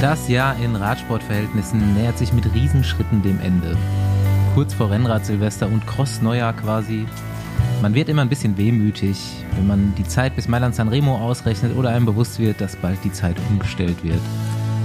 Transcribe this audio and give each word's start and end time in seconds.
Das 0.00 0.28
Jahr 0.28 0.56
in 0.56 0.76
Radsportverhältnissen 0.76 1.92
nähert 1.92 2.16
sich 2.16 2.32
mit 2.32 2.54
Riesenschritten 2.54 3.20
dem 3.20 3.38
Ende. 3.38 3.76
Kurz 4.54 4.72
vor 4.72 4.90
Rennrad 4.90 5.26
Silvester 5.26 5.66
und 5.66 5.86
Cross 5.86 6.22
Neujahr 6.22 6.54
quasi. 6.54 7.04
Man 7.82 7.92
wird 7.92 8.08
immer 8.08 8.22
ein 8.22 8.30
bisschen 8.30 8.56
wehmütig, 8.56 9.18
wenn 9.56 9.66
man 9.66 9.94
die 9.98 10.08
Zeit 10.08 10.36
bis 10.36 10.48
Mailand 10.48 10.74
San 10.74 10.88
Remo 10.88 11.18
ausrechnet 11.18 11.76
oder 11.76 11.90
einem 11.90 12.06
bewusst 12.06 12.38
wird, 12.38 12.62
dass 12.62 12.76
bald 12.76 12.96
die 13.04 13.12
Zeit 13.12 13.36
umgestellt 13.50 14.02
wird. 14.02 14.22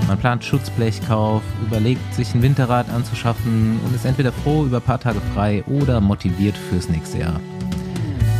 Man 0.09 0.17
plant 0.17 0.43
Schutzblechkauf, 0.43 1.43
überlegt, 1.65 2.13
sich 2.13 2.35
ein 2.35 2.41
Winterrad 2.41 2.89
anzuschaffen 2.89 3.79
und 3.85 3.95
ist 3.95 4.03
entweder 4.03 4.33
froh 4.33 4.65
über 4.65 4.77
ein 4.77 4.83
paar 4.83 4.99
Tage 4.99 5.21
frei 5.33 5.63
oder 5.65 6.01
motiviert 6.01 6.57
fürs 6.57 6.89
nächste 6.89 7.19
Jahr. 7.19 7.39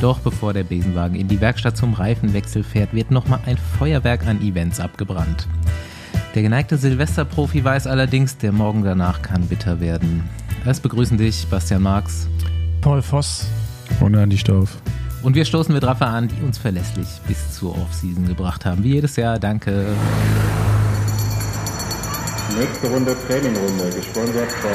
Doch 0.02 0.20
bevor 0.20 0.52
der 0.52 0.66
Besenwagen 0.66 1.16
in 1.16 1.30
die 1.30 1.40
Werkstatt 1.40 1.78
zum 1.78 1.94
Reifenwechsel 1.94 2.64
fährt, 2.64 2.94
wird 2.94 3.12
nochmal 3.12 3.40
ein 3.46 3.58
Feuerwerk 3.58 4.28
an 4.28 4.42
Events 4.42 4.82
abgebrannt. 4.82 5.48
Der 6.36 6.42
geneigte 6.42 6.76
Silvesterprofi 6.76 7.64
weiß 7.64 7.88
allerdings, 7.88 8.38
der 8.38 8.52
Morgen 8.52 8.84
danach 8.84 9.22
kann 9.22 9.48
bitter 9.48 9.80
werden. 9.80 10.30
Es 10.66 10.82
begrüßen 10.82 11.18
dich 11.18 11.48
Bastian 11.48 11.82
Marx, 11.82 12.28
Paul 12.82 13.02
Voss 13.02 13.48
und 14.02 14.18
Andi 14.18 14.38
Stauf. 14.38 14.78
Und 15.24 15.36
wir 15.36 15.46
stoßen 15.46 15.74
mit 15.74 15.86
Raffa 15.86 16.08
an, 16.08 16.28
die 16.28 16.44
uns 16.44 16.58
verlässlich 16.58 17.08
bis 17.26 17.56
zur 17.56 17.78
Offseason 17.78 18.28
gebracht 18.28 18.66
haben. 18.66 18.84
Wie 18.84 18.96
jedes 18.96 19.16
Jahr, 19.16 19.40
danke. 19.40 19.86
Nächste 22.60 22.90
Runde 22.90 23.16
Prämienrunde, 23.28 23.90
gesponsert 23.96 24.52
von. 24.52 24.72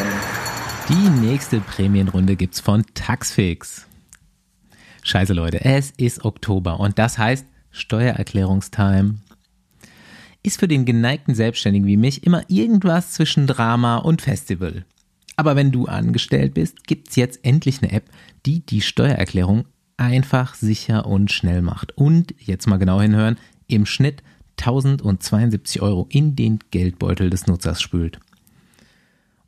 Die 0.88 1.26
nächste 1.26 1.60
Prämienrunde 1.60 2.36
gibt's 2.36 2.60
von 2.60 2.86
Taxfix. 2.94 3.86
Scheiße, 5.02 5.34
Leute, 5.34 5.62
es 5.62 5.90
ist 5.98 6.24
Oktober 6.24 6.80
und 6.80 6.98
das 6.98 7.18
heißt 7.18 7.44
Steuererklärungstime 7.70 9.16
ist 10.42 10.60
für 10.60 10.68
den 10.68 10.84
geneigten 10.84 11.34
Selbstständigen 11.34 11.86
wie 11.86 11.96
mich 11.96 12.24
immer 12.24 12.42
irgendwas 12.48 13.12
zwischen 13.12 13.46
Drama 13.46 13.96
und 13.96 14.22
Festival. 14.22 14.84
Aber 15.36 15.56
wenn 15.56 15.72
du 15.72 15.86
angestellt 15.86 16.54
bist, 16.54 16.86
gibt's 16.86 17.16
jetzt 17.16 17.40
endlich 17.44 17.82
eine 17.82 17.92
App, 17.92 18.10
die 18.46 18.60
die 18.60 18.80
Steuererklärung 18.80 19.64
einfach, 19.96 20.54
sicher 20.54 21.06
und 21.06 21.30
schnell 21.30 21.62
macht. 21.62 21.96
Und 21.96 22.34
jetzt 22.38 22.66
mal 22.66 22.78
genau 22.78 23.00
hinhören, 23.00 23.38
im 23.66 23.86
Schnitt 23.86 24.22
1072 24.58 25.80
Euro 25.80 26.06
in 26.10 26.36
den 26.36 26.58
Geldbeutel 26.70 27.30
des 27.30 27.46
Nutzers 27.46 27.80
spült. 27.80 28.18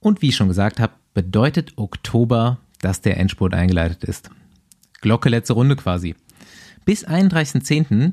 Und 0.00 0.22
wie 0.22 0.28
ich 0.28 0.36
schon 0.36 0.48
gesagt 0.48 0.80
habe, 0.80 0.94
bedeutet 1.14 1.74
Oktober, 1.76 2.58
dass 2.80 3.00
der 3.00 3.18
Endspurt 3.18 3.54
eingeleitet 3.54 4.04
ist. 4.04 4.30
Glocke 5.00 5.28
letzte 5.28 5.52
Runde 5.52 5.76
quasi. 5.76 6.14
Bis 6.84 7.06
31.10 7.06 8.12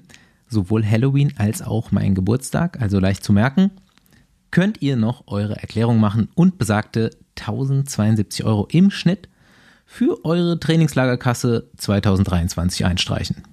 sowohl 0.50 0.86
Halloween 0.86 1.34
als 1.38 1.62
auch 1.62 1.92
mein 1.92 2.16
Geburtstag, 2.16 2.82
also 2.82 3.00
leicht 3.00 3.24
zu 3.24 3.32
merken, 3.32 3.72
könnt 4.52 4.82
ihr 4.82 4.96
noch 4.96 5.24
eure 5.28 5.56
Erklärung 5.56 6.00
machen 6.00 6.30
und 6.36 6.58
besagte 6.58 7.12
1072 7.38 8.44
Euro 8.44 8.68
im 8.72 8.92
Schnitt 8.92 9.30
für 9.86 10.24
eure 10.26 10.60
Trainingslagerkasse 10.60 11.70
2023 11.78 12.86
einstreichen. 12.86 13.44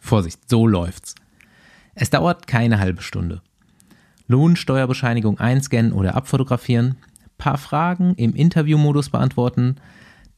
Vorsicht, 0.00 0.48
so 0.48 0.66
läuft's. 0.66 1.14
Es 1.94 2.10
dauert 2.10 2.46
keine 2.46 2.78
halbe 2.78 3.02
Stunde. 3.02 3.42
Lohnsteuerbescheinigung 4.28 5.38
einscannen 5.38 5.92
oder 5.92 6.14
abfotografieren, 6.14 6.96
paar 7.38 7.58
Fragen 7.58 8.14
im 8.14 8.34
Interviewmodus 8.34 9.10
beantworten, 9.10 9.76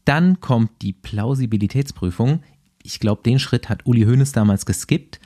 dann 0.05 0.41
kommt 0.41 0.71
die 0.83 0.93
Plausibilitätsprüfung. 0.93 2.43
Ich 2.83 3.01
glaube, 3.01 3.23
den 3.23 3.39
Schritt 3.39 3.69
hat 3.69 3.87
Uli 3.87 4.05
Hoeneß 4.05 4.33
damals 4.33 4.67
geskippt. 4.67 5.21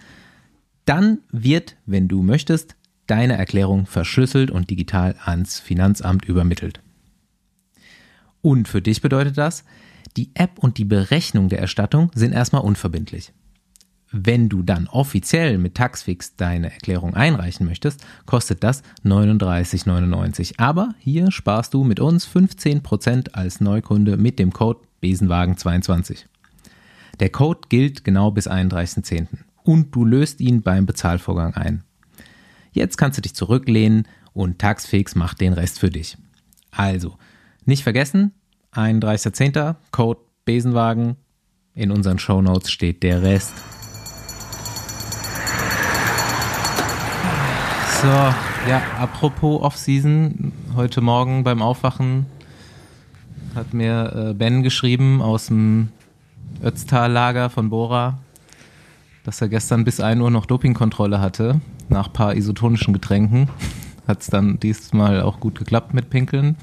Dann 0.85 1.19
wird, 1.31 1.77
wenn 1.87 2.09
du 2.09 2.23
möchtest, 2.23 2.77
deine 3.07 3.37
Erklärung 3.37 3.87
verschlüsselt 3.87 4.51
und 4.51 4.71
digital 4.71 5.17
ans 5.25 5.61
Finanzamt 5.61 6.25
übermittelt. 6.25 6.81
Und 8.41 8.69
für 8.69 8.83
dich 8.83 9.01
bedeutet 9.01 9.39
das, 9.39 9.65
die 10.17 10.31
App 10.35 10.59
und 10.59 10.79
die 10.79 10.85
Berechnung 10.85 11.49
der 11.49 11.61
Erstattung 11.61 12.11
sind 12.15 12.33
erstmal 12.33 12.63
unverbindlich. 12.63 13.33
Wenn 14.11 14.51
du 14.51 14.63
dann 14.63 14.89
offiziell 14.89 15.57
mit 15.57 15.75
Taxfix 15.75 16.37
deine 16.37 16.71
Erklärung 16.71 17.15
einreichen 17.15 17.65
möchtest, 17.67 18.05
kostet 18.27 18.63
das 18.63 18.83
39,99. 19.05 20.59
Aber 20.59 20.95
hier 20.99 21.31
sparst 21.31 21.73
du 21.73 21.83
mit 21.83 21.99
uns 21.99 22.29
15% 22.29 23.33
als 23.33 23.63
Neukunde 23.63 24.19
mit 24.19 24.39
dem 24.39 24.53
Code 24.53 24.81
Besenwagen22. 25.03 26.27
Der 27.21 27.31
Code 27.31 27.61
gilt 27.71 28.05
genau 28.05 28.31
bis 28.31 28.49
31.10 28.49 29.29
und 29.65 29.95
du 29.95 30.05
löst 30.05 30.41
ihn 30.41 30.63
beim 30.63 30.87
Bezahlvorgang 30.87 31.55
ein. 31.55 31.85
Jetzt 32.73 32.97
kannst 32.97 33.19
du 33.19 33.23
dich 33.23 33.35
zurücklehnen 33.35 34.09
und 34.33 34.59
Taxfix 34.59 35.15
macht 35.15 35.41
den 35.41 35.53
Rest 35.53 35.79
für 35.79 35.91
dich. 35.91 36.17
Also, 36.71 37.19
nicht 37.65 37.83
vergessen, 37.83 38.33
31.10. 38.73 39.77
Code 39.91 40.21
Besenwagen. 40.45 41.17
In 41.75 41.91
unseren 41.91 42.19
Shownotes 42.19 42.71
steht 42.71 43.03
der 43.03 43.23
Rest. 43.23 43.53
So, 48.01 48.09
ja, 48.09 48.83
apropos 48.99 49.63
Off-Season, 49.63 50.53
heute 50.75 51.01
Morgen 51.01 51.45
beim 51.45 51.63
Aufwachen 51.63 52.27
hat 53.55 53.75
mir 53.75 54.31
äh, 54.31 54.35
Ben 54.35 54.63
geschrieben 54.63 55.23
aus 55.23 55.47
dem 55.47 55.89
Ötztal-Lager 56.63 57.51
von 57.51 57.71
Bora, 57.71 58.19
dass 59.25 59.41
er 59.41 59.49
gestern 59.49 59.85
bis 59.85 60.01
1 60.01 60.21
Uhr 60.21 60.31
noch 60.31 60.47
Dopingkontrolle 60.47 61.21
hatte, 61.21 61.61
nach 61.89 62.09
ein 62.09 62.13
paar 62.13 62.35
isotonischen 62.35 62.93
Getränken. 62.93 63.49
Hat 64.07 64.21
es 64.23 64.27
dann 64.27 64.59
diesmal 64.59 65.23
auch 65.23 65.39
gut 65.39 65.59
geklappt 65.59 65.95
mit 65.95 66.11
Pinkeln. 66.11 66.57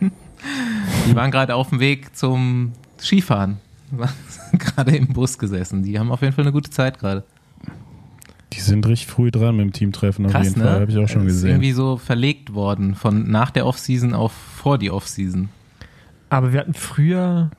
Die 0.00 1.16
waren 1.16 1.30
gerade 1.30 1.54
auf 1.54 1.70
dem 1.70 1.80
Weg 1.80 2.14
zum 2.14 2.72
Skifahren. 3.00 3.58
gerade 4.58 4.96
im 4.96 5.08
Bus 5.08 5.38
gesessen. 5.38 5.82
Die 5.82 5.98
haben 5.98 6.12
auf 6.12 6.20
jeden 6.20 6.34
Fall 6.34 6.44
eine 6.44 6.52
gute 6.52 6.70
Zeit 6.70 6.98
gerade. 6.98 7.24
Die 8.52 8.60
sind 8.60 8.86
richtig 8.86 9.06
früh 9.08 9.30
dran 9.30 9.56
mit 9.56 9.64
dem 9.64 9.72
Teamtreffen 9.72 10.26
auf 10.26 10.32
Krass, 10.32 10.48
jeden 10.48 10.60
ne? 10.60 10.66
Fall, 10.66 10.80
habe 10.80 10.90
ich 10.90 10.98
auch 10.98 11.08
schon 11.08 11.24
Das 11.24 11.32
Ist 11.32 11.40
gesehen. 11.40 11.50
irgendwie 11.50 11.72
so 11.72 11.96
verlegt 11.96 12.54
worden 12.54 12.94
von 12.94 13.30
nach 13.30 13.50
der 13.50 13.66
Offseason 13.66 14.14
auf 14.14 14.32
vor 14.32 14.78
die 14.78 14.90
Offseason. 14.90 15.48
Aber 16.30 16.52
wir 16.52 16.60
hatten 16.60 16.74
früher 16.74 17.50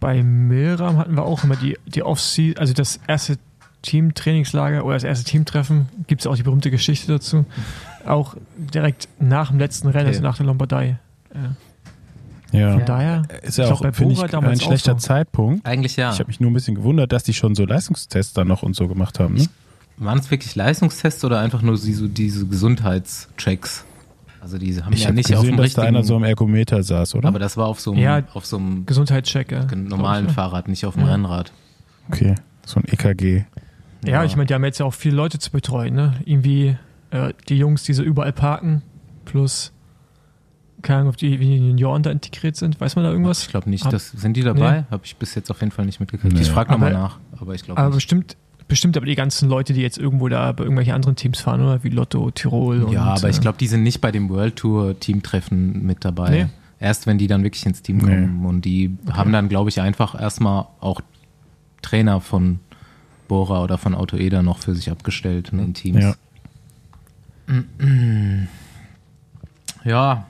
bei 0.00 0.22
Milram 0.22 0.98
hatten 0.98 1.16
wir 1.16 1.24
auch 1.24 1.44
immer 1.44 1.56
die, 1.56 1.78
die 1.86 2.02
Off-Season, 2.02 2.58
also 2.58 2.72
das 2.74 3.00
erste 3.06 3.38
Teamtrainingslager 3.86 4.84
oder 4.84 4.94
das 4.94 5.04
erste 5.04 5.24
Teamtreffen, 5.24 5.88
gibt 6.06 6.20
es 6.22 6.26
auch 6.26 6.36
die 6.36 6.42
berühmte 6.42 6.70
Geschichte 6.70 7.06
dazu. 7.12 7.44
Auch 8.06 8.36
direkt 8.56 9.08
nach 9.18 9.48
dem 9.50 9.58
letzten 9.58 9.88
Rennen, 9.88 10.06
also 10.08 10.18
Okay. 10.18 10.26
nach 10.28 10.36
der 10.36 10.46
Lombardei. 10.46 10.98
Ja. 12.52 12.72
Von 12.72 12.84
daher, 12.86 13.22
Ist 13.42 13.58
ja 13.58 13.64
ich 13.64 13.68
glaub, 13.70 13.78
auch, 13.78 13.82
bei 13.82 13.90
Bora 13.90 14.24
ich, 14.24 14.30
damals 14.30 14.60
ein 14.60 14.66
schlechter 14.66 14.92
so. 14.92 14.98
Zeitpunkt. 14.98 15.66
Eigentlich 15.66 15.96
ja. 15.96 16.12
Ich 16.12 16.18
habe 16.20 16.28
mich 16.28 16.40
nur 16.40 16.50
ein 16.50 16.54
bisschen 16.54 16.74
gewundert, 16.76 17.12
dass 17.12 17.24
die 17.24 17.34
schon 17.34 17.54
so 17.54 17.64
Leistungstests 17.66 18.32
dann 18.32 18.48
noch 18.48 18.62
und 18.62 18.74
so 18.76 18.88
gemacht 18.88 19.18
haben. 19.18 19.34
Ne? 19.34 19.46
Waren 19.98 20.18
es 20.18 20.30
wirklich 20.30 20.54
Leistungstests 20.54 21.24
oder 21.24 21.40
einfach 21.40 21.60
nur 21.62 21.74
diese, 21.76 22.08
diese 22.08 22.46
Gesundheitschecks? 22.46 23.84
Also 24.40 24.58
die 24.58 24.80
haben 24.80 24.92
Ich 24.92 25.00
ja 25.00 25.06
habe 25.06 25.16
nicht 25.16 25.34
auf 25.34 25.40
gesehen, 25.40 25.56
dem 25.56 25.62
dass 25.64 25.74
da 25.74 25.82
einer 25.82 26.04
so 26.04 26.16
am 26.16 26.24
Ergometer 26.24 26.82
saß, 26.82 27.16
oder? 27.16 27.28
aber 27.28 27.40
das 27.40 27.56
war 27.56 27.66
auf 27.66 27.80
so 27.80 27.92
einem, 27.92 28.00
Ja. 28.02 28.22
auf 28.32 28.46
so 28.46 28.58
einem 28.58 28.86
Gesundheitscheck. 28.86 29.50
Ja, 29.50 29.66
normalen 29.74 30.28
Fahrrad, 30.30 30.68
nicht 30.68 30.86
auf 30.86 30.94
dem 30.94 31.02
Ja. 31.04 31.12
Rennrad. 31.12 31.52
okay, 32.08 32.36
so 32.64 32.78
ein 32.78 32.84
EKG. 32.86 33.44
Ne? 34.06 34.12
Ja, 34.12 34.24
ich 34.24 34.36
meine, 34.36 34.46
die 34.46 34.54
haben 34.54 34.64
jetzt 34.64 34.78
ja 34.78 34.86
auch 34.86 34.94
viele 34.94 35.16
Leute 35.16 35.38
zu 35.38 35.50
betreuen. 35.50 35.94
Ne? 35.94 36.14
Irgendwie 36.24 36.76
äh, 37.10 37.32
die 37.48 37.58
Jungs, 37.58 37.84
die 37.84 37.92
so 37.92 38.02
überall 38.02 38.32
parken, 38.32 38.82
plus 39.24 39.72
keine 40.82 41.00
Ahnung, 41.00 41.10
ob 41.10 41.16
die 41.16 41.40
wie 41.40 41.46
die 41.46 41.56
Junioren 41.68 42.02
da 42.02 42.10
integriert 42.10 42.54
sind. 42.56 42.80
Weiß 42.80 42.96
man 42.96 43.04
da 43.04 43.10
irgendwas? 43.10 43.42
Ich 43.42 43.48
glaube 43.48 43.68
nicht. 43.70 43.84
Hab- 43.84 43.90
Das, 43.92 44.10
sind 44.10 44.36
die 44.36 44.42
dabei? 44.42 44.84
Habe 44.90 45.02
ich 45.04 45.16
bis 45.16 45.34
jetzt 45.34 45.50
auf 45.50 45.60
jeden 45.60 45.72
Fall 45.72 45.84
nicht 45.86 46.00
mitgekriegt. 46.00 46.34
Nee. 46.34 46.42
Ich 46.42 46.50
frage 46.50 46.70
nochmal 46.70 46.92
nach, 46.92 47.18
aber 47.40 47.54
ich 47.54 47.64
glaube 47.64 47.78
Aber 47.80 47.88
nicht. 47.88 47.96
bestimmt, 47.96 48.36
bestimmt 48.68 48.96
aber 48.96 49.06
die 49.06 49.14
ganzen 49.14 49.48
Leute, 49.48 49.72
die 49.72 49.80
jetzt 49.80 49.98
irgendwo 49.98 50.28
da 50.28 50.52
bei 50.52 50.62
irgendwelchen 50.64 50.94
anderen 50.94 51.16
Teams 51.16 51.40
fahren, 51.40 51.60
oder? 51.62 51.82
Wie 51.82 51.88
Lotto, 51.88 52.30
Tirol 52.30 52.82
und. 52.84 52.92
Ja, 52.92 53.04
aber 53.04 53.28
ich 53.30 53.38
äh, 53.38 53.40
glaube, 53.40 53.58
die 53.58 53.66
sind 53.66 53.82
nicht 53.82 54.00
bei 54.00 54.12
dem 54.12 54.28
World 54.28 54.56
Tour 54.56 55.00
Teamtreffen 55.00 55.84
mit 55.84 56.04
dabei. 56.04 56.30
Nee. 56.30 56.46
Erst 56.78 57.06
wenn 57.06 57.16
die 57.18 57.26
dann 57.26 57.42
wirklich 57.42 57.64
ins 57.64 57.80
Team 57.82 57.96
Nee. 57.96 58.02
kommen. 58.04 58.44
Und 58.44 58.64
die 58.66 58.96
haben 59.10 59.32
dann, 59.32 59.48
glaube 59.48 59.70
ich, 59.70 59.80
einfach 59.80 60.20
erstmal 60.20 60.66
auch 60.80 61.00
Trainer 61.82 62.20
von 62.20 62.60
Bora 63.28 63.62
oder 63.62 63.78
von 63.78 63.94
Auto 63.94 64.16
Eder 64.16 64.42
noch 64.42 64.58
für 64.58 64.74
sich 64.74 64.90
abgestellt 64.90 65.50
in 65.52 65.58
den 65.58 65.74
Teams. 65.74 66.02
Ja. 66.02 66.14
Ja, 69.84 70.26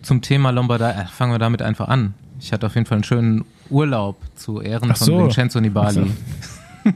zum 0.00 0.22
Thema 0.22 0.48
Lombardei, 0.48 0.92
äh, 0.92 1.04
fangen 1.04 1.32
wir 1.32 1.38
damit 1.38 1.60
einfach 1.60 1.88
an. 1.88 2.14
Ich 2.40 2.54
hatte 2.54 2.64
auf 2.64 2.74
jeden 2.74 2.86
Fall 2.86 2.96
einen 2.96 3.04
schönen 3.04 3.44
Urlaub 3.68 4.16
zu 4.34 4.62
Ehren 4.62 4.90
Ach 4.90 4.96
von 4.96 5.06
so. 5.06 5.18
Vincenzo 5.18 5.60
Nibali. 5.60 6.10
So. 6.84 6.92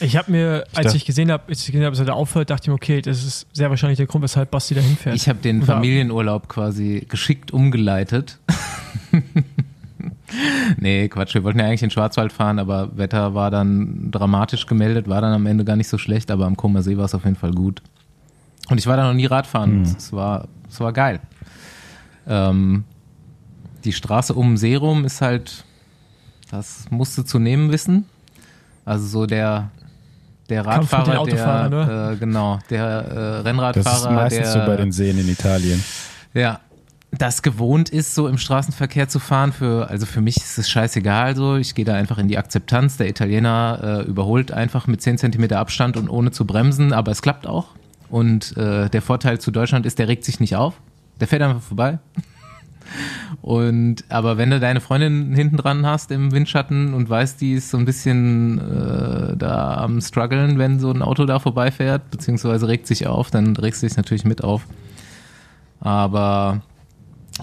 Ich 0.00 0.16
habe 0.16 0.30
mir, 0.30 0.64
als 0.74 0.94
ich 0.94 1.04
gesehen 1.04 1.30
habe, 1.30 1.44
als 1.48 1.60
ich 1.60 1.66
gesehen 1.66 1.84
habe, 1.84 1.92
dass 1.92 2.00
er 2.00 2.06
da 2.06 2.12
aufhört, 2.14 2.50
dachte 2.50 2.64
ich 2.64 2.68
mir, 2.68 2.74
okay, 2.74 3.02
das 3.02 3.22
ist 3.24 3.46
sehr 3.52 3.68
wahrscheinlich 3.70 3.98
der 3.98 4.06
Grund, 4.06 4.22
weshalb 4.24 4.50
Basti 4.50 4.74
da 4.74 4.80
hinfährt. 4.80 5.14
Ich 5.14 5.28
habe 5.28 5.38
den 5.40 5.62
Familienurlaub 5.62 6.48
quasi 6.48 7.06
geschickt 7.08 7.52
umgeleitet. 7.52 8.38
nee, 10.76 11.08
Quatsch, 11.08 11.34
wir 11.34 11.44
wollten 11.44 11.58
ja 11.58 11.66
eigentlich 11.66 11.82
in 11.82 11.90
Schwarzwald 11.90 12.32
fahren, 12.32 12.58
aber 12.58 12.96
Wetter 12.96 13.34
war 13.34 13.50
dann 13.50 14.10
dramatisch 14.10 14.66
gemeldet, 14.66 15.08
war 15.08 15.20
dann 15.20 15.32
am 15.32 15.46
Ende 15.46 15.64
gar 15.64 15.76
nicht 15.76 15.88
so 15.88 15.98
schlecht, 15.98 16.30
aber 16.30 16.46
am 16.46 16.56
Comer 16.56 16.82
See 16.82 16.96
war 16.96 17.04
es 17.04 17.14
auf 17.14 17.24
jeden 17.24 17.36
Fall 17.36 17.52
gut. 17.52 17.82
Und 18.68 18.78
ich 18.78 18.86
war 18.86 18.96
da 18.96 19.06
noch 19.06 19.14
nie 19.14 19.26
Radfahren. 19.26 19.78
Mhm. 19.78 19.82
Es 19.82 20.12
war, 20.12 20.48
es 20.68 20.78
war 20.80 20.92
geil. 20.92 21.20
Ähm, 22.26 22.84
die 23.84 23.92
Straße 23.92 24.34
um 24.34 24.56
Serum 24.56 25.04
ist 25.04 25.20
halt, 25.20 25.64
das 26.50 26.86
musst 26.90 27.16
du 27.18 27.22
zu 27.22 27.38
nehmen 27.38 27.72
wissen. 27.72 28.04
Also 28.84 29.06
so 29.06 29.26
der, 29.26 29.70
der 30.48 30.62
den 30.62 30.70
Radfahrer, 30.70 31.24
der, 31.24 32.10
äh, 32.12 32.16
genau, 32.16 32.58
der 32.70 32.82
äh, 32.82 33.14
Das 33.14 33.44
Rennradfahrer, 33.44 33.96
ist 33.96 34.10
meistens 34.10 34.52
der, 34.52 34.62
so 34.62 34.66
bei 34.66 34.76
den 34.76 34.92
Seen 34.92 35.18
in 35.18 35.28
Italien. 35.28 35.82
ja, 36.34 36.60
das 37.20 37.42
gewohnt 37.42 37.90
ist, 37.90 38.14
so 38.14 38.28
im 38.28 38.38
Straßenverkehr 38.38 39.08
zu 39.08 39.18
fahren. 39.18 39.52
Für, 39.52 39.90
also 39.90 40.06
für 40.06 40.20
mich 40.20 40.36
ist 40.36 40.58
es 40.58 40.70
scheißegal 40.70 41.36
so. 41.36 41.56
Ich 41.56 41.74
gehe 41.74 41.84
da 41.84 41.94
einfach 41.94 42.18
in 42.18 42.28
die 42.28 42.38
Akzeptanz. 42.38 42.96
Der 42.96 43.08
Italiener 43.08 44.04
äh, 44.06 44.08
überholt 44.08 44.52
einfach 44.52 44.86
mit 44.86 45.02
10 45.02 45.18
Zentimeter 45.18 45.58
Abstand 45.58 45.96
und 45.96 46.08
ohne 46.08 46.30
zu 46.30 46.46
bremsen, 46.46 46.92
aber 46.92 47.12
es 47.12 47.20
klappt 47.20 47.46
auch. 47.46 47.68
Und 48.08 48.56
äh, 48.56 48.88
der 48.88 49.02
Vorteil 49.02 49.38
zu 49.38 49.50
Deutschland 49.50 49.86
ist, 49.86 49.98
der 49.98 50.08
regt 50.08 50.24
sich 50.24 50.40
nicht 50.40 50.56
auf. 50.56 50.80
Der 51.20 51.28
fährt 51.28 51.42
einfach 51.42 51.62
vorbei. 51.62 51.98
Und 53.40 54.04
aber 54.08 54.36
wenn 54.36 54.50
du 54.50 54.58
deine 54.58 54.80
Freundin 54.80 55.32
hinten 55.32 55.56
dran 55.56 55.86
hast 55.86 56.10
im 56.10 56.32
Windschatten 56.32 56.92
und 56.92 57.08
weißt, 57.08 57.40
die 57.40 57.52
ist 57.52 57.70
so 57.70 57.78
ein 57.78 57.84
bisschen 57.84 58.58
äh, 58.58 59.36
da 59.36 59.74
am 59.74 60.00
struggeln, 60.00 60.58
wenn 60.58 60.80
so 60.80 60.90
ein 60.90 61.00
Auto 61.00 61.24
da 61.24 61.38
vorbeifährt, 61.38 62.10
beziehungsweise 62.10 62.66
regt 62.66 62.88
sich 62.88 63.06
auf, 63.06 63.30
dann 63.30 63.54
regst 63.54 63.82
du 63.82 63.86
dich 63.86 63.96
natürlich 63.96 64.24
mit 64.24 64.42
auf. 64.42 64.66
Aber 65.78 66.62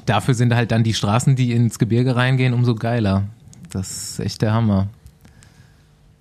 dafür 0.06 0.34
sind 0.34 0.54
halt 0.54 0.72
dann 0.72 0.84
die 0.84 0.94
Straßen, 0.94 1.36
die 1.36 1.52
ins 1.54 1.80
Gebirge 1.80 2.16
reingehen, 2.16 2.54
umso 2.54 2.76
geiler. 2.76 3.24
Das 3.72 3.92
ist 3.92 4.20
echt 4.20 4.42
der 4.42 4.54
Hammer. 4.54 4.88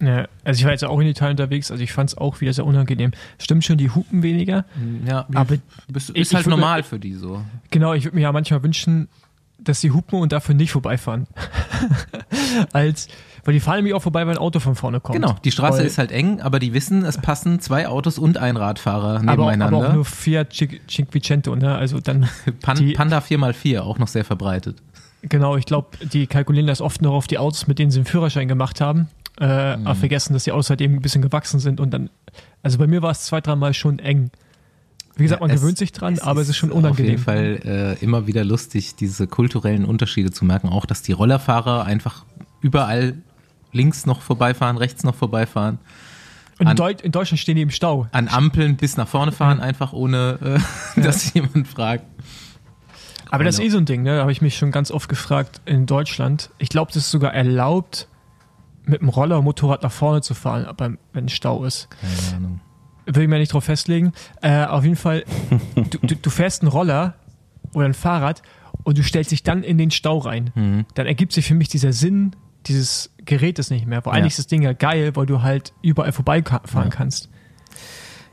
Ja, 0.00 0.26
also 0.44 0.58
ich 0.58 0.64
war 0.64 0.72
jetzt 0.72 0.84
auch 0.84 1.00
in 1.00 1.06
Italien 1.06 1.32
unterwegs, 1.38 1.70
also 1.70 1.82
ich 1.82 1.92
fand 1.92 2.10
es 2.10 2.18
auch 2.18 2.40
wieder 2.42 2.52
sehr 2.52 2.66
unangenehm. 2.66 3.12
Stimmt 3.38 3.64
schon, 3.64 3.78
die 3.78 3.88
hupen 3.90 4.22
weniger, 4.22 4.66
Ja, 5.06 5.26
aber 5.34 5.54
ich- 5.54 5.60
ist 5.94 6.34
halt 6.34 6.42
ich 6.42 6.46
würd- 6.46 6.50
normal 6.50 6.82
für 6.82 6.98
die 6.98 7.14
so. 7.14 7.42
genau, 7.70 7.94
ich 7.94 8.04
würde 8.04 8.14
mir 8.16 8.22
ja 8.22 8.32
manchmal 8.32 8.62
wünschen, 8.62 9.08
dass 9.58 9.80
die 9.80 9.92
hupen 9.92 10.18
und 10.20 10.32
dafür 10.32 10.54
nicht 10.54 10.70
vorbeifahren. 10.72 11.26
Als, 12.74 13.08
weil 13.46 13.54
die 13.54 13.60
fahren 13.60 13.76
nämlich 13.76 13.94
auch 13.94 14.02
vorbei, 14.02 14.26
wenn 14.26 14.34
ein 14.34 14.38
Auto 14.38 14.60
von 14.60 14.74
vorne 14.74 15.00
kommt. 15.00 15.14
Genau, 15.18 15.34
die 15.42 15.50
Straße 15.52 15.78
weil, 15.78 15.86
ist 15.86 15.96
halt 15.96 16.12
eng, 16.12 16.40
aber 16.42 16.58
die 16.58 16.74
wissen, 16.74 17.04
es 17.04 17.16
passen 17.16 17.60
zwei 17.60 17.88
Autos 17.88 18.18
und 18.18 18.36
ein 18.36 18.56
Radfahrer 18.58 19.20
aber, 19.20 19.32
auch- 19.44 19.50
nebeneinander. 19.50 19.78
aber 19.78 19.88
auch 19.88 19.94
nur 19.94 20.04
Fiat 20.04 20.52
Cin- 20.52 20.80
Cinquecento, 20.88 21.56
ne? 21.56 21.74
Also 21.74 22.00
dann, 22.00 22.28
Pan 22.60 22.76
die- 22.76 22.92
Panda 22.92 23.18
4x4, 23.20 23.80
auch 23.80 23.98
noch 23.98 24.08
sehr 24.08 24.24
verbreitet. 24.26 24.76
genau, 25.22 25.56
ich 25.56 25.64
glaube, 25.64 25.96
die 26.12 26.26
kalkulieren 26.26 26.66
das 26.66 26.80
oft 26.82 27.00
noch 27.00 27.14
auf 27.14 27.26
die 27.26 27.38
Autos, 27.38 27.66
mit 27.66 27.78
denen 27.78 27.90
sie 27.90 28.00
den 28.00 28.04
Führerschein 28.06 28.48
gemacht 28.48 28.80
haben. 28.82 29.08
Äh, 29.40 29.76
Mhm. 29.76 29.86
Aber 29.86 29.94
vergessen, 29.96 30.32
dass 30.32 30.44
die 30.44 30.52
Autos 30.52 30.70
halt 30.70 30.80
eben 30.80 30.94
ein 30.94 31.02
bisschen 31.02 31.20
gewachsen 31.22 31.60
sind 31.60 31.78
und 31.80 31.90
dann, 31.92 32.10
also 32.62 32.78
bei 32.78 32.86
mir 32.86 33.02
war 33.02 33.10
es 33.10 33.22
zwei, 33.22 33.40
dreimal 33.40 33.74
schon 33.74 33.98
eng. 33.98 34.30
Wie 35.14 35.22
gesagt, 35.22 35.40
man 35.40 35.50
Ja, 35.50 35.56
es- 35.56 35.60
gewöhnt 35.62 35.78
sich 35.78 35.92
dran, 35.92 36.18
aber 36.18 36.40
es 36.40 36.48
ist 36.48 36.56
schon 36.56 36.70
unangenehm. 36.72 37.04
Auf 37.04 37.10
jeden 37.10 37.22
Fall 37.22 37.96
äh, 38.00 38.04
immer 38.04 38.26
wieder 38.26 38.44
lustig, 38.44 38.96
diese 38.96 39.26
kulturellen 39.26 39.84
Unterschiede 39.84 40.30
zu 40.30 40.44
merken. 40.44 40.68
Auch, 40.68 40.84
dass 40.86 41.02
die 41.02 41.12
Rollerfahrer 41.12 41.84
einfach 41.84 42.24
überall 42.62 43.14
links 43.76 44.06
noch 44.06 44.20
vorbeifahren, 44.22 44.76
rechts 44.78 45.04
noch 45.04 45.14
vorbeifahren. 45.14 45.78
Und 46.58 46.68
in, 46.70 46.80
an- 46.80 46.94
in 47.02 47.12
Deutschland 47.12 47.38
stehen 47.38 47.56
die 47.56 47.62
im 47.62 47.70
Stau. 47.70 48.06
An 48.12 48.28
Ampeln 48.28 48.76
bis 48.76 48.96
nach 48.96 49.06
vorne 49.06 49.30
fahren, 49.32 49.60
einfach 49.60 49.92
ohne, 49.92 50.60
äh, 50.96 51.00
dass 51.02 51.32
jemand 51.34 51.68
fragt. 51.68 52.04
Aber 53.30 53.44
das 53.44 53.56
ist 53.56 53.58
Genau. 53.60 53.68
eh 53.68 53.70
so 53.72 53.78
ein 53.78 53.84
Ding, 53.86 54.02
ne? 54.02 54.14
Da 54.16 54.20
habe 54.22 54.32
ich 54.32 54.40
mich 54.40 54.56
schon 54.56 54.70
ganz 54.70 54.90
oft 54.90 55.08
gefragt 55.08 55.60
in 55.66 55.86
Deutschland. 55.86 56.50
Ich 56.58 56.68
glaube, 56.68 56.92
das 56.92 57.02
ist 57.04 57.10
sogar 57.10 57.34
erlaubt, 57.34 58.08
mit 58.84 59.00
dem 59.00 59.08
Roller 59.08 59.38
und 59.38 59.44
Motorrad 59.44 59.82
nach 59.82 59.90
vorne 59.92 60.20
zu 60.22 60.32
fahren, 60.34 60.66
beim, 60.76 60.98
wenn 61.12 61.28
Stau 61.28 61.64
ist. 61.64 61.88
Keine 62.00 62.36
Ahnung. 62.36 62.60
Will 63.06 63.24
ich 63.24 63.28
mir 63.28 63.38
nicht 63.38 63.52
drauf 63.52 63.64
festlegen. 63.64 64.12
Äh, 64.42 64.64
auf 64.64 64.84
jeden 64.84 64.96
Fall, 64.96 65.24
du, 65.74 65.98
du, 66.06 66.14
du 66.16 66.30
fährst 66.30 66.62
einen 66.62 66.70
Roller 66.70 67.14
oder 67.74 67.84
ein 67.86 67.94
Fahrrad 67.94 68.42
und 68.84 68.96
du 68.96 69.02
stellst 69.02 69.32
dich 69.32 69.42
dann 69.42 69.62
in 69.64 69.76
den 69.76 69.90
Stau 69.90 70.18
rein. 70.18 70.52
Mhm. 70.54 70.86
Dann 70.94 71.06
ergibt 71.06 71.32
sich 71.32 71.46
für 71.46 71.54
mich 71.54 71.68
dieser 71.68 71.92
Sinn 71.92 72.34
dieses 72.66 73.12
Gerätes 73.26 73.70
nicht 73.70 73.86
mehr. 73.86 74.04
Wo 74.04 74.10
eigentlich 74.10 74.32
ist 74.32 74.38
das 74.38 74.46
Ding 74.46 74.62
ja 74.62 74.72
geil, 74.72 75.14
weil 75.14 75.26
du 75.26 75.42
halt 75.42 75.72
überall 75.82 76.12
vorbeifahren 76.12 76.90
kannst. 76.90 77.28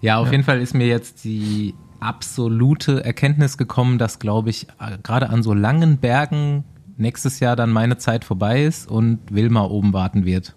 Ja, 0.01 0.17
auf 0.17 0.27
Ja. 0.27 0.31
jeden 0.33 0.43
Fall 0.43 0.61
ist 0.61 0.73
mir 0.73 0.87
jetzt 0.87 1.23
die 1.23 1.73
absolute 1.99 3.03
Erkenntnis 3.05 3.57
gekommen, 3.57 3.97
dass, 3.97 4.19
glaube 4.19 4.49
ich, 4.49 4.67
äh, 4.79 4.97
gerade 5.03 5.29
an 5.29 5.41
so 5.43 5.53
langen 5.53 5.97
Bergen 5.97 6.65
nächstes 6.97 7.39
Jahr 7.39 7.55
dann 7.55 7.71
meine 7.71 7.97
Zeit 7.97 8.25
vorbei 8.25 8.63
ist 8.63 8.87
und 8.89 9.19
Wilma 9.29 9.63
oben 9.63 9.93
warten 9.93 10.25
wird. 10.25 10.55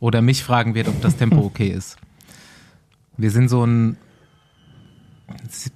Oder 0.00 0.22
mich 0.22 0.44
fragen 0.44 0.74
wird, 0.74 0.88
ob 0.88 1.00
das 1.02 1.16
Tempo 1.16 1.38
okay 1.44 1.68
ist. 1.68 1.96
Wir 3.16 3.30
sind 3.30 3.48
so 3.48 3.64
ein 3.64 3.96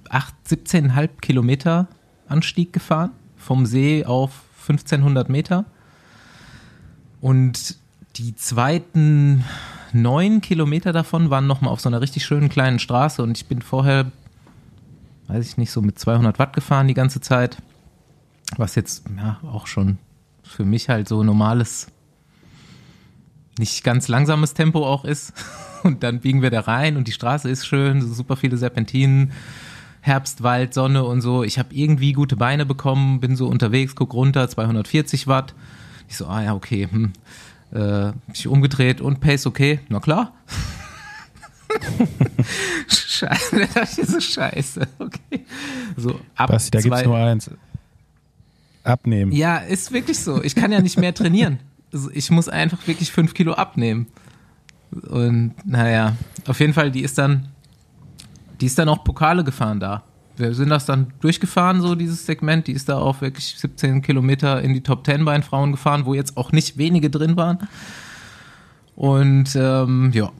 8, 0.09 0.33
17,5 0.47 1.09
Kilometer 1.21 1.87
Anstieg 2.27 2.71
gefahren, 2.71 3.11
vom 3.35 3.65
See 3.65 4.05
auf 4.05 4.43
1500 4.61 5.27
Meter. 5.27 5.65
Und 7.19 7.77
die 8.15 8.35
zweiten 8.35 9.43
neun 9.93 10.41
Kilometer 10.41 10.93
davon 10.93 11.29
waren 11.29 11.47
nochmal 11.47 11.71
auf 11.71 11.81
so 11.81 11.89
einer 11.89 12.01
richtig 12.01 12.25
schönen 12.25 12.49
kleinen 12.49 12.79
Straße 12.79 13.21
und 13.21 13.37
ich 13.37 13.45
bin 13.47 13.61
vorher, 13.61 14.11
weiß 15.27 15.47
ich 15.47 15.57
nicht, 15.57 15.71
so 15.71 15.81
mit 15.81 15.99
200 15.99 16.39
Watt 16.39 16.53
gefahren 16.53 16.87
die 16.87 16.93
ganze 16.93 17.21
Zeit. 17.21 17.57
Was 18.57 18.75
jetzt 18.75 19.03
ja, 19.17 19.39
auch 19.43 19.67
schon 19.67 19.97
für 20.43 20.65
mich 20.65 20.89
halt 20.89 21.07
so 21.07 21.23
normales, 21.23 21.87
nicht 23.57 23.83
ganz 23.83 24.07
langsames 24.07 24.53
Tempo 24.53 24.85
auch 24.85 25.05
ist. 25.05 25.33
Und 25.83 26.03
dann 26.03 26.19
biegen 26.19 26.43
wir 26.43 26.51
da 26.51 26.59
rein 26.59 26.95
und 26.95 27.07
die 27.07 27.11
Straße 27.11 27.49
ist 27.49 27.65
schön, 27.65 28.03
super 28.03 28.35
viele 28.35 28.55
Serpentinen, 28.55 29.31
Herbst, 30.01 30.43
Wald, 30.43 30.75
Sonne 30.75 31.03
und 31.03 31.21
so. 31.21 31.43
Ich 31.43 31.57
habe 31.57 31.73
irgendwie 31.73 32.13
gute 32.13 32.35
Beine 32.35 32.67
bekommen, 32.67 33.19
bin 33.19 33.35
so 33.35 33.47
unterwegs, 33.47 33.95
guck 33.95 34.13
runter, 34.13 34.47
240 34.47 35.25
Watt. 35.25 35.55
Ich 36.07 36.17
so, 36.17 36.27
ah 36.27 36.43
ja, 36.43 36.53
okay, 36.53 36.87
hm. 36.87 37.13
Äh, 37.73 38.11
mich 38.27 38.47
umgedreht 38.47 38.99
und 39.01 39.19
Pace 39.21 39.45
okay, 39.45 39.79
na 39.89 39.99
klar. 39.99 40.33
Scheiße, 42.87 43.67
das 43.73 43.97
ist 43.97 44.11
so 44.11 44.19
scheiße. 44.19 44.87
Okay. 44.99 45.45
So, 45.95 46.19
ab 46.35 46.49
Basti, 46.49 46.71
da 46.71 46.81
gibt's 46.81 46.99
zwei- 46.99 47.05
nur 47.05 47.17
eins. 47.17 47.49
Abnehmen. 48.83 49.31
Ja, 49.31 49.57
ist 49.57 49.91
wirklich 49.91 50.19
so. 50.19 50.43
Ich 50.43 50.55
kann 50.55 50.71
ja 50.71 50.81
nicht 50.81 50.97
mehr 50.97 51.13
trainieren. 51.13 51.59
Also 51.93 52.09
ich 52.13 52.31
muss 52.31 52.49
einfach 52.49 52.87
wirklich 52.87 53.11
fünf 53.11 53.33
Kilo 53.33 53.53
abnehmen. 53.53 54.07
Und 55.09 55.53
naja, 55.65 56.15
auf 56.47 56.59
jeden 56.59 56.73
Fall, 56.73 56.89
die 56.91 57.01
ist 57.01 57.17
dann, 57.17 57.49
die 58.59 58.65
ist 58.65 58.77
dann 58.79 58.89
auch 58.89 59.03
Pokale 59.03 59.43
gefahren 59.43 59.79
da. 59.79 60.03
Wir 60.41 60.53
sind 60.53 60.69
das 60.69 60.85
dann 60.85 61.13
durchgefahren, 61.21 61.81
so 61.81 61.95
dieses 61.95 62.25
Segment. 62.25 62.67
Die 62.67 62.73
ist 62.73 62.89
da 62.89 62.97
auch 62.97 63.21
wirklich 63.21 63.55
17 63.57 64.01
Kilometer 64.01 64.61
in 64.61 64.73
die 64.73 64.81
Top 64.81 65.05
10 65.05 65.23
bei 65.23 65.33
den 65.33 65.43
Frauen 65.43 65.71
gefahren, 65.71 66.05
wo 66.05 66.13
jetzt 66.13 66.37
auch 66.37 66.51
nicht 66.51 66.77
wenige 66.77 67.09
drin 67.09 67.37
waren. 67.37 67.59
Und 68.95 69.55
ähm, 69.55 70.11
ja, 70.13 70.31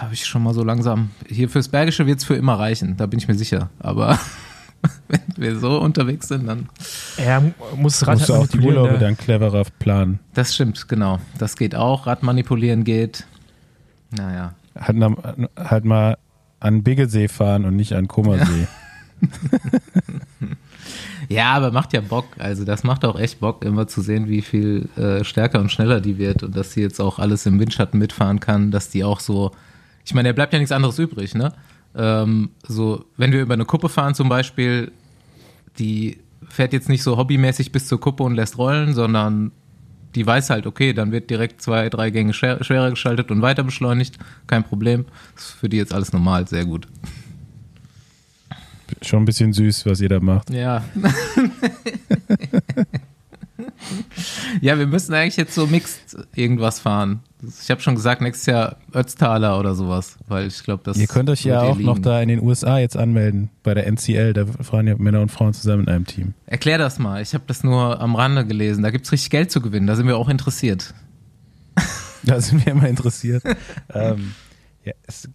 habe 0.00 0.14
ich 0.14 0.26
schon 0.26 0.42
mal 0.42 0.54
so 0.54 0.64
langsam. 0.64 1.10
Hier 1.28 1.48
fürs 1.48 1.68
Bergische 1.68 2.06
wird 2.06 2.18
es 2.18 2.24
für 2.24 2.34
immer 2.34 2.58
reichen, 2.58 2.96
da 2.96 3.06
bin 3.06 3.18
ich 3.18 3.28
mir 3.28 3.34
sicher. 3.34 3.70
Aber 3.78 4.18
wenn 5.08 5.20
wir 5.36 5.58
so 5.58 5.80
unterwegs 5.80 6.28
sind, 6.28 6.46
dann. 6.46 6.68
Er 7.16 7.42
muss 7.76 8.00
das 8.00 8.08
Rad 8.08 8.18
Musst 8.18 8.28
du 8.28 8.34
halt 8.34 8.42
auch 8.42 8.46
die 8.46 8.56
manipulieren, 8.56 8.84
Urlaube 8.84 8.92
ne? 8.94 8.98
dann 8.98 9.16
cleverer 9.16 9.64
planen. 9.78 10.18
Das 10.34 10.54
stimmt, 10.54 10.88
genau. 10.88 11.18
Das 11.38 11.56
geht 11.56 11.74
auch. 11.74 12.06
Radmanipulieren 12.06 12.84
geht. 12.84 13.26
Naja. 14.10 14.54
Halt, 14.78 14.96
halt 15.56 15.84
mal 15.84 16.16
an 16.60 16.82
Biggesee 16.82 17.28
fahren 17.28 17.64
und 17.64 17.76
nicht 17.76 17.92
an 17.94 18.08
Kummersee. 18.08 18.62
Ja, 18.62 18.68
aber 21.38 21.72
macht 21.72 21.92
ja 21.92 22.00
Bock. 22.00 22.26
Also 22.38 22.64
das 22.64 22.84
macht 22.84 23.04
auch 23.04 23.18
echt 23.18 23.40
Bock, 23.40 23.64
immer 23.64 23.86
zu 23.86 24.00
sehen, 24.00 24.28
wie 24.28 24.42
viel 24.42 24.88
äh, 24.96 25.24
stärker 25.24 25.60
und 25.60 25.70
schneller 25.70 26.00
die 26.00 26.18
wird 26.18 26.42
und 26.42 26.56
dass 26.56 26.72
sie 26.72 26.80
jetzt 26.80 27.00
auch 27.00 27.18
alles 27.18 27.46
im 27.46 27.60
Windschatten 27.60 27.98
mitfahren 27.98 28.40
kann, 28.40 28.70
dass 28.70 28.88
die 28.88 29.04
auch 29.04 29.20
so. 29.20 29.52
Ich 30.04 30.14
meine, 30.14 30.30
da 30.30 30.32
bleibt 30.32 30.52
ja 30.52 30.58
nichts 30.58 30.72
anderes 30.72 30.98
übrig, 30.98 31.34
ne? 31.34 31.52
Ähm, 31.94 32.50
so, 32.66 33.04
wenn 33.16 33.32
wir 33.32 33.42
über 33.42 33.54
eine 33.54 33.64
Kuppe 33.64 33.88
fahren 33.88 34.14
zum 34.14 34.28
Beispiel, 34.28 34.92
die 35.78 36.18
fährt 36.48 36.72
jetzt 36.72 36.88
nicht 36.88 37.02
so 37.02 37.16
hobbymäßig 37.16 37.72
bis 37.72 37.86
zur 37.86 38.00
Kuppe 38.00 38.22
und 38.22 38.34
lässt 38.34 38.58
rollen, 38.58 38.94
sondern 38.94 39.52
die 40.14 40.26
weiß 40.26 40.50
halt, 40.50 40.66
okay, 40.66 40.92
dann 40.92 41.12
wird 41.12 41.30
direkt 41.30 41.62
zwei, 41.62 41.88
drei 41.88 42.10
Gänge 42.10 42.32
schwer, 42.32 42.62
schwerer 42.64 42.90
geschaltet 42.90 43.30
und 43.30 43.42
weiter 43.42 43.62
beschleunigt. 43.62 44.18
Kein 44.46 44.64
Problem. 44.64 45.04
Das 45.34 45.44
ist 45.44 45.52
für 45.52 45.68
die 45.68 45.76
jetzt 45.76 45.94
alles 45.94 46.12
normal, 46.12 46.48
sehr 46.48 46.64
gut. 46.64 46.88
Schon 49.02 49.22
ein 49.22 49.24
bisschen 49.24 49.52
süß, 49.52 49.86
was 49.86 50.00
ihr 50.00 50.08
da 50.08 50.20
macht. 50.20 50.50
Ja. 50.50 50.84
ja, 54.60 54.78
wir 54.78 54.86
müssen 54.86 55.14
eigentlich 55.14 55.36
jetzt 55.36 55.54
so 55.54 55.66
mixed 55.66 56.16
irgendwas 56.34 56.80
fahren. 56.80 57.20
Ich 57.62 57.70
habe 57.70 57.80
schon 57.80 57.94
gesagt, 57.94 58.20
nächstes 58.20 58.46
Jahr 58.46 58.76
Ötztaler 58.94 59.58
oder 59.58 59.74
sowas, 59.74 60.18
weil 60.28 60.46
ich 60.46 60.62
glaube, 60.62 60.82
das 60.84 60.98
Ihr 60.98 61.06
könnt 61.06 61.30
euch 61.30 61.44
ja 61.44 61.62
auch 61.62 61.78
noch 61.78 61.94
liegen. 61.94 62.02
da 62.02 62.20
in 62.20 62.28
den 62.28 62.42
USA 62.42 62.78
jetzt 62.78 62.96
anmelden, 62.96 63.50
bei 63.62 63.74
der 63.74 63.86
NCL. 63.86 64.34
Da 64.34 64.46
fahren 64.46 64.86
ja 64.86 64.96
Männer 64.98 65.20
und 65.20 65.30
Frauen 65.30 65.54
zusammen 65.54 65.84
in 65.84 65.88
einem 65.88 66.06
Team. 66.06 66.34
Erklär 66.46 66.78
das 66.78 66.98
mal. 66.98 67.22
Ich 67.22 67.32
habe 67.34 67.44
das 67.46 67.64
nur 67.64 68.00
am 68.00 68.14
Rande 68.14 68.46
gelesen. 68.46 68.82
Da 68.82 68.90
gibt's 68.90 69.10
richtig 69.12 69.30
Geld 69.30 69.50
zu 69.50 69.60
gewinnen. 69.60 69.86
Da 69.86 69.96
sind 69.96 70.06
wir 70.06 70.16
auch 70.16 70.28
interessiert. 70.28 70.94
Da 72.22 72.38
sind 72.38 72.66
wir 72.66 72.72
immer 72.72 72.86
interessiert. 72.86 73.42
ähm, 73.94 74.34
ja, 74.84 74.92
es 75.06 75.30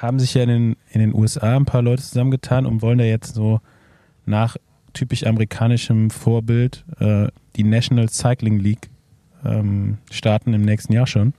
haben 0.00 0.18
sich 0.18 0.34
ja 0.34 0.42
in 0.42 0.48
den, 0.48 0.76
in 0.90 1.00
den 1.00 1.14
USA 1.14 1.56
ein 1.56 1.66
paar 1.66 1.82
Leute 1.82 2.02
zusammengetan 2.02 2.64
und 2.64 2.80
wollen 2.80 2.98
da 2.98 3.04
jetzt 3.04 3.34
so 3.34 3.60
nach 4.24 4.56
typisch 4.92 5.24
amerikanischem 5.24 6.10
Vorbild 6.10 6.84
äh, 6.98 7.28
die 7.56 7.64
National 7.64 8.08
Cycling 8.08 8.58
League 8.58 8.88
ähm, 9.44 9.98
starten 10.10 10.54
im 10.54 10.62
nächsten 10.62 10.92
Jahr 10.92 11.06
schon. 11.06 11.34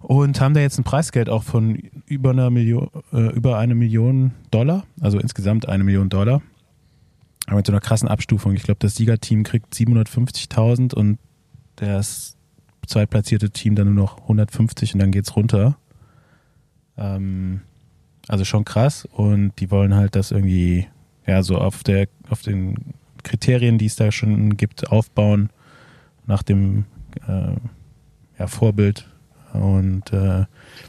Und 0.00 0.40
haben 0.40 0.54
da 0.54 0.60
jetzt 0.60 0.78
ein 0.78 0.84
Preisgeld 0.84 1.30
auch 1.30 1.44
von 1.44 1.76
über 2.06 2.30
einer 2.30 2.50
Million, 2.50 2.90
äh, 3.12 3.32
über 3.32 3.58
eine 3.58 3.74
Million 3.74 4.32
Dollar, 4.50 4.84
also 5.00 5.18
insgesamt 5.18 5.68
eine 5.68 5.84
Million 5.84 6.10
Dollar. 6.10 6.42
Aber 7.46 7.56
mit 7.56 7.66
so 7.66 7.72
einer 7.72 7.80
krassen 7.80 8.08
Abstufung. 8.08 8.54
Ich 8.54 8.64
glaube, 8.64 8.78
das 8.80 8.96
Siegerteam 8.96 9.44
kriegt 9.44 9.72
750.000 9.72 10.94
und 10.94 11.18
das 11.76 12.36
zweitplatzierte 12.86 13.50
Team 13.50 13.76
dann 13.76 13.94
nur 13.94 14.04
noch 14.04 14.22
150 14.22 14.94
und 14.94 15.00
dann 15.00 15.10
geht's 15.10 15.36
runter. 15.36 15.78
Ähm, 16.96 17.60
also 18.28 18.44
schon 18.44 18.64
krass 18.64 19.06
und 19.12 19.52
die 19.58 19.70
wollen 19.70 19.94
halt 19.94 20.16
das 20.16 20.30
irgendwie 20.30 20.86
ja 21.26 21.42
so 21.42 21.58
auf 21.58 21.82
der 21.84 22.08
auf 22.30 22.42
den 22.42 22.76
Kriterien, 23.22 23.78
die 23.78 23.86
es 23.86 23.96
da 23.96 24.12
schon 24.12 24.56
gibt, 24.56 24.90
aufbauen 24.90 25.50
nach 26.26 26.42
dem 26.42 26.84
äh, 27.28 27.52
ja, 28.38 28.46
Vorbild 28.46 29.08
und 29.52 30.12
äh, 30.12 30.44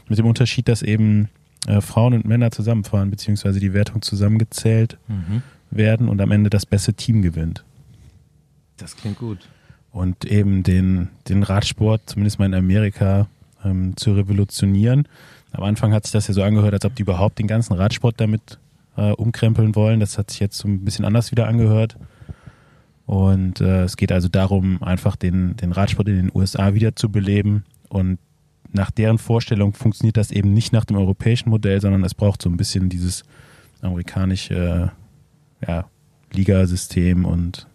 mit 0.08 0.18
dem 0.18 0.26
Unterschied, 0.26 0.68
dass 0.68 0.82
eben 0.82 1.28
äh, 1.66 1.80
Frauen 1.80 2.14
und 2.14 2.24
Männer 2.26 2.50
zusammenfahren 2.50 3.10
beziehungsweise 3.10 3.60
die 3.60 3.72
Wertung 3.74 4.02
zusammengezählt 4.02 4.98
Mhm. 5.08 5.42
werden 5.70 6.08
und 6.08 6.20
am 6.20 6.30
Ende 6.30 6.48
das 6.50 6.64
beste 6.66 6.94
Team 6.94 7.22
gewinnt 7.22 7.64
Das 8.76 8.96
klingt 8.96 9.18
gut. 9.18 9.48
und 9.92 10.24
eben 10.24 10.62
den, 10.62 11.08
den 11.28 11.42
Radsport, 11.42 12.02
zumindest 12.06 12.38
mal 12.38 12.46
in 12.46 12.54
Amerika, 12.54 13.28
ähm, 13.64 13.96
zu 13.96 14.12
revolutionieren. 14.14 15.08
Am 15.56 15.64
Anfang 15.64 15.94
hat 15.94 16.04
sich 16.04 16.12
das 16.12 16.28
ja 16.28 16.34
so 16.34 16.42
angehört, 16.42 16.74
als 16.74 16.84
ob 16.84 16.94
die 16.94 17.02
überhaupt 17.02 17.38
den 17.38 17.46
ganzen 17.46 17.72
Radsport 17.72 18.20
damit 18.20 18.58
äh, 18.96 19.12
umkrempeln 19.12 19.74
wollen. 19.74 20.00
Das 20.00 20.18
hat 20.18 20.30
sich 20.30 20.40
jetzt 20.40 20.58
so 20.58 20.68
ein 20.68 20.84
bisschen 20.84 21.06
anders 21.06 21.30
wieder 21.30 21.48
angehört. 21.48 21.96
Und 23.06 23.62
äh, 23.62 23.84
es 23.84 23.96
geht 23.96 24.12
also 24.12 24.28
darum, 24.28 24.82
einfach 24.82 25.16
den, 25.16 25.56
den 25.56 25.72
Radsport 25.72 26.08
in 26.08 26.16
den 26.16 26.30
USA 26.34 26.74
wieder 26.74 26.94
zu 26.94 27.10
beleben. 27.10 27.64
Und 27.88 28.18
nach 28.72 28.90
deren 28.90 29.16
Vorstellung 29.16 29.72
funktioniert 29.72 30.18
das 30.18 30.30
eben 30.30 30.52
nicht 30.52 30.74
nach 30.74 30.84
dem 30.84 30.98
europäischen 30.98 31.48
Modell, 31.48 31.80
sondern 31.80 32.04
es 32.04 32.14
braucht 32.14 32.42
so 32.42 32.50
ein 32.50 32.58
bisschen 32.58 32.90
dieses 32.90 33.24
amerikanische 33.80 34.92
ja, 35.66 35.86
Ligasystem 36.32 37.24
und 37.24 37.66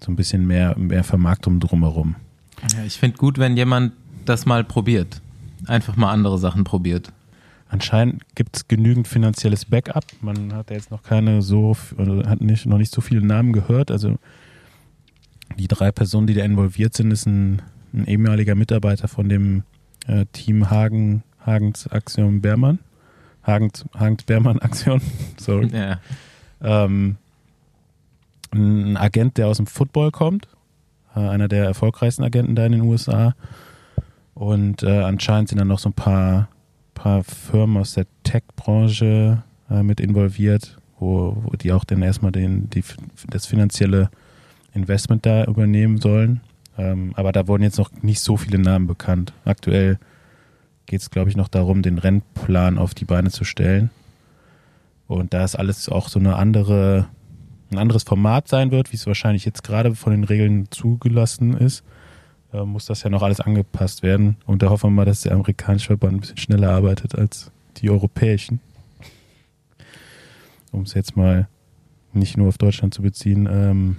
so 0.00 0.12
ein 0.12 0.16
bisschen 0.16 0.46
mehr, 0.46 0.76
mehr 0.76 1.04
Vermarktung 1.04 1.58
drumherum. 1.58 2.16
Ja, 2.76 2.84
ich 2.84 2.98
finde 2.98 3.16
gut, 3.16 3.38
wenn 3.38 3.56
jemand 3.56 3.92
das 4.26 4.44
mal 4.44 4.62
probiert. 4.62 5.22
Einfach 5.68 5.96
mal 5.96 6.10
andere 6.10 6.38
Sachen 6.38 6.64
probiert. 6.64 7.12
Anscheinend 7.68 8.22
gibt 8.34 8.56
es 8.56 8.68
genügend 8.68 9.06
finanzielles 9.06 9.66
Backup. 9.66 10.04
Man 10.22 10.54
hat 10.54 10.70
ja 10.70 10.76
jetzt 10.76 10.90
noch 10.90 11.02
keine 11.02 11.42
so, 11.42 11.76
oder 11.98 12.28
hat 12.28 12.40
nicht, 12.40 12.64
noch 12.66 12.78
nicht 12.78 12.92
so 12.92 13.02
viele 13.02 13.20
Namen 13.20 13.52
gehört. 13.52 13.90
Also 13.90 14.16
die 15.58 15.68
drei 15.68 15.92
Personen, 15.92 16.26
die 16.26 16.34
da 16.34 16.44
involviert 16.44 16.94
sind, 16.94 17.10
ist 17.10 17.26
ein, 17.26 17.60
ein 17.92 18.06
ehemaliger 18.06 18.54
Mitarbeiter 18.54 19.06
von 19.06 19.28
dem 19.28 19.64
äh, 20.06 20.24
Team 20.32 20.70
Hagen, 20.70 21.22
Hagens 21.44 21.86
Aktion 21.88 22.40
Bermann. 22.40 22.78
Hagens, 23.42 23.84
Hagens 23.94 24.24
Bermann 24.24 24.58
Aktion, 24.60 25.00
sorry. 25.38 25.68
Ja. 25.72 26.00
ähm, 26.62 27.16
ein 28.50 28.96
Agent, 28.96 29.36
der 29.36 29.48
aus 29.48 29.58
dem 29.58 29.66
Football 29.66 30.10
kommt, 30.10 30.48
äh, 31.14 31.20
einer 31.20 31.48
der 31.48 31.64
erfolgreichsten 31.64 32.24
Agenten 32.24 32.54
da 32.54 32.64
in 32.64 32.72
den 32.72 32.80
USA. 32.80 33.34
Und 34.38 34.84
äh, 34.84 35.00
anscheinend 35.00 35.48
sind 35.48 35.58
da 35.58 35.64
noch 35.64 35.80
so 35.80 35.88
ein 35.88 35.94
paar, 35.94 36.48
paar 36.94 37.24
Firmen 37.24 37.78
aus 37.78 37.94
der 37.94 38.06
Tech-Branche 38.22 39.42
äh, 39.68 39.82
mit 39.82 39.98
involviert, 39.98 40.78
wo, 41.00 41.36
wo 41.42 41.56
die 41.56 41.72
auch 41.72 41.82
dann 41.82 42.02
erstmal 42.02 42.30
den, 42.30 42.70
die, 42.70 42.84
das 43.28 43.46
finanzielle 43.46 44.10
Investment 44.74 45.26
da 45.26 45.44
übernehmen 45.44 45.98
sollen. 45.98 46.40
Ähm, 46.76 47.14
aber 47.16 47.32
da 47.32 47.48
wurden 47.48 47.64
jetzt 47.64 47.78
noch 47.78 47.90
nicht 48.02 48.20
so 48.20 48.36
viele 48.36 48.60
Namen 48.60 48.86
bekannt. 48.86 49.32
Aktuell 49.44 49.98
geht 50.86 51.00
es, 51.00 51.10
glaube 51.10 51.30
ich, 51.30 51.36
noch 51.36 51.48
darum, 51.48 51.82
den 51.82 51.98
Rennplan 51.98 52.78
auf 52.78 52.94
die 52.94 53.06
Beine 53.06 53.30
zu 53.30 53.42
stellen. 53.42 53.90
Und 55.08 55.34
da 55.34 55.42
es 55.42 55.56
alles 55.56 55.88
auch 55.88 56.08
so 56.08 56.20
eine 56.20 56.36
andere, 56.36 57.08
ein 57.72 57.78
anderes 57.78 58.04
Format 58.04 58.46
sein 58.46 58.70
wird, 58.70 58.92
wie 58.92 58.96
es 58.96 59.06
wahrscheinlich 59.08 59.44
jetzt 59.44 59.64
gerade 59.64 59.96
von 59.96 60.12
den 60.12 60.22
Regeln 60.22 60.68
zugelassen 60.70 61.56
ist, 61.56 61.82
äh, 62.52 62.64
muss 62.64 62.86
das 62.86 63.02
ja 63.02 63.10
noch 63.10 63.22
alles 63.22 63.40
angepasst 63.40 64.02
werden. 64.02 64.36
Und 64.46 64.62
da 64.62 64.70
hoffen 64.70 64.90
wir 64.90 64.96
mal, 64.96 65.04
dass 65.04 65.22
der 65.22 65.32
amerikanische 65.32 65.88
Verband 65.88 66.14
ein 66.14 66.20
bisschen 66.20 66.38
schneller 66.38 66.70
arbeitet 66.70 67.14
als 67.14 67.50
die 67.76 67.90
europäischen. 67.90 68.60
Um 70.72 70.82
es 70.82 70.94
jetzt 70.94 71.16
mal 71.16 71.48
nicht 72.12 72.36
nur 72.36 72.48
auf 72.48 72.58
Deutschland 72.58 72.94
zu 72.94 73.02
beziehen. 73.02 73.48
Ähm 73.50 73.96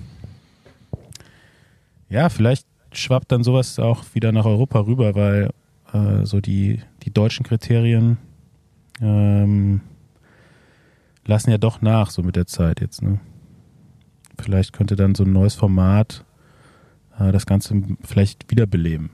ja, 2.10 2.29
vielleicht 2.29 2.65
schwappt 2.91 3.32
dann 3.32 3.44
sowas 3.44 3.79
auch 3.79 4.03
wieder 4.13 4.32
nach 4.32 4.46
Europa 4.46 4.79
rüber, 4.79 5.15
weil 5.15 5.51
äh, 5.94 6.25
so 6.25 6.41
die, 6.41 6.82
die 7.03 7.12
deutschen 7.12 7.46
Kriterien 7.46 8.18
ähm, 9.01 9.82
lassen 11.25 11.51
ja 11.51 11.58
doch 11.58 11.82
nach, 11.82 12.10
so 12.10 12.24
mit 12.24 12.36
der 12.36 12.48
Zeit 12.48 12.82
jetzt. 12.82 13.01
Ne? 13.01 13.20
Vielleicht 14.39 14.74
könnte 14.74 14.96
dann 14.96 15.15
so 15.15 15.24
ein 15.24 15.32
neues 15.32 15.56
Format 15.56 16.25
das 17.32 17.46
Ganze 17.46 17.82
vielleicht 18.04 18.50
wiederbeleben. 18.52 19.10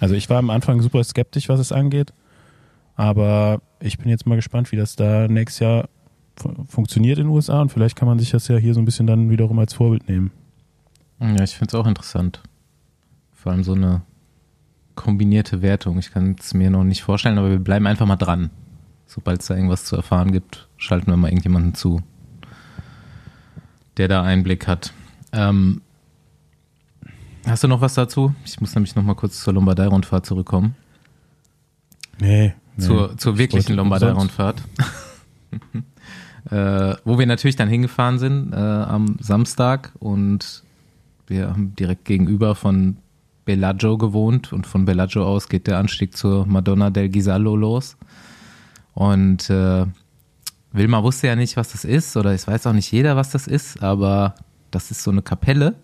Also 0.00 0.14
ich 0.14 0.30
war 0.30 0.38
am 0.38 0.50
Anfang 0.50 0.80
super 0.80 1.02
skeptisch, 1.02 1.48
was 1.48 1.58
es 1.60 1.72
angeht, 1.72 2.12
aber 2.94 3.60
ich 3.80 3.98
bin 3.98 4.08
jetzt 4.08 4.26
mal 4.26 4.36
gespannt, 4.36 4.70
wie 4.72 4.76
das 4.76 4.94
da 4.96 5.26
nächstes 5.28 5.58
Jahr 5.60 5.88
fu- 6.36 6.64
funktioniert 6.68 7.18
in 7.18 7.24
den 7.26 7.32
USA 7.32 7.60
und 7.60 7.72
vielleicht 7.72 7.96
kann 7.96 8.06
man 8.08 8.18
sich 8.18 8.30
das 8.30 8.46
ja 8.48 8.56
hier 8.56 8.74
so 8.74 8.80
ein 8.80 8.84
bisschen 8.84 9.06
dann 9.06 9.30
wiederum 9.30 9.58
als 9.58 9.74
Vorbild 9.74 10.08
nehmen. 10.08 10.30
Ja, 11.20 11.42
ich 11.42 11.56
finde 11.56 11.70
es 11.70 11.74
auch 11.74 11.86
interessant. 11.86 12.40
Vor 13.32 13.50
allem 13.52 13.64
so 13.64 13.74
eine 13.74 14.02
kombinierte 14.94 15.62
Wertung. 15.62 15.98
Ich 15.98 16.12
kann 16.12 16.36
es 16.38 16.54
mir 16.54 16.70
noch 16.70 16.84
nicht 16.84 17.02
vorstellen, 17.02 17.38
aber 17.38 17.50
wir 17.50 17.58
bleiben 17.58 17.86
einfach 17.88 18.06
mal 18.06 18.16
dran. 18.16 18.50
Sobald 19.06 19.40
es 19.40 19.46
da 19.48 19.54
irgendwas 19.54 19.84
zu 19.84 19.96
erfahren 19.96 20.30
gibt, 20.32 20.68
schalten 20.76 21.08
wir 21.10 21.16
mal 21.16 21.28
irgendjemanden 21.28 21.74
zu, 21.74 22.02
der 23.96 24.06
da 24.08 24.22
Einblick 24.22 24.66
hat. 24.68 24.92
Ähm, 25.32 25.82
hast 27.48 27.64
du 27.64 27.68
noch 27.68 27.80
was 27.80 27.94
dazu? 27.94 28.34
Ich 28.44 28.60
muss 28.60 28.74
nämlich 28.74 28.94
noch 28.94 29.02
mal 29.02 29.14
kurz 29.14 29.40
zur 29.40 29.54
Lombardei-Rundfahrt 29.54 30.26
zurückkommen. 30.26 30.74
Nee. 32.20 32.54
nee. 32.76 32.84
zur, 32.84 33.16
zur 33.16 33.34
Ich 33.34 33.38
wirklichen 33.38 33.74
Lombardei-Rundfahrt. 33.74 34.62
äh, 36.50 36.94
wo 37.04 37.18
wir 37.18 37.26
natürlich 37.26 37.56
dann 37.56 37.68
hingefahren 37.68 38.18
sind 38.18 38.52
äh, 38.52 38.56
am 38.56 39.16
Samstag 39.20 39.92
und 39.98 40.62
wir 41.26 41.48
haben 41.48 41.74
direkt 41.76 42.04
gegenüber 42.04 42.54
von 42.54 42.96
Bellagio 43.44 43.98
gewohnt 43.98 44.52
und 44.52 44.66
von 44.66 44.84
Bellagio 44.84 45.24
aus 45.24 45.48
geht 45.48 45.66
der 45.66 45.78
Anstieg 45.78 46.16
zur 46.16 46.46
Madonna 46.46 46.90
del 46.90 47.08
Ghisallo 47.08 47.56
los. 47.56 47.96
Und 48.94 49.48
äh, 49.48 49.86
Wilma 50.72 51.02
wusste 51.02 51.28
ja 51.28 51.36
nicht, 51.36 51.56
was 51.56 51.72
das 51.72 51.84
ist 51.84 52.16
oder 52.16 52.32
es 52.32 52.46
weiß 52.46 52.66
auch 52.66 52.72
nicht 52.72 52.90
jeder, 52.90 53.16
was 53.16 53.30
das 53.30 53.46
ist, 53.46 53.82
aber 53.82 54.34
das 54.70 54.90
ist 54.90 55.02
so 55.02 55.10
eine 55.10 55.22
Kapelle. 55.22 55.76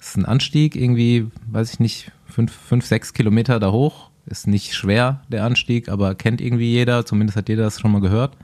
Ist 0.00 0.16
ein 0.16 0.24
Anstieg, 0.24 0.76
irgendwie, 0.76 1.28
weiß 1.50 1.74
ich 1.74 1.80
nicht, 1.80 2.10
fünf, 2.26 2.52
fünf, 2.52 2.86
sechs 2.86 3.12
Kilometer 3.12 3.60
da 3.60 3.70
hoch. 3.70 4.10
Ist 4.26 4.46
nicht 4.46 4.74
schwer, 4.74 5.22
der 5.28 5.44
Anstieg, 5.44 5.88
aber 5.88 6.14
kennt 6.14 6.40
irgendwie 6.40 6.70
jeder, 6.70 7.04
zumindest 7.04 7.36
hat 7.36 7.48
jeder 7.48 7.64
das 7.64 7.80
schon 7.80 7.92
mal 7.92 8.00
gehört. 8.00 8.36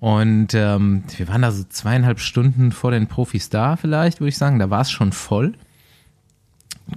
Und 0.00 0.52
ähm, 0.54 1.04
wir 1.16 1.28
waren 1.28 1.42
da 1.42 1.50
so 1.50 1.64
zweieinhalb 1.64 2.20
Stunden 2.20 2.72
vor 2.72 2.90
den 2.90 3.06
Profis 3.06 3.48
da, 3.48 3.76
vielleicht, 3.76 4.20
würde 4.20 4.28
ich 4.28 4.36
sagen. 4.36 4.58
Da 4.58 4.68
war 4.68 4.82
es 4.82 4.90
schon 4.90 5.12
voll. 5.12 5.54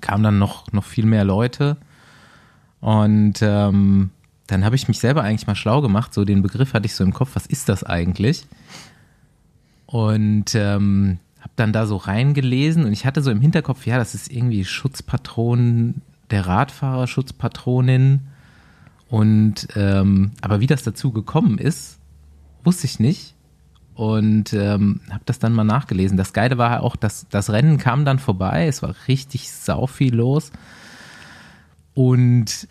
Kamen 0.01 0.23
dann 0.23 0.39
noch, 0.39 0.71
noch 0.73 0.83
viel 0.83 1.05
mehr 1.05 1.23
Leute. 1.23 1.77
Und 2.81 3.35
ähm, 3.41 4.09
dann 4.47 4.65
habe 4.65 4.75
ich 4.75 4.87
mich 4.87 4.99
selber 4.99 5.23
eigentlich 5.23 5.47
mal 5.47 5.55
schlau 5.55 5.81
gemacht. 5.81 6.13
So 6.13 6.25
den 6.25 6.41
Begriff 6.41 6.73
hatte 6.73 6.85
ich 6.85 6.95
so 6.95 7.03
im 7.03 7.13
Kopf, 7.13 7.31
was 7.35 7.45
ist 7.45 7.69
das 7.69 7.83
eigentlich? 7.83 8.45
Und 9.85 10.53
ähm, 10.55 11.19
habe 11.39 11.51
dann 11.55 11.73
da 11.73 11.85
so 11.85 11.97
reingelesen 11.97 12.85
und 12.85 12.93
ich 12.93 13.05
hatte 13.05 13.21
so 13.21 13.31
im 13.31 13.41
Hinterkopf, 13.41 13.85
ja, 13.85 13.97
das 13.97 14.15
ist 14.15 14.31
irgendwie 14.31 14.65
Schutzpatron 14.65 16.01
der 16.31 16.45
Radfahrer, 16.45 17.07
Schutzpatronin. 17.07 18.27
Und 19.09 19.67
ähm, 19.75 20.31
aber 20.41 20.59
wie 20.59 20.67
das 20.67 20.83
dazu 20.83 21.11
gekommen 21.11 21.57
ist, 21.57 21.99
wusste 22.63 22.85
ich 22.85 22.99
nicht. 22.99 23.35
Und 23.93 24.53
ähm, 24.53 25.01
habe 25.09 25.23
das 25.25 25.39
dann 25.39 25.53
mal 25.53 25.63
nachgelesen. 25.63 26.17
Das 26.17 26.33
Geile 26.33 26.57
war 26.57 26.83
auch, 26.83 26.95
dass 26.95 27.25
das 27.29 27.49
Rennen 27.49 27.77
kam 27.77 28.05
dann 28.05 28.19
vorbei. 28.19 28.67
Es 28.67 28.83
war 28.83 28.93
richtig 29.07 29.51
sau 29.51 29.87
viel 29.87 30.13
los. 30.13 30.51
Und 31.95 32.67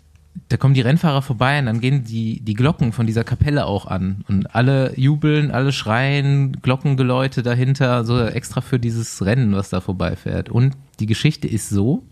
da 0.49 0.57
kommen 0.57 0.73
die 0.73 0.81
Rennfahrer 0.81 1.21
vorbei 1.21 1.59
und 1.59 1.65
dann 1.65 1.79
gehen 1.79 2.03
die, 2.03 2.41
die 2.41 2.53
Glocken 2.53 2.91
von 2.91 3.05
dieser 3.05 3.23
Kapelle 3.23 3.65
auch 3.65 3.85
an. 3.85 4.23
Und 4.27 4.55
alle 4.55 4.97
jubeln, 4.99 5.51
alle 5.51 5.71
schreien, 5.71 6.53
Glockengeläute 6.61 7.43
dahinter, 7.43 8.03
so 8.03 8.19
extra 8.23 8.61
für 8.61 8.79
dieses 8.79 9.25
Rennen, 9.25 9.55
was 9.55 9.69
da 9.69 9.81
vorbeifährt. 9.81 10.49
Und 10.49 10.75
die 10.99 11.05
Geschichte 11.05 11.47
ist 11.47 11.69
so, 11.69 12.03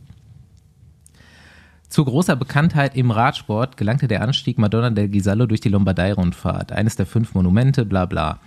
Zu 1.89 2.03
großer 2.03 2.35
Bekanntheit 2.35 2.95
im 2.95 3.11
Radsport 3.11 3.77
gelangte 3.77 4.07
der 4.07 4.21
Anstieg 4.21 4.57
Madonna 4.57 4.89
del 4.89 5.07
Gisallo 5.07 5.45
durch 5.45 5.61
die 5.61 5.69
Lombardei-Rundfahrt, 5.69 6.71
eines 6.71 6.95
der 6.95 7.05
fünf 7.05 7.35
Monumente, 7.35 7.85
bla 7.85 8.05
bla. 8.05 8.39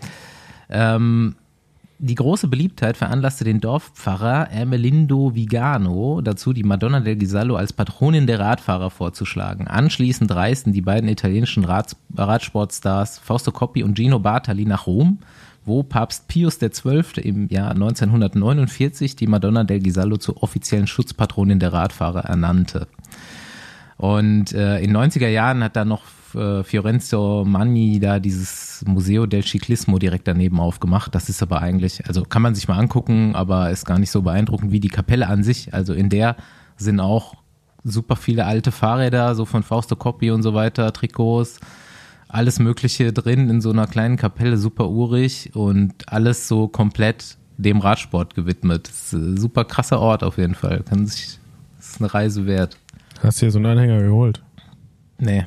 Ähm, 0.69 1.37
die 2.01 2.15
große 2.15 2.47
Beliebtheit 2.47 2.97
veranlasste 2.97 3.43
den 3.43 3.61
Dorfpfarrer 3.61 4.51
Ermelindo 4.51 5.35
Vigano 5.35 6.21
dazu, 6.21 6.53
die 6.53 6.63
Madonna 6.63 7.01
del 7.01 7.17
Gisallo 7.17 7.57
als 7.57 7.73
Patronin 7.73 8.29
der 8.29 8.39
Radfahrer 8.39 8.91
vorzuschlagen. 8.91 9.67
Anschließend 9.67 10.33
reisten 10.33 10.73
die 10.73 10.81
beiden 10.81 11.09
italienischen 11.09 11.65
Rad 11.65 11.97
Radsportstars 12.17 13.19
Fausto 13.19 13.51
Coppi 13.51 13.83
und 13.83 13.97
Gino 13.97 14.21
Bartali 14.21 14.65
nach 14.65 14.87
Rom, 14.87 15.19
wo 15.65 15.83
Papst 15.83 16.29
Pius 16.29 16.61
XII. 16.61 17.03
im 17.23 17.49
Jahr 17.49 17.73
1949 17.73 19.17
die 19.17 19.27
Madonna 19.27 19.65
del 19.65 19.81
Gisallo 19.81 20.19
zur 20.19 20.43
offiziellen 20.43 20.87
Schutzpatronin 20.87 21.59
der 21.59 21.73
Radfahrer 21.73 22.25
ernannte. 22.27 22.87
Und 23.97 24.53
äh, 24.53 24.79
in 24.79 24.97
90er 24.97 25.29
Jahren 25.29 25.65
hat 25.65 25.75
dann 25.75 25.89
noch 25.89 26.03
äh, 26.35 26.65
Fiorenzo 26.65 27.45
Magni 27.47 28.01
da 28.01 28.19
dieses 28.19 28.85
Museo 28.87 29.27
del 29.27 29.43
Ciclismo 29.43 29.99
direkt 29.99 30.29
daneben 30.29 30.61
aufgemacht. 30.61 31.15
Das 31.15 31.29
ist 31.29 31.43
aber 31.43 31.61
eigentlich, 31.61 32.07
also 32.07 32.23
kann 32.23 32.43
man 32.43 32.55
sich 32.55 32.69
mal 32.69 32.79
angucken, 32.79 33.35
aber 33.35 33.71
ist 33.71 33.85
gar 33.85 33.99
nicht 33.99 34.11
so 34.11 34.23
beeindruckend 34.23 34.73
wie 34.73 34.81
die 34.81 34.89
Kapelle 34.89 35.29
an 35.29 35.43
sich. 35.43 35.75
Also 35.75 35.95
in 35.95 36.11
der 36.11 36.37
sind 36.77 37.01
auch 37.01 37.35
super 37.85 38.17
viele 38.17 38.45
alte 38.45 38.73
Fahrräder, 38.73 39.35
so 39.35 39.45
von 39.45 39.63
Fausto 39.63 39.97
Coppi 39.97 40.31
und 40.31 40.43
so 40.43 40.55
weiter, 40.55 40.93
Trikots, 40.93 41.61
alles 42.29 42.59
Mögliche 42.59 43.13
drin 43.13 43.49
in 43.49 43.61
so 43.61 43.71
einer 43.71 43.87
kleinen 43.87 44.17
Kapelle, 44.17 44.59
super 44.59 44.89
urig 44.89 45.51
und 45.55 45.95
alles 46.07 46.49
so 46.49 46.69
komplett 46.69 47.37
dem 47.57 47.81
Radsport 47.81 48.35
gewidmet. 48.35 48.89
Das 48.89 49.07
ist 49.07 49.13
ein 49.15 49.37
super 49.37 49.65
krasser 49.65 50.01
Ort 50.01 50.23
auf 50.23 50.39
jeden 50.39 50.55
Fall. 50.55 50.83
Kann 50.83 51.07
sich, 51.07 51.39
das 51.77 51.91
ist 51.91 52.01
eine 52.01 52.13
Reise 52.13 52.47
wert. 52.47 52.77
Hast 53.23 53.41
du 53.41 53.47
dir 53.47 53.53
so 53.53 53.59
einen 53.59 53.67
Anhänger 53.67 54.01
geholt? 54.01 54.43
Nee, 55.19 55.45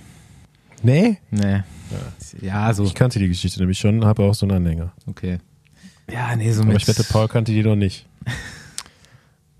Nee? 0.83 1.17
nee. 1.29 1.63
Ja, 2.41 2.73
so, 2.73 2.83
Ich 2.85 2.95
kannte 2.95 3.19
die 3.19 3.27
Geschichte 3.27 3.59
nämlich 3.59 3.77
schon, 3.79 4.05
habe 4.05 4.23
auch 4.23 4.33
so 4.35 4.45
einen 4.45 4.55
Anhänger. 4.57 4.91
okay. 5.07 5.39
Ja, 6.11 6.35
nee, 6.35 6.51
so 6.51 6.61
Aber 6.63 6.73
mit. 6.73 6.81
ich 6.81 6.87
wette, 6.87 7.03
Paul 7.03 7.27
kannte 7.27 7.51
die 7.51 7.63
noch 7.63 7.75
nicht. 7.75 8.05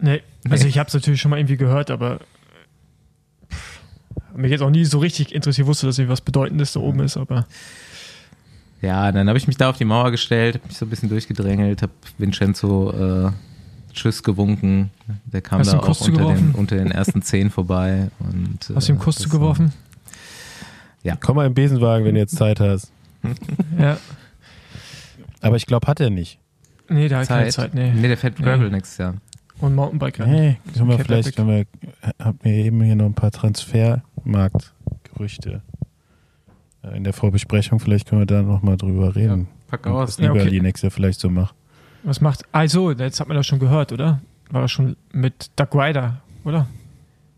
Nee, 0.04 0.24
also 0.50 0.66
ich 0.66 0.80
habe 0.80 0.88
es 0.88 0.96
natürlich 0.96 1.22
schon 1.22 1.30
mal 1.30 1.38
irgendwie 1.38 1.58
gehört, 1.58 1.92
aber 1.92 2.22
mich 4.36 4.50
jetzt 4.50 4.62
auch 4.62 4.72
nie 4.72 4.84
so 4.84 4.98
richtig 4.98 5.32
interessiert, 5.34 5.68
wusste, 5.68 5.86
dass 5.86 6.00
irgendwie 6.00 6.12
was 6.14 6.22
Bedeutendes 6.22 6.74
da 6.74 6.80
oben 6.80 7.02
ist, 7.02 7.18
aber 7.18 7.46
Ja, 8.82 9.12
dann 9.12 9.28
habe 9.28 9.38
ich 9.38 9.46
mich 9.46 9.58
da 9.58 9.70
auf 9.70 9.78
die 9.78 9.86
Mauer 9.86 10.10
gestellt, 10.10 10.56
habe 10.56 10.68
mich 10.68 10.78
so 10.78 10.86
ein 10.86 10.90
bisschen 10.90 11.10
durchgedrängelt, 11.10 11.84
habe 11.84 11.92
Vincenzo 12.18 13.28
äh, 13.28 13.32
Tschüss 13.94 14.24
gewunken. 14.24 14.90
Der 15.26 15.42
kam 15.42 15.60
Hast 15.60 15.74
da 15.74 15.80
auch 15.80 15.88
unter 15.88 15.94
den, 15.94 16.14
zugeworfen? 16.16 16.52
unter 16.56 16.78
den 16.78 16.92
ersten 16.92 17.22
zehn 17.22 17.50
vorbei. 17.52 18.10
Und, 18.20 18.72
hast 18.74 18.88
du 18.88 18.94
ihm 18.94 18.98
äh, 18.98 19.02
Kuss 19.02 19.18
das, 19.18 19.26
zugeworfen? 21.02 21.20
Komm 21.26 21.36
mal 21.36 21.48
im 21.48 21.54
Besenwagen, 21.54 22.06
wenn 22.06 22.16
du 22.16 22.22
jetzt 22.22 22.36
Zeit 22.36 22.60
hast. 22.60 22.92
Ja. 23.80 23.98
Aber 25.42 25.56
ich 25.56 25.66
glaube, 25.66 25.88
hat 25.88 26.00
er 26.00 26.10
nicht. 26.10 26.40
Nee, 26.90 27.08
der 27.08 27.20
hat 27.20 27.28
keine 27.28 27.44
Zeit. 27.50 27.54
Zeit, 27.54 27.74
nee. 27.74 27.92
Nee, 27.94 28.08
der 28.08 28.18
fährt 28.18 28.40
Nee. 28.40 28.46
Gravel 28.46 28.70
nächstes 28.70 28.98
Jahr. 28.98 29.16
Und 29.60 29.76
Mountainbike 29.76 30.20
rennen. 30.20 30.32
Nee, 30.34 30.58
können 30.76 30.90
wir 30.90 31.00
vielleicht, 31.00 31.36
können 31.36 31.50
wir, 31.50 31.66
haben 32.20 32.40
wir 32.42 32.52
eben 32.54 32.82
hier 32.82 32.96
noch 32.96 33.06
ein 33.06 33.14
paar 33.14 33.32
Transfermarktgerüchte 33.32 35.62
äh, 36.84 36.98
in 36.98 37.04
der 37.04 37.14
Vorbesprechung. 37.14 37.80
Vielleicht 37.80 38.10
können 38.10 38.22
wir 38.22 38.26
da 38.26 38.42
nochmal 38.42 38.78
drüber 38.78 39.16
reden. 39.16 39.48
Pack 39.68 39.86
Was 39.86 39.94
aus. 39.94 40.18
Ja, 40.20 40.32
okay. 40.32 40.60
Nächstes 40.60 40.82
Jahr 40.84 40.92
vielleicht 40.92 41.20
so 41.20 41.30
macht. 41.30 41.54
Was 42.04 42.22
macht. 42.22 42.44
Also, 42.52 42.92
jetzt 42.92 43.20
hat 43.20 43.28
man 43.28 43.38
das 43.38 43.46
schon 43.46 43.60
gehört, 43.60 43.92
oder? 43.92 44.22
War 44.50 44.62
das 44.62 44.72
schon 44.72 44.96
mit 45.12 45.52
Doug 45.56 45.68
Ryder, 45.74 46.22
oder? 46.44 46.66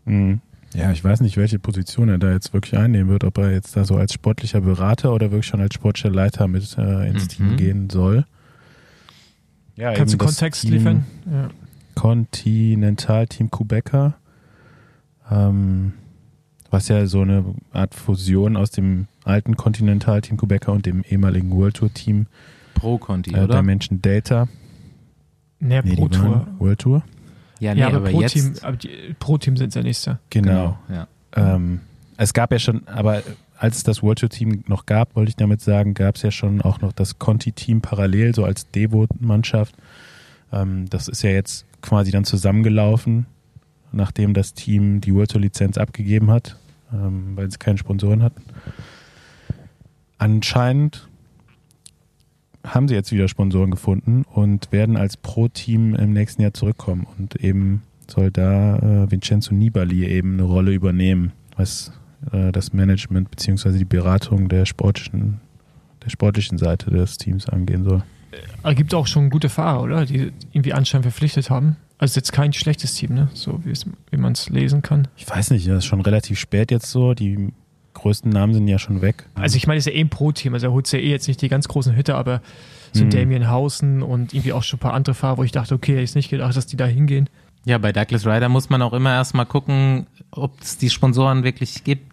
Mhm. 0.06 0.40
Ja, 0.74 0.90
ich 0.92 1.02
weiß 1.04 1.20
nicht, 1.20 1.36
welche 1.36 1.58
Position 1.58 2.08
er 2.08 2.18
da 2.18 2.32
jetzt 2.32 2.52
wirklich 2.52 2.76
einnehmen 2.76 3.08
wird, 3.08 3.24
ob 3.24 3.38
er 3.38 3.52
jetzt 3.52 3.76
da 3.76 3.84
so 3.84 3.96
als 3.96 4.12
sportlicher 4.12 4.60
Berater 4.60 5.12
oder 5.14 5.30
wirklich 5.30 5.46
schon 5.46 5.60
als 5.60 5.74
sportlicher 5.74 6.10
Leiter 6.10 6.48
mit 6.48 6.76
äh, 6.78 7.08
ins 7.08 7.24
Mhm. 7.24 7.28
Team 7.28 7.56
gehen 7.56 7.90
soll. 7.90 8.24
Ja, 9.76 9.92
Kannst 9.94 10.14
du 10.14 10.18
Kontext 10.18 10.62
Team 10.62 10.72
liefern? 10.72 11.04
Ja. 11.30 11.48
Continental 11.94 13.26
Team 13.26 13.50
Quebecer, 13.50 14.14
ähm, 15.30 15.92
was 16.70 16.88
ja 16.88 17.06
so 17.06 17.20
eine 17.22 17.44
Art 17.72 17.94
Fusion 17.94 18.56
aus 18.56 18.70
dem 18.70 19.06
alten 19.24 19.56
Continental 19.56 20.20
Team 20.20 20.36
Quebecer 20.36 20.72
und 20.72 20.86
dem 20.86 21.02
ehemaligen 21.08 21.50
World 21.52 21.76
Tour 21.76 21.92
Team 21.94 22.26
Pro 22.74 22.98
Conti, 22.98 23.32
äh, 23.32 23.38
oder? 23.44 23.48
bei 23.56 23.62
Menschen 23.62 24.02
Data. 24.02 24.48
Nee, 25.60 25.80
Nee, 25.84 25.94
Pro 25.96 26.08
Tour. 26.08 26.46
World 26.58 26.78
Tour. 26.80 27.02
Ja, 27.64 27.74
nee, 27.74 27.80
ja, 27.80 27.86
aber, 27.86 27.96
aber, 27.96 28.10
Pro 28.10 28.20
jetzt. 28.20 28.32
Team, 28.32 28.52
aber 28.60 28.76
die, 28.76 29.14
Pro 29.18 29.38
Team 29.38 29.56
sind 29.56 29.74
ja 29.74 29.82
nächster. 29.82 30.20
Genau. 30.28 30.78
Ja. 30.90 31.08
Ähm, 31.34 31.80
es 32.18 32.34
gab 32.34 32.52
ja 32.52 32.58
schon, 32.58 32.86
aber 32.86 33.22
als 33.56 33.78
es 33.78 33.82
das 33.84 34.02
World 34.02 34.18
Tour 34.18 34.28
Team 34.28 34.64
noch 34.66 34.84
gab, 34.84 35.16
wollte 35.16 35.30
ich 35.30 35.36
damit 35.36 35.62
sagen, 35.62 35.94
gab 35.94 36.16
es 36.16 36.22
ja 36.22 36.30
schon 36.30 36.60
auch 36.60 36.82
noch 36.82 36.92
das 36.92 37.18
Conti-Team 37.18 37.80
parallel, 37.80 38.34
so 38.34 38.44
als 38.44 38.70
Devo-Mannschaft. 38.70 39.74
Ähm, 40.52 40.90
das 40.90 41.08
ist 41.08 41.22
ja 41.22 41.30
jetzt 41.30 41.64
quasi 41.80 42.10
dann 42.10 42.24
zusammengelaufen, 42.24 43.24
nachdem 43.92 44.34
das 44.34 44.52
Team 44.52 45.00
die 45.00 45.14
World 45.14 45.30
Tour 45.30 45.40
Lizenz 45.40 45.78
abgegeben 45.78 46.30
hat, 46.30 46.58
ähm, 46.92 47.36
weil 47.36 47.50
sie 47.50 47.56
keine 47.56 47.78
Sponsoren 47.78 48.22
hatten. 48.22 48.42
Anscheinend 50.18 51.08
haben 52.64 52.88
sie 52.88 52.94
jetzt 52.94 53.12
wieder 53.12 53.28
Sponsoren 53.28 53.70
gefunden 53.70 54.24
und 54.32 54.72
werden 54.72 54.96
als 54.96 55.16
Pro-Team 55.16 55.94
im 55.94 56.12
nächsten 56.12 56.42
Jahr 56.42 56.54
zurückkommen 56.54 57.06
und 57.18 57.36
eben 57.36 57.82
soll 58.10 58.30
da 58.30 58.78
äh, 58.78 59.10
Vincenzo 59.10 59.54
Nibali 59.54 60.04
eben 60.06 60.34
eine 60.34 60.42
Rolle 60.44 60.72
übernehmen, 60.72 61.32
was 61.56 61.92
äh, 62.32 62.52
das 62.52 62.72
Management 62.72 63.30
beziehungsweise 63.30 63.78
die 63.78 63.84
Beratung 63.84 64.48
der 64.48 64.66
sportlichen, 64.66 65.40
der 66.04 66.10
sportlichen 66.10 66.58
Seite 66.58 66.90
des 66.90 67.18
Teams 67.18 67.48
angehen 67.48 67.84
soll. 67.84 68.02
Aber 68.62 68.74
gibt 68.74 68.92
auch 68.94 69.06
schon 69.06 69.30
gute 69.30 69.48
Fahrer, 69.48 69.82
oder? 69.82 70.06
Die 70.06 70.32
irgendwie 70.52 70.72
anscheinend 70.72 71.04
verpflichtet 71.04 71.50
haben. 71.50 71.76
Also 71.98 72.18
jetzt 72.18 72.32
kein 72.32 72.52
schlechtes 72.52 72.94
Team, 72.94 73.14
ne? 73.14 73.28
So 73.34 73.60
wie, 73.64 73.70
es- 73.70 73.86
wie 74.10 74.16
man 74.16 74.32
es 74.32 74.48
lesen 74.50 74.82
kann. 74.82 75.06
Ich 75.16 75.28
weiß 75.30 75.50
nicht, 75.50 75.68
das 75.68 75.78
ist 75.78 75.84
schon 75.84 76.00
relativ 76.00 76.38
spät 76.40 76.70
jetzt 76.72 76.90
so. 76.90 77.14
Die 77.14 77.52
größten 77.94 78.30
Namen 78.30 78.52
sind 78.54 78.68
ja 78.68 78.78
schon 78.78 79.00
weg. 79.02 79.26
Also 79.34 79.56
ich 79.56 79.66
meine, 79.66 79.78
es 79.78 79.86
ist 79.86 79.92
ja 79.92 79.98
eh 79.98 80.02
ein 80.02 80.10
Pro-Team. 80.10 80.52
Also 80.54 80.66
er 80.66 80.72
holt 80.72 80.90
ja 80.92 80.98
eh 80.98 81.08
jetzt 81.10 81.26
nicht 81.28 81.40
die 81.40 81.48
ganz 81.48 81.68
großen 81.68 81.94
Hitter, 81.94 82.16
aber 82.16 82.42
so 82.92 83.04
Mhm. 83.04 83.10
Damien 83.10 83.48
Hausen 83.50 84.02
und 84.02 84.34
irgendwie 84.34 84.52
auch 84.52 84.62
schon 84.62 84.76
ein 84.78 84.80
paar 84.80 84.94
andere 84.94 85.14
Fahrer, 85.14 85.38
wo 85.38 85.44
ich 85.44 85.52
dachte, 85.52 85.74
okay, 85.74 85.92
hätte 85.92 86.02
ich 86.04 86.14
nicht 86.14 86.30
gedacht, 86.30 86.56
dass 86.56 86.66
die 86.66 86.76
da 86.76 86.86
hingehen. 86.86 87.28
ja, 87.64 87.78
bei 87.78 87.92
Douglas 87.92 88.26
Ryder 88.26 88.48
muss 88.48 88.68
man 88.68 88.82
auch 88.82 88.92
immer 88.92 89.12
erstmal 89.12 89.46
gucken, 89.46 90.06
ob 90.30 90.60
es 90.60 90.76
die 90.78 90.90
Sponsoren 90.90 91.42
wirklich 91.44 91.82
gibt. 91.84 92.12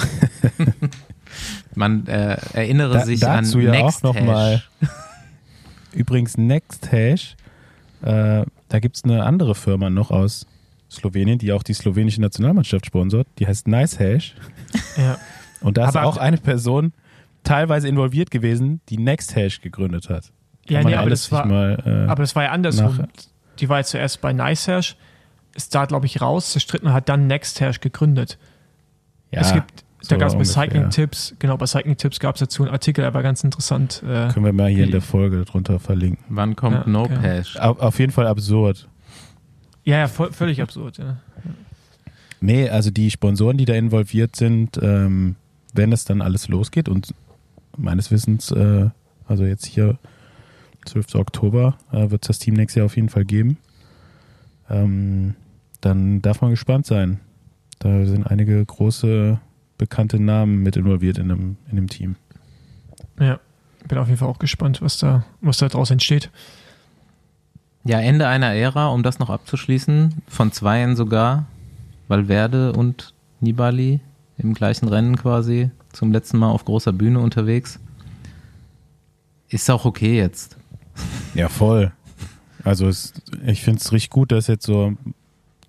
man 1.74 2.06
äh, 2.06 2.36
erinnere 2.52 2.94
Da- 2.94 3.04
sich 3.06 3.20
dazu 3.20 3.58
an 3.58 3.64
ja 3.64 3.70
Next 3.70 4.04
auch 4.04 4.14
noch 4.14 4.20
mal. 4.20 4.62
Hash. 4.80 4.90
Übrigens, 5.92 6.36
Nexthash, 6.38 7.36
äh, 8.02 8.44
da 8.68 8.78
gibt 8.80 8.96
es 8.96 9.04
eine 9.04 9.24
andere 9.24 9.54
Firma 9.54 9.90
noch 9.90 10.10
aus 10.10 10.46
Slowenien, 10.90 11.38
die 11.38 11.52
auch 11.52 11.62
die 11.62 11.72
slowenische 11.74 12.20
Nationalmannschaft 12.20 12.86
sponsort. 12.86 13.26
Die 13.38 13.46
heißt 13.46 13.68
NiceHash. 13.68 14.34
Ja. 14.96 15.18
Und 15.60 15.76
da 15.76 15.88
ist 15.88 15.96
Aber- 15.96 16.06
auch 16.06 16.16
eine 16.16 16.38
Person 16.38 16.92
teilweise 17.44 17.88
involviert 17.88 18.30
gewesen, 18.30 18.80
die 18.88 18.98
Nexthash 18.98 19.60
gegründet 19.60 20.08
hat. 20.10 20.32
Ja, 20.68 20.82
nee, 20.84 20.94
aber 20.94 21.10
das 21.10 21.30
war, 21.32 21.46
mal, 21.46 21.82
äh, 21.84 22.10
aber 22.10 22.22
das 22.22 22.36
war 22.36 22.44
ja 22.44 22.50
andersrum. 22.50 22.96
nach- 22.98 23.08
Die 23.58 23.68
war 23.68 23.78
jetzt 23.78 23.90
zuerst 23.90 24.20
bei 24.20 24.32
Nicehash, 24.32 24.96
ist 25.54 25.74
da, 25.74 25.84
glaube 25.86 26.06
ich, 26.06 26.20
raus, 26.20 26.52
zerstritten 26.52 26.88
und 26.88 26.94
hat 26.94 27.08
dann 27.08 27.26
Nexthash 27.26 27.80
gegründet. 27.80 28.38
ja, 29.32 29.40
es 29.40 29.52
gibt, 29.52 29.84
so 30.00 30.10
da 30.10 30.16
gab 30.16 30.28
es 30.28 30.34
bei 30.34 30.38
ungefähr. 30.40 30.62
Cycling-Tipps, 30.64 31.34
genau, 31.38 31.56
bei 31.56 31.66
Cycling-Tipps 31.66 32.20
gab 32.20 32.36
es 32.36 32.40
dazu 32.40 32.62
einen 32.62 32.72
Artikel, 32.72 33.02
der 33.02 33.14
war 33.14 33.22
ganz 33.22 33.42
interessant. 33.44 34.02
Äh, 34.04 34.28
Können 34.32 34.44
wir 34.46 34.52
mal 34.52 34.68
hier 34.70 34.84
in 34.84 34.90
der 34.92 35.02
Folge 35.02 35.44
drunter 35.44 35.78
verlinken. 35.80 36.24
Wann 36.28 36.56
kommt 36.56 36.76
Ja, 36.76 36.84
No 36.86 37.02
okay. 37.04 37.18
Hash? 37.20 37.56
Auf, 37.56 37.78
auf 37.80 37.98
jeden 37.98 38.12
Fall 38.12 38.26
absurd. 38.26 38.88
Ja, 39.90 39.98
ja, 39.98 40.08
voll, 40.08 40.32
völlig 40.32 40.62
absurd, 40.62 40.98
ja. 40.98 41.16
Nee, 42.40 42.68
also 42.70 42.90
die 42.90 43.10
Sponsoren, 43.10 43.58
die 43.58 43.64
da 43.64 43.74
involviert 43.74 44.36
sind, 44.36 44.78
ähm, 44.80 45.36
wenn 45.74 45.92
es 45.92 46.04
dann 46.04 46.22
alles 46.22 46.48
losgeht 46.48 46.88
und 46.88 47.14
meines 47.76 48.10
Wissens, 48.10 48.50
äh, 48.50 48.88
also 49.26 49.44
jetzt 49.44 49.66
hier 49.66 49.98
12. 50.86 51.16
Oktober, 51.16 51.76
äh, 51.92 52.10
wird 52.10 52.24
es 52.24 52.28
das 52.28 52.38
Team 52.38 52.54
nächstes 52.54 52.76
Jahr 52.76 52.86
auf 52.86 52.96
jeden 52.96 53.08
Fall 53.08 53.24
geben. 53.24 53.58
Ähm, 54.70 55.34
dann 55.80 56.22
darf 56.22 56.40
man 56.40 56.50
gespannt 56.50 56.86
sein. 56.86 57.20
Da 57.78 58.06
sind 58.06 58.26
einige 58.26 58.64
große, 58.64 59.40
bekannte 59.76 60.20
Namen 60.20 60.62
mit 60.62 60.76
involviert 60.76 61.18
in 61.18 61.28
dem, 61.28 61.56
in 61.68 61.76
dem 61.76 61.88
Team. 61.88 62.16
Ja, 63.18 63.40
bin 63.88 63.98
auf 63.98 64.06
jeden 64.06 64.18
Fall 64.18 64.28
auch 64.28 64.38
gespannt, 64.38 64.80
was 64.82 64.98
da, 64.98 65.24
was 65.40 65.58
da 65.58 65.68
draus 65.68 65.90
entsteht. 65.90 66.30
Ja, 67.84 67.98
Ende 67.98 68.26
einer 68.26 68.54
Ära, 68.54 68.88
um 68.88 69.02
das 69.02 69.18
noch 69.18 69.30
abzuschließen, 69.30 70.22
von 70.28 70.52
zweien 70.52 70.96
sogar, 70.96 71.46
Valverde 72.08 72.72
und 72.72 73.14
Nibali 73.40 74.00
im 74.36 74.54
gleichen 74.54 74.88
Rennen 74.88 75.16
quasi, 75.16 75.70
zum 75.92 76.12
letzten 76.12 76.38
Mal 76.38 76.50
auf 76.50 76.64
großer 76.64 76.92
Bühne 76.92 77.20
unterwegs. 77.20 77.78
Ist 79.48 79.70
auch 79.70 79.84
okay 79.84 80.16
jetzt. 80.16 80.56
Ja, 81.34 81.48
voll. 81.48 81.92
Also 82.64 82.88
es, 82.88 83.14
ich 83.46 83.62
finde 83.62 83.80
es 83.80 83.92
richtig 83.92 84.10
gut, 84.10 84.32
dass 84.32 84.46
jetzt 84.46 84.66
so 84.66 84.94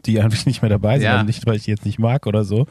die 0.06 0.20
einfach 0.20 0.46
nicht 0.46 0.62
mehr 0.62 0.70
dabei 0.70 0.98
sind. 0.98 1.06
Ja. 1.06 1.14
Also 1.14 1.26
nicht, 1.26 1.46
weil 1.46 1.56
ich 1.56 1.68
jetzt 1.68 1.86
nicht 1.86 2.00
mag 2.00 2.28
oder 2.28 2.44
so. 2.44 2.68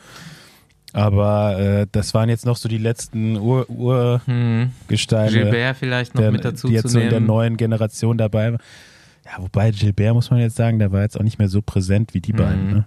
Aber 0.92 1.58
äh, 1.58 1.86
das 1.92 2.14
waren 2.14 2.28
jetzt 2.28 2.44
noch 2.44 2.56
so 2.56 2.68
die 2.68 2.78
letzten 2.78 3.36
Ur 3.36 4.20
Hm. 4.24 4.72
Urgesteine, 4.82 5.30
Gilbert 5.30 5.76
vielleicht 5.76 6.14
noch 6.14 6.22
der, 6.22 6.32
mit 6.32 6.44
dazu 6.44 6.66
die 6.66 6.74
jetzt 6.74 6.90
so 6.90 6.98
in 6.98 7.10
der 7.10 7.20
neuen 7.20 7.56
Generation 7.56 8.18
dabei 8.18 8.52
waren. 8.52 8.60
Ja, 9.24 9.32
wobei 9.38 9.70
Gilbert, 9.70 10.14
muss 10.14 10.30
man 10.30 10.40
jetzt 10.40 10.56
sagen, 10.56 10.78
der 10.78 10.92
war 10.92 11.02
jetzt 11.02 11.18
auch 11.18 11.22
nicht 11.24 11.38
mehr 11.38 11.48
so 11.48 11.62
präsent 11.62 12.14
wie 12.14 12.20
die 12.20 12.32
Mhm. 12.32 12.36
beiden. 12.36 12.70
Ne? 12.72 12.84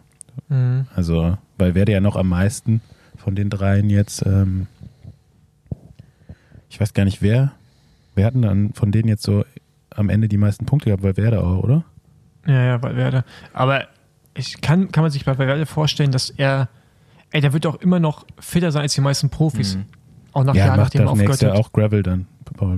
Mhm. 0.50 0.88
Also, 0.96 1.38
weil 1.58 1.76
wer 1.76 1.86
der 1.86 1.96
ja 1.96 2.02
noch 2.02 2.16
am 2.16 2.30
meisten 2.30 2.82
von 3.18 3.36
den 3.36 3.50
dreien 3.50 3.90
jetzt, 3.90 4.26
ähm, 4.26 4.68
ich 6.70 6.80
weiß 6.82 6.94
gar 6.94 7.06
nicht 7.06 7.22
wer, 7.22 7.52
wer 8.16 8.26
hatten 8.26 8.42
dann 8.42 8.74
von 8.74 8.92
denen 8.92 9.08
jetzt 9.08 9.24
so 9.24 9.46
am 9.92 10.10
Ende 10.10 10.28
die 10.28 10.38
meisten 10.38 10.66
Punkte 10.66 10.86
gehabt, 10.90 11.04
weil 11.04 11.18
Werder 11.18 11.44
auch, 11.44 11.64
oder? 11.64 11.84
Ja, 12.48 12.64
ja, 12.66 12.82
Valverde. 12.82 13.24
Aber 13.54 13.86
ich 14.34 14.60
kann, 14.60 14.92
kann 14.92 15.04
man 15.04 15.12
sich 15.12 15.24
bei 15.24 15.38
Valverde 15.38 15.66
vorstellen, 15.66 16.12
dass 16.12 16.30
er, 16.32 16.68
ey, 17.32 17.42
der 17.42 17.54
wird 17.54 17.66
auch 17.68 17.76
immer 17.76 18.00
noch 18.00 18.26
fitter 18.40 18.72
sein 18.72 18.82
als 18.82 18.94
die 18.96 19.02
meisten 19.02 19.30
Profis. 19.30 19.76
Mhm. 19.78 19.86
Auch 20.34 20.44
nach 20.44 20.56
ja, 20.56 20.66
Jahren, 20.66 20.80
nachdem 20.80 21.02
er 21.04 21.12
aufgehört 21.12 21.44
hat. 21.44 21.52
auch 21.52 21.72
Gravel 21.72 22.02
dann, 22.02 22.26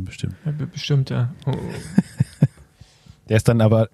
bestimmt. 0.01 0.35
Ja, 0.45 0.51
be- 0.51 0.67
bestimmt, 0.67 1.09
ja. 1.09 1.29
Oh, 1.45 1.51
oh. 1.51 1.55
Der 3.29 3.37
ist 3.37 3.47
dann 3.47 3.61
aber 3.61 3.89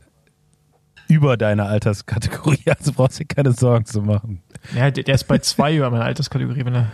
über 1.08 1.38
deiner 1.38 1.68
Alterskategorie, 1.68 2.64
also 2.78 2.94
brauchst 2.94 3.20
du 3.20 3.24
dir 3.26 3.34
keine 3.36 3.52
Sorgen 3.54 3.86
zu 3.86 4.02
machen. 4.02 4.42
Ja, 4.76 4.92
der, 4.92 5.04
der 5.04 5.16
ist 5.16 5.26
bei 5.26 5.40
zwei 5.40 5.76
über 5.76 5.90
meiner 5.90 6.06
Alterskategorie, 6.06 6.66
wenn 6.66 6.76
er. 6.76 6.92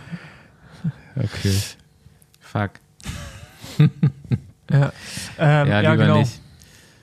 Okay. 1.16 1.54
Fuck. 2.40 2.70
Ja, 4.70 4.92
ähm, 5.38 5.66
ja, 5.68 5.80
ja, 5.80 5.92
lieber 5.92 5.96
genau. 6.04 6.18
nicht. 6.18 6.42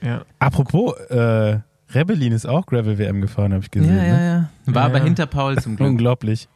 Ja. 0.00 0.24
Apropos, 0.38 0.94
äh, 1.10 1.58
Rebellin 1.92 2.30
ist 2.30 2.46
auch 2.46 2.64
Gravel-WM 2.64 3.20
gefahren, 3.20 3.52
habe 3.54 3.64
ich 3.64 3.74
Ja, 3.74 3.80
gesehen. 3.80 3.96
ja, 3.96 4.02
ne? 4.16 4.50
ja. 4.66 4.72
War 4.72 4.82
Ja, 4.82 4.86
aber 4.86 4.98
ja. 4.98 5.04
hinter 5.04 5.26
Paul 5.26 5.58
zum 5.58 5.74
Glück. 5.74 5.88
Unglaublich. 5.88 6.48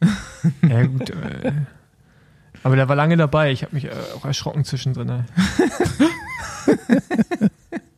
ja, 0.63 0.85
gut. 0.87 1.11
Äh, 1.11 1.51
aber 2.63 2.77
der 2.77 2.89
war 2.89 2.95
lange 2.95 3.17
dabei. 3.17 3.51
Ich 3.51 3.65
habe 3.65 3.75
mich 3.75 3.87
äh, 3.87 3.91
auch 4.17 4.25
erschrocken 4.25 4.65
zwischendrin. 4.65 5.25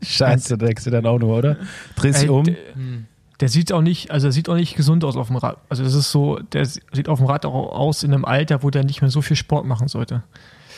Scheiße, 0.03 0.59
denkst 0.59 0.85
du 0.85 0.91
dann 0.91 1.07
auch 1.07 1.19
nur, 1.19 1.37
oder? 1.39 1.57
Drehst 1.97 2.23
dich 2.23 2.31
um. 2.31 2.45
der, 2.45 2.57
der 3.41 3.49
sieht 3.49 3.73
auch 3.73 3.83
nicht, 3.83 4.11
also 4.11 4.29
er 4.29 4.33
sieht 4.33 4.49
auch 4.49 4.55
nicht 4.57 4.77
gesund 4.77 5.05
aus 5.05 5.17
auf 5.17 5.29
dem 5.29 5.37
Rad. 5.37 5.59
Also 5.69 5.83
das 5.85 5.95
ist 5.95 6.11
so, 6.13 6.39
der 6.53 6.65
sieht 6.67 7.09
auf 7.09 7.19
dem 7.19 7.27
Rad 7.27 7.45
auch 7.47 7.73
aus 7.73 8.03
in 8.03 8.13
einem 8.13 8.25
Alter, 8.25 8.63
wo 8.63 8.71
der 8.71 8.85
nicht 8.85 9.01
mehr 9.01 9.11
so 9.11 9.23
viel 9.23 9.37
Sport 9.37 9.67
machen 9.67 9.89
sollte. 9.89 10.23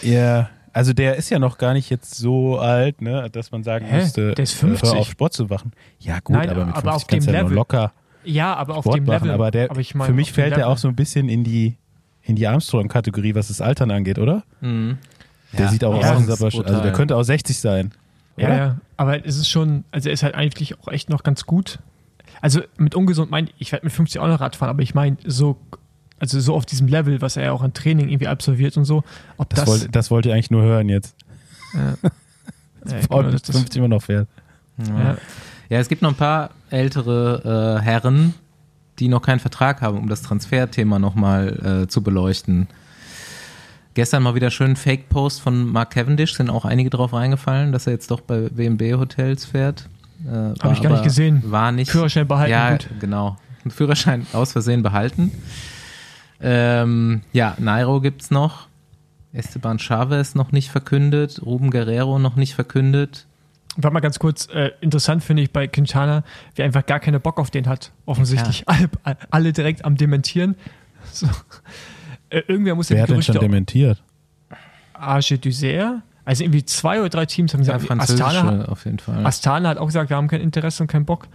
Ja, 0.03 0.49
also 0.73 0.93
der 0.93 1.17
ist 1.17 1.31
ja 1.31 1.39
noch 1.39 1.59
gar 1.59 1.73
nicht 1.73 1.89
jetzt 1.91 2.15
so 2.17 2.59
alt, 2.59 3.01
ne, 3.01 3.29
dass 3.31 3.53
man 3.53 3.63
sagen 3.63 3.87
Hä? 3.87 3.97
müsste, 4.01 4.33
Der 4.35 4.43
ist 4.43 4.55
äh, 4.55 4.67
50. 4.67 4.91
hör 4.91 4.99
auf 4.99 5.09
Sport 5.09 5.33
zu 5.33 5.45
machen. 5.45 5.73
Ja 6.01 6.19
gut, 6.23 6.37
Nein, 6.37 6.51
aber 6.51 6.67
mit 6.67 6.75
aber 6.77 6.93
50 6.93 6.95
auf 6.95 7.07
kannst 7.07 7.27
dem 7.29 7.33
du 7.33 7.37
ja 7.37 7.43
noch 7.43 7.49
Level. 7.51 7.57
locker 7.57 7.93
Ja, 8.25 8.55
aber 8.55 8.77
auf 8.77 8.85
Sport 8.85 8.97
dem 8.99 9.05
machen. 9.05 9.25
Level. 9.25 9.31
aber 9.35 9.51
der, 9.51 9.71
ich 9.79 9.95
meine, 9.95 10.09
für 10.09 10.15
mich 10.15 10.31
auf 10.31 10.35
fällt 10.35 10.57
der 10.57 10.69
auch 10.69 10.79
so 10.79 10.89
ein 10.89 10.97
bisschen 10.97 11.29
in 11.29 11.45
die 11.45 11.77
in 12.27 12.37
die 12.37 12.47
Armstrong-Kategorie, 12.47 13.35
was 13.35 13.49
das 13.49 13.61
Altern 13.61 13.91
angeht, 13.91 14.19
oder? 14.19 14.45
Mhm. 14.63 14.97
Der 15.53 15.67
Ja, 15.67 15.71
sieht 15.71 15.85
auch 15.85 16.01
ja, 16.01 16.15
aus, 16.15 16.29
aber, 16.31 16.47
also 16.47 16.63
der 16.83 16.93
könnte 16.93 17.17
auch 17.17 17.23
60 17.23 17.59
sein. 17.59 17.93
Ja, 18.37 18.47
oder? 18.47 18.57
ja, 18.57 18.77
aber 18.97 19.27
es 19.27 19.37
ist 19.37 19.49
schon, 19.49 19.85
also 19.91 20.09
er 20.09 20.13
ist 20.13 20.23
halt 20.23 20.35
eigentlich 20.35 20.79
auch 20.81 20.89
echt 20.89 21.09
noch 21.09 21.23
ganz 21.23 21.47
gut. 21.47 21.79
Also 22.41 22.63
mit 22.77 22.95
ungesund 22.95 23.31
meine 23.31 23.49
ich, 23.49 23.55
ich 23.59 23.73
werde 23.73 23.87
mit 23.87 23.93
50 23.93 24.21
auch 24.21 24.27
noch 24.27 24.41
Rad 24.41 24.57
fahren, 24.57 24.71
aber 24.71 24.83
ich 24.83 24.95
meine 24.95 25.17
so, 25.25 25.57
also 26.19 26.41
so 26.41 26.55
auf 26.55 26.67
diesem 26.67 26.89
Level, 26.89 27.21
was 27.21 27.37
er 27.37 27.45
ja 27.45 27.53
auch 27.53 27.63
an 27.63 27.73
Training 27.73 28.09
irgendwie 28.09 28.29
absolviert 28.29 28.77
und 28.77 28.85
so, 28.85 29.05
ob 29.37 29.51
Das, 29.51 29.61
das, 29.61 29.69
wollte, 29.69 29.89
das 29.89 30.11
wollte 30.11 30.29
ich 30.29 30.35
eigentlich 30.35 30.51
nur 30.51 30.63
hören 30.63 30.89
jetzt. 30.89 31.17
ja, 31.75 31.81
ja, 32.87 33.07
Paul 33.09 33.23
genau, 33.23 33.33
bis 33.33 33.43
das, 33.43 33.43
das, 33.43 33.57
50 33.57 33.79
immer 33.79 33.89
noch 33.89 34.03
fährt. 34.03 34.29
Ja. 34.79 34.99
ja, 34.99 35.17
ja, 35.69 35.79
es 35.79 35.89
gibt 35.89 36.03
noch 36.03 36.11
ein 36.11 36.17
paar 36.17 36.51
ältere 36.71 37.79
äh, 37.79 37.83
Herren, 37.83 38.35
die 38.99 39.09
noch 39.09 39.23
keinen 39.23 39.41
Vertrag 39.41 39.81
haben, 39.81 39.99
um 39.99 40.09
das 40.09 40.23
Transferthema 40.23 40.99
nochmal 40.99 41.83
äh, 41.85 41.89
zu 41.89 42.03
beleuchten. 42.03 42.69
Gestern 43.95 44.23
mal 44.25 44.35
wieder 44.35 44.51
schön 44.51 44.75
Fake-Post 44.77 45.41
von 45.41 45.71
Mark 45.71 45.91
Cavendish, 45.93 46.35
sind 46.35 46.51
auch 46.51 46.65
einige 46.65 46.91
drauf 46.91 47.13
reingefallen, 47.13 47.71
dass 47.73 47.87
er 47.87 47.93
jetzt 47.93 48.11
doch 48.11 48.21
bei 48.21 48.49
WMB-Hotels 48.57 49.45
fährt. 49.45 49.89
Äh, 50.27 50.59
Habe 50.61 50.75
ich 50.75 50.83
gar 50.83 50.91
nicht 50.91 51.05
gesehen. 51.05 51.43
War 51.47 51.71
nicht. 51.71 51.91
Führerschein 51.91 52.27
behalten, 52.27 52.51
Ja, 52.51 52.71
gut. 52.73 52.89
genau. 52.99 53.37
Einen 53.63 53.71
Führerschein 53.71 54.27
aus 54.33 54.53
Versehen 54.53 54.83
behalten. 54.83 55.31
Ähm, 56.41 57.23
ja, 57.33 57.55
Nairo 57.59 58.01
gibt's 58.01 58.31
noch. 58.31 58.67
Esteban 59.33 59.79
Chavez 59.79 60.35
noch 60.35 60.53
nicht 60.53 60.71
verkündet. 60.71 61.41
Ruben 61.45 61.71
Guerrero 61.71 62.19
noch 62.19 62.37
nicht 62.37 62.55
verkündet. 62.55 63.27
Warte 63.77 63.95
mal 63.95 64.01
ganz 64.01 64.19
kurz, 64.21 64.47
äh, 64.53 64.71
interessant 64.81 65.25
finde 65.25 65.43
ich 65.43 65.53
bei 65.53 65.67
Quintana, 65.67 66.23
wie 66.55 66.63
er 66.63 66.67
einfach 66.67 66.87
gar 66.87 67.01
keine 67.01 67.19
Bock 67.19 67.41
auf 67.41 67.51
den 67.51 67.67
hat, 67.67 67.91
offensichtlich. 68.07 68.65
Alle, 68.69 68.89
alle 69.31 69.53
direkt 69.53 69.85
am 69.85 69.97
Dementieren. 69.97 70.55
So. 71.13 71.27
Äh, 72.35 72.43
irgendwer 72.49 72.75
muss 72.75 72.89
ja 72.89 72.97
Wer 72.97 73.03
hat 73.05 73.11
denn 73.11 73.23
schon 73.23 73.39
dementiert? 73.39 74.03
Arge 74.93 75.39
Duser, 75.39 76.03
also 76.25 76.45
irgendwie 76.45 76.65
zwei 76.65 77.01
oder 77.01 77.09
drei 77.11 77.27
Teams 77.27 77.53
haben 77.55 77.63
Ja, 77.63 77.77
gesagt, 77.77 78.01
Astana, 78.01 78.31
französische 78.33 78.69
auf 78.73 78.85
jeden 78.85 78.99
Fall. 78.99 79.27
Astana 79.27 79.69
hat 79.71 79.79
auch 79.79 79.87
gesagt, 79.87 80.11
wir 80.11 80.17
haben 80.17 80.29
kein 80.29 80.41
Interesse 80.41 80.83
und 80.83 80.87
keinen 80.87 81.05
Bock. 81.05 81.29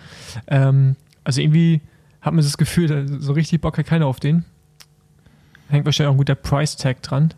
Ähm, 0.47 0.95
also 1.23 1.41
irgendwie 1.41 1.81
hat 2.21 2.33
man 2.33 2.43
das 2.43 2.57
Gefühl, 2.57 2.87
da- 2.87 3.19
so 3.19 3.33
richtig 3.33 3.61
Bock 3.61 3.77
hat 3.77 3.85
keiner 3.85 4.07
auf 4.07 4.19
den. 4.19 4.45
Hängt 5.69 5.85
wahrscheinlich 5.85 6.09
auch 6.09 6.13
ein 6.15 6.17
guter 6.17 6.35
Price-Tag 6.35 7.01
dran. 7.03 7.33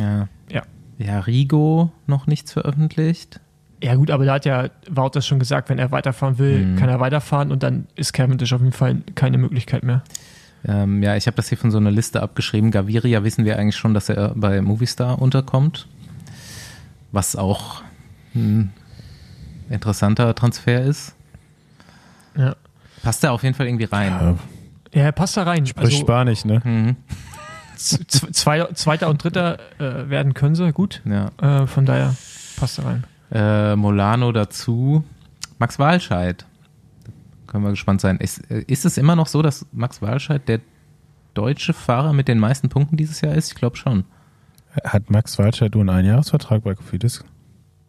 Ja. 0.00 0.28
Ja. 0.50 0.62
Ja, 0.98 1.20
Rigo 1.20 1.92
noch 2.06 2.26
nichts 2.26 2.52
veröffentlicht. 2.52 3.40
Ja 3.82 3.94
gut, 3.96 4.10
aber 4.10 4.24
da 4.24 4.34
hat 4.34 4.44
ja 4.44 4.68
Wout 4.90 5.10
das 5.14 5.26
schon 5.26 5.38
gesagt, 5.38 5.68
wenn 5.68 5.78
er 5.78 5.90
weiterfahren 5.90 6.38
will, 6.38 6.64
Mhm. 6.64 6.76
kann 6.76 6.88
er 6.88 7.00
weiterfahren 7.00 7.50
und 7.52 7.62
dann 7.62 7.86
ist 7.96 8.12
Cavendish 8.12 8.52
auf 8.52 8.60
jeden 8.60 8.72
Fall 8.72 8.98
keine 9.14 9.38
Möglichkeit 9.38 9.82
mehr. 9.82 10.02
Ähm, 10.66 11.02
ja, 11.02 11.16
ich 11.16 11.26
habe 11.26 11.36
das 11.36 11.48
hier 11.48 11.58
von 11.58 11.70
so 11.70 11.78
einer 11.78 11.90
Liste 11.90 12.22
abgeschrieben. 12.22 12.70
Gaviria 12.70 13.24
wissen 13.24 13.44
wir 13.44 13.58
eigentlich 13.58 13.76
schon, 13.76 13.94
dass 13.94 14.08
er 14.08 14.32
bei 14.34 14.60
Movistar 14.62 15.20
unterkommt. 15.20 15.88
Was 17.10 17.36
auch 17.36 17.82
ein 18.34 18.72
interessanter 19.68 20.34
Transfer 20.34 20.82
ist. 20.82 21.14
Ja, 22.36 22.56
Passt 23.02 23.24
er 23.24 23.32
auf 23.32 23.42
jeden 23.42 23.54
Fall 23.54 23.66
irgendwie 23.66 23.84
rein. 23.84 24.12
Ja, 24.12 24.36
ja 25.00 25.04
er 25.06 25.12
passt 25.12 25.36
da 25.36 25.42
rein. 25.42 25.66
sprich 25.66 25.84
Also 25.84 25.98
Spanisch, 25.98 26.44
ne? 26.44 26.60
Mhm. 26.64 26.96
Zweiter 27.76 29.08
und 29.08 29.24
Dritter 29.24 29.58
äh, 29.80 30.08
werden 30.08 30.34
können 30.34 30.54
sie, 30.54 30.72
gut. 30.72 31.02
Ja. 31.04 31.30
Äh, 31.40 31.66
von 31.66 31.84
daher 31.84 32.14
passt 32.56 32.78
da 32.78 32.84
rein. 32.84 33.04
Äh, 33.32 33.74
Molano 33.74 34.30
dazu. 34.30 35.04
Max 35.58 35.78
Walscheid. 35.78 36.44
Können 37.52 37.64
wir 37.64 37.70
gespannt 37.70 38.00
sein. 38.00 38.16
Ist, 38.16 38.50
äh, 38.50 38.64
ist 38.66 38.86
es 38.86 38.96
immer 38.96 39.14
noch 39.14 39.26
so, 39.26 39.42
dass 39.42 39.66
Max 39.72 40.00
Walscheid 40.00 40.48
der 40.48 40.60
deutsche 41.34 41.74
Fahrer 41.74 42.14
mit 42.14 42.26
den 42.26 42.38
meisten 42.38 42.70
Punkten 42.70 42.96
dieses 42.96 43.20
Jahr 43.20 43.34
ist? 43.34 43.48
Ich 43.48 43.54
glaube 43.54 43.76
schon. 43.76 44.04
Hat 44.84 45.10
Max 45.10 45.38
Walscheid 45.38 45.74
nur 45.74 45.82
einen 45.82 45.90
Einjahresvertrag 45.90 46.64
bei 46.64 46.74
Cofidis? 46.74 47.24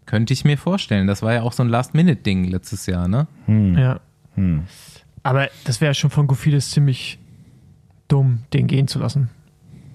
Könnte 0.05 0.33
ich 0.33 0.43
mir 0.43 0.57
vorstellen. 0.57 1.07
Das 1.07 1.21
war 1.21 1.33
ja 1.33 1.43
auch 1.43 1.53
so 1.53 1.63
ein 1.63 1.69
Last-Minute-Ding 1.69 2.43
letztes 2.43 2.87
Jahr, 2.87 3.07
ne? 3.07 3.27
Hm. 3.45 3.77
Ja. 3.77 4.01
Hm. 4.35 4.63
Aber 5.23 5.47
das 5.63 5.79
wäre 5.79 5.93
schon 5.93 6.09
von 6.09 6.27
Gofides 6.27 6.71
ziemlich 6.71 7.19
dumm, 8.09 8.43
den 8.51 8.67
gehen 8.67 8.89
zu 8.89 8.99
lassen. 8.99 9.29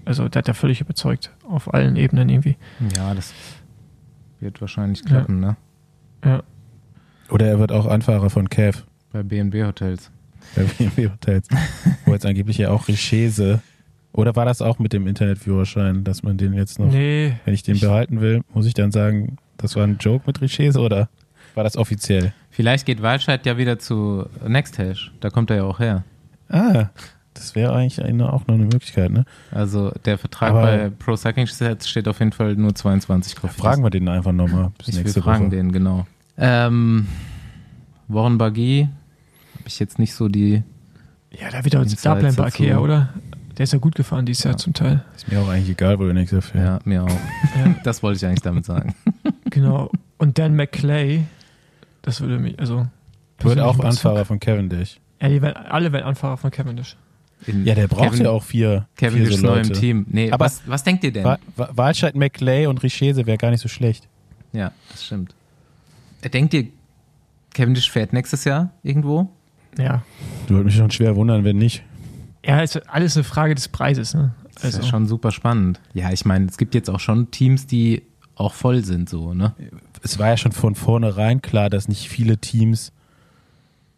Also 0.07 0.31
der 0.31 0.41
hat 0.41 0.49
ja 0.49 0.55
völlig 0.55 0.81
überzeugt. 0.81 1.31
Auf 1.47 1.75
allen 1.75 1.97
Ebenen 1.97 2.31
irgendwie. 2.31 2.57
Ja, 2.97 3.15
das 3.15 3.35
wird 4.41 4.63
wahrscheinlich 4.63 5.05
klappen, 5.05 5.41
ne? 5.41 5.57
Ja. 6.25 6.43
Oder 7.29 7.47
er 7.47 7.59
wird 7.59 7.73
auch 7.73 7.85
Anfahrer 7.85 8.31
von 8.31 8.49
Cav, 8.49 8.87
Bei 9.13 9.23
BMW 9.23 9.65
Hotels. 9.65 10.11
der 10.57 10.65
BMW 10.65 11.09
Hotels. 11.11 11.49
Wo 12.05 12.13
jetzt 12.13 12.27
angeblich 12.27 12.59
ja 12.59 12.71
auch 12.71 12.89
Richese. 12.89 13.61
Oder 14.13 14.35
war 14.37 14.45
das 14.45 14.63
auch 14.63 14.79
mit 14.79 14.93
dem 14.93 15.07
Internetführerschein, 15.07 16.03
dass 16.05 16.23
man 16.23 16.39
den 16.39 16.55
jetzt 16.55 16.79
noch, 16.79 16.91
Nee, 16.91 17.35
wenn 17.45 17.55
ich 17.55 17.63
den 17.63 17.77
ich- 17.77 17.83
behalten 17.83 18.21
will, 18.21 18.43
muss 18.55 18.67
ich 18.67 18.75
dann 18.75 18.91
sagen, 18.91 19.37
das 19.59 19.77
war 19.77 19.85
ein 19.85 19.99
Joke 20.01 20.25
mit 20.27 20.41
Richese 20.41 20.81
oder 20.81 21.09
war 21.55 21.65
das 21.65 21.77
offiziell? 21.77 22.33
Vielleicht 22.51 22.87
geht 22.87 23.03
Walscheid 23.03 23.45
ja 23.47 23.57
wieder 23.59 23.79
zu 23.79 24.27
Nexthash. 24.47 25.13
Da 25.21 25.31
kommt 25.31 25.51
er 25.51 25.57
ja 25.57 25.65
auch 25.65 25.79
her. 25.79 26.05
Ah, 26.49 26.87
das 27.35 27.55
wäre 27.55 27.73
eigentlich 27.75 28.03
eine, 28.03 28.33
auch 28.33 28.47
noch 28.47 28.55
eine 28.55 28.65
Möglichkeit, 28.65 29.11
ne? 29.13 29.25
Also 29.53 29.93
der 30.05 30.19
Vertrag 30.19 30.51
Aber- 30.51 30.63
bei 30.63 30.91
Pro 30.99 31.15
Cycling 31.17 31.47
Stats 31.47 31.89
steht 31.89 32.09
auf 32.09 32.19
jeden 32.19 32.33
Fall 32.33 32.55
nur 32.57 32.75
22 32.75 33.37
Profis. 33.37 33.57
Fragen 33.57 33.83
wir 33.85 33.91
den 33.91 34.09
einfach 34.09 34.33
nochmal 34.33 34.71
bis 34.79 34.89
Ich 34.89 34.95
will 34.97 35.03
nächste 35.03 35.23
fragen 35.23 35.47
Woche. 35.47 35.57
den, 35.57 35.73
genau. 35.73 36.07
Ähm, 36.39 37.07
Warren 38.09 38.39
Baggy. 38.39 38.89
Habe 39.69 39.75
ich 39.75 39.81
jetzt 39.81 39.99
nicht 39.99 40.15
so 40.15 40.29
die. 40.29 40.63
ja, 41.31 41.51
da 41.51 41.61
bleiben 41.61 42.35
bei 42.37 42.45
dazu. 42.45 42.63
Ikea, 42.63 42.79
oder? 42.79 43.11
Der 43.59 43.65
ist 43.65 43.75
ja 43.75 43.79
gut 43.79 43.95
gefahren 43.97 44.25
dieses 44.25 44.45
Jahr 44.45 44.55
Ja. 44.55 44.57
zum 44.59 44.73
Teil. 44.73 45.05
Ist 45.15 45.31
mir 45.31 45.41
auch 45.41 45.49
eigentlich 45.49 45.69
egal, 45.69 45.99
wo 45.99 46.05
der 46.05 46.15
nächste 46.15 46.41
fährt. 46.41 46.65
Ja, 46.65 46.79
mir 46.87 47.05
auch. 47.05 47.09
Ja, 47.11 47.75
Das 47.85 48.03
wollte 48.03 48.17
ich 48.17 48.25
eigentlich 48.25 48.41
damit 48.41 48.65
sagen. 48.65 48.95
genau. 49.51 49.91
Und 50.17 50.39
Dan 50.39 50.57
McClay, 50.57 51.25
das 52.01 52.23
würde 52.23 52.39
mich, 52.39 52.59
also. 52.59 52.87
Wird 53.41 53.61
auch 53.61 53.79
Anfahrer 53.81 54.25
von 54.25 54.41
Cavendish. 54.41 55.01
Ja, 55.21 55.29
die 55.29 55.43
werden, 55.43 55.57
alle 55.67 55.93
werden 55.93 56.05
Anfahrer 56.07 56.39
von 56.39 56.51
Cavendish. 56.51 56.97
In 57.47 57.67
Ja, 57.67 57.75
der 57.75 57.89
braucht 57.89 58.13
Kevin- 58.13 58.25
ja 58.25 58.31
auch 58.31 58.43
vier, 58.43 58.87
Kevin 58.97 59.19
vier 59.27 59.29
ist 59.35 59.41
so 59.41 59.47
neu 59.49 59.61
im. 59.61 59.73
Team. 59.75 60.07
Nee, 60.09 60.31
Aber- 60.33 60.47
was, 60.47 60.63
was 60.65 60.83
denkt 60.83 61.05
ihr 61.05 61.13
denn? 61.13 61.25
Wa 61.25 61.39
Wa 61.57 61.69
Walscheid, 61.75 62.15
McLay 62.17 62.67
und 62.67 62.83
Richese 62.83 63.27
wäre 63.27 63.37
gar 63.37 63.51
nicht 63.51 63.61
so 63.61 63.69
schlecht. 63.69 64.09
Ja, 64.55 64.73
das 64.91 65.05
stimmt. 65.05 65.35
Äh, 66.23 66.31
Denkt 66.31 66.55
ihr, 66.55 66.69
Cavendish 67.53 67.91
fährt 67.91 68.15
nächstes 68.15 68.45
Jahr 68.45 68.71
irgendwo? 68.83 69.29
Ja. 69.79 70.03
Würde 70.49 70.65
mich 70.65 70.75
schon 70.77 70.91
schwer 70.91 71.17
wundern, 71.17 71.45
wenn 71.45 71.57
nicht. 71.57 71.83
Ja, 72.45 72.61
ist 72.61 72.77
alles 72.89 73.17
eine 73.17 73.25
Frage 73.25 73.55
des 73.55 73.69
Preises, 73.69 74.15
ne? 74.15 74.35
Das 74.55 74.65
Also, 74.65 74.81
ist 74.81 74.89
schon 74.89 75.07
super 75.07 75.31
spannend. 75.31 75.81
Ja, 75.95 76.11
ich 76.13 76.25
meine, 76.25 76.47
es 76.47 76.59
gibt 76.59 76.75
jetzt 76.75 76.91
auch 76.91 77.01
schon 77.01 77.31
Teams, 77.31 77.67
die 77.67 78.03
auch 78.35 78.55
voll 78.55 78.85
sind, 78.85 79.09
so, 79.09 79.35
ne? 79.35 79.55
Es 80.03 80.19
war 80.19 80.29
ja 80.29 80.37
schon 80.37 80.53
von 80.53 80.75
vornherein 80.75 81.43
klar, 81.43 81.71
dass 81.71 81.89
nicht 81.89 82.09
viele 82.09 82.39
Teams 82.39 82.93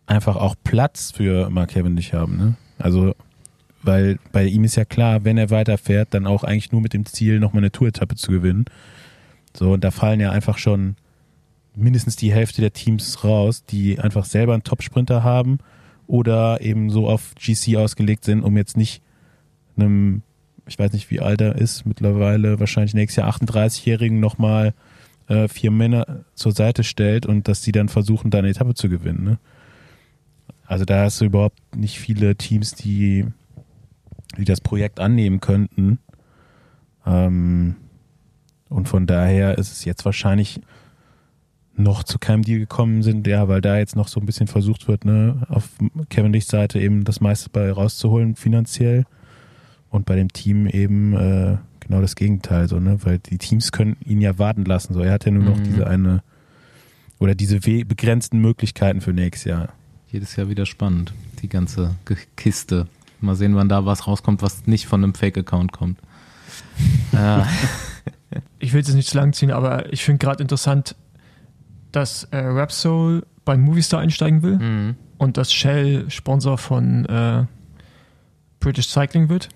einfach 0.06 0.36
auch 0.36 0.54
Platz 0.64 1.12
für 1.12 1.50
Mark 1.50 1.70
Cavendish 1.70 2.12
haben. 2.12 2.36
Ne? 2.36 2.54
Also, 2.78 3.14
weil 3.82 4.18
bei 4.32 4.44
ihm 4.44 4.64
ist 4.64 4.76
ja 4.76 4.84
klar, 4.84 5.24
wenn 5.24 5.38
er 5.38 5.50
weiterfährt, 5.50 6.08
dann 6.12 6.26
auch 6.26 6.42
eigentlich 6.44 6.72
nur 6.72 6.80
mit 6.80 6.92
dem 6.94 7.06
Ziel, 7.06 7.38
nochmal 7.38 7.62
eine 7.62 7.70
Tour-Etappe 7.70 8.16
zu 8.16 8.30
gewinnen. 8.30 8.64
So, 9.56 9.72
und 9.72 9.84
da 9.84 9.90
fallen 9.90 10.20
ja 10.20 10.30
einfach 10.30 10.58
schon 10.58 10.96
mindestens 11.74 12.16
die 12.16 12.32
Hälfte 12.32 12.60
der 12.60 12.72
Teams 12.72 13.24
raus, 13.24 13.64
die 13.64 13.98
einfach 13.98 14.24
selber 14.24 14.54
einen 14.54 14.64
Top-Sprinter 14.64 15.22
haben 15.22 15.58
oder 16.06 16.60
eben 16.60 16.90
so 16.90 17.08
auf 17.08 17.34
GC 17.36 17.76
ausgelegt 17.76 18.24
sind, 18.24 18.42
um 18.42 18.56
jetzt 18.56 18.76
nicht 18.76 19.02
einem, 19.76 20.22
ich 20.66 20.78
weiß 20.78 20.92
nicht, 20.92 21.10
wie 21.10 21.20
alt 21.20 21.40
er 21.40 21.56
ist, 21.56 21.86
mittlerweile 21.86 22.60
wahrscheinlich 22.60 22.94
nächstes 22.94 23.22
Jahr 23.22 23.32
38-Jährigen 23.32 24.20
nochmal 24.20 24.74
äh, 25.28 25.48
vier 25.48 25.70
Männer 25.70 26.24
zur 26.34 26.52
Seite 26.52 26.82
stellt 26.82 27.26
und 27.26 27.46
dass 27.48 27.62
die 27.62 27.72
dann 27.72 27.88
versuchen, 27.88 28.30
da 28.30 28.38
eine 28.38 28.48
Etappe 28.48 28.74
zu 28.74 28.88
gewinnen. 28.88 29.24
Ne? 29.24 29.38
Also 30.66 30.84
da 30.84 31.04
hast 31.04 31.20
du 31.20 31.24
überhaupt 31.24 31.76
nicht 31.76 31.98
viele 31.98 32.36
Teams, 32.36 32.74
die, 32.74 33.26
die 34.36 34.44
das 34.44 34.60
Projekt 34.60 35.00
annehmen 35.00 35.40
könnten. 35.40 35.98
Ähm, 37.06 37.76
und 38.68 38.88
von 38.88 39.06
daher 39.06 39.58
ist 39.58 39.72
es 39.72 39.84
jetzt 39.84 40.04
wahrscheinlich 40.04 40.60
noch 41.82 42.04
zu 42.04 42.18
keinem 42.18 42.42
Deal 42.42 42.58
gekommen 42.58 43.02
sind, 43.02 43.26
ja, 43.26 43.48
weil 43.48 43.60
da 43.60 43.78
jetzt 43.78 43.96
noch 43.96 44.08
so 44.08 44.20
ein 44.20 44.26
bisschen 44.26 44.46
versucht 44.46 44.88
wird, 44.88 45.04
ne, 45.04 45.46
auf 45.48 45.68
Cavendish 46.08 46.46
Seite 46.46 46.78
eben 46.80 47.04
das 47.04 47.20
meiste 47.20 47.50
bei 47.50 47.70
rauszuholen 47.70 48.36
finanziell 48.36 49.04
und 49.90 50.06
bei 50.06 50.16
dem 50.16 50.32
Team 50.32 50.66
eben 50.66 51.14
äh, 51.14 51.56
genau 51.80 52.00
das 52.00 52.16
Gegenteil, 52.16 52.68
so, 52.68 52.78
ne, 52.80 52.98
weil 53.04 53.18
die 53.18 53.38
Teams 53.38 53.72
können 53.72 53.96
ihn 54.04 54.20
ja 54.20 54.38
warten 54.38 54.64
lassen, 54.64 54.94
so, 54.94 55.00
er 55.00 55.12
hat 55.12 55.24
ja 55.24 55.32
nur 55.32 55.44
noch 55.44 55.58
Mhm. 55.58 55.64
diese 55.64 55.86
eine 55.86 56.22
oder 57.18 57.34
diese 57.34 57.60
begrenzten 57.60 58.40
Möglichkeiten 58.40 59.00
für 59.00 59.12
nächstes 59.12 59.44
Jahr. 59.50 59.68
Jedes 60.10 60.36
Jahr 60.36 60.48
wieder 60.48 60.66
spannend, 60.66 61.12
die 61.42 61.48
ganze 61.48 61.94
Kiste. 62.36 62.86
Mal 63.20 63.36
sehen, 63.36 63.54
wann 63.54 63.68
da 63.68 63.84
was 63.84 64.06
rauskommt, 64.06 64.40
was 64.40 64.66
nicht 64.66 64.86
von 64.86 65.04
einem 65.04 65.14
Fake-Account 65.14 65.72
kommt. 65.72 65.98
äh, 67.12 67.42
ich 68.58 68.72
will 68.72 68.80
es 68.80 68.88
jetzt 68.88 68.96
nicht 68.96 69.10
zu 69.10 69.18
lang 69.18 69.34
ziehen, 69.34 69.50
aber 69.50 69.92
ich 69.92 70.02
finde 70.02 70.18
gerade 70.18 70.42
interessant, 70.42 70.96
dass 71.92 72.24
äh, 72.24 72.38
Rapsoul 72.38 73.24
bei 73.44 73.56
Movistar 73.56 74.00
einsteigen 74.00 74.42
will 74.42 74.58
mhm. 74.58 74.96
und 75.18 75.36
dass 75.36 75.52
Shell 75.52 76.10
Sponsor 76.10 76.58
von 76.58 77.04
äh, 77.06 77.44
British 78.60 78.88
Cycling 78.88 79.28
wird. 79.28 79.48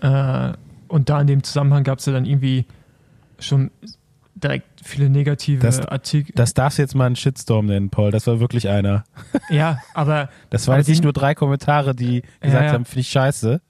Äh, 0.00 0.52
und 0.88 1.08
da 1.08 1.20
in 1.20 1.26
dem 1.26 1.42
Zusammenhang 1.42 1.84
gab 1.84 1.98
es 1.98 2.06
ja 2.06 2.12
dann 2.12 2.24
irgendwie 2.24 2.64
schon 3.38 3.70
direkt 4.34 4.66
viele 4.82 5.10
negative 5.10 5.60
Das- 5.60 5.80
Artikel. 5.86 6.32
Das 6.34 6.54
darfst 6.54 6.78
du 6.78 6.82
jetzt 6.82 6.94
mal 6.94 7.06
einen 7.06 7.16
Shitstorm 7.16 7.66
nennen, 7.66 7.90
Paul. 7.90 8.10
Das 8.10 8.26
war 8.26 8.40
wirklich 8.40 8.68
einer. 8.68 9.04
ja, 9.50 9.78
aber 9.94 10.30
Das 10.50 10.66
waren 10.68 10.78
jetzt 10.78 10.88
nicht 10.88 11.04
nur 11.04 11.12
drei 11.12 11.34
Kommentare, 11.34 11.94
die 11.94 12.22
gesagt 12.40 12.64
ja. 12.64 12.72
haben, 12.72 12.84
finde 12.84 13.00
ich 13.00 13.08
scheiße. 13.08 13.60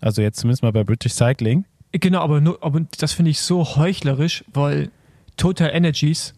Also 0.00 0.22
jetzt 0.22 0.40
zumindest 0.40 0.62
mal 0.62 0.72
bei 0.72 0.84
British 0.84 1.12
Cycling. 1.12 1.64
Genau, 1.92 2.20
aber, 2.20 2.40
nur, 2.40 2.62
aber 2.62 2.80
das 2.98 3.12
finde 3.12 3.30
ich 3.30 3.40
so 3.40 3.76
heuchlerisch, 3.76 4.44
weil 4.52 4.90
Total 5.36 5.70
Energies 5.70 6.34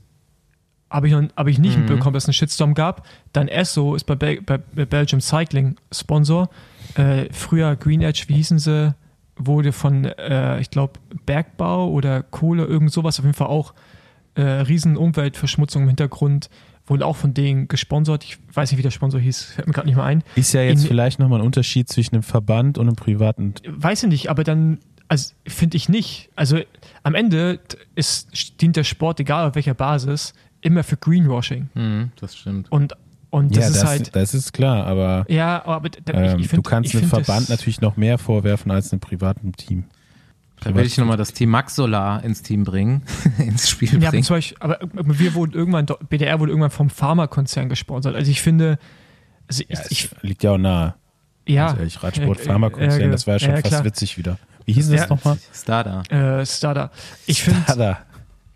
habe 0.92 1.09
ich, 1.09 1.12
noch- 1.14 1.28
hab 1.37 1.46
ich 1.48 1.59
nicht 1.59 1.74
Mhm. 1.76 1.85
mitbekommen, 1.87 2.14
dass 2.14 2.24
es 2.24 2.28
einen 2.28 2.35
Shitstorm 2.35 2.74
gab. 2.74 3.07
Dann 3.33 3.48
Esso 3.48 3.94
ist 3.94 4.05
bei, 4.05 4.14
bei 4.14 4.37
bei 4.40 4.85
Belgium 4.85 5.20
Cycling 5.20 5.76
Sponsor. 5.92 6.48
Äh, 6.94 7.26
früher 7.33 7.74
Green 7.76 8.02
Edge, 8.02 8.24
wie 8.28 8.35
hießen 8.35 8.59
sie, 8.59 8.94
wurde 9.37 9.72
von, 9.72 10.05
äh, 10.05 10.61
ich 10.61 10.70
glaube, 10.70 11.00
Bergbau 11.26 11.88
oder 11.90 12.22
Kohle, 12.22 12.64
irgend 12.64 12.92
sowas, 12.92 13.18
auf 13.18 13.24
jeden 13.24 13.35
Fall 13.37 13.46
auch 13.48 13.72
äh, 14.35 14.42
riesen 14.42 14.96
Umweltverschmutzung 14.96 15.83
im 15.83 15.88
Hintergrund, 15.88 16.48
wurde 16.87 17.05
auch 17.07 17.16
von 17.16 17.33
denen 17.35 17.68
gesponsert. 17.68 18.24
Ich 18.24 18.38
weiß 18.52 18.70
nicht, 18.70 18.78
wie 18.78 18.83
der 18.83 18.90
Sponsor 18.90 19.20
hieß, 19.20 19.42
fällt 19.44 19.66
mir 19.68 19.72
gerade 19.74 19.87
nicht 19.87 19.96
mehr 19.96 20.05
ein. 20.05 20.22
Ist 20.37 20.52
ja 20.52 20.62
jetzt 20.62 20.83
In- 20.83 20.88
vielleicht 20.88 21.18
nochmal 21.18 21.40
ein 21.40 21.46
Unterschied 21.46 21.88
zwischen 21.88 22.14
einem 22.16 22.22
Verband 22.22 22.76
und 22.78 22.87
einem 22.88 22.96
privaten. 22.96 23.55
Weiß 23.66 24.02
ich 24.02 24.09
nicht, 24.09 24.28
aber 24.31 24.42
dann, 24.44 24.78
also 25.09 25.33
finde 25.46 25.76
ich 25.76 25.88
nicht. 25.88 26.31
Also 26.35 26.61
am 27.02 27.14
Ende 27.14 27.61
ist, 27.94 28.61
dient 28.61 28.76
der 28.76 28.85
Sport, 28.85 29.20
egal 29.20 29.48
auf 29.48 29.55
welcher 29.55 29.74
Basis, 29.74 30.33
immer 30.62 30.83
für 30.85 30.96
Greenwashing. 30.96 31.68
Mhm, 31.75 32.12
das 32.20 32.37
stimmt. 32.37 32.72
Und, 32.72 32.94
und 33.31 33.55
das 33.57 33.59
ja, 33.64 33.68
ist 33.70 33.77
das, 33.83 33.85
halt, 33.88 34.16
das 34.16 34.35
ist 34.35 34.53
klar, 34.53 34.87
aber 34.87 35.25
ja, 35.29 35.64
aber 35.64 35.88
da, 35.90 36.12
ähm, 36.14 36.38
ich, 36.38 36.44
ich 36.44 36.48
find, 36.51 36.64
du 36.66 36.68
kannst 36.70 36.94
ich 36.94 37.01
einem 37.01 37.09
Verband 37.11 37.48
natürlich 37.51 37.81
noch 37.81 37.96
mehr 37.96 38.18
vorwerfen 38.18 38.70
als 38.70 38.92
einem 38.92 39.01
privaten 39.01 39.53
Team. 39.53 39.85
Da 40.64 40.72
will 40.77 40.87
ich 40.87 40.96
nochmal 40.96 41.16
das 41.16 41.33
Team 41.33 41.51
Max 41.51 41.75
Solar 41.75 42.22
ins 42.22 42.42
Team 42.42 42.62
bringen, 42.62 43.03
ins 43.38 43.68
Spiel 43.68 43.88
Ja, 43.94 43.96
aber, 43.96 44.11
bringen. 44.11 44.22
zum 44.22 44.37
Beispiel, 44.37 44.57
aber 44.61 44.79
wir 44.92 45.35
wurden 45.35 45.55
irgendwann, 45.55 45.87
BDR 46.09 46.38
wurde 46.38 46.53
irgendwann 46.53 46.70
vom 46.70 46.88
Pharmakonzern 46.88 47.68
gesponsert. 47.68 48.14
Also 48.14 48.31
ich 48.31 48.40
finde, 48.42 48.79
also 49.48 49.64
Ja, 49.68 49.81
ich, 49.90 50.05
es 50.12 50.22
liegt 50.22 50.44
ja 50.44 50.53
auch 50.53 50.59
nahe. 50.59 50.94
ja, 51.48 51.66
Ganz 51.66 51.79
ehrlich, 51.81 52.03
Radsport, 52.03 52.38
Ja, 52.38 52.44
Pharmakonzern, 52.44 53.01
ja, 53.01 53.09
das 53.09 53.27
war 53.27 53.35
ja 53.35 53.38
schon 53.40 53.48
ja, 53.51 53.57
fast 53.57 53.66
klar. 53.68 53.85
witzig 53.85 54.18
wieder. 54.18 54.38
Wie 54.64 54.72
hieß 54.75 54.88
das 54.90 55.01
Ja. 55.01 55.07
nochmal? 55.09 55.37
Stada. 55.53 56.03
äh, 56.11 56.46
Stada. 56.46 56.92
Ich 57.27 57.42
finde, 57.42 57.61
Stada. 57.62 57.98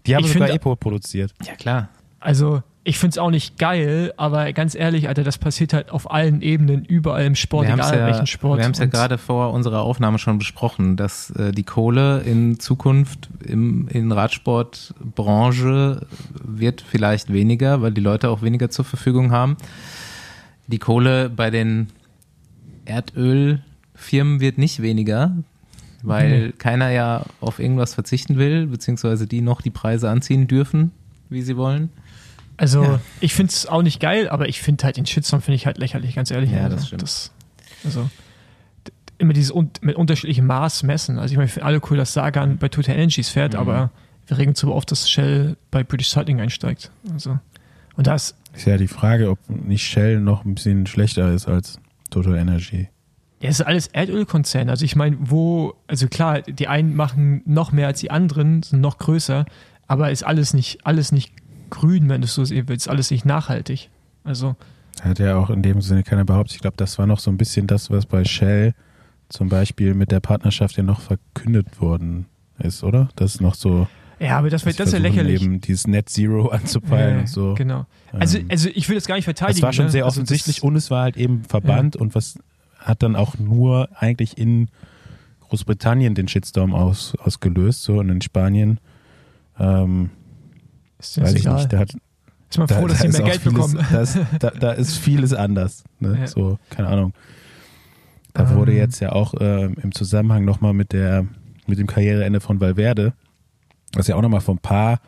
Die 0.06 0.14
haben 0.16 0.24
Ich 0.24 0.32
sogar 0.32 0.48
find- 0.48 0.56
Epo 0.60 0.76
produziert. 0.76 1.32
Ja, 1.44 1.54
klar. 1.54 1.88
Also, 2.20 2.62
ich 2.82 2.98
finde 2.98 3.14
es 3.14 3.18
auch 3.18 3.30
nicht 3.30 3.58
geil, 3.58 4.12
aber 4.16 4.52
ganz 4.52 4.74
ehrlich, 4.76 5.08
Alter, 5.08 5.24
das 5.24 5.38
passiert 5.38 5.72
halt 5.72 5.90
auf 5.90 6.10
allen 6.10 6.40
Ebenen, 6.40 6.84
überall 6.84 7.24
im 7.24 7.34
Sport, 7.34 7.66
Wir 7.66 7.72
haben 7.72 7.80
es 7.80 7.88
egal 7.88 8.00
ja, 8.00 8.06
welchen 8.06 8.26
Sport. 8.28 8.58
wir 8.58 8.64
haben's 8.64 8.78
ja 8.78 8.84
Und- 8.84 8.90
gerade 8.92 9.18
vor 9.18 9.52
unserer 9.52 9.82
Aufnahme 9.82 10.18
schon 10.18 10.38
besprochen, 10.38 10.96
dass 10.96 11.30
äh, 11.30 11.50
die 11.52 11.64
Kohle 11.64 12.20
in 12.20 12.58
Zukunft 12.60 13.28
im, 13.44 13.88
in 13.88 14.12
Radsportbranche 14.12 16.06
wird 16.42 16.80
vielleicht 16.80 17.32
weniger, 17.32 17.82
weil 17.82 17.92
die 17.92 18.00
Leute 18.00 18.30
auch 18.30 18.42
weniger 18.42 18.70
zur 18.70 18.84
Verfügung 18.84 19.32
haben. 19.32 19.56
Die 20.68 20.78
Kohle 20.78 21.28
bei 21.28 21.50
den 21.50 21.88
Erdölfirmen 22.84 24.40
wird 24.40 24.58
nicht 24.58 24.80
weniger, 24.82 25.32
weil 26.06 26.46
Nee. 26.48 26.52
keiner 26.52 26.90
ja 26.90 27.24
auf 27.40 27.58
irgendwas 27.58 27.94
verzichten 27.94 28.36
will, 28.38 28.66
beziehungsweise 28.66 29.26
die 29.26 29.40
noch 29.40 29.60
die 29.60 29.70
Preise 29.70 30.08
anziehen 30.10 30.46
dürfen, 30.46 30.92
wie 31.28 31.42
sie 31.42 31.56
wollen. 31.56 31.90
Also, 32.56 32.82
Ja. 32.84 33.00
ich 33.20 33.34
finde 33.34 33.50
es 33.50 33.66
auch 33.66 33.82
nicht 33.82 34.00
geil, 34.00 34.28
aber 34.28 34.48
ich 34.48 34.62
finde 34.62 34.84
halt 34.84 34.96
den 34.96 35.04
Shitstorm 35.06 35.42
finde 35.42 35.56
ich 35.56 35.66
halt 35.66 35.76
lächerlich, 35.78 36.14
ganz 36.14 36.30
ehrlich. 36.30 36.50
Ja, 36.52 36.64
also, 36.64 36.76
das 36.76 36.86
stimmt. 36.86 37.02
also, 37.84 38.08
d- 38.86 38.92
immer 39.18 39.32
dieses 39.34 39.50
un 39.54 39.70
mit 39.82 39.96
unterschiedlichem 39.96 40.46
Maß 40.46 40.82
messen. 40.84 41.18
Also, 41.18 41.32
ich 41.32 41.36
meine, 41.36 41.46
ich 41.46 41.52
finde 41.52 41.66
alle 41.66 41.80
cool, 41.90 41.98
dass 41.98 42.14
Sagan 42.14 42.56
bei 42.56 42.68
Total 42.68 42.94
Energies 42.94 43.28
fährt, 43.28 43.52
Mhm. 43.52 43.58
aber 43.58 43.90
wir 44.26 44.38
regen 44.38 44.54
zu 44.54 44.72
oft, 44.72 44.90
dass 44.90 45.10
Shell 45.10 45.56
bei 45.70 45.84
British 45.84 46.08
Cycling 46.08 46.40
einsteigt. 46.40 46.90
Also, 47.12 47.38
und 47.96 48.06
das, 48.06 48.34
Ist 48.54 48.66
ja 48.66 48.78
die 48.78 48.88
Frage, 48.88 49.28
ob 49.30 49.38
nicht 49.50 49.84
Shell 49.86 50.18
noch 50.20 50.44
ein 50.46 50.54
bisschen 50.54 50.86
schlechter 50.86 51.30
ist 51.32 51.46
als 51.48 51.78
Total 52.10 52.36
Energy. 52.36 52.88
Ja, 53.46 53.50
es 53.50 53.60
ist 53.60 53.66
alles 53.66 53.86
Erdölkonzerne. 53.88 54.70
Also 54.70 54.84
ich 54.84 54.96
meine, 54.96 55.16
wo, 55.20 55.74
also 55.86 56.08
klar, 56.08 56.42
die 56.42 56.66
einen 56.68 56.96
machen 56.96 57.42
noch 57.46 57.70
mehr 57.72 57.86
als 57.86 58.00
die 58.00 58.10
anderen, 58.10 58.62
sind 58.62 58.80
noch 58.80 58.98
größer, 58.98 59.46
aber 59.86 60.10
ist 60.10 60.24
alles 60.24 60.52
nicht, 60.52 60.84
alles 60.84 61.12
nicht 61.12 61.32
grün, 61.70 62.08
wenn 62.08 62.20
du 62.20 62.24
es 62.26 62.34
so 62.34 62.44
sehen 62.44 62.68
willst, 62.68 62.88
alles 62.88 63.10
nicht 63.10 63.24
nachhaltig. 63.24 63.88
Also, 64.24 64.56
Hat 65.00 65.18
ja 65.20 65.36
auch 65.36 65.50
in 65.50 65.62
dem 65.62 65.80
Sinne 65.80 66.02
keiner 66.02 66.24
behauptet. 66.24 66.56
Ich 66.56 66.60
glaube, 66.60 66.76
das 66.76 66.98
war 66.98 67.06
noch 67.06 67.20
so 67.20 67.30
ein 67.30 67.36
bisschen 67.36 67.66
das, 67.68 67.90
was 67.90 68.06
bei 68.06 68.24
Shell 68.24 68.74
zum 69.28 69.48
Beispiel 69.48 69.94
mit 69.94 70.10
der 70.10 70.20
Partnerschaft 70.20 70.76
ja 70.76 70.82
noch 70.82 71.00
verkündet 71.00 71.80
worden 71.80 72.26
ist, 72.58 72.82
oder? 72.82 73.08
Das 73.16 73.34
ist 73.36 73.40
noch 73.40 73.54
so. 73.54 73.86
ja, 74.18 74.38
aber 74.38 74.50
das, 74.50 74.64
dass 74.64 74.74
das 74.76 74.88
ist 74.88 74.92
ja 74.94 75.00
versuchen 75.00 75.16
lächerlich. 75.24 75.42
Eben 75.42 75.60
dieses 75.60 75.86
Net 75.86 76.08
Zero 76.08 76.48
anzupeilen 76.48 77.14
Ja, 77.14 77.20
und 77.20 77.28
so. 77.28 77.54
Genau. 77.54 77.86
Also, 78.12 78.38
Ähm, 78.38 78.46
also 78.50 78.68
ich 78.74 78.88
will 78.88 78.96
das 78.96 79.06
gar 79.06 79.14
nicht 79.16 79.24
verteidigen. 79.24 79.60
Das 79.60 79.62
war 79.62 79.72
schon 79.72 79.84
ne? 79.86 79.90
sehr 79.92 80.04
Also 80.04 80.20
offensichtlich 80.20 80.56
das- 80.56 80.62
und 80.64 80.74
es 80.76 80.90
war 80.90 81.02
halt 81.02 81.16
eben 81.16 81.44
Verband 81.44 81.94
und 81.96 82.14
was 82.16 82.38
hat 82.86 83.02
dann 83.02 83.16
auch 83.16 83.38
nur 83.38 83.88
eigentlich 83.94 84.38
in 84.38 84.68
Großbritannien 85.40 86.14
den 86.14 86.28
Shitstorm 86.28 86.74
aus, 86.74 87.14
ausgelöst, 87.18 87.82
so 87.82 87.98
und 87.98 88.08
in 88.08 88.20
Spanien. 88.20 88.80
Ähm, 89.58 90.10
ist, 90.98 91.20
weiß 91.20 91.34
ich 91.34 91.40
egal. 91.42 91.56
nicht, 91.56 91.72
da, 91.72 91.78
hat, 91.80 91.90
ist 92.48 92.58
mal 92.58 92.66
da, 92.66 92.78
froh, 92.78 92.86
dass 92.86 92.98
da 92.98 93.10
sie 93.10 93.18
mehr 93.18 93.30
Geld 93.30 93.42
vieles, 93.42 93.54
bekommen. 93.54 93.86
Das, 93.92 94.18
da, 94.38 94.50
da 94.50 94.72
ist 94.72 94.96
vieles 94.96 95.34
anders. 95.34 95.84
Ne? 96.00 96.16
Ja. 96.20 96.26
So, 96.26 96.58
keine 96.70 96.88
Ahnung. 96.88 97.12
Da 98.32 98.48
Ähm. 98.48 98.56
wurde 98.56 98.72
jetzt 98.72 99.00
ja 99.00 99.12
auch 99.12 99.34
ähm, 99.40 99.76
im 99.82 99.92
Zusammenhang 99.92 100.44
nochmal 100.44 100.72
mit 100.72 100.92
der 100.92 101.26
mit 101.66 101.78
dem 101.80 101.88
Karriereende 101.88 102.40
von 102.40 102.60
Valverde, 102.60 103.12
was 103.94 104.06
ja 104.06 104.14
auch 104.14 104.22
nochmal 104.22 104.40
von 104.40 104.56
ein 104.56 104.60
paar 104.60 105.00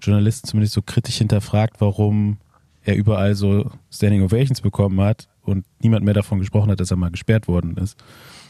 Journalisten 0.00 0.48
zumindest 0.48 0.72
so 0.72 0.80
kritisch 0.80 1.18
hinterfragt, 1.18 1.80
warum 1.80 2.38
er 2.84 2.96
überall 2.96 3.34
so 3.34 3.70
Standing 3.90 4.22
Ovations 4.22 4.60
bekommen 4.60 5.00
hat 5.00 5.28
und 5.42 5.64
niemand 5.80 6.04
mehr 6.04 6.14
davon 6.14 6.38
gesprochen 6.38 6.70
hat, 6.70 6.80
dass 6.80 6.90
er 6.90 6.96
mal 6.96 7.10
gesperrt 7.10 7.48
worden 7.48 7.76
ist. 7.76 7.98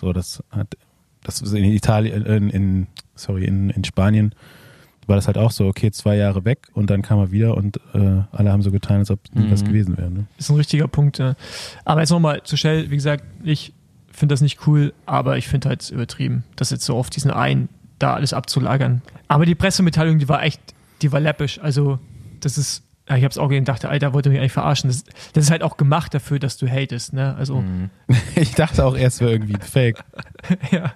So, 0.01 0.13
das 0.13 0.43
hat, 0.51 0.77
das 1.23 1.41
ist 1.41 1.53
in 1.53 1.65
Italien, 1.65 2.25
in, 2.27 2.51
in 2.51 2.87
sorry, 3.15 3.45
in, 3.45 3.71
in 3.71 3.85
Spanien 3.85 4.35
war 5.07 5.17
das 5.17 5.27
halt 5.27 5.37
auch 5.37 5.51
so, 5.51 5.67
okay, 5.67 5.91
zwei 5.91 6.17
Jahre 6.17 6.45
weg 6.45 6.69
und 6.75 6.89
dann 6.89 7.03
kam 7.03 7.19
er 7.19 7.33
wieder 7.33 7.57
und 7.57 7.79
äh, 7.93 8.23
alle 8.31 8.53
haben 8.53 8.63
so 8.63 8.71
getan, 8.71 8.99
als 8.99 9.11
ob 9.11 9.19
nie 9.35 9.47
Mhm. 9.47 9.51
was 9.51 9.65
gewesen 9.65 9.97
wäre. 9.99 10.11
Ne? 10.11 10.27
Ist 10.39 10.49
ein 10.49 10.57
richtiger 10.57 10.87
Punkt. 10.87 11.19
Ja. 11.19 11.35
Aber 11.85 12.01
jetzt 12.01 12.11
nochmal 12.11 12.43
zu 12.45 12.57
Shell, 12.57 12.91
wie 12.91 12.95
gesagt, 12.97 13.25
ich 13.43 13.73
finde 14.13 14.33
das 14.35 14.41
nicht 14.43 14.67
cool, 14.67 14.93
aber 15.07 15.39
ich 15.39 15.49
finde 15.49 15.69
halt 15.71 15.91
übertrieben, 15.91 16.45
das 16.55 16.71
jetzt 16.71 16.85
so 16.85 16.97
auf 16.97 17.11
diesen 17.11 17.31
einen 17.33 17.69
da 17.99 18.15
alles 18.15 18.33
abzulagern. 18.33 19.03
Aber 19.29 19.45
die 19.45 19.55
Pressemitteilung, 19.57 20.19
die 20.19 20.29
war 20.29 20.43
echt, 20.45 20.61
die 21.03 21.11
war 21.11 21.19
läppisch. 21.21 21.59
Also, 21.61 21.99
das 22.41 22.57
ist, 22.59 22.83
ich 23.09 23.25
habe 23.25 23.29
es 23.29 23.39
auch 23.39 23.49
gesehen, 23.49 23.65
dachte, 23.65 23.89
Alter, 23.89 24.13
wollte 24.15 24.31
mich 24.31 24.39
eigentlich 24.39 24.53
verarschen. 24.53 24.89
Das, 24.89 25.05
das 25.33 25.45
ist 25.45 25.51
halt 25.51 25.63
auch 25.63 25.77
gemacht 25.77 26.15
dafür, 26.15 26.39
dass 26.39 26.57
du 26.57 26.69
hatest, 26.69 27.13
ne? 27.13 27.35
Also, 27.37 27.61
Mhm. 27.61 27.91
Ich 28.37 28.55
dachte 28.55 28.85
auch 28.85 28.97
erst, 28.97 29.21
wäre 29.21 29.33
irgendwie 29.33 29.57
fake, 29.61 30.03
ja. 30.71 30.93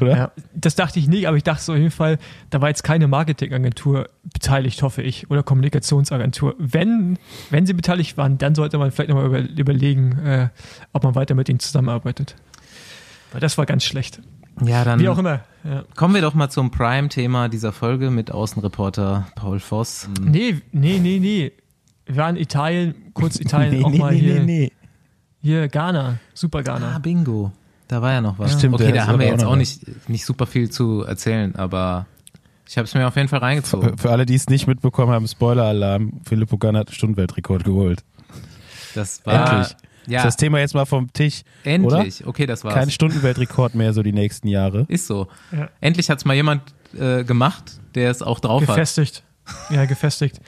oder? 0.00 0.16
Ja, 0.16 0.32
das 0.54 0.74
dachte 0.74 0.98
ich 0.98 1.08
nicht, 1.08 1.28
aber 1.28 1.36
ich 1.36 1.42
dachte 1.44 1.62
so 1.62 1.72
auf 1.72 1.78
jeden 1.78 1.90
Fall, 1.90 2.18
da 2.50 2.60
war 2.60 2.68
jetzt 2.68 2.82
keine 2.82 3.08
Marketingagentur 3.08 4.08
beteiligt, 4.32 4.82
hoffe 4.82 5.02
ich, 5.02 5.30
oder 5.30 5.42
Kommunikationsagentur. 5.42 6.54
Wenn, 6.58 7.18
wenn 7.50 7.66
sie 7.66 7.74
beteiligt 7.74 8.16
waren, 8.16 8.38
dann 8.38 8.54
sollte 8.54 8.78
man 8.78 8.90
vielleicht 8.90 9.10
nochmal 9.10 9.26
über, 9.26 9.40
überlegen, 9.40 10.18
äh, 10.24 10.48
ob 10.92 11.04
man 11.04 11.14
weiter 11.14 11.34
mit 11.34 11.48
ihnen 11.48 11.60
zusammenarbeitet. 11.60 12.36
Weil 13.32 13.40
das 13.40 13.58
war 13.58 13.66
ganz 13.66 13.84
schlecht. 13.84 14.20
Ja, 14.60 14.84
dann 14.84 15.00
Wie 15.00 15.08
auch 15.08 15.18
immer. 15.18 15.40
Ja. 15.64 15.84
kommen 15.96 16.14
wir 16.14 16.22
doch 16.22 16.34
mal 16.34 16.50
zum 16.50 16.70
Prime-Thema 16.70 17.48
dieser 17.48 17.72
Folge 17.72 18.10
mit 18.10 18.30
Außenreporter 18.32 19.28
Paul 19.36 19.60
Voss. 19.60 20.08
Nee, 20.20 20.60
nee, 20.72 20.98
nee, 20.98 21.18
nee. 21.18 21.52
Wir 22.04 22.16
waren 22.16 22.36
in 22.36 22.42
Italien, 22.42 22.94
kurz 23.14 23.36
Italien 23.40 23.78
nee, 23.78 23.84
auch 23.84 23.90
nee, 23.90 23.98
mal 23.98 24.12
nee, 24.12 24.20
hier, 24.20 24.34
nee, 24.40 24.44
nee. 24.44 24.72
hier 25.40 25.68
Ghana, 25.68 26.18
super 26.34 26.58
Ah, 26.58 26.62
Ghana. 26.62 26.98
Bingo. 26.98 27.52
Da 27.88 28.02
war 28.02 28.12
ja 28.12 28.20
noch 28.20 28.38
was. 28.38 28.54
Stimmt, 28.54 28.74
okay, 28.74 28.92
da 28.92 29.06
haben 29.06 29.18
wir 29.18 29.26
auch 29.26 29.30
jetzt 29.32 29.44
auch 29.44 29.56
nicht, 29.56 30.08
nicht 30.08 30.24
super 30.24 30.46
viel 30.46 30.70
zu 30.70 31.02
erzählen, 31.02 31.54
aber 31.56 32.06
ich 32.68 32.78
habe 32.78 32.86
es 32.86 32.94
mir 32.94 33.06
auf 33.06 33.16
jeden 33.16 33.28
Fall 33.28 33.40
reingezogen. 33.40 33.90
Für, 33.90 33.98
für 33.98 34.10
alle, 34.10 34.24
die 34.26 34.34
es 34.34 34.48
nicht 34.48 34.66
mitbekommen 34.66 35.12
haben, 35.12 35.28
Spoiler-Alarm, 35.28 36.20
Philipp 36.24 36.52
Ogan 36.52 36.76
hat 36.76 36.88
einen 36.88 36.94
Stundenweltrekord 36.94 37.64
geholt. 37.64 38.02
Das 38.94 39.24
war 39.26 39.52
Endlich. 39.52 39.76
Ja 40.06 40.18
Ist 40.18 40.24
das 40.24 40.36
Thema 40.36 40.58
jetzt 40.60 40.74
mal 40.74 40.84
vom 40.86 41.12
Tisch? 41.12 41.42
endlich. 41.64 42.26
Okay, 42.26 42.46
das 42.46 42.64
war's. 42.64 42.74
Kein 42.74 42.90
Stundenweltrekord 42.90 43.74
mehr 43.74 43.92
so 43.92 44.02
die 44.02 44.12
nächsten 44.12 44.48
Jahre. 44.48 44.84
Ist 44.88 45.06
so. 45.06 45.28
Ja. 45.52 45.68
Endlich 45.80 46.10
hat's 46.10 46.24
mal 46.24 46.34
jemand 46.34 46.62
äh, 46.98 47.24
gemacht, 47.24 47.80
der 47.94 48.10
es 48.10 48.22
auch 48.22 48.40
drauf 48.40 48.62
hat. 48.62 48.68
Gefestigt. 48.68 49.22
Ja, 49.70 49.84
gefestigt. 49.86 50.40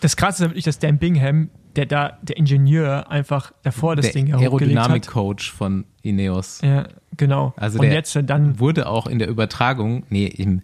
Das 0.00 0.16
krasse 0.16 0.44
ist 0.44 0.50
wirklich, 0.50 0.64
dass 0.64 0.78
Dan 0.78 0.98
Bingham, 0.98 1.48
der 1.74 1.86
da, 1.86 2.18
der 2.22 2.36
Ingenieur, 2.36 3.10
einfach 3.10 3.52
davor 3.62 3.96
das 3.96 4.06
Der 4.06 4.12
Ding 4.12 4.26
ja 4.26 4.34
hochgelegt 4.36 4.52
hat. 4.78 4.90
Aerodynamik-Coach 4.90 5.50
von 5.52 5.84
Ineos. 6.02 6.60
Ja, 6.62 6.86
genau. 7.16 7.54
Also 7.56 7.78
Und 7.78 7.86
der- 7.86 7.94
jetzt 7.94 8.18
dann, 8.24 8.58
Wurde 8.60 8.88
auch 8.88 9.06
in 9.06 9.18
der 9.18 9.28
Übertragung, 9.28 10.04
nee, 10.10 10.26
im, 10.26 10.60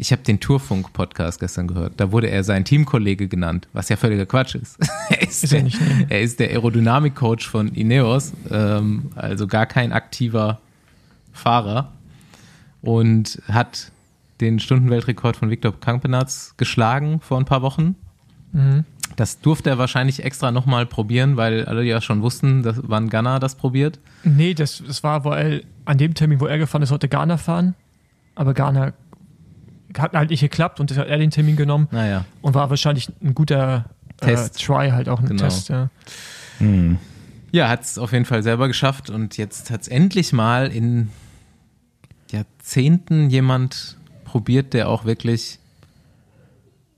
ich 0.00 0.12
habe 0.12 0.22
den 0.22 0.40
Tourfunk-Podcast 0.40 1.40
gestern 1.40 1.68
gehört, 1.68 1.92
da 1.98 2.10
wurde 2.10 2.30
er 2.30 2.42
sein 2.42 2.64
Teamkollege 2.64 3.28
genannt, 3.28 3.68
was 3.74 3.90
ja 3.90 3.96
völliger 3.96 4.24
Quatsch 4.24 4.54
ist. 4.54 4.78
er, 5.10 5.22
ist 5.22 5.44
Ist 5.44 5.52
er 5.52 5.62
der, 5.62 5.68
ne? 5.68 6.06
er 6.08 6.20
ist 6.22 6.40
der 6.40 6.48
Aerodynamik-Coach 6.48 7.46
von 7.46 7.68
Ineos, 7.68 8.32
ähm, 8.50 9.10
also 9.14 9.46
gar 9.46 9.66
kein 9.66 9.92
aktiver 9.92 10.58
Fahrer 11.32 11.92
und 12.80 13.42
hat 13.46 13.92
den 14.40 14.58
Stundenweltrekord 14.58 15.36
von 15.36 15.50
Viktor 15.50 15.78
Kampenatz 15.78 16.54
geschlagen 16.56 17.20
vor 17.20 17.38
ein 17.38 17.44
paar 17.44 17.60
Wochen. 17.60 17.94
Mhm. 18.52 18.84
Das 19.16 19.40
durfte 19.40 19.68
er 19.68 19.76
wahrscheinlich 19.76 20.24
extra 20.24 20.50
nochmal 20.50 20.86
probieren, 20.86 21.36
weil 21.36 21.66
alle 21.66 21.82
ja 21.82 22.00
schon 22.00 22.22
wussten, 22.22 22.62
dass, 22.62 22.80
wann 22.82 23.10
Ghana 23.10 23.38
das 23.38 23.54
probiert. 23.54 23.98
nee, 24.24 24.54
das, 24.54 24.82
das 24.86 25.02
war, 25.02 25.26
er, 25.38 25.60
an 25.84 25.98
dem 25.98 26.14
Termin, 26.14 26.40
wo 26.40 26.46
er 26.46 26.56
gefahren 26.56 26.80
ist, 26.80 26.88
sollte 26.88 27.08
Ghana 27.08 27.36
fahren. 27.36 27.74
Aber 28.34 28.54
Ghana 28.54 28.94
hat 29.98 30.12
halt 30.14 30.30
nicht 30.30 30.40
geklappt 30.40 30.80
und 30.80 30.96
hat 30.96 31.08
er 31.08 31.18
den 31.18 31.30
Termin 31.30 31.56
genommen 31.56 31.88
Naja, 31.90 32.24
und 32.42 32.54
war 32.54 32.70
wahrscheinlich 32.70 33.08
ein 33.22 33.34
guter 33.34 33.86
Test. 34.18 34.56
Äh, 34.60 34.64
Try, 34.66 34.90
halt 34.90 35.08
auch 35.08 35.20
ein 35.20 35.26
Genau. 35.26 35.42
Test, 35.44 35.68
ja. 35.68 35.90
Hm. 36.58 36.98
Ja, 37.52 37.68
hat 37.68 37.82
es 37.82 37.98
auf 37.98 38.12
jeden 38.12 38.24
Fall 38.26 38.42
selber 38.42 38.68
geschafft 38.68 39.10
und 39.10 39.36
jetzt 39.36 39.70
hat 39.70 39.82
es 39.82 39.88
endlich 39.88 40.32
mal 40.32 40.68
in 40.68 41.08
Jahrzehnten 42.30 43.28
jemand 43.30 43.96
probiert, 44.24 44.72
der 44.72 44.88
auch 44.88 45.04
wirklich 45.04 45.58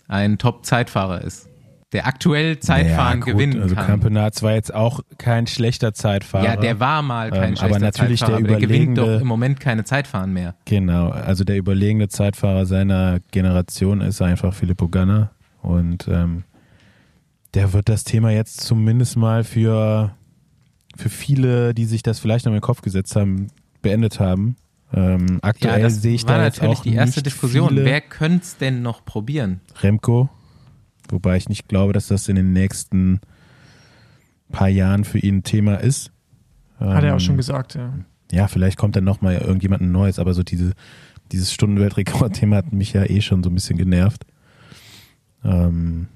ein 0.08 0.36
Top-Zeitfahrer 0.38 1.22
ist. 1.22 1.48
Der 1.92 2.06
aktuell 2.06 2.58
Zeitfahren 2.58 3.18
Ja, 3.20 3.24
gut, 3.24 3.34
gewinnen 3.34 3.60
Also 3.62 3.74
kann. 3.74 3.86
Campenarz 3.86 4.42
war 4.42 4.54
jetzt 4.54 4.72
auch 4.74 5.00
kein 5.18 5.46
schlechter 5.46 5.92
Zeitfahrer. 5.92 6.44
ja, 6.44 6.56
der 6.56 6.80
war 6.80 7.02
mal 7.02 7.30
kein 7.30 7.50
Ähm, 7.50 7.56
schlechter 7.56 7.64
aber 7.66 7.78
natürlich 7.78 8.20
Zeitfahrer, 8.20 8.42
der 8.42 8.50
aber 8.50 8.60
der 8.60 8.68
gewinnt 8.68 8.98
doch 8.98 9.20
im 9.20 9.26
Moment 9.26 9.60
keine 9.60 9.84
Zeitfahren 9.84 10.32
mehr. 10.32 10.54
Genau, 10.64 11.10
also 11.10 11.44
der 11.44 11.56
überlegene 11.58 12.08
Zeitfahrer 12.08 12.64
seiner 12.66 13.20
Generation 13.30 14.00
ist 14.00 14.22
einfach 14.22 14.54
Filippo 14.54 14.88
Ganna 14.88 15.32
und 15.60 16.08
ähm, 16.08 16.44
der 17.54 17.74
wird 17.74 17.90
das 17.90 18.04
Thema 18.04 18.30
jetzt 18.30 18.62
zumindest 18.62 19.16
mal 19.18 19.44
für, 19.44 20.14
für 20.96 21.10
viele, 21.10 21.74
die 21.74 21.84
sich 21.84 22.02
das 22.02 22.18
vielleicht 22.18 22.46
noch 22.46 22.52
in 22.52 22.56
den 22.58 22.62
Kopf 22.62 22.80
gesetzt 22.80 23.14
haben, 23.16 23.48
beendet 23.82 24.18
haben. 24.18 24.56
Ähm, 24.94 25.38
aktuell 25.42 25.82
das 25.82 26.00
sehe 26.02 26.14
ich 26.14 26.24
da 26.24 26.42
jetzt 26.44 26.56
natürlich 26.62 26.78
auch 26.78 26.82
die 26.82 26.94
erste 26.94 27.22
Diskussion. 27.22 27.76
Wer 27.76 28.00
könnte 28.00 28.42
es 28.44 28.56
denn 28.56 28.82
noch 28.82 29.04
probieren? 29.04 29.60
Remco, 29.80 30.28
wobei 31.10 31.36
ich 31.36 31.48
nicht 31.48 31.68
glaube, 31.68 31.92
dass 31.92 32.08
das 32.08 32.28
in 32.28 32.36
den 32.36 32.52
nächsten 32.52 33.20
paar 34.50 34.68
Jahren 34.68 35.04
für 35.04 35.18
ihn 35.18 35.38
ein 35.38 35.42
Thema 35.42 35.76
ist. 35.76 36.12
Hat 36.78 37.04
er 37.04 37.12
auch 37.12 37.14
Ähm, 37.14 37.20
schon 37.20 37.36
gesagt, 37.36 37.74
ja. 37.74 37.92
ja, 38.30 38.48
vielleicht 38.48 38.76
kommt 38.76 38.96
dann 38.96 39.04
nochmal 39.04 39.36
irgendjemand 39.36 39.82
Neues, 39.82 40.18
aber 40.18 40.34
so 40.34 40.42
diese, 40.42 40.72
dieses 41.32 41.52
Stundenweltrekord-Thema 41.52 42.56
hat 42.56 42.72
mich 42.72 42.92
ja 42.92 43.04
eh 43.04 43.20
schon 43.20 43.42
so 43.42 43.50
ein 43.50 43.54
bisschen 43.54 43.78
genervt. 43.78 44.24
Ähm, 45.44 46.08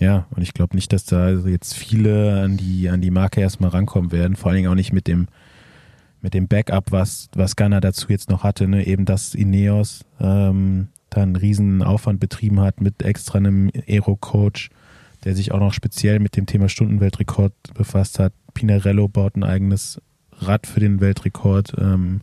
ja, 0.00 0.26
und 0.30 0.42
ich 0.42 0.54
glaube 0.54 0.74
nicht, 0.74 0.92
dass 0.92 1.04
da 1.04 1.30
jetzt 1.30 1.74
viele 1.74 2.42
an 2.42 2.56
die, 2.56 2.88
an 2.88 3.00
die 3.00 3.10
Marke 3.10 3.40
erstmal 3.40 3.70
rankommen 3.70 4.12
werden, 4.12 4.36
vor 4.36 4.50
allen 4.50 4.56
Dingen 4.56 4.70
auch 4.70 4.74
nicht 4.74 4.92
mit 4.92 5.06
dem, 5.06 5.28
mit 6.20 6.34
dem 6.34 6.48
Backup, 6.48 6.90
was, 6.90 7.28
was 7.34 7.56
Ghana 7.56 7.80
dazu 7.80 8.08
jetzt 8.08 8.30
noch 8.30 8.42
hatte, 8.42 8.66
ne? 8.66 8.86
eben 8.86 9.04
dass 9.04 9.34
Ineos 9.34 10.04
ähm, 10.20 10.88
da 11.14 11.22
einen 11.22 11.36
riesen 11.36 11.82
Aufwand 11.82 12.20
betrieben 12.20 12.60
hat 12.60 12.80
mit 12.80 13.02
extra 13.02 13.38
einem 13.38 13.70
Aero-Coach, 13.88 14.70
der 15.24 15.34
sich 15.34 15.52
auch 15.52 15.60
noch 15.60 15.72
speziell 15.72 16.18
mit 16.20 16.36
dem 16.36 16.46
Thema 16.46 16.68
Stundenweltrekord 16.68 17.52
befasst 17.74 18.18
hat. 18.18 18.32
Pinarello 18.52 19.08
baut 19.08 19.36
ein 19.36 19.44
eigenes 19.44 20.00
Rad 20.32 20.66
für 20.66 20.80
den 20.80 21.00
Weltrekord. 21.00 21.74
Ähm, 21.78 22.20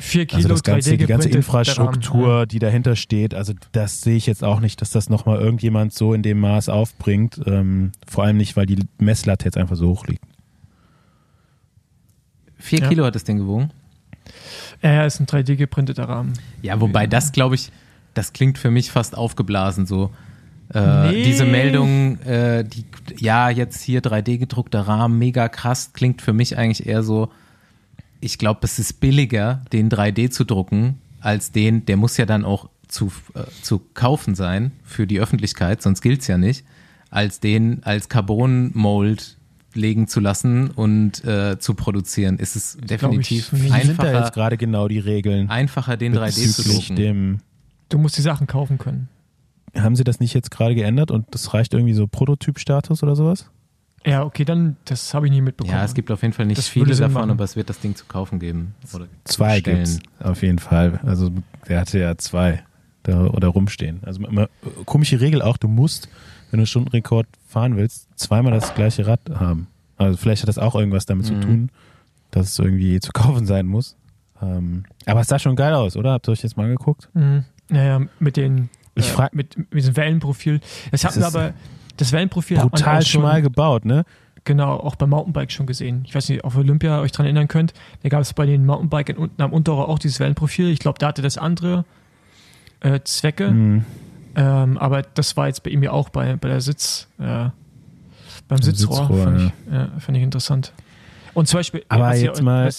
Vier 0.00 0.26
Kilo 0.26 0.36
also 0.36 0.48
das 0.50 0.62
ganze, 0.62 0.90
3D 0.90 0.96
die 0.96 1.06
ganze 1.06 1.28
Infrastruktur, 1.28 2.26
der 2.26 2.36
Rahmen, 2.36 2.48
die 2.48 2.58
dahinter 2.60 2.94
steht, 2.94 3.34
also 3.34 3.52
das 3.72 4.00
sehe 4.00 4.16
ich 4.16 4.26
jetzt 4.26 4.44
auch 4.44 4.60
nicht, 4.60 4.80
dass 4.80 4.90
das 4.90 5.10
nochmal 5.10 5.40
irgendjemand 5.40 5.92
so 5.92 6.14
in 6.14 6.22
dem 6.22 6.38
Maß 6.38 6.68
aufbringt. 6.68 7.40
Ähm, 7.46 7.90
vor 8.06 8.24
allem 8.24 8.36
nicht, 8.36 8.56
weil 8.56 8.66
die 8.66 8.78
Messlatte 8.98 9.44
jetzt 9.46 9.56
einfach 9.56 9.74
so 9.74 9.88
hoch 9.88 10.06
liegt. 10.06 10.22
Vier 12.58 12.80
Ja. 12.80 12.88
Kilo 12.88 13.04
hat 13.04 13.14
das 13.14 13.24
Ding 13.24 13.38
gewogen. 13.38 13.70
Ja, 14.82 14.92
ja, 14.92 15.04
ist 15.04 15.20
ein 15.20 15.26
3D 15.26 15.56
geprinteter 15.56 16.08
Rahmen. 16.08 16.34
Ja, 16.62 16.80
wobei 16.80 17.06
das, 17.06 17.32
glaube 17.32 17.54
ich, 17.54 17.70
das 18.14 18.32
klingt 18.32 18.58
für 18.58 18.70
mich 18.70 18.90
fast 18.90 19.16
aufgeblasen 19.16 19.86
so. 19.86 20.10
Äh, 20.74 21.12
Nee. 21.12 21.22
Diese 21.24 21.46
Meldung, 21.46 22.20
äh, 22.20 22.64
die, 22.64 22.84
ja, 23.18 23.48
jetzt 23.48 23.82
hier 23.82 24.02
3D 24.02 24.38
gedruckter 24.38 24.82
Rahmen, 24.82 25.18
mega 25.18 25.48
krass, 25.48 25.92
klingt 25.94 26.20
für 26.20 26.32
mich 26.34 26.58
eigentlich 26.58 26.86
eher 26.86 27.02
so, 27.02 27.30
ich 28.20 28.36
glaube, 28.38 28.60
es 28.64 28.78
ist 28.78 29.00
billiger, 29.00 29.62
den 29.72 29.88
3D 29.88 30.30
zu 30.30 30.44
drucken, 30.44 31.00
als 31.20 31.52
den, 31.52 31.86
der 31.86 31.96
muss 31.96 32.16
ja 32.16 32.26
dann 32.26 32.44
auch 32.44 32.68
zu, 32.86 33.12
äh, 33.34 33.44
zu 33.62 33.80
kaufen 33.94 34.34
sein 34.34 34.72
für 34.84 35.06
die 35.06 35.20
Öffentlichkeit, 35.20 35.80
sonst 35.80 36.02
gilt's 36.02 36.26
ja 36.26 36.36
nicht, 36.36 36.64
als 37.10 37.40
den 37.40 37.82
als 37.84 38.08
Carbon-Mold 38.10 39.37
legen 39.74 40.08
zu 40.08 40.20
lassen 40.20 40.70
und 40.70 41.24
äh, 41.24 41.58
zu 41.58 41.74
produzieren, 41.74 42.38
ist 42.38 42.56
es 42.56 42.76
definitiv 42.80 43.52
nicht. 43.52 43.64
Wie 43.64 43.68
sind 43.68 43.98
da 43.98 44.04
einfacher, 44.04 44.20
jetzt 44.20 44.32
gerade 44.34 44.56
genau 44.56 44.88
die 44.88 44.98
Regeln 44.98 45.50
einfacher, 45.50 45.96
den 45.96 46.14
3D 46.16 46.50
zu 46.52 46.62
drucken. 46.62 47.42
Du 47.88 47.98
musst 47.98 48.16
die 48.18 48.22
Sachen 48.22 48.46
kaufen 48.46 48.78
können. 48.78 49.08
haben 49.76 49.96
sie 49.96 50.04
das 50.04 50.20
nicht 50.20 50.34
jetzt 50.34 50.50
gerade 50.50 50.74
geändert 50.74 51.10
und 51.10 51.26
das 51.30 51.54
reicht 51.54 51.74
irgendwie 51.74 51.94
so 51.94 52.06
Prototyp-Status 52.06 53.02
oder 53.02 53.16
sowas? 53.16 53.50
Ja, 54.06 54.22
okay, 54.24 54.44
dann, 54.44 54.76
das 54.84 55.12
habe 55.12 55.26
ich 55.26 55.32
nie 55.32 55.40
mitbekommen. 55.40 55.76
Ja, 55.76 55.84
es 55.84 55.92
gibt 55.92 56.10
auf 56.10 56.22
jeden 56.22 56.32
Fall 56.32 56.46
nicht 56.46 56.58
Das 56.58 56.68
viele 56.68 56.94
davon, 56.94 57.12
machen. 57.14 57.30
aber 57.30 57.44
es 57.44 57.56
wird 57.56 57.68
das 57.68 57.80
Ding 57.80 57.94
zu 57.96 58.04
kaufen 58.06 58.38
geben. 58.38 58.74
Oder 58.94 59.06
Zwei 59.24 59.60
gibt's 59.60 59.98
auf 60.20 60.42
jeden 60.42 60.58
Fall. 60.60 61.00
Also 61.04 61.30
der 61.68 61.80
hatte 61.80 61.98
ja 61.98 62.16
zwei 62.16 62.62
da 63.02 63.26
oder 63.26 63.48
rumstehen. 63.48 64.00
Also 64.02 64.24
immer, 64.26 64.48
komische 64.84 65.20
Regel 65.20 65.42
auch, 65.42 65.56
du 65.56 65.68
musst, 65.68 66.08
wenn 66.50 66.58
du 66.58 66.62
einen 66.62 66.66
Stundenrekord 66.66 67.26
fahren 67.46 67.76
willst, 67.76 68.08
zweimal 68.16 68.52
das 68.52 68.74
gleiche 68.74 69.06
Rad 69.06 69.20
haben. 69.34 69.66
Also 69.96 70.16
vielleicht 70.16 70.42
hat 70.42 70.48
das 70.48 70.58
auch 70.58 70.74
irgendwas 70.74 71.06
damit 71.06 71.26
zu 71.26 71.32
Mhm. 71.34 71.40
tun, 71.40 71.70
dass 72.30 72.50
es 72.50 72.58
irgendwie 72.58 73.00
zu 73.00 73.12
kaufen 73.12 73.46
sein 73.46 73.66
muss. 73.66 73.96
Ähm, 74.40 74.84
aber 75.06 75.20
es 75.20 75.26
sah 75.28 75.38
schon 75.38 75.56
geil 75.56 75.74
aus, 75.74 75.96
oder? 75.96 76.12
Habt 76.12 76.28
ihr 76.28 76.32
euch 76.32 76.42
jetzt 76.42 76.56
mal 76.56 76.64
angeguckt? 76.64 77.08
Mhm. 77.14 77.44
Naja, 77.68 78.00
mit 78.20 78.36
den 78.36 78.70
Ich 78.94 79.08
äh, 79.08 79.12
frag- 79.12 79.34
mit, 79.34 79.56
mit 79.58 79.74
diesem 79.74 79.96
Wellenprofil. 79.96 80.60
Das 80.92 81.04
hatten 81.04 81.20
wir 81.20 81.26
ist 81.26 81.34
aber, 81.34 81.54
das 81.96 82.12
Wellenprofil 82.12 82.58
hat 82.58 82.64
man 82.64 82.70
Brutal 82.70 83.04
schmal 83.04 83.42
gebaut, 83.42 83.84
ne? 83.84 84.04
genau, 84.44 84.76
auch 84.78 84.94
beim 84.96 85.10
Mountainbike 85.10 85.52
schon 85.52 85.66
gesehen. 85.66 86.04
Ich 86.06 86.14
weiß 86.14 86.28
nicht, 86.30 86.42
auf 86.42 86.56
Olympia 86.56 87.00
euch 87.02 87.12
dran 87.12 87.26
erinnern 87.26 87.48
könnt, 87.48 87.74
da 88.02 88.08
gab 88.08 88.22
es 88.22 88.32
bei 88.32 88.46
den 88.46 88.64
Mountainbikern 88.64 89.16
unten 89.18 89.42
am 89.42 89.52
Unterrohr 89.52 89.88
auch 89.90 89.98
dieses 89.98 90.20
Wellenprofil. 90.20 90.68
Ich 90.70 90.78
glaube, 90.78 90.98
da 90.98 91.08
hatte 91.08 91.20
das 91.20 91.36
andere 91.36 91.84
äh, 92.80 93.00
Zwecke. 93.04 93.50
Mhm. 93.50 93.84
Ähm, 94.40 94.78
aber 94.78 95.02
das 95.02 95.36
war 95.36 95.48
jetzt 95.48 95.64
bei 95.64 95.70
ihm 95.70 95.82
ja 95.82 95.90
auch 95.90 96.10
bei, 96.10 96.36
bei 96.36 96.48
der 96.48 96.60
Sitz, 96.60 97.08
äh, 97.18 97.48
beim 98.46 98.62
Sitzrohr. 98.62 98.96
Sitzrohr, 98.98 99.24
fand, 99.24 99.40
ich, 99.40 99.72
ja, 99.72 99.88
fand 99.98 100.16
ich 100.16 100.22
interessant. 100.22 100.72
Und 101.34 101.48
zum 101.48 101.58
Beispiel. 101.58 101.84
Aber 101.88 102.14
jetzt 102.14 102.38
ja- 102.38 102.44
mal- 102.44 102.70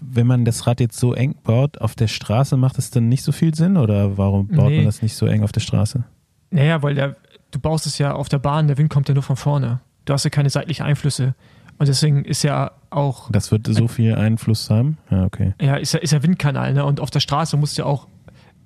Wenn 0.00 0.26
man 0.26 0.46
das 0.46 0.66
Rad 0.66 0.80
jetzt 0.80 0.98
so 0.98 1.12
eng 1.12 1.34
baut 1.44 1.78
auf 1.82 1.94
der 1.94 2.08
Straße, 2.08 2.56
macht 2.56 2.78
es 2.78 2.90
dann 2.90 3.08
nicht 3.10 3.22
so 3.22 3.32
viel 3.32 3.54
Sinn 3.54 3.76
oder 3.76 4.16
warum 4.16 4.48
baut 4.48 4.70
Nee. 4.70 4.76
man 4.78 4.86
das 4.86 5.02
nicht 5.02 5.14
so 5.14 5.26
eng 5.26 5.42
auf 5.42 5.52
der 5.52 5.60
Straße? 5.60 6.04
Naja, 6.50 6.82
weil 6.82 6.94
der, 6.94 7.16
du 7.50 7.58
baust 7.58 7.86
es 7.86 7.98
ja 7.98 8.14
auf 8.14 8.30
der 8.30 8.38
Bahn, 8.38 8.66
der 8.68 8.78
Wind 8.78 8.88
kommt 8.88 9.08
ja 9.08 9.14
nur 9.14 9.22
von 9.22 9.36
vorne. 9.36 9.80
Du 10.06 10.14
hast 10.14 10.24
ja 10.24 10.30
keine 10.30 10.48
seitlichen 10.48 10.84
Einflüsse. 10.86 11.34
Und 11.78 11.88
deswegen 11.88 12.24
ist 12.24 12.42
ja 12.44 12.70
auch, 12.90 13.30
Das 13.30 13.50
wird 13.50 13.66
so 13.66 13.88
viel 13.88 14.14
Einfluss 14.14 14.70
haben? 14.70 14.96
Ja, 15.10 15.24
okay. 15.24 15.52
ja, 15.60 15.76
ist 15.76 15.92
ja, 15.92 16.00
ist 16.00 16.12
ja 16.12 16.22
Windkanal, 16.22 16.72
ne? 16.72 16.84
Und 16.86 17.00
auf 17.00 17.10
der 17.10 17.20
Straße 17.20 17.56
musst 17.58 17.76
du 17.76 17.82
ja 17.82 17.86
auch, 17.86 18.06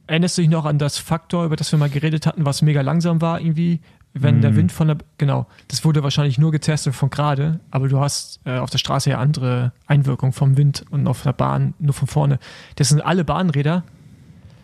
erinnerst 0.07 0.39
du 0.39 0.43
dich 0.43 0.51
noch 0.51 0.65
an 0.65 0.79
das 0.79 0.99
Faktor, 0.99 1.45
über 1.45 1.57
das 1.57 1.73
wir 1.73 1.79
mal 1.79 1.89
geredet 1.91 2.27
hatten, 2.27 2.45
was 2.47 2.63
mega 2.63 2.81
langsam 2.81 3.21
war 3.21 3.41
irgendwie? 3.41 3.81
Wenn 4.19 4.41
der 4.41 4.53
Mhm. 4.53 4.57
Wind 4.57 4.73
von 4.73 4.87
der, 4.89 4.97
genau, 5.19 5.47
das 5.69 5.85
wurde 5.85 6.03
wahrscheinlich 6.03 6.39
nur 6.39 6.51
getestet 6.51 6.95
von 6.95 7.11
gerade, 7.11 7.61
aber 7.71 7.87
du 7.89 8.01
hast 8.01 8.41
äh, 8.47 8.57
auf 8.59 8.71
der 8.71 8.79
Straße 8.79 9.11
ja 9.11 9.19
andere 9.19 9.73
Einwirkungen 9.87 10.33
vom 10.33 10.57
Wind 10.57 10.87
und 10.91 11.07
auf 11.07 11.23
der 11.23 11.35
Bahn 11.35 11.75
nur 11.79 11.93
von 11.93 12.09
vorne. 12.09 12.39
Das 12.77 12.89
sind 12.89 13.03
alle 13.03 13.25
Bahnräder, 13.25 13.85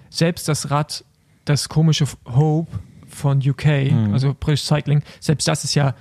selbst 0.09 0.49
das 0.49 0.71
Rad, 0.71 1.05
das 1.45 1.69
komische 1.69 2.07
Hope 2.25 2.71
von 3.09 3.39
UK, 3.47 3.91
Mhm. 3.93 4.13
also 4.15 4.35
British 4.39 4.63
Cycling, 4.63 5.03
selbst 5.21 5.47
das 5.49 5.65
ist 5.65 5.75
ja, 5.75 5.95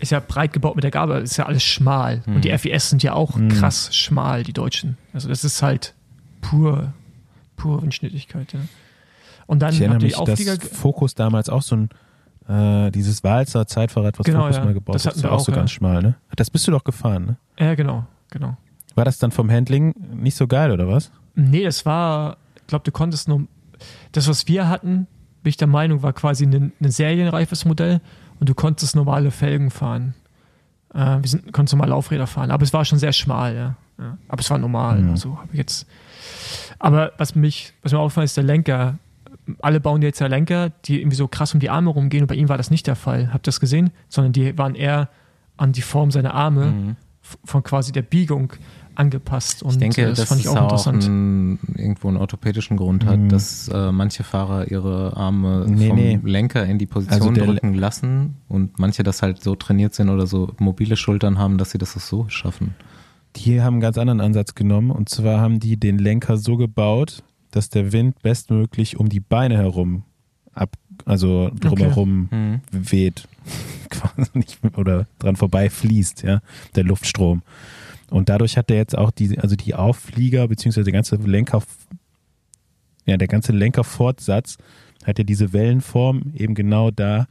ist 0.00 0.10
ja 0.10 0.18
breit 0.20 0.52
gebaut 0.52 0.74
mit 0.74 0.82
der 0.82 0.90
Gabel, 0.90 1.22
ist 1.22 1.36
ja 1.36 1.46
alles 1.46 1.62
schmal. 1.62 2.22
Und 2.26 2.44
die 2.44 2.50
FIS 2.58 2.90
sind 2.90 3.04
ja 3.04 3.12
auch 3.12 3.36
Mhm. 3.36 3.50
krass 3.50 3.94
schmal, 3.94 4.42
die 4.42 4.52
Deutschen. 4.52 4.98
Also 5.12 5.28
das 5.28 5.44
ist 5.44 5.62
halt 5.62 5.94
pur, 6.40 6.92
pur 7.56 7.82
Windschnittigkeit. 7.82 8.52
Ja. 8.52 8.58
Und 9.46 9.60
dann 9.60 9.72
Ich 9.72 9.80
erinnere 9.80 10.00
mich, 10.02 10.16
Auflieger. 10.16 10.56
dass 10.56 10.68
Fokus 10.68 11.14
damals 11.14 11.48
auch 11.48 11.62
so 11.62 11.76
ein, 11.76 11.88
äh, 12.48 12.90
dieses 12.90 13.22
Walzer 13.24 13.66
Zeitfahrrad, 13.66 14.18
was 14.18 14.26
Genau, 14.26 14.42
Fokus 14.42 14.56
ja. 14.56 14.64
mal 14.64 14.74
gebaut 14.74 14.94
Das 14.94 15.06
hat, 15.06 15.14
ist 15.16 15.22
wir 15.22 15.30
auch 15.32 15.36
auch, 15.36 15.40
so 15.40 15.52
ja. 15.52 15.58
ganz 15.58 15.70
schmal, 15.70 16.02
ne? 16.02 16.14
Das 16.36 16.50
bist 16.50 16.66
du 16.66 16.70
doch 16.72 16.84
gefahren, 16.84 17.24
ne? 17.26 17.36
Ja, 17.58 17.74
genau, 17.74 18.06
genau. 18.30 18.56
War 18.94 19.04
das 19.04 19.18
dann 19.18 19.30
vom 19.30 19.50
Handling 19.50 19.94
nicht 20.14 20.36
so 20.36 20.46
geil, 20.46 20.70
oder 20.72 20.88
was? 20.88 21.10
Nee, 21.34 21.64
das 21.64 21.84
war, 21.86 22.38
ich 22.56 22.66
glaube, 22.66 22.84
du 22.84 22.90
konntest 22.92 23.28
nur, 23.28 23.42
das, 24.12 24.26
was 24.28 24.48
wir 24.48 24.68
hatten, 24.68 25.06
bin 25.42 25.50
ich 25.50 25.56
der 25.56 25.68
Meinung, 25.68 26.02
war 26.02 26.12
quasi 26.12 26.44
ein, 26.46 26.72
ein 26.80 26.90
serienreifes 26.90 27.64
Modell 27.66 28.00
und 28.40 28.48
du 28.48 28.54
konntest 28.54 28.96
normale 28.96 29.30
Felgen 29.30 29.70
fahren. 29.70 30.14
Äh, 30.94 31.18
wir 31.20 31.28
sind, 31.28 31.52
konntest 31.52 31.74
normale 31.74 31.90
Laufräder 31.90 32.26
fahren, 32.26 32.50
aber 32.50 32.62
es 32.64 32.72
war 32.72 32.84
schon 32.84 32.98
sehr 32.98 33.12
schmal, 33.12 33.54
ja. 33.54 33.76
ja. 33.98 34.18
Aber 34.28 34.40
es 34.40 34.50
war 34.50 34.58
normal, 34.58 35.00
Mhm. 35.02 35.10
also 35.10 35.36
habe 35.38 35.48
ich 35.52 35.58
jetzt. 35.58 35.86
Aber 36.78 37.12
was 37.18 37.34
mich, 37.34 37.74
was 37.82 37.92
mir 37.92 37.98
auffällt, 37.98 38.24
ist 38.26 38.36
der 38.36 38.44
Lenker. 38.44 38.98
Alle 39.60 39.80
bauen 39.80 40.02
jetzt 40.02 40.18
ja 40.20 40.26
Lenker, 40.26 40.70
die 40.86 41.00
irgendwie 41.00 41.16
so 41.16 41.28
krass 41.28 41.54
um 41.54 41.60
die 41.60 41.70
Arme 41.70 41.90
rumgehen 41.90 42.22
und 42.24 42.28
bei 42.28 42.34
ihm 42.34 42.48
war 42.48 42.56
das 42.58 42.70
nicht 42.70 42.86
der 42.86 42.96
Fall. 42.96 43.32
Habt 43.32 43.46
ihr 43.46 43.50
das 43.52 43.60
gesehen? 43.60 43.90
Sondern 44.08 44.32
die 44.32 44.56
waren 44.58 44.74
eher 44.74 45.08
an 45.56 45.72
die 45.72 45.82
Form 45.82 46.10
seiner 46.10 46.34
Arme 46.34 46.66
Mhm. 46.66 46.96
von 47.44 47.62
quasi 47.62 47.92
der 47.92 48.02
Biegung 48.02 48.52
angepasst. 48.94 49.62
Und 49.62 49.72
Ich 49.72 49.78
denke, 49.78 50.02
äh, 50.02 50.06
das 50.08 50.18
dass 50.20 50.28
fand 50.28 50.40
ich 50.40 50.48
auch 50.48 50.56
auch 50.56 50.62
interessant. 50.62 51.04
einen, 51.04 51.58
irgendwo 51.76 52.08
einen 52.08 52.16
orthopädischen 52.16 52.76
Grund 52.76 53.04
hat, 53.04 53.18
Mhm. 53.18 53.28
dass 53.28 53.68
äh, 53.68 53.92
manche 53.92 54.24
Fahrer 54.24 54.70
ihre 54.70 55.16
Arme 55.16 55.66
Nee, 55.68 55.88
vom 55.88 55.96
nee. 55.96 56.20
Lenker 56.24 56.64
in 56.64 56.78
die 56.78 56.86
Position 56.86 57.28
Also 57.36 57.44
drücken 57.44 57.74
lassen 57.74 58.36
und 58.48 58.78
manche 58.78 59.02
das 59.02 59.22
halt 59.22 59.42
so 59.42 59.54
trainiert 59.54 59.94
sind 59.94 60.08
oder 60.08 60.26
so 60.26 60.52
mobile 60.58 60.96
Schultern 60.96 61.38
haben, 61.38 61.58
dass 61.58 61.70
sie 61.72 61.78
das 61.78 61.96
auch 61.96 62.00
so 62.00 62.28
schaffen. 62.28 62.74
Die 63.36 63.60
haben 63.60 63.74
einen 63.74 63.80
ganz 63.82 63.98
anderen 63.98 64.20
Ansatz 64.22 64.54
genommen 64.54 64.90
und 64.90 65.08
zwar 65.10 65.40
haben 65.40 65.60
die 65.60 65.76
den 65.76 65.98
Lenker 65.98 66.38
so 66.38 66.56
gebaut, 66.56 67.22
dass 67.56 67.70
der 67.70 67.92
Wind 67.92 68.22
bestmöglich 68.22 68.98
um 68.98 69.08
die 69.08 69.20
Beine 69.20 69.56
herum 69.56 70.04
ab, 70.52 70.76
also 71.04 71.50
drumherum 71.58 72.28
Mhm. 72.30 72.60
weht, 72.70 73.28
quasi 73.90 74.30
nicht 74.34 74.58
oder 74.76 75.06
dran 75.18 75.36
vorbei 75.36 75.70
fließt, 75.70 76.22
ja, 76.22 76.40
der 76.74 76.84
Luftstrom. 76.84 77.42
Und 78.10 78.28
dadurch 78.28 78.56
hat 78.56 78.70
er 78.70 78.76
jetzt 78.76 78.96
auch 78.96 79.10
die, 79.10 79.38
also 79.38 79.56
die 79.56 79.74
Aufflieger 79.74 80.46
beziehungsweise 80.48 80.84
der 80.84 80.92
ganze 80.92 81.16
Lenker, 81.16 81.62
ja, 83.04 83.16
der 83.16 83.28
ganze 83.28 83.52
Lenkerfortsatz 83.52 84.58
hat 85.04 85.18
ja 85.18 85.24
diese 85.24 85.52
Wellenform 85.52 86.32
eben 86.34 86.54
genau 86.54 86.90
da, 86.90 87.26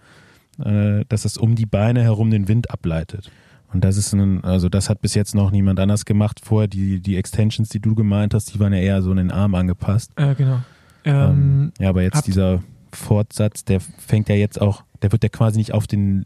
äh, 0.63 1.03
dass 1.07 1.25
es 1.25 1.37
um 1.37 1.55
die 1.55 1.65
Beine 1.65 2.03
herum 2.03 2.29
den 2.31 2.47
Wind 2.47 2.71
ableitet. 2.71 3.31
Und 3.73 3.83
das 3.83 3.97
ist 3.97 4.13
ein, 4.13 4.43
also 4.43 4.69
das 4.69 4.89
hat 4.89 5.01
bis 5.01 5.15
jetzt 5.15 5.35
noch 5.35 5.51
niemand 5.51 5.79
anders 5.79 6.05
gemacht. 6.05 6.39
Vorher 6.43 6.67
die, 6.67 6.99
die 7.01 7.17
Extensions, 7.17 7.69
die 7.69 7.79
du 7.79 7.93
gemeint 7.95 8.33
hast, 8.33 8.53
die 8.53 8.59
waren 8.59 8.71
ja 8.73 8.79
eher 8.79 9.01
so 9.01 9.11
in 9.11 9.17
den 9.17 9.31
Arm 9.31 9.53
angepasst. 9.55 10.11
Ja, 10.17 10.33
genau. 10.33 10.59
Ähm, 11.03 11.15
Ähm, 11.15 11.71
ja, 11.79 11.89
aber 11.89 12.01
jetzt 12.01 12.25
dieser 12.27 12.63
Fortsatz, 12.93 13.65
der 13.65 13.79
fängt 13.81 14.29
ja 14.29 14.35
jetzt 14.35 14.61
auch, 14.61 14.83
der 15.01 15.11
wird 15.11 15.23
ja 15.23 15.29
quasi 15.29 15.57
nicht 15.57 15.73
auf 15.73 15.87
den 15.87 16.25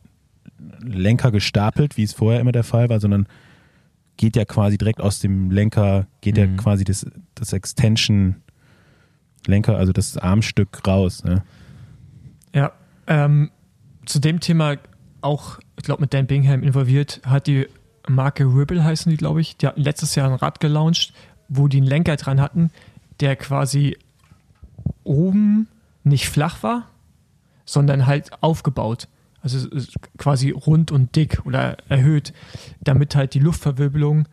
Lenker 0.80 1.32
gestapelt, 1.32 1.98
wie 1.98 2.04
es 2.04 2.14
vorher 2.14 2.40
immer 2.40 2.52
der 2.52 2.64
Fall 2.64 2.90
war, 2.90 3.00
sondern 3.00 3.28
geht 4.18 4.36
ja 4.36 4.46
quasi 4.46 4.78
direkt 4.78 5.02
aus 5.02 5.20
dem 5.20 5.50
Lenker, 5.50 6.06
geht 6.22 6.38
ja 6.38 6.46
Mhm. 6.46 6.58
quasi 6.58 6.84
das, 6.84 7.06
das 7.36 7.54
Extension 7.54 8.36
Lenker, 9.48 9.78
also 9.78 9.92
das 9.94 10.18
Armstück 10.18 10.86
raus. 10.86 11.24
Ne? 11.24 11.44
ja, 12.54 12.72
ähm, 13.08 13.50
zu 14.06 14.20
dem 14.20 14.40
Thema 14.40 14.76
auch, 15.22 15.60
ich 15.78 15.84
glaube, 15.84 16.02
mit 16.02 16.14
Dan 16.14 16.28
Bingham 16.28 16.64
involviert, 16.64 17.22
hat 17.26 17.48
die 17.48 17.68
Marke 18.08 18.44
Ribble 18.46 18.84
heißen 18.84 19.10
die, 19.10 19.18
glaube 19.18 19.42
ich. 19.42 19.58
Die 19.58 19.68
hatten 19.68 19.82
letztes 19.82 20.16
Jahr 20.16 20.30
ein 20.30 20.36
Rad 20.36 20.60
gelauncht, 20.60 21.14
wo 21.48 21.68
die 21.68 21.78
einen 21.78 21.88
Lenker 21.88 22.16
dran 22.16 22.42
hatten, 22.42 22.72
der 23.20 23.36
quasi 23.36 23.98
oben 25.04 25.68
nicht 26.04 26.30
flach 26.30 26.64
war, 26.64 26.88
sondern 27.66 28.06
halt 28.06 28.32
aufgebaut. 28.42 29.08
Also 29.42 29.70
quasi 30.18 30.50
rund 30.50 30.92
und 30.92 31.16
dick 31.16 31.46
oder 31.46 31.78
erhöht, 31.88 32.34
damit 32.82 33.16
halt 33.16 33.34
die 33.34 33.40
Luftverwirbelung, 33.40 34.28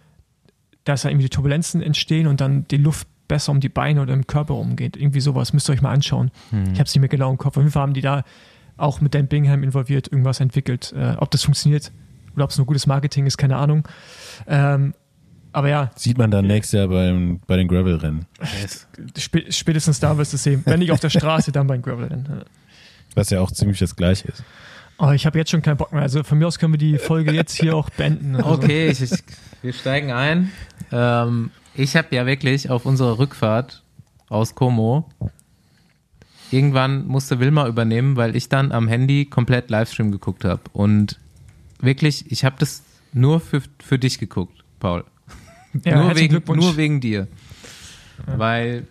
dass 0.85 1.03
da 1.03 1.11
irgendwie 1.11 1.27
die 1.27 1.31
Turbulenzen 1.31 1.81
entstehen 1.81 2.27
und 2.27 2.41
dann 2.41 2.67
die 2.69 2.77
Luft 2.77 3.07
besser 3.29 3.53
um 3.53 3.61
die 3.61 3.69
Beine 3.69 4.03
oder 4.03 4.15
im 4.15 4.27
Körper 4.27 4.55
umgeht. 4.55 4.97
Irgendwie 4.97 5.21
sowas. 5.21 5.53
Müsst 5.53 5.69
ihr 5.69 5.75
euch 5.75 5.83
mal 5.83 5.93
anschauen. 5.93 6.31
Mhm. 6.51 6.73
Ich 6.73 6.79
habe 6.79 6.85
es 6.85 6.95
nicht 6.95 7.01
mehr 7.01 7.09
genau 7.09 7.31
im 7.31 7.39
Kopf. 7.39 7.57
Auf 7.57 7.63
jeden 7.63 7.73
Fall 7.73 7.83
haben 7.83 7.95
die 7.95 8.01
da 8.01 8.25
auch 8.77 9.01
mit 9.01 9.15
Dan 9.15 9.29
Bingham 9.29 9.63
involviert 9.63 10.09
irgendwas 10.09 10.41
entwickelt. 10.41 10.93
Äh, 10.97 11.15
ob 11.19 11.31
das 11.31 11.45
funktioniert 11.45 11.93
oder 12.35 12.45
ob 12.45 12.51
es 12.51 12.59
nur 12.59 12.67
gutes 12.67 12.87
Marketing 12.87 13.27
ist, 13.27 13.37
keine 13.37 13.57
Ahnung. 13.57 13.87
Ähm, 14.47 14.95
aber 15.53 15.71
ja, 15.71 15.91
Sieht 15.97 16.19
man 16.19 16.31
dann 16.31 16.47
nächstes 16.47 16.79
Jahr 16.79 16.89
beim, 16.89 17.41
bei 17.47 17.57
den 17.57 17.67
Gravel-Rennen. 17.69 18.27
sp 19.17 19.49
spätestens 19.49 20.01
da 20.01 20.19
wirst 20.19 20.35
du 20.35 20.37
es 20.37 20.43
sehen. 20.43 20.63
Wenn 20.67 20.81
nicht 20.81 20.93
auf 20.93 21.01
der 21.01 21.09
Straße, 21.09 21.51
dann 21.51 21.67
beim 21.67 21.81
Gravel-Rennen. 21.81 22.45
Was 23.15 23.31
ja 23.31 23.41
auch 23.41 23.51
ziemlich 23.51 23.79
das 23.79 23.97
gleiche 23.97 24.29
ist. 24.29 24.45
Oh, 24.99 25.11
ich 25.11 25.25
habe 25.25 25.39
jetzt 25.39 25.51
schon 25.51 25.63
keinen 25.63 25.79
Bock 25.79 25.93
mehr. 25.93 26.03
Also 26.03 26.23
von 26.25 26.39
mir 26.39 26.47
aus 26.47 26.59
können 26.59 26.75
wir 26.75 26.79
die 26.79 26.99
Folge 26.99 27.33
jetzt 27.33 27.55
hier 27.55 27.75
auch 27.75 27.89
beenden. 27.91 28.37
Also, 28.37 28.51
Okay, 28.51 28.89
ich, 28.89 29.01
ich, 29.01 29.13
wir 29.63 29.73
steigen 29.73 30.13
ein. 30.13 30.53
Ähm, 30.93 31.51
ich 31.75 31.97
habe 31.97 32.15
ja 32.15 32.27
wirklich 32.27 32.69
auf 32.71 32.85
unserer 32.85 33.19
Rückfahrt 33.19 33.83
aus 34.29 34.55
Como 34.55 35.09
irgendwann 36.51 37.07
musste 37.07 37.41
Wilma 37.41 37.67
übernehmen, 37.69 38.17
weil 38.17 38.37
ich 38.37 38.49
dann 38.49 38.73
am 38.73 38.89
Handy 38.89 39.25
komplett 39.27 39.71
Livestream 39.71 40.13
geguckt 40.13 40.45
habe. 40.45 40.63
Und 40.73 41.19
wirklich, 41.81 42.31
ich 42.31 42.45
habe 42.45 42.57
das 42.59 42.83
nur 43.13 43.41
für, 43.41 43.63
für 43.83 43.99
dich 43.99 44.19
geguckt, 44.19 44.65
Paul. 44.81 45.05
Ja, 45.85 46.03
nur, 46.05 46.17
wegen, 46.17 46.29
Glückwunsch. 46.31 46.65
nur 46.65 46.77
wegen 46.79 47.01
dir. 47.03 47.29
Weil 48.27 48.87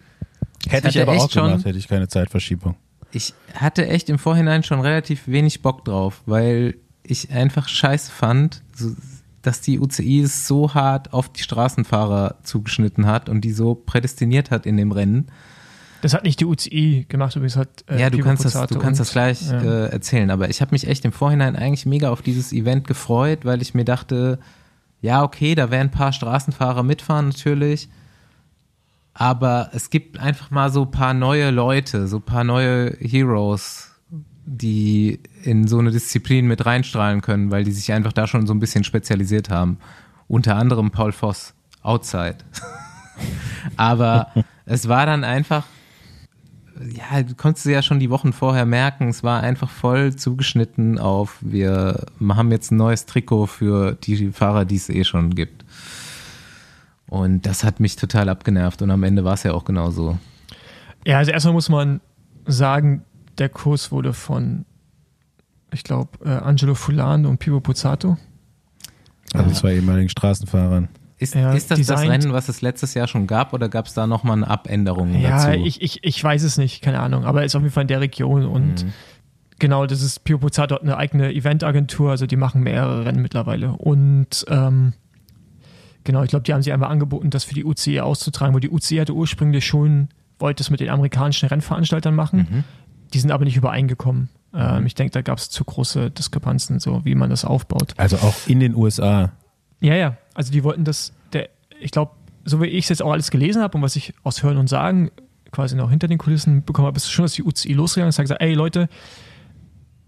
Hätte 0.67 0.89
ich 0.89 1.01
aber 1.01 1.13
auch 1.13 1.31
schon- 1.31 1.47
gemacht, 1.49 1.65
hätte 1.65 1.77
ich 1.79 1.87
keine 1.87 2.07
Zeitverschiebung. 2.07 2.75
ich 3.11 3.33
hatte 3.55 3.87
echt 3.87 4.09
im 4.09 4.19
Vorhinein 4.19 4.61
schon 4.63 4.81
relativ 4.81 5.27
wenig 5.27 5.61
Bock 5.61 5.83
drauf, 5.85 6.21
weil 6.25 6.75
ich 7.03 7.31
einfach 7.31 7.67
scheiße 7.67 8.11
fand, 8.11 8.61
so, 8.75 8.91
dass 9.41 9.61
die 9.61 9.79
UCI 9.79 10.21
es 10.21 10.47
so 10.47 10.73
hart 10.73 11.13
auf 11.13 11.29
die 11.31 11.41
Straßenfahrer 11.43 12.35
zugeschnitten 12.43 13.05
hat 13.07 13.29
und 13.29 13.41
die 13.41 13.51
so 13.51 13.75
prädestiniert 13.75 14.49
hat 14.51 14.65
in 14.65 14.77
dem 14.77 14.91
Rennen. 14.91 15.27
Das 16.05 16.13
hat 16.13 16.23
nicht 16.23 16.39
die 16.39 16.45
UCI 16.45 17.07
gemacht, 17.09 17.35
übrigens 17.35 17.57
hat 17.57 17.83
äh, 17.89 17.99
ja, 17.99 18.11
du 18.11 18.17
Pipo 18.17 18.27
kannst 18.27 18.45
das, 18.45 18.53
Pozzato 18.53 18.75
du 18.75 18.79
kannst 18.79 18.99
das 18.99 19.11
gleich 19.11 19.49
ja. 19.49 19.59
äh, 19.59 19.87
erzählen, 19.87 20.29
aber 20.29 20.51
ich 20.51 20.61
habe 20.61 20.69
mich 20.69 20.87
echt 20.87 21.03
im 21.03 21.11
Vorhinein 21.11 21.55
eigentlich 21.55 21.87
mega 21.87 22.11
auf 22.11 22.21
dieses 22.21 22.53
Event 22.53 22.85
gefreut, 22.85 23.39
weil 23.43 23.59
ich 23.63 23.73
mir 23.73 23.85
dachte, 23.85 24.37
ja, 25.01 25.23
okay, 25.23 25.55
da 25.55 25.71
werden 25.71 25.87
ein 25.87 25.91
paar 25.91 26.13
Straßenfahrer 26.13 26.83
mitfahren 26.83 27.29
natürlich, 27.29 27.89
aber 29.15 29.71
es 29.73 29.89
gibt 29.89 30.19
einfach 30.19 30.51
mal 30.51 30.71
so 30.71 30.83
ein 30.83 30.91
paar 30.91 31.15
neue 31.15 31.49
Leute, 31.49 32.07
so 32.07 32.17
ein 32.17 32.21
paar 32.21 32.43
neue 32.43 32.95
Heroes, 32.99 33.95
die 34.45 35.21
in 35.41 35.67
so 35.67 35.79
eine 35.79 35.89
Disziplin 35.89 36.45
mit 36.45 36.67
reinstrahlen 36.67 37.21
können, 37.21 37.49
weil 37.49 37.63
die 37.63 37.71
sich 37.71 37.91
einfach 37.91 38.13
da 38.13 38.27
schon 38.27 38.45
so 38.45 38.53
ein 38.53 38.59
bisschen 38.59 38.83
spezialisiert 38.83 39.49
haben. 39.49 39.79
Unter 40.27 40.55
anderem 40.55 40.91
Paul 40.91 41.13
Voss, 41.13 41.55
Outside. 41.81 42.37
aber 43.75 44.27
es 44.67 44.87
war 44.87 45.07
dann 45.07 45.23
einfach 45.23 45.65
ja, 46.91 47.23
du 47.23 47.35
konntest 47.35 47.65
ja 47.65 47.81
schon 47.81 47.99
die 47.99 48.09
Wochen 48.09 48.33
vorher 48.33 48.65
merken, 48.65 49.07
es 49.07 49.23
war 49.23 49.41
einfach 49.41 49.69
voll 49.69 50.15
zugeschnitten 50.15 50.99
auf, 50.99 51.37
wir 51.41 52.05
haben 52.27 52.51
jetzt 52.51 52.71
ein 52.71 52.77
neues 52.77 53.05
Trikot 53.05 53.47
für 53.47 53.93
die 53.93 54.31
Fahrer, 54.31 54.65
die 54.65 54.75
es 54.75 54.89
eh 54.89 55.03
schon 55.03 55.35
gibt. 55.35 55.63
Und 57.07 57.45
das 57.45 57.63
hat 57.63 57.79
mich 57.79 57.95
total 57.95 58.29
abgenervt 58.29 58.81
und 58.81 58.91
am 58.91 59.03
Ende 59.03 59.23
war 59.23 59.35
es 59.35 59.43
ja 59.43 59.53
auch 59.53 59.63
genauso. 59.63 60.17
Ja, 61.05 61.19
also 61.19 61.31
erstmal 61.31 61.53
muss 61.53 61.69
man 61.69 62.01
sagen, 62.45 63.03
der 63.37 63.49
Kurs 63.49 63.91
wurde 63.91 64.13
von, 64.13 64.65
ich 65.71 65.83
glaube, 65.83 66.09
äh, 66.25 66.29
Angelo 66.29 66.75
Fulano 66.75 67.29
und 67.29 67.37
Pipo 67.37 67.59
Pozzato. 67.59 68.17
Also 69.33 69.51
zwei 69.51 69.75
ehemaligen 69.75 70.09
Straßenfahrern. 70.09 70.89
Ist, 71.25 71.35
Ja, 71.35 71.53
ist 71.53 71.69
das 71.71 71.79
das 71.79 71.87
designt- 71.87 72.11
Rennen, 72.11 72.33
was 72.33 72.47
es 72.49 72.61
letztes 72.61 72.93
Jahr 72.93 73.07
schon 73.07 73.27
gab, 73.27 73.53
oder 73.53 73.67
gab 73.69 73.85
es 73.87 73.93
da 73.93 74.07
nochmal 74.07 74.37
eine 74.37 74.47
Abänderung 74.49 75.13
Ja, 75.19 75.47
dazu? 75.47 75.59
ich, 75.65 75.81
ich, 75.81 76.03
ich 76.03 76.23
weiß 76.23 76.43
es 76.43 76.57
nicht, 76.57 76.81
keine 76.81 76.99
Ahnung, 76.99 77.25
aber 77.25 77.39
er 77.41 77.45
ist 77.45 77.55
auf 77.55 77.61
jeden 77.61 77.73
Fall 77.73 77.81
in 77.83 77.87
der 77.87 78.01
Region 78.01 78.45
und 78.45 78.85
Mhm. 78.85 78.93
genau, 79.59 79.85
das 79.85 80.01
ist 80.01 80.23
Pio 80.23 80.37
Pozzato 80.37 80.75
hat 80.75 80.81
eine 80.83 80.97
eigene 80.97 81.33
Eventagentur, 81.33 82.11
also 82.11 82.25
die 82.27 82.35
machen 82.37 82.61
mehrere 82.61 83.05
Rennen 83.05 83.21
mittlerweile 83.21 83.71
und 83.73 84.45
ähm, 84.49 84.93
genau, 86.03 86.23
ich 86.23 86.29
glaube, 86.29 86.43
die 86.43 86.53
haben 86.53 86.61
sich 86.61 86.73
einmal 86.73 86.91
angeboten, 86.91 87.29
das 87.29 87.43
für 87.43 87.53
die 87.55 87.65
UCI 87.65 87.99
auszutragen, 88.01 88.53
wo 88.55 88.59
die 88.59 88.69
UCI 88.69 88.97
hatte 88.97 89.13
ursprünglich 89.13 89.65
schon, 89.65 90.09
wollte 90.39 90.61
es 90.61 90.69
mit 90.69 90.79
den 90.79 90.89
amerikanischen 90.89 91.47
Rennveranstaltern 91.49 92.13
machen, 92.15 92.47
Mhm. 92.49 92.63
die 93.13 93.19
sind 93.19 93.31
aber 93.31 93.45
nicht 93.45 93.57
übereingekommen. 93.57 94.29
Ähm, 94.53 94.85
ich 94.85 94.95
denke, 94.95 95.11
da 95.11 95.21
gab 95.21 95.37
es 95.37 95.49
zu 95.49 95.63
große 95.65 96.11
Diskrepanzen, 96.11 96.79
so 96.79 97.03
wie 97.03 97.15
man 97.15 97.29
das 97.29 97.43
aufbaut. 97.45 97.93
Also 97.97 98.17
auch 98.17 98.35
in 98.47 98.59
den 98.59 98.75
USA. 98.75 99.31
Ja, 99.81 99.95
ja. 99.95 100.17
Also 100.35 100.51
die 100.51 100.63
wollten 100.63 100.83
das, 100.83 101.13
der, 101.33 101.49
ich 101.79 101.89
glaube, 101.89 102.11
so 102.43 102.61
wie 102.61 102.67
ich 102.67 102.85
es 102.85 102.89
jetzt 102.89 103.01
auch 103.01 103.11
alles 103.11 103.31
gelesen 103.31 103.63
habe 103.63 103.75
und 103.75 103.81
was 103.81 103.95
ich 103.95 104.13
aus 104.23 104.43
Hören 104.43 104.57
und 104.57 104.69
Sagen 104.69 105.09
quasi 105.51 105.75
noch 105.75 105.89
hinter 105.89 106.07
den 106.07 106.19
Kulissen 106.19 106.63
bekommen 106.63 106.85
habe, 106.85 106.97
ist 106.97 107.09
schon, 107.09 107.23
dass 107.23 107.33
die 107.33 107.43
UCI 107.43 107.73
losgegangen 107.73 108.09
ist 108.09 108.19
und 108.19 108.25
gesagt, 108.25 108.41
ey 108.41 108.53
Leute, 108.53 108.89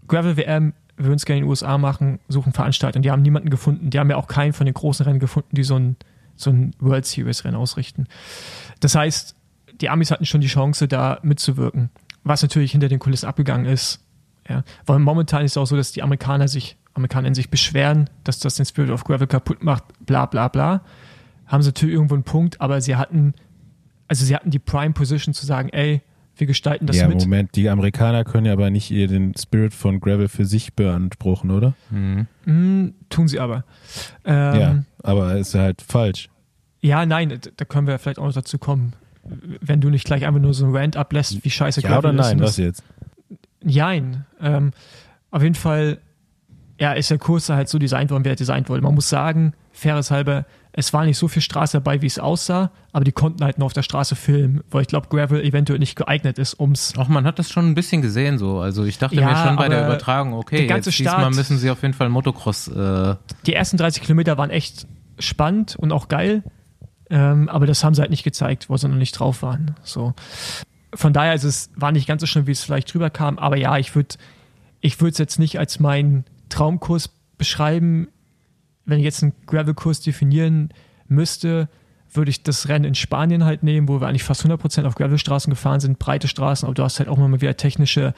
Gravel 0.06 0.36
WM, 0.36 0.74
wir 0.96 1.06
würden 1.06 1.16
es 1.16 1.24
gerne 1.24 1.38
in 1.38 1.44
den 1.44 1.50
USA 1.50 1.78
machen, 1.78 2.18
suchen 2.28 2.52
Veranstalter. 2.52 2.96
Und 2.96 3.02
die 3.02 3.10
haben 3.10 3.22
niemanden 3.22 3.50
gefunden, 3.50 3.90
die 3.90 3.98
haben 3.98 4.10
ja 4.10 4.16
auch 4.16 4.26
keinen 4.26 4.52
von 4.52 4.66
den 4.66 4.74
großen 4.74 5.04
Rennen 5.04 5.20
gefunden, 5.20 5.54
die 5.54 5.62
so 5.62 5.76
ein, 5.76 5.96
so 6.36 6.50
ein 6.50 6.74
World 6.80 7.06
Series 7.06 7.44
Rennen 7.44 7.56
ausrichten. 7.56 8.06
Das 8.80 8.94
heißt, 8.94 9.34
die 9.80 9.88
Amis 9.90 10.10
hatten 10.10 10.26
schon 10.26 10.40
die 10.40 10.48
Chance, 10.48 10.88
da 10.88 11.18
mitzuwirken. 11.22 11.90
Was 12.24 12.42
natürlich 12.42 12.72
hinter 12.72 12.88
den 12.88 12.98
Kulissen 12.98 13.26
abgegangen 13.26 13.66
ist. 13.66 14.04
Ja. 14.48 14.64
Weil 14.86 14.98
momentan 14.98 15.44
ist 15.44 15.52
es 15.52 15.56
auch 15.56 15.66
so, 15.66 15.76
dass 15.76 15.92
die 15.92 16.02
Amerikaner 16.02 16.48
sich, 16.48 16.76
Amerikaner 16.98 17.28
in 17.28 17.34
sich 17.34 17.50
beschweren, 17.50 18.10
dass 18.24 18.38
das 18.38 18.56
den 18.56 18.66
Spirit 18.66 18.90
of 18.90 19.04
Gravel 19.04 19.26
kaputt 19.26 19.62
macht, 19.62 19.84
bla 20.04 20.26
bla 20.26 20.48
bla. 20.48 20.82
Haben 21.46 21.62
sie 21.62 21.68
natürlich 21.70 21.94
irgendwo 21.94 22.14
einen 22.14 22.24
Punkt, 22.24 22.60
aber 22.60 22.80
sie 22.80 22.96
hatten, 22.96 23.34
also 24.06 24.24
sie 24.24 24.34
hatten 24.34 24.50
die 24.50 24.58
Prime 24.58 24.92
Position 24.92 25.32
zu 25.34 25.46
sagen, 25.46 25.70
ey, 25.70 26.02
wir 26.36 26.46
gestalten 26.46 26.86
das 26.86 26.96
ja, 26.96 27.08
mit. 27.08 27.18
Moment, 27.20 27.56
die 27.56 27.68
Amerikaner 27.68 28.24
können 28.24 28.46
ja 28.46 28.52
aber 28.52 28.70
nicht 28.70 28.90
ihr 28.90 29.08
den 29.08 29.34
Spirit 29.36 29.74
von 29.74 29.98
Gravel 30.00 30.28
für 30.28 30.44
sich 30.44 30.74
beanspruchen, 30.74 31.50
oder? 31.50 31.74
Mhm. 31.90 32.26
Mm, 32.44 32.94
tun 33.08 33.26
sie 33.28 33.40
aber. 33.40 33.64
Ähm, 34.24 34.60
ja, 34.60 34.84
aber 35.02 35.36
ist 35.36 35.54
ja 35.54 35.62
halt 35.62 35.82
falsch. 35.82 36.28
Ja, 36.80 37.06
nein, 37.06 37.40
da 37.56 37.64
können 37.64 37.86
wir 37.88 37.98
vielleicht 37.98 38.18
auch 38.20 38.26
noch 38.26 38.34
dazu 38.34 38.58
kommen. 38.58 38.92
Wenn 39.24 39.80
du 39.80 39.90
nicht 39.90 40.04
gleich 40.04 40.26
einfach 40.26 40.40
nur 40.40 40.54
so 40.54 40.64
ein 40.64 40.76
Rant 40.76 40.96
ablässt, 40.96 41.44
wie 41.44 41.50
scheiße 41.50 41.80
Ja 41.80 41.90
oder 41.90 42.12
Gravel 42.12 42.20
ist 42.20 42.26
nein, 42.26 42.36
und 42.36 42.42
was 42.42 42.50
das- 42.50 42.58
jetzt? 42.58 42.82
Jein. 43.64 44.24
Ähm, 44.40 44.70
auf 45.30 45.42
jeden 45.42 45.56
Fall, 45.56 45.98
ja, 46.78 46.92
ist 46.92 47.10
der 47.10 47.18
Kurs 47.18 47.48
halt 47.48 47.68
so 47.68 47.78
designt 47.78 48.10
worden, 48.10 48.24
wie 48.24 48.28
er 48.28 48.36
designt 48.36 48.68
wurde. 48.68 48.82
Man 48.82 48.94
muss 48.94 49.08
sagen, 49.08 49.52
faires 49.72 50.10
halber, 50.10 50.46
es 50.72 50.92
war 50.92 51.04
nicht 51.04 51.18
so 51.18 51.26
viel 51.26 51.42
Straße 51.42 51.78
dabei, 51.78 52.02
wie 52.02 52.06
es 52.06 52.18
aussah, 52.20 52.70
aber 52.92 53.04
die 53.04 53.10
konnten 53.10 53.42
halt 53.42 53.58
nur 53.58 53.66
auf 53.66 53.72
der 53.72 53.82
Straße 53.82 54.14
filmen, 54.14 54.62
weil 54.70 54.82
ich 54.82 54.88
glaube, 54.88 55.08
Gravel 55.08 55.42
eventuell 55.44 55.80
nicht 55.80 55.96
geeignet 55.96 56.38
ist, 56.38 56.60
ums. 56.60 56.92
Ach, 56.96 57.08
man 57.08 57.24
hat 57.24 57.38
das 57.40 57.50
schon 57.50 57.66
ein 57.68 57.74
bisschen 57.74 58.00
gesehen 58.00 58.38
so. 58.38 58.60
Also 58.60 58.84
ich 58.84 58.98
dachte 58.98 59.16
Ja, 59.16 59.26
mir 59.28 59.36
schon 59.36 59.56
bei 59.56 59.68
der 59.68 59.86
Übertragung, 59.86 60.34
okay, 60.34 60.58
der 60.58 60.66
ganze 60.66 60.90
jetzt 60.90 61.00
diesmal 61.00 61.20
Start- 61.20 61.34
müssen 61.34 61.58
sie 61.58 61.68
auf 61.70 61.82
jeden 61.82 61.94
Fall 61.94 62.08
Motocross. 62.10 62.68
Äh, 62.68 63.16
Die 63.46 63.54
ersten 63.54 63.76
30 63.76 64.02
Kilometer 64.04 64.38
waren 64.38 64.50
echt 64.50 64.86
spannend 65.18 65.74
und 65.76 65.90
auch 65.90 66.06
geil, 66.06 66.44
ähm, 67.10 67.48
aber 67.48 67.66
das 67.66 67.82
haben 67.82 67.94
sie 67.94 68.00
halt 68.02 68.10
nicht 68.10 68.22
gezeigt, 68.22 68.68
wo 68.70 68.76
sie 68.76 68.86
noch 68.88 68.94
nicht 68.96 69.12
drauf 69.18 69.42
waren. 69.42 69.74
So. 69.82 70.14
Von 70.94 71.12
daher 71.12 71.34
ist 71.34 71.42
es, 71.44 71.70
war 71.74 71.90
nicht 71.90 72.06
ganz 72.06 72.20
so 72.20 72.26
schlimm, 72.26 72.46
wie 72.46 72.52
es 72.52 72.62
vielleicht 72.62 72.92
drüber 72.94 73.10
kam, 73.10 73.36
aber 73.38 73.56
ja, 73.56 73.76
ich 73.78 73.96
würde 73.96 74.14
ich 74.80 75.00
würde 75.00 75.10
es 75.12 75.18
jetzt 75.18 75.40
nicht 75.40 75.58
als 75.58 75.80
meinen 75.80 76.24
Traumkurs 76.48 77.10
beschreiben. 77.36 78.08
Wenn 78.84 78.98
ich 78.98 79.04
jetzt 79.04 79.22
einen 79.22 79.32
Gravel-Kurs 79.46 80.00
definieren 80.00 80.70
müsste, 81.06 81.68
würde 82.12 82.30
ich 82.30 82.42
das 82.42 82.68
Rennen 82.68 82.84
in 82.86 82.94
Spanien 82.94 83.44
halt 83.44 83.62
nehmen, 83.62 83.86
wo 83.88 84.00
wir 84.00 84.08
eigentlich 84.08 84.22
fast 84.24 84.44
100% 84.44 84.84
auf 84.86 84.94
Gravelstraßen 84.94 85.50
gefahren 85.50 85.80
sind, 85.80 85.98
breite 85.98 86.26
Straßen, 86.28 86.66
aber 86.66 86.74
du 86.74 86.82
hast 86.82 86.98
halt 86.98 87.08
auch 87.08 87.18
mal 87.18 87.40
wieder 87.40 87.56
technische 87.56 88.14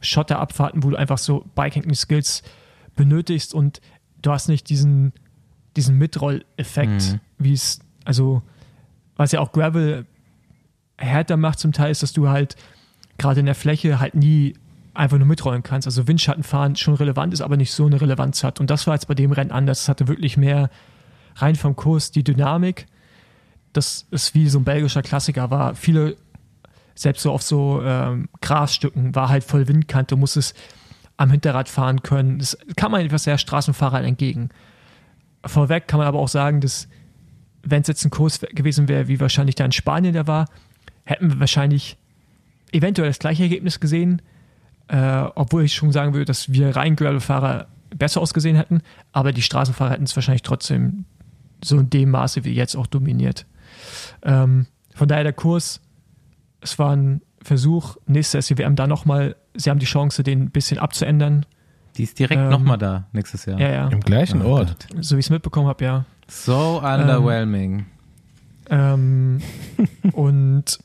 Schotterabfahrten, 0.00 0.82
wo 0.82 0.90
du 0.90 0.96
einfach 0.96 1.18
so 1.18 1.44
Bikehandling-Skills 1.54 2.42
benötigst 2.94 3.52
und 3.54 3.80
du 4.22 4.30
hast 4.32 4.48
nicht 4.48 4.68
diesen, 4.70 5.12
diesen 5.76 5.98
Mitroll-Effekt, 5.98 7.12
Mhm. 7.12 7.20
wie 7.38 7.52
es, 7.52 7.80
also, 8.04 8.42
was 9.16 9.32
ja 9.32 9.40
auch 9.40 9.52
Gravel 9.52 10.06
härter 10.98 11.36
macht 11.36 11.58
zum 11.58 11.72
Teil, 11.72 11.90
ist, 11.90 12.02
dass 12.02 12.12
du 12.14 12.28
halt 12.28 12.56
gerade 13.18 13.40
in 13.40 13.46
der 13.46 13.54
Fläche 13.54 14.00
halt 14.00 14.14
nie 14.14 14.54
einfach 14.96 15.18
nur 15.18 15.26
mitrollen 15.26 15.62
kannst. 15.62 15.86
Also 15.86 16.06
Windschattenfahren 16.08 16.76
schon 16.76 16.94
relevant 16.94 17.32
ist, 17.32 17.40
aber 17.40 17.56
nicht 17.56 17.72
so 17.72 17.86
eine 17.86 18.00
Relevanz 18.00 18.44
hat. 18.44 18.60
Und 18.60 18.70
das 18.70 18.86
war 18.86 18.94
jetzt 18.94 19.08
bei 19.08 19.14
dem 19.14 19.32
Rennen 19.32 19.50
anders. 19.50 19.82
Es 19.82 19.88
hatte 19.88 20.08
wirklich 20.08 20.36
mehr 20.36 20.70
rein 21.36 21.54
vom 21.54 21.76
Kurs 21.76 22.10
die 22.10 22.24
Dynamik. 22.24 22.86
Das 23.72 24.06
ist 24.10 24.34
wie 24.34 24.48
so 24.48 24.58
ein 24.58 24.64
belgischer 24.64 25.02
Klassiker 25.02 25.50
war. 25.50 25.74
Viele, 25.74 26.16
selbst 26.94 27.22
so 27.22 27.32
auf 27.32 27.42
so 27.42 27.82
ähm, 27.82 28.28
Grasstücken, 28.40 29.14
war 29.14 29.28
halt 29.28 29.44
voll 29.44 29.68
Windkante. 29.68 30.14
Du 30.14 30.18
musstest 30.18 30.56
am 31.16 31.30
Hinterrad 31.30 31.68
fahren 31.68 32.02
können. 32.02 32.38
Das 32.38 32.56
kam 32.76 32.92
man 32.92 33.02
etwas 33.02 33.24
sehr 33.24 33.38
Straßenfahrern 33.38 34.04
entgegen. 34.04 34.50
Vorweg 35.44 35.88
kann 35.88 35.98
man 35.98 36.06
aber 36.06 36.18
auch 36.18 36.28
sagen, 36.28 36.60
dass 36.60 36.88
wenn 37.62 37.82
es 37.82 37.88
jetzt 37.88 38.04
ein 38.04 38.10
Kurs 38.10 38.40
gewesen 38.40 38.88
wäre, 38.88 39.08
wie 39.08 39.20
wahrscheinlich 39.20 39.54
da 39.54 39.64
in 39.64 39.72
Spanien 39.72 40.12
der 40.12 40.26
war, 40.26 40.46
hätten 41.04 41.30
wir 41.32 41.40
wahrscheinlich 41.40 41.96
eventuell 42.72 43.08
das 43.08 43.18
gleiche 43.18 43.44
Ergebnis 43.44 43.80
gesehen, 43.80 44.22
äh, 44.88 45.24
obwohl 45.34 45.64
ich 45.64 45.74
schon 45.74 45.92
sagen 45.92 46.12
würde, 46.12 46.24
dass 46.24 46.52
wir 46.52 46.74
rein 46.76 46.96
Gravel-Fahrer 46.96 47.66
besser 47.94 48.20
ausgesehen 48.20 48.56
hätten, 48.56 48.82
aber 49.12 49.32
die 49.32 49.42
Straßenfahrer 49.42 49.92
hätten 49.92 50.04
es 50.04 50.14
wahrscheinlich 50.16 50.42
trotzdem 50.42 51.04
so 51.64 51.78
in 51.78 51.88
dem 51.90 52.10
Maße 52.10 52.44
wie 52.44 52.52
jetzt 52.52 52.76
auch 52.76 52.86
dominiert. 52.86 53.46
Ähm, 54.22 54.66
von 54.94 55.08
daher 55.08 55.24
der 55.24 55.32
Kurs, 55.32 55.80
es 56.60 56.78
war 56.78 56.94
ein 56.94 57.22
Versuch, 57.42 57.96
nächste 58.06 58.40
SCWM 58.42 58.76
da 58.76 58.86
nochmal, 58.86 59.36
sie 59.54 59.70
haben 59.70 59.78
die 59.78 59.86
Chance, 59.86 60.22
den 60.22 60.42
ein 60.42 60.50
bisschen 60.50 60.78
abzuändern, 60.78 61.46
die 61.96 62.02
ist 62.02 62.18
direkt 62.18 62.42
Ähm, 62.42 62.48
nochmal 62.50 62.76
da 62.76 63.06
nächstes 63.12 63.46
Jahr. 63.46 63.58
ja, 63.58 63.70
ja, 63.70 63.88
Im 63.88 64.00
gleichen 64.00 64.42
Oh 64.42 64.48
Ort. 64.56 64.88
Gott. 64.90 65.04
so 65.04 65.16
wie 65.16 65.20
ich 65.20 65.26
es 65.26 65.30
mitbekommen 65.30 65.68
habe, 65.68 65.82
ja. 65.84 66.04
So 66.28 66.78
underwhelming. 66.82 67.86
Ähm, 68.68 69.40
und 70.12 70.78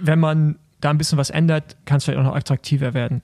wenn 0.00 0.18
man 0.18 0.56
da 0.84 0.90
ein 0.90 0.98
bisschen 0.98 1.18
was 1.18 1.30
ändert, 1.30 1.76
kann 1.84 1.98
es 1.98 2.04
vielleicht 2.04 2.18
auch 2.20 2.24
noch 2.24 2.36
attraktiver 2.36 2.94
werden. 2.94 3.22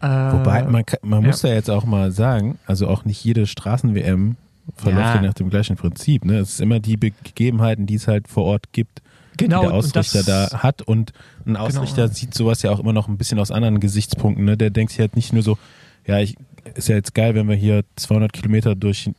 Äh, 0.00 0.06
Wobei, 0.06 0.62
man, 0.64 0.84
kann- 0.84 1.00
man 1.02 1.22
ja. 1.22 1.28
muss 1.28 1.42
ja 1.42 1.50
jetzt 1.50 1.70
auch 1.70 1.84
mal 1.84 2.12
sagen, 2.12 2.58
also 2.66 2.88
auch 2.88 3.04
nicht 3.04 3.24
jede 3.24 3.46
Straßen-WM 3.46 4.36
verläuft 4.76 5.14
Ja. 5.16 5.20
nach 5.22 5.34
dem 5.34 5.50
gleichen 5.50 5.76
Prinzip. 5.76 6.24
Ne? 6.24 6.38
Es 6.38 6.50
ist 6.54 6.60
immer 6.60 6.80
die 6.80 6.96
Begebenheiten, 6.96 7.86
die 7.86 7.94
es 7.94 8.06
halt 8.08 8.28
vor 8.28 8.44
Ort 8.44 8.72
gibt, 8.72 9.02
genau, 9.36 9.62
die 9.62 9.66
der 9.68 9.74
und 9.76 9.96
das, 9.96 10.14
Ausrichter 10.14 10.50
da 10.50 10.62
hat. 10.62 10.82
Und 10.82 11.12
ein 11.46 11.56
Ausrichter 11.56 12.02
Genau. 12.04 12.14
sieht 12.14 12.34
sowas 12.34 12.62
ja 12.62 12.70
auch 12.70 12.80
immer 12.80 12.92
noch 12.92 13.08
ein 13.08 13.16
bisschen 13.18 13.38
aus 13.38 13.50
anderen 13.50 13.80
Gesichtspunkten. 13.80 14.44
Ne? 14.44 14.56
Der 14.56 14.70
denkt 14.70 14.92
sich 14.92 15.00
halt 15.00 15.16
nicht 15.16 15.32
nur 15.32 15.42
so, 15.42 15.58
ja, 16.06 16.18
ich, 16.18 16.36
ist 16.74 16.88
ja 16.88 16.96
jetzt 16.96 17.14
geil, 17.14 17.34
wenn 17.34 17.48
wir 17.48 17.56
hier 17.56 17.82
200 17.96 18.32
Kilometer 18.32 18.74
durch, 18.74 19.10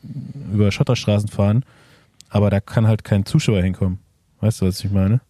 über 0.54 0.72
Schotterstraßen 0.72 1.30
fahren, 1.30 1.64
aber 2.30 2.50
da 2.50 2.60
kann 2.60 2.86
halt 2.88 3.04
kein 3.04 3.26
Zuschauer 3.26 3.62
hinkommen. 3.62 4.00
Weißt 4.42 4.62
du, 4.62 4.66
was 4.68 4.84
ich 4.84 4.92
meine? 4.92 5.22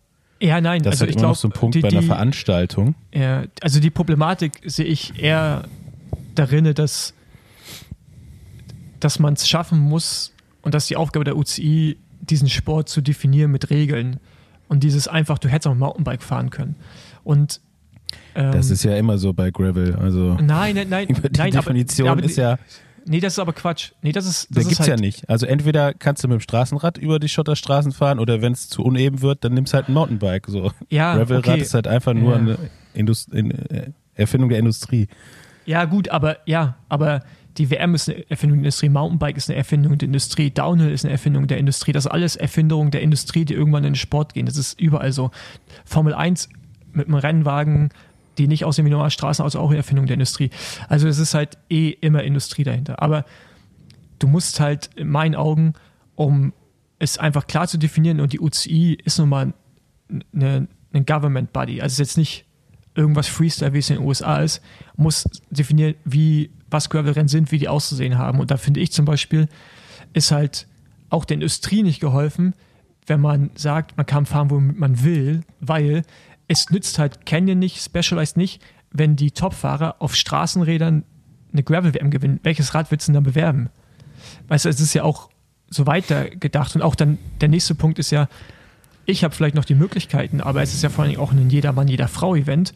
Ja, 0.46 0.62
nein, 0.62 0.84
Das 0.84 0.94
also 0.94 0.96
ist 0.96 1.02
halt 1.02 1.10
ich 1.10 1.16
immer 1.16 1.22
glaube, 1.22 1.32
noch 1.32 1.36
so 1.38 1.48
ein 1.48 1.52
Punkt 1.52 1.76
die, 1.76 1.80
bei 1.82 1.88
einer 1.90 2.02
die, 2.02 2.08
Veranstaltung. 2.08 2.96
ja, 3.14 3.44
also 3.62 3.80
die 3.80 3.90
Problematik 3.90 4.62
sehe 4.66 4.86
ich 4.86 5.22
eher 5.22 5.64
darin, 6.36 6.74
dass, 6.74 7.14
dass 9.00 9.20
man 9.20 9.34
es 9.34 9.48
schaffen 9.48 9.80
muss 9.80 10.34
und 10.62 10.74
dass 10.74 10.88
die 10.88 10.96
Aufgabe 10.96 11.26
der 11.26 11.38
UCI, 11.38 11.98
diesen 12.22 12.50
Sport 12.50 12.90
zu 12.90 13.02
definieren 13.02 13.52
mit 13.52 13.70
Regeln 13.70 14.20
und 14.68 14.84
dieses 14.84 15.08
einfach, 15.08 15.38
du 15.38 15.48
hättest 15.48 15.68
auch 15.68 15.76
Mountainbike 15.76 16.24
fahren 16.24 16.50
können. 16.50 16.76
Und 17.24 17.62
ähm, 18.36 18.52
Das 18.52 18.70
ist 18.72 18.84
ja 18.84 18.96
immer 18.98 19.18
so 19.18 19.34
bei 19.34 19.52
Gravel. 19.52 19.96
Also 19.96 20.36
nein, 20.42 20.76
nein, 20.76 20.88
nein, 20.90 21.08
die 21.10 21.38
nein, 21.38 21.52
Definition 21.52 22.08
aber, 22.08 22.20
aber, 22.20 22.30
ist 22.30 22.38
ja, 22.38 22.58
Nee, 23.06 23.20
das 23.20 23.34
ist 23.34 23.40
aber 23.40 23.54
Quatsch. 23.54 23.92
Nee, 24.02 24.12
das 24.12 24.26
ist, 24.26 24.48
da 24.50 24.56
das 24.56 24.64
ist 24.64 24.70
gibt's 24.70 24.80
halt, 24.82 24.90
ja 24.90 24.96
nicht. 24.98 25.30
Also 25.30 25.46
entweder 25.46 25.94
kannst 25.94 26.24
du 26.24 26.28
mit 26.28 26.40
dem 26.40 26.42
Straßenrad 26.42 26.98
über 26.98 27.20
die 27.20 27.30
Schotterstraßen 27.30 27.92
fahren 27.92 28.20
oder 28.20 28.42
wenn 28.42 28.54
es 28.54 28.68
zu 28.68 28.84
uneben 28.84 29.22
wird, 29.22 29.44
dann 29.44 29.54
nimmst 29.54 29.74
halt 29.74 29.90
ein 29.90 29.94
Mountainbike. 29.94 30.48
So. 30.48 30.72
Ja, 30.90 31.16
Gravelrad 31.16 31.48
okay. 31.48 31.62
ist 31.62 31.74
halt 31.74 31.88
einfach 31.88 32.14
nur 32.14 32.34
Ja. 32.34 32.40
eine 32.40 32.58
Indust 32.94 33.32
in, 33.34 33.52
äh, 33.52 33.92
Erfindung 34.16 34.50
der 34.50 34.60
Industrie. 34.60 35.08
Ja, 35.66 35.86
gut, 35.86 36.10
aber 36.10 36.38
ja, 36.46 36.78
aber 36.90 37.22
die 37.58 37.70
WM 37.70 37.96
ist 37.96 38.10
eine 38.10 38.30
Erfindung 38.30 38.58
der 38.60 38.66
Industrie, 38.66 38.90
Mountainbike 38.90 39.38
ist 39.38 39.50
eine 39.50 39.58
Erfindung 39.58 39.98
der 39.98 40.08
Industrie, 40.08 40.52
Downhill 40.52 40.92
ist 40.92 41.06
eine 41.06 41.12
Erfindung 41.12 41.48
der 41.48 41.58
Industrie. 41.58 41.92
Das 41.92 42.06
ist 42.06 42.12
alles 42.12 42.36
Erfindungen 42.36 42.92
der 42.92 43.02
Industrie, 43.02 43.46
die 43.46 43.54
irgendwann 43.54 43.84
in 43.84 43.92
den 43.92 43.96
Sport 43.96 44.34
gehen. 44.34 44.46
Das 44.46 44.58
ist 44.58 44.80
überall 44.80 45.12
so. 45.12 45.32
Formel 45.86 46.14
1 46.14 46.50
mit 46.92 47.08
einem 47.08 47.16
Rennwagen, 47.16 47.90
die 48.38 48.48
nicht 48.48 48.66
aussehen 48.66 48.86
wie 48.86 48.90
normale 48.90 49.12
Straßen, 49.12 49.44
also 49.44 49.60
auch 49.60 49.70
eine 49.70 49.78
Erfindung 49.78 50.06
der 50.06 50.16
Industrie. 50.16 50.50
Also 50.90 51.08
es 51.08 51.20
ist 51.20 51.34
halt 51.34 51.58
eh 51.70 51.90
immer 51.90 52.24
Industrie 52.24 52.64
dahinter. 52.64 53.02
Aber 53.02 53.26
du 54.20 54.28
musst 54.28 54.60
halt 54.60 54.90
in 54.96 55.10
meinen 55.10 55.36
Augen, 55.36 55.74
um 56.16 56.54
es 57.00 57.18
einfach 57.18 57.48
klar 57.48 57.68
zu 57.68 57.78
definieren, 57.78 58.20
und 58.20 58.34
die 58.34 58.40
UCI 58.40 58.98
ist 59.04 59.20
nun 59.20 59.30
mal 59.30 59.54
ein 60.34 61.06
Government 61.06 61.52
Body, 61.52 61.82
also 61.82 61.88
es 61.88 61.94
ist 61.94 62.00
jetzt 62.00 62.18
nicht 62.18 62.46
irgendwas 62.96 63.28
Freestyle, 63.28 63.74
wie 63.74 63.80
es 63.80 63.90
in 63.90 63.98
den 63.98 64.06
USA 64.06 64.38
ist, 64.38 64.62
muss 64.96 65.26
definieren, 65.50 65.96
wie, 66.06 66.52
was 66.70 66.90
Gravelrennen 66.90 67.28
sind, 67.28 67.52
wie 67.52 67.60
die 67.60 67.68
auszusehen 67.68 68.18
haben. 68.18 68.40
Und 68.40 68.52
da 68.52 68.58
finde 68.58 68.80
ich 68.80 68.92
zum 68.92 69.06
Beispiel, 69.06 69.50
ist 70.14 70.32
halt 70.32 70.68
auch 71.10 71.26
der 71.26 71.36
Industrie 71.36 71.84
nicht 71.84 72.00
geholfen, 72.00 72.54
wenn 73.06 73.20
man 73.20 73.52
sagt, 73.56 73.98
man 73.98 74.06
kann 74.06 74.26
fahren, 74.26 74.50
wo 74.50 74.60
man 74.60 75.04
will, 75.04 75.42
weil 75.60 76.04
es 76.48 76.70
nützt 76.70 77.00
halt 77.00 77.26
Canyon 77.26 77.60
nicht, 77.60 77.82
Specialized 77.82 78.38
nicht, 78.38 78.62
wenn 78.92 79.16
die 79.16 79.32
Topfahrer 79.32 79.96
auf 80.00 80.16
Straßenrädern 80.16 81.04
eine 81.52 81.64
Gravel-WM 81.64 82.12
gewinnen. 82.12 82.40
Welches 82.44 82.74
Rad 82.74 82.92
willst 82.92 83.08
du 83.08 83.12
denn 83.12 83.24
dann 83.24 83.24
bewerben? 83.24 83.70
Weißt 84.48 84.66
du, 84.66 84.70
es 84.70 84.80
ist 84.80 84.94
ja 84.94 85.04
auch 85.04 85.30
so 85.70 85.88
weiter 85.88 86.30
gedacht. 86.30 86.76
Und 86.76 86.82
auch 86.82 86.96
dann 86.96 87.18
der 87.42 87.50
nächste 87.50 87.76
Punkt 87.76 88.00
ist 88.00 88.12
ja, 88.12 88.28
ich 89.06 89.24
habe 89.24 89.36
vielleicht 89.36 89.56
noch 89.56 89.66
die 89.66 89.76
Möglichkeiten, 89.76 90.42
aber 90.42 90.62
es 90.62 90.74
ist 90.74 90.84
ja 90.84 90.90
vor 90.90 91.04
allem 91.04 91.20
auch 91.20 91.32
ein 91.32 91.50
Jedermann, 91.50 91.88
jeder 91.88 92.08
Frau-Event. 92.08 92.74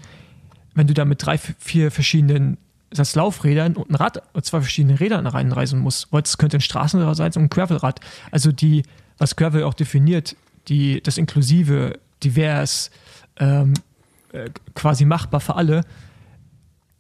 Wenn 0.76 0.88
du 0.88 0.94
da 0.94 1.06
mit 1.06 1.26
drei, 1.26 1.38
vier 1.38 1.92
verschiedenen 1.92 2.58
das 2.92 3.16
Laufrädern 3.16 3.76
und 3.76 3.92
ein 3.92 3.96
Rad 3.96 4.24
und 4.34 4.46
zwei 4.46 4.62
verschiedene 4.62 5.00
Rädern 5.00 5.28
reinreisen 5.28 5.80
musst, 5.80 6.08
es 6.12 6.38
könnte 6.38 6.58
ein 6.58 6.62
Straßenrad 6.62 7.16
sein 7.16 7.32
und 7.36 7.44
ein 7.44 7.50
Gravelrad. 7.50 8.00
Also 8.32 8.52
die, 8.52 8.84
was 9.20 9.36
Gravel 9.36 9.64
auch 9.64 9.76
definiert, 9.76 10.36
die, 10.68 11.02
das 11.02 11.18
inklusive, 11.18 12.00
divers, 12.24 12.90
ähm, 13.40 13.74
äh, 14.32 14.50
quasi 14.76 15.06
machbar 15.06 15.40
für 15.40 15.56
alle, 15.56 15.82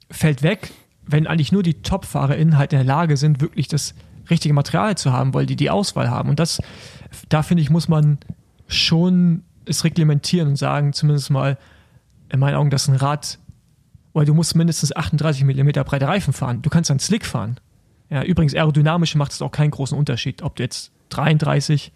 fällt 0.09 0.43
weg, 0.43 0.71
wenn 1.05 1.27
eigentlich 1.27 1.51
nur 1.51 1.63
die 1.63 1.81
Top-FahrerInnen 1.81 2.57
halt 2.57 2.73
in 2.73 2.79
der 2.79 2.85
Lage 2.85 3.17
sind, 3.17 3.41
wirklich 3.41 3.67
das 3.67 3.93
richtige 4.29 4.53
Material 4.53 4.97
zu 4.97 5.11
haben, 5.11 5.33
weil 5.33 5.45
die 5.45 5.55
die 5.55 5.69
Auswahl 5.69 6.09
haben. 6.09 6.29
Und 6.29 6.39
das, 6.39 6.61
da 7.29 7.41
finde 7.43 7.63
ich, 7.63 7.69
muss 7.69 7.87
man 7.87 8.19
schon 8.67 9.43
es 9.65 9.83
reglementieren 9.83 10.49
und 10.49 10.55
sagen, 10.55 10.93
zumindest 10.93 11.29
mal 11.29 11.57
in 12.31 12.39
meinen 12.39 12.55
Augen, 12.55 12.69
dass 12.69 12.87
ein 12.87 12.95
Rad, 12.95 13.39
weil 14.13 14.25
du 14.25 14.33
musst 14.33 14.55
mindestens 14.55 14.95
38 14.95 15.43
mm 15.43 15.69
breite 15.85 16.07
Reifen 16.07 16.33
fahren. 16.33 16.61
Du 16.61 16.69
kannst 16.69 16.89
dann 16.89 16.99
Slick 16.99 17.25
fahren. 17.25 17.59
Ja, 18.09 18.23
übrigens, 18.23 18.55
aerodynamisch 18.55 19.15
macht 19.15 19.31
es 19.31 19.41
auch 19.41 19.51
keinen 19.51 19.71
großen 19.71 19.97
Unterschied, 19.97 20.41
ob 20.41 20.55
du 20.55 20.63
jetzt 20.63 20.91
33, 21.09 21.91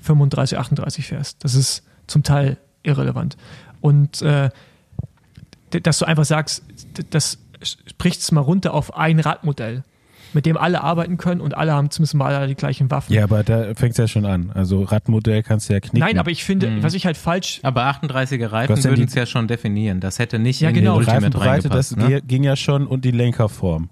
35, 0.00 0.58
38 0.58 1.06
fährst. 1.06 1.44
Das 1.44 1.54
ist 1.54 1.82
zum 2.06 2.22
Teil 2.22 2.58
irrelevant. 2.82 3.36
Und 3.80 4.22
äh, 4.22 4.50
dass 5.70 5.98
du 5.98 6.04
einfach 6.04 6.24
sagst, 6.24 6.62
das 7.10 7.38
spricht 7.62 8.20
es 8.20 8.32
mal 8.32 8.40
runter 8.40 8.74
auf 8.74 8.96
ein 8.96 9.20
Radmodell 9.20 9.84
mit 10.36 10.44
dem 10.44 10.58
alle 10.58 10.82
arbeiten 10.82 11.16
können 11.16 11.40
und 11.40 11.56
alle 11.56 11.72
haben 11.72 11.90
zumindest 11.90 12.14
mal 12.14 12.34
alle 12.34 12.46
die 12.46 12.54
gleichen 12.54 12.90
Waffen. 12.90 13.12
Ja, 13.12 13.24
aber 13.24 13.42
da 13.42 13.74
fängt 13.74 13.92
es 13.92 13.96
ja 13.96 14.06
schon 14.06 14.26
an. 14.26 14.50
Also 14.52 14.82
Radmodell 14.82 15.42
kannst 15.42 15.68
du 15.68 15.72
ja 15.72 15.80
knicken. 15.80 15.98
Nein, 15.98 16.18
aber 16.18 16.30
ich 16.30 16.44
finde, 16.44 16.68
mhm. 16.68 16.82
was 16.82 16.92
ich 16.92 17.06
halt 17.06 17.16
falsch. 17.16 17.60
Aber 17.62 17.84
38er 17.84 18.52
Reifen 18.52 18.84
würden 18.84 19.06
es 19.06 19.14
ja 19.14 19.24
schon 19.24 19.48
definieren. 19.48 20.00
Das 20.00 20.18
hätte 20.18 20.38
nicht 20.38 20.60
ja, 20.60 20.68
in 20.68 20.74
genau. 20.74 21.00
die 21.00 21.06
Ultimate 21.08 21.40
Reifenbreite, 21.40 21.68
das 21.70 21.96
ne? 21.96 22.20
ging 22.20 22.44
ja 22.44 22.54
schon 22.54 22.86
und 22.86 23.04
die 23.06 23.12
Lenkerform. 23.12 23.88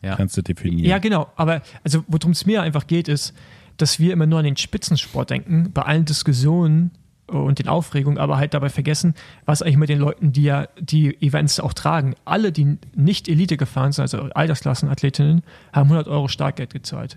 Ja. 0.00 0.16
Kannst 0.16 0.36
du 0.36 0.42
definieren. 0.42 0.88
Ja, 0.88 0.98
genau. 0.98 1.28
Aber 1.36 1.60
also 1.82 2.02
worum 2.08 2.32
es 2.32 2.46
mir 2.46 2.62
einfach 2.62 2.86
geht, 2.86 3.08
ist, 3.08 3.34
dass 3.76 3.98
wir 3.98 4.12
immer 4.14 4.26
nur 4.26 4.38
an 4.38 4.44
den 4.46 4.56
Spitzensport 4.56 5.30
denken, 5.30 5.70
bei 5.72 5.82
allen 5.82 6.06
Diskussionen 6.06 6.92
und 7.26 7.58
den 7.58 7.68
Aufregungen, 7.68 8.18
aber 8.18 8.36
halt 8.36 8.54
dabei 8.54 8.68
vergessen, 8.68 9.14
was 9.46 9.62
eigentlich 9.62 9.76
mit 9.76 9.88
den 9.88 9.98
Leuten, 9.98 10.32
die 10.32 10.42
ja 10.42 10.68
die 10.78 11.20
Events 11.22 11.58
auch 11.60 11.72
tragen. 11.72 12.14
Alle, 12.24 12.52
die 12.52 12.78
nicht 12.94 13.28
Elite 13.28 13.56
gefahren 13.56 13.92
sind, 13.92 14.02
also 14.02 14.18
Altersklassenathletinnen, 14.34 15.42
haben 15.72 15.90
100 15.90 16.08
Euro 16.08 16.28
Startgeld 16.28 16.72
gezahlt. 16.72 17.16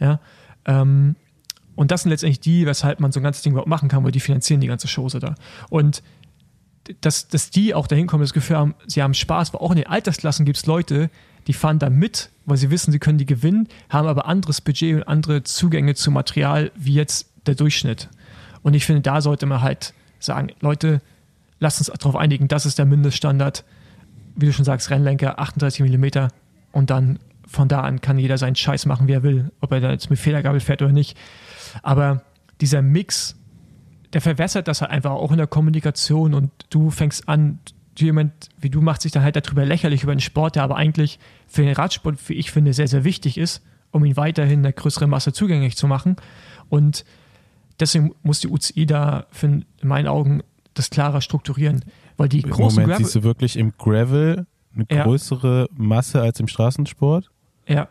Ja, 0.00 0.20
ähm, 0.64 1.16
und 1.76 1.90
das 1.90 2.02
sind 2.02 2.10
letztendlich 2.10 2.40
die, 2.40 2.66
weshalb 2.66 3.00
man 3.00 3.12
so 3.12 3.20
ein 3.20 3.22
ganzes 3.22 3.42
Ding 3.42 3.52
überhaupt 3.52 3.68
machen 3.68 3.88
kann, 3.88 4.04
weil 4.04 4.12
die 4.12 4.20
finanzieren 4.20 4.60
die 4.60 4.66
ganze 4.66 4.88
Chose 4.88 5.18
da. 5.18 5.34
Und 5.70 6.02
dass, 7.00 7.28
dass 7.28 7.50
die 7.50 7.74
auch 7.74 7.86
dahin 7.86 8.06
kommen, 8.06 8.22
das 8.22 8.32
Gefühl 8.32 8.56
haben, 8.56 8.74
sie 8.86 9.02
haben 9.02 9.14
Spaß, 9.14 9.54
weil 9.54 9.60
auch 9.60 9.70
in 9.70 9.76
den 9.76 9.86
Altersklassen 9.86 10.44
gibt 10.44 10.58
es 10.58 10.66
Leute, 10.66 11.10
die 11.46 11.52
fahren 11.52 11.78
da 11.78 11.90
mit, 11.90 12.30
weil 12.46 12.56
sie 12.56 12.70
wissen, 12.70 12.92
sie 12.92 12.98
können 12.98 13.18
die 13.18 13.26
gewinnen, 13.26 13.68
haben 13.88 14.08
aber 14.08 14.26
anderes 14.26 14.60
Budget 14.60 14.96
und 14.96 15.02
andere 15.04 15.42
Zugänge 15.42 15.94
zu 15.94 16.10
Material 16.10 16.70
wie 16.76 16.94
jetzt 16.94 17.30
der 17.46 17.54
Durchschnitt. 17.54 18.08
Und 18.64 18.74
ich 18.74 18.86
finde, 18.86 19.02
da 19.02 19.20
sollte 19.20 19.46
man 19.46 19.60
halt 19.60 19.92
sagen, 20.18 20.48
Leute, 20.60 21.02
lasst 21.60 21.78
uns 21.78 21.98
darauf 21.98 22.16
einigen, 22.16 22.48
das 22.48 22.66
ist 22.66 22.78
der 22.78 22.86
Mindeststandard. 22.86 23.62
Wie 24.34 24.46
du 24.46 24.52
schon 24.52 24.64
sagst, 24.64 24.90
Rennlenker 24.90 25.38
38 25.38 25.80
mm 25.80 26.28
und 26.72 26.90
dann 26.90 27.20
von 27.46 27.68
da 27.68 27.82
an 27.82 28.00
kann 28.00 28.18
jeder 28.18 28.38
seinen 28.38 28.56
Scheiß 28.56 28.86
machen, 28.86 29.06
wie 29.06 29.12
er 29.12 29.22
will, 29.22 29.52
ob 29.60 29.70
er 29.70 29.80
da 29.80 29.90
jetzt 29.90 30.08
mit 30.08 30.18
Federgabel 30.18 30.60
fährt 30.60 30.80
oder 30.80 30.92
nicht. 30.92 31.16
Aber 31.82 32.22
dieser 32.62 32.80
Mix, 32.80 33.36
der 34.14 34.22
verwässert 34.22 34.66
das 34.66 34.80
halt 34.80 34.90
einfach 34.90 35.12
auch 35.12 35.30
in 35.30 35.36
der 35.36 35.46
Kommunikation 35.46 36.32
und 36.32 36.50
du 36.70 36.90
fängst 36.90 37.28
an, 37.28 37.58
jemand 37.98 38.32
wie 38.58 38.70
du 38.70 38.80
machst 38.80 39.02
sich 39.02 39.12
dann 39.12 39.22
halt 39.22 39.36
darüber 39.36 39.66
lächerlich 39.66 40.02
über 40.02 40.14
den 40.14 40.20
Sport, 40.20 40.56
der 40.56 40.62
aber 40.62 40.76
eigentlich 40.76 41.18
für 41.46 41.62
den 41.62 41.74
Radsport, 41.74 42.16
wie 42.28 42.34
ich 42.34 42.50
finde, 42.50 42.72
sehr, 42.72 42.88
sehr 42.88 43.04
wichtig 43.04 43.36
ist, 43.36 43.62
um 43.90 44.06
ihn 44.06 44.16
weiterhin 44.16 44.62
der 44.62 44.72
größeren 44.72 45.10
Masse 45.10 45.34
zugänglich 45.34 45.76
zu 45.76 45.86
machen. 45.86 46.16
Und 46.70 47.04
deswegen 47.80 48.14
muss 48.22 48.40
die 48.40 48.48
UCI 48.48 48.86
da 48.86 49.26
für, 49.30 49.46
in 49.46 49.64
meinen 49.82 50.06
Augen 50.08 50.42
das 50.74 50.90
klarer 50.90 51.20
strukturieren. 51.20 51.84
Weil 52.16 52.28
die 52.28 52.40
Im 52.40 52.50
großen 52.50 52.76
Moment 52.82 52.88
Gravel, 52.90 53.04
siehst 53.04 53.16
du 53.16 53.22
wirklich 53.22 53.56
im 53.56 53.72
Gravel 53.78 54.46
eine 54.74 54.86
Ja. 54.90 55.04
größere 55.04 55.68
Masse 55.76 56.20
als 56.20 56.40
im 56.40 56.48
Straßensport? 56.48 57.30
ja. 57.66 57.88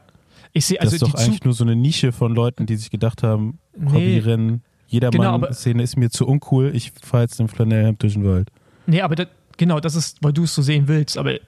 Ich 0.55 0.67
sehe 0.67 0.77
Das 0.77 0.93
also 0.93 1.07
ist 1.07 1.13
doch 1.15 1.19
eigentlich 1.19 1.38
Zug 1.39 1.45
nur 1.45 1.53
so 1.55 1.63
eine 1.63 1.75
Nische 1.75 2.11
von 2.11 2.36
Leuten, 2.36 2.67
die 2.67 2.75
sich 2.75 2.91
gedacht 2.91 3.23
haben, 3.23 3.57
Nee. 3.75 3.88
Hobbyrennen, 3.88 4.61
Genau, 4.91 5.07
Jedermann-Szene 5.09 5.81
ist 5.81 5.97
mir 5.97 6.11
zu 6.11 6.27
uncool, 6.27 6.71
ich 6.75 6.91
fahre 7.01 7.23
jetzt 7.23 7.39
den 7.39 7.47
Flanellhemd 7.47 8.03
durch 8.03 8.13
den 8.13 8.23
Wald. 8.23 8.51
Nee, 8.86 9.01
aber 9.01 9.15
das, 9.15 9.27
genau, 9.57 9.79
das 9.79 9.95
ist, 9.95 10.19
weil 10.23 10.31
du 10.31 10.43
es 10.43 10.53
so 10.53 10.61
sehen 10.61 10.88
willst. 10.88 11.17
Aber 11.17 11.39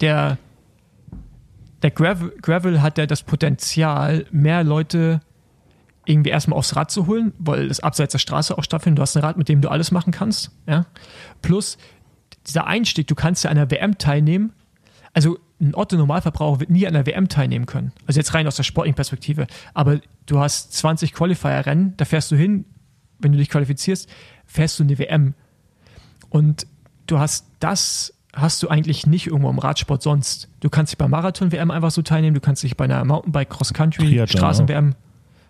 der, 0.00 0.38
der 1.82 1.90
Gravel, 1.90 2.32
Gravel 2.40 2.80
hat 2.80 2.96
ja 2.96 3.04
das 3.04 3.22
Potenzial, 3.22 4.24
mehr 4.30 4.64
Leute 4.64 5.20
irgendwie 6.06 6.30
erstmal 6.30 6.58
aufs 6.58 6.74
Rad 6.76 6.90
zu 6.90 7.06
holen, 7.06 7.32
weil 7.38 7.68
das 7.68 7.80
abseits 7.80 8.12
der 8.12 8.18
Straße 8.18 8.56
auch 8.56 8.64
stattfindet. 8.64 8.98
Du 8.98 9.02
hast 9.02 9.16
ein 9.16 9.22
Rad, 9.22 9.36
mit 9.36 9.48
dem 9.48 9.60
du 9.60 9.68
alles 9.68 9.90
machen 9.90 10.12
kannst. 10.12 10.50
Ja? 10.66 10.86
Plus 11.42 11.78
dieser 12.46 12.66
Einstieg, 12.66 13.06
du 13.06 13.14
kannst 13.14 13.44
ja 13.44 13.50
an 13.50 13.56
der 13.56 13.70
WM 13.70 13.98
teilnehmen. 13.98 14.52
Also 15.12 15.38
ein 15.60 15.74
Otto-Normalverbraucher 15.74 16.60
wird 16.60 16.70
nie 16.70 16.86
an 16.86 16.94
der 16.94 17.06
WM 17.06 17.28
teilnehmen 17.28 17.66
können. 17.66 17.92
Also 18.06 18.20
jetzt 18.20 18.34
rein 18.34 18.46
aus 18.46 18.56
der 18.56 18.62
sportlichen 18.62 18.94
Perspektive. 18.94 19.46
Aber 19.74 20.00
du 20.26 20.38
hast 20.38 20.72
20 20.74 21.12
Qualifier-Rennen, 21.12 21.94
da 21.96 22.04
fährst 22.04 22.30
du 22.30 22.36
hin, 22.36 22.66
wenn 23.18 23.32
du 23.32 23.38
dich 23.38 23.48
qualifizierst, 23.48 24.08
fährst 24.44 24.78
du 24.78 24.84
in 24.84 24.88
die 24.88 24.98
WM. 24.98 25.34
Und 26.28 26.66
du 27.06 27.18
hast 27.18 27.46
das 27.60 28.12
hast 28.36 28.62
du 28.62 28.68
eigentlich 28.68 29.06
nicht 29.06 29.26
irgendwo 29.26 29.48
im 29.48 29.58
Radsport 29.58 30.02
sonst. 30.02 30.48
Du 30.60 30.68
kannst 30.68 30.92
dich 30.92 30.98
bei 30.98 31.08
Marathon-WM 31.08 31.70
einfach 31.70 31.90
so 31.90 32.02
teilnehmen, 32.02 32.34
du 32.34 32.40
kannst 32.40 32.62
dich 32.62 32.76
bei 32.76 32.84
einer 32.84 33.02
Mountainbike 33.04 33.48
Cross-Country, 33.48 34.26
Straßen-WM, 34.28 34.94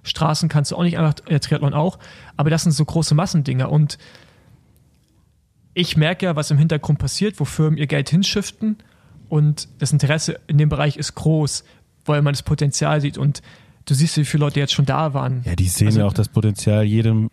Straßen 0.06 0.48
kannst 0.48 0.70
du 0.70 0.76
auch 0.76 0.82
nicht 0.82 0.98
einfach, 0.98 1.14
äh, 1.26 1.38
Triathlon 1.40 1.74
auch, 1.74 1.98
aber 2.36 2.50
das 2.50 2.62
sind 2.62 2.72
so 2.72 2.84
große 2.84 3.14
Massendinger 3.14 3.70
und 3.70 3.98
ich 5.74 5.96
merke 5.96 6.26
ja, 6.26 6.36
was 6.36 6.50
im 6.50 6.58
Hintergrund 6.58 6.98
passiert, 6.98 7.38
wo 7.38 7.44
Firmen 7.44 7.78
ihr 7.78 7.86
Geld 7.86 8.08
hinschiften 8.08 8.78
und 9.28 9.68
das 9.78 9.92
Interesse 9.92 10.40
in 10.46 10.58
dem 10.58 10.68
Bereich 10.68 10.96
ist 10.96 11.14
groß, 11.14 11.64
weil 12.04 12.22
man 12.22 12.32
das 12.32 12.42
Potenzial 12.42 13.00
sieht 13.00 13.18
und 13.18 13.42
du 13.84 13.94
siehst, 13.94 14.16
wie 14.16 14.24
viele 14.24 14.44
Leute 14.44 14.60
jetzt 14.60 14.72
schon 14.72 14.86
da 14.86 15.12
waren. 15.12 15.42
Ja, 15.44 15.54
die 15.54 15.68
sehen 15.68 15.88
Also- 15.88 16.00
ja 16.00 16.06
auch 16.06 16.12
das 16.14 16.28
Potenzial, 16.28 16.84
jedem 16.84 17.30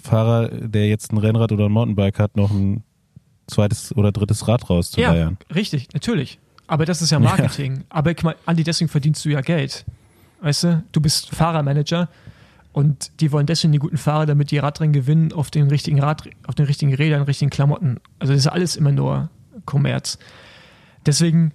Fahrer, 0.00 0.48
der 0.48 0.88
jetzt 0.88 1.12
ein 1.12 1.18
Rennrad 1.18 1.52
oder 1.52 1.66
ein 1.66 1.72
Mountainbike 1.72 2.18
hat, 2.18 2.36
noch 2.36 2.50
ein 2.50 2.82
zweites 3.46 3.94
oder 3.96 4.10
drittes 4.12 4.48
Rad 4.48 4.68
rauszuleiern. 4.68 5.38
Ja, 5.48 5.54
richtig, 5.54 5.88
natürlich. 5.94 6.38
Aber 6.66 6.84
das 6.86 7.02
ist 7.02 7.10
ja 7.12 7.20
Marketing. 7.20 7.84
Aber 7.88 8.12
guck 8.14 8.24
mal, 8.24 8.36
Andi, 8.46 8.64
deswegen 8.64 8.88
verdienst 8.88 9.24
du 9.24 9.28
ja 9.30 9.40
Geld. 9.40 9.84
Weißt 10.42 10.64
du, 10.64 10.84
du 10.92 11.00
bist 11.00 11.34
Fahrermanager 11.34 12.08
und 12.72 13.20
die 13.20 13.32
wollen 13.32 13.46
deswegen 13.46 13.72
die 13.72 13.78
guten 13.78 13.96
Fahrer, 13.96 14.26
damit 14.26 14.50
die 14.50 14.58
Radrennen 14.58 14.92
gewinnen 14.92 15.32
auf 15.32 15.50
den 15.50 15.68
richtigen 15.68 16.00
Rad, 16.00 16.28
auf 16.46 16.54
den 16.54 16.66
richtigen 16.66 16.94
Rädern, 16.94 17.22
richtigen 17.22 17.50
Klamotten. 17.50 18.00
Also 18.18 18.32
das 18.32 18.40
ist 18.42 18.48
alles 18.48 18.76
immer 18.76 18.92
nur 18.92 19.30
Kommerz. 19.66 20.18
Deswegen 21.06 21.52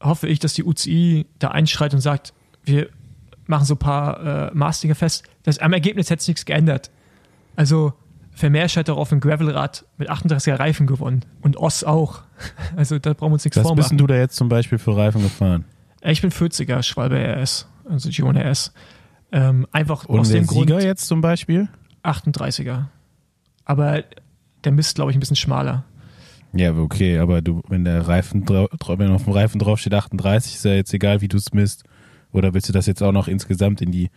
hoffe 0.00 0.28
ich, 0.28 0.38
dass 0.38 0.54
die 0.54 0.64
UCI 0.64 1.26
da 1.38 1.48
einschreit 1.48 1.92
und 1.92 2.00
sagt, 2.00 2.32
wir 2.64 2.88
machen 3.46 3.64
so 3.64 3.74
ein 3.74 3.78
paar 3.78 4.50
äh, 4.50 4.54
Maßdinger 4.54 4.94
fest. 4.94 5.24
Das, 5.42 5.58
am 5.58 5.72
Ergebnis 5.72 6.10
hätte 6.10 6.20
es 6.20 6.28
nichts 6.28 6.44
geändert. 6.44 6.90
Also 7.56 7.94
Vermeersch 8.32 8.76
hat 8.76 8.88
auch 8.88 8.98
auf 8.98 9.08
dem 9.08 9.18
Gravelrad 9.18 9.84
mit 9.96 10.10
38er 10.10 10.60
Reifen 10.60 10.86
gewonnen. 10.86 11.24
Und 11.40 11.56
Oss 11.56 11.82
auch. 11.82 12.22
Also 12.76 13.00
da 13.00 13.14
brauchen 13.14 13.30
wir 13.30 13.34
uns 13.34 13.44
nichts 13.44 13.56
Was 13.56 13.62
bist 13.62 13.68
vormachen. 13.68 13.88
denn 13.88 13.98
du 13.98 14.06
da 14.06 14.16
jetzt 14.16 14.36
zum 14.36 14.48
Beispiel 14.48 14.78
für 14.78 14.96
Reifen 14.96 15.22
gefahren? 15.22 15.64
Ich 16.02 16.22
bin 16.22 16.30
40er 16.30 16.82
Schwalbe 16.84 17.16
RS, 17.16 17.66
also 17.88 18.08
G1 18.08 18.38
RS. 18.38 18.72
Ähm, 19.32 19.66
einfach 19.72 20.04
Und 20.06 20.20
aus 20.20 20.30
dem 20.30 20.46
Grund 20.46 20.68
Sieger 20.68 20.82
jetzt 20.82 21.06
zum 21.06 21.20
Beispiel? 21.20 21.68
38er. 22.02 22.86
Aber 23.64 24.04
der 24.64 24.72
Mist, 24.72 24.94
glaube 24.94 25.10
ich, 25.10 25.16
ein 25.16 25.20
bisschen 25.20 25.36
schmaler. 25.36 25.84
Ja, 26.54 26.74
okay, 26.74 27.18
aber 27.18 27.42
du, 27.42 27.62
wenn 27.68 27.84
der 27.84 28.08
Reifen 28.08 28.48
wenn 28.48 29.10
auf 29.10 29.24
dem 29.24 29.32
Reifen 29.32 29.58
drauf 29.58 29.78
steht 29.80 29.94
38, 29.94 30.54
ist 30.54 30.64
ja 30.64 30.72
jetzt 30.72 30.94
egal, 30.94 31.20
wie 31.20 31.28
du 31.28 31.36
es 31.36 31.52
misst. 31.52 31.84
Oder 32.32 32.54
willst 32.54 32.68
du 32.68 32.72
das 32.72 32.86
jetzt 32.86 33.02
auch 33.02 33.12
noch 33.12 33.28
insgesamt 33.28 33.80
in 33.82 33.90
die 33.92 34.10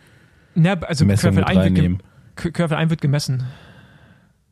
Ja, 0.54 0.74
also 0.80 1.04
Messung 1.04 1.34
Curve 1.34 1.40
mit 1.40 1.48
1 1.48 1.56
wird, 1.56 1.64
reinnehmen? 1.66 2.02
Curve 2.34 2.76
1 2.76 2.90
wird 2.90 3.00
gemessen. 3.00 3.44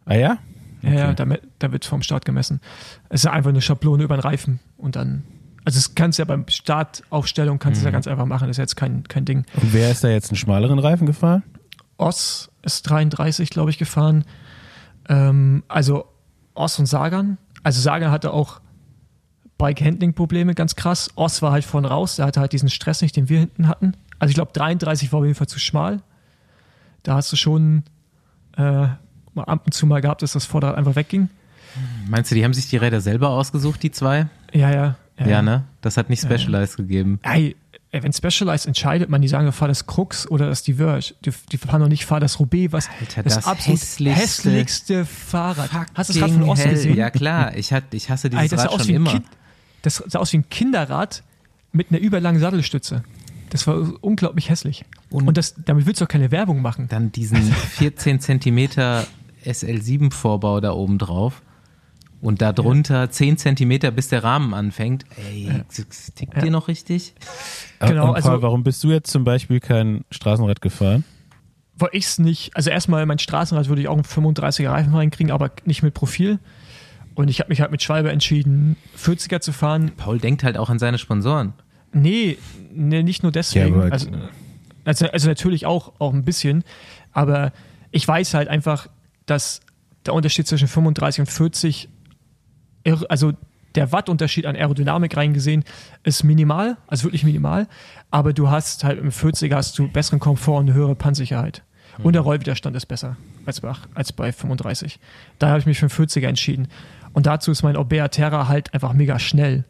Ah 0.05 0.15
ja? 0.15 0.39
Ja, 0.83 0.93
ja, 0.93 1.13
da, 1.13 1.27
da 1.59 1.73
wird 1.73 1.85
vom 1.85 2.03
Start 2.03 2.25
gemessen. 2.25 2.61
Es 3.11 3.25
ist 3.25 3.31
einfach 3.31 3.51
eine 3.51 3.61
Schablone 3.61 4.03
über 4.03 4.17
den 4.17 4.21
Reifen 4.21 4.61
und 4.77 4.97
dann. 4.97 5.25
Also 5.65 5.79
es 5.79 5.95
kannst 5.95 6.19
du 6.19 6.23
ja 6.23 6.25
beim 6.25 6.47
Startaufstellung 6.49 7.59
kannst 7.59 7.83
du 7.83 7.85
ja 7.85 7.91
ganz 7.91 8.07
einfach 8.07 8.27
machen, 8.27 8.49
das 8.49 8.57
ist 8.57 8.59
jetzt 8.63 8.77
kein, 8.77 9.05
kein 9.05 9.25
Ding. 9.25 9.45
Und 9.61 9.73
wer 9.73 9.91
ist 9.91 10.03
da 10.03 10.09
jetzt 10.09 10.31
einen 10.31 10.37
schmaleren 10.37 10.79
Reifen 10.79 11.07
gefahren? 11.07 11.43
Oss 11.99 12.51
ist 12.63 12.83
33, 12.89 13.51
glaube 13.51 13.71
ich, 13.71 13.79
gefahren. 13.79 14.25
Ähm, 15.09 15.63
also 15.69 16.07
Oss 16.55 16.79
und 16.79 16.87
Sagan. 16.87 17.37
Also 17.63 17.81
Sagan 17.81 18.11
hatte 18.11 18.33
auch 18.33 18.61
Bike-Handling-Probleme, 19.59 20.55
ganz 20.55 20.77
krass. 20.77 21.11
Oss 21.17 21.43
war 21.43 21.53
halt 21.53 21.65
vorne 21.65 21.89
raus, 21.89 22.17
der 22.17 22.27
hatte 22.27 22.41
halt 22.41 22.53
diesen 22.53 22.71
Stress 22.71 23.03
nicht, 23.03 23.17
den 23.17 23.29
wir 23.29 23.39
hinten 23.39 23.69
hatten. 23.69 23.93
Also 24.19 24.31
ich 24.31 24.35
glaube 24.35 24.53
33 24.55 25.13
war 25.13 25.21
auf 25.21 25.25
jeden 25.27 25.35
Fall 25.37 25.49
zu 25.49 25.59
schmal. 25.59 26.01
Da 27.03 27.15
hast 27.15 27.31
du 27.33 27.37
schon 27.37 27.85
äh, 28.57 28.63
mal 29.35 29.45
ab 29.45 29.63
und 29.67 29.73
zu 29.73 29.87
mal 29.87 30.01
gehabt, 30.01 30.23
dass 30.23 30.33
das 30.33 30.47
Vorderrad 30.47 30.77
einfach 30.77 30.97
wegging. 30.97 31.29
Meinst 32.09 32.31
du, 32.31 32.35
die 32.35 32.45
haben 32.45 32.55
sich 32.55 32.69
die 32.69 32.77
Räder 32.79 33.01
selber 33.01 33.31
ausgesucht, 33.31 33.83
die 33.83 33.91
zwei? 33.91 34.29
Ja, 34.53 34.71
ja. 34.71 34.97
Ja, 35.29 35.43
ne? 35.43 35.65
Das 35.81 35.97
hat 35.97 36.09
nicht 36.11 36.23
Specialized 36.23 36.77
gegeben. 36.77 37.19
Ey, 37.23 37.57
ey, 37.91 38.03
wenn 38.03 38.13
Specialized 38.13 38.67
entscheidet 38.67 39.11
man, 39.11 39.21
die 39.21 39.29
sagen, 39.29 39.51
fahr 39.53 39.69
das 39.69 39.87
Crux 39.87 40.27
oder 40.31 40.49
das 40.49 40.63
Diverge. 40.63 41.15
Die, 41.25 41.31
die 41.53 41.59
fahren 41.59 41.81
doch 41.83 41.89
nicht, 41.89 42.07
fahr 42.07 42.21
das 42.21 42.39
Roubaix, 42.41 42.73
was 42.73 42.89
Alter, 43.01 43.23
das, 43.23 43.35
das 43.37 43.47
absolut 43.47 43.81
hässlichste- 43.81 44.15
hässlichste 44.15 45.05
Fahrrad. 45.05 45.71
Hast 45.95 46.11
du 46.11 46.15
das 46.15 46.23
Rad 46.23 46.31
von 46.31 46.57
hell. 46.57 46.71
gesehen? 46.71 46.97
Ja, 46.97 47.11
klar. 47.11 47.57
Ich, 47.57 47.73
hat, 47.73 47.85
ich 47.93 48.09
hasse 48.11 48.29
Ey, 48.29 48.31
dieses 48.43 48.51
das, 48.51 48.63
sah 48.63 48.69
Rad 48.71 48.87
schon 48.87 48.95
immer. 48.95 49.11
kind, 49.13 49.25
das 49.83 50.03
sah 50.07 50.19
aus 50.19 50.33
wie 50.33 50.39
ein 50.39 50.49
Kinderrad 50.49 51.23
mit 51.73 51.91
einer 51.91 51.99
überlangen 52.01 52.41
Sattelstütze. 52.41 53.03
Das 53.51 53.67
war 53.67 53.93
unglaublich 54.01 54.49
hässlich. 54.49 54.85
Und- 55.11 55.27
Und, 55.29 55.37
das, 55.37 55.55
damit 55.65 55.85
willst 55.87 56.01
du 56.01 56.05
auch 56.05 56.09
keine 56.09 56.31
Werbung 56.31 56.63
machen. 56.63 56.87
Dann 56.89 57.11
diesen 57.13 57.43
14 57.43 58.21
Zentimeter 58.21 59.07
SL7-Vorbau 59.45 60.61
da 60.61 60.73
oben 60.73 60.99
drauf. 60.99 61.43
Und 62.21 62.43
da 62.43 62.53
drunter 62.53 63.11
10 63.11 63.39
Zentimeter, 63.39 63.91
bis 63.91 64.09
der 64.09 64.23
Rahmen 64.23 64.53
anfängt. 64.53 65.05
Ey, 65.17 65.51
tickt 66.15 66.35
Ja. 66.37 66.43
dir 66.43 66.51
noch 66.51 66.69
richtig? 66.69 67.15
Genau, 67.81 68.03
und 68.03 68.07
Paul, 68.09 68.15
also- 68.17 68.43
warum 68.43 68.63
bist 68.63 68.85
du 68.85 68.91
jetzt 68.91 69.11
zum 69.11 69.25
Beispiel 69.25 69.59
kein 69.61 70.05
Straßenrad 70.11 70.61
gefahren? 70.61 71.05
Weil 71.77 71.89
ich 71.93 72.05
es 72.05 72.19
nicht, 72.19 72.55
also 72.55 72.69
erstmal 72.69 73.07
mein 73.07 73.19
Straßenrad 73.19 73.69
würde 73.69 73.81
ich 73.81 73.89
auch 73.89 73.95
einen 73.95 74.05
35er 74.05 74.69
Reifen 74.71 74.95
reinkriegen, 74.95 75.33
aber 75.33 75.51
nicht 75.65 75.83
mit 75.83 75.95
Profil. 75.95 76.39
Und 77.15 77.29
ich 77.31 77.41
habe 77.41 77.49
mich 77.49 77.63
halt 77.63 77.71
mit 77.71 77.83
Schwalbe 77.83 78.11
entschieden, 78.13 78.77
40er 78.97 79.41
zu 79.41 79.53
fahren. 79.53 79.93
Paul 79.97 80.19
denkt 80.19 80.45
halt 80.45 80.59
auch 80.59 80.69
an 80.69 80.79
seine 80.79 80.99
Sponsoren. 80.99 81.55
Nee, 81.95 82.37
nee 82.73 83.03
nicht 83.03 83.23
nur 83.23 83.33
deswegen. 83.33 83.77
Ja, 83.81 83.89
also, 83.89 84.11
also, 84.85 85.07
also 85.07 85.29
natürlich 85.29 85.65
auch, 85.65 85.93
auch 85.99 86.13
ein 86.13 86.25
bisschen. 86.25 86.65
Aber 87.13 87.53
ich 87.93 88.07
weiß 88.07 88.35
halt 88.35 88.49
einfach, 88.49 88.89
dass 89.25 89.61
der 90.07 90.13
Unterschied 90.15 90.47
zwischen 90.47 90.69
35 90.69 91.21
und 91.21 91.27
40, 91.27 91.89
irr- 91.89 91.89
also 93.09 93.33
der 93.75 93.93
Wattunterschied 93.93 94.47
an 94.47 94.57
Aerodynamik 94.57 95.17
reingesehen, 95.17 95.65
ist 96.03 96.25
minimal, 96.25 96.77
also 96.87 97.05
wirklich 97.05 97.25
minimal. 97.25 97.69
Aber 98.11 98.33
du 98.33 98.51
hast 98.51 98.85
halt 98.85 98.99
im 98.99 99.11
40er 99.11 99.55
hast 99.55 99.79
du 99.79 99.89
besseren 99.89 100.19
Komfort 100.19 100.59
und 100.59 100.69
eine 100.69 100.75
höhere 100.75 100.95
Pannsicherheit. 100.95 101.63
Und 102.03 102.15
der 102.15 102.23
Rollwiderstand 102.23 102.77
ist 102.77 102.87
besser 102.87 103.17
als 103.47 103.61
bei, 103.61 103.73
als 103.95 104.13
bei 104.13 104.33
35. 104.33 104.99
Da 105.39 105.49
habe 105.49 105.59
ich 105.59 105.67
mich 105.67 105.79
für 105.79 105.87
den 105.87 106.09
40er 106.09 106.27
entschieden. 106.27 106.69
Und 107.13 107.27
dazu 107.27 107.51
ist 107.51 107.63
mein 107.63 107.77
Orbea 107.77 108.09
Terra 108.09 108.49
halt 108.49 108.73
einfach 108.73 108.93
mega 108.93 109.19
schnell. 109.19 109.65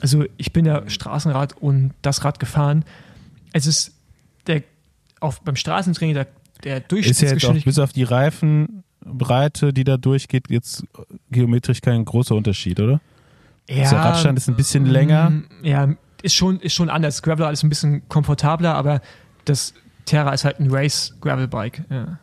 Also 0.00 0.24
ich 0.36 0.52
bin 0.52 0.64
ja 0.64 0.88
Straßenrad 0.88 1.56
und 1.56 1.92
das 2.02 2.24
Rad 2.24 2.40
gefahren. 2.40 2.84
Es 3.52 3.66
ist 3.66 3.92
der 4.46 4.62
auf, 5.20 5.40
beim 5.42 5.56
Straßentraining 5.56 6.14
der, 6.14 6.26
der 6.26 6.28
Ist 6.28 6.64
ja 6.64 6.74
jetzt 6.74 6.84
auch 6.84 6.88
Durchschnittsgeschwindigkeit. 6.88 7.64
bis 7.64 7.78
auf 7.78 7.92
die 7.92 8.04
Reifenbreite, 9.08 9.72
die 9.72 9.84
da 9.84 9.96
durchgeht, 9.96 10.50
jetzt 10.50 10.84
geometrisch 11.30 11.80
kein 11.80 12.04
großer 12.04 12.34
Unterschied, 12.34 12.78
oder? 12.80 13.00
Ja, 13.68 13.90
Der 13.90 13.98
Radstand 13.98 14.38
ist 14.38 14.48
ein 14.48 14.56
bisschen 14.56 14.86
länger. 14.86 15.30
mm, 15.30 15.44
Ja, 15.62 15.88
ist 16.22 16.34
schon, 16.34 16.58
ist 16.60 16.74
schon 16.74 16.88
anders. 16.90 17.22
Gravel 17.22 17.52
ist 17.52 17.62
ein 17.62 17.68
bisschen 17.68 18.08
komfortabler, 18.08 18.74
aber 18.74 19.00
das 19.44 19.74
Terra 20.04 20.32
ist 20.32 20.44
halt 20.44 20.58
ein 20.60 20.70
Race 20.70 21.14
Gravel 21.20 21.48
Bike. 21.48 21.82
Ja. 21.90 22.18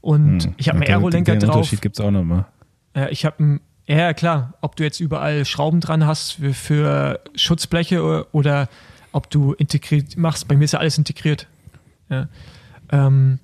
Und 0.00 0.44
Hm. 0.44 0.54
ich 0.56 0.68
habe 0.68 0.76
einen 0.78 0.86
den- 0.86 0.94
Aerolenker 0.94 1.32
Den 1.32 1.40
drauf. 1.40 1.56
Unterschied 1.56 1.82
gibt 1.82 1.98
es 1.98 2.04
auch 2.04 2.10
nochmal. 2.10 2.46
Ja, 2.96 3.08
ich 3.10 3.24
habe 3.26 3.42
ein, 3.44 3.60
ja 3.86 4.14
klar, 4.14 4.54
ob 4.62 4.76
du 4.76 4.84
jetzt 4.84 5.00
überall 5.00 5.44
Schrauben 5.44 5.80
dran 5.80 6.06
hast 6.06 6.32
für, 6.32 6.54
für 6.54 7.20
Schutzbleche 7.34 8.02
oder, 8.02 8.26
oder 8.32 8.68
ob 9.12 9.28
du 9.30 9.52
integriert 9.52 10.16
machst. 10.16 10.48
Bei 10.48 10.56
mir 10.56 10.64
ist 10.64 10.72
ja 10.72 10.78
alles 10.80 10.96
integriert. 10.98 11.46
Ja. 12.08 12.28
Ähm, 12.90 13.38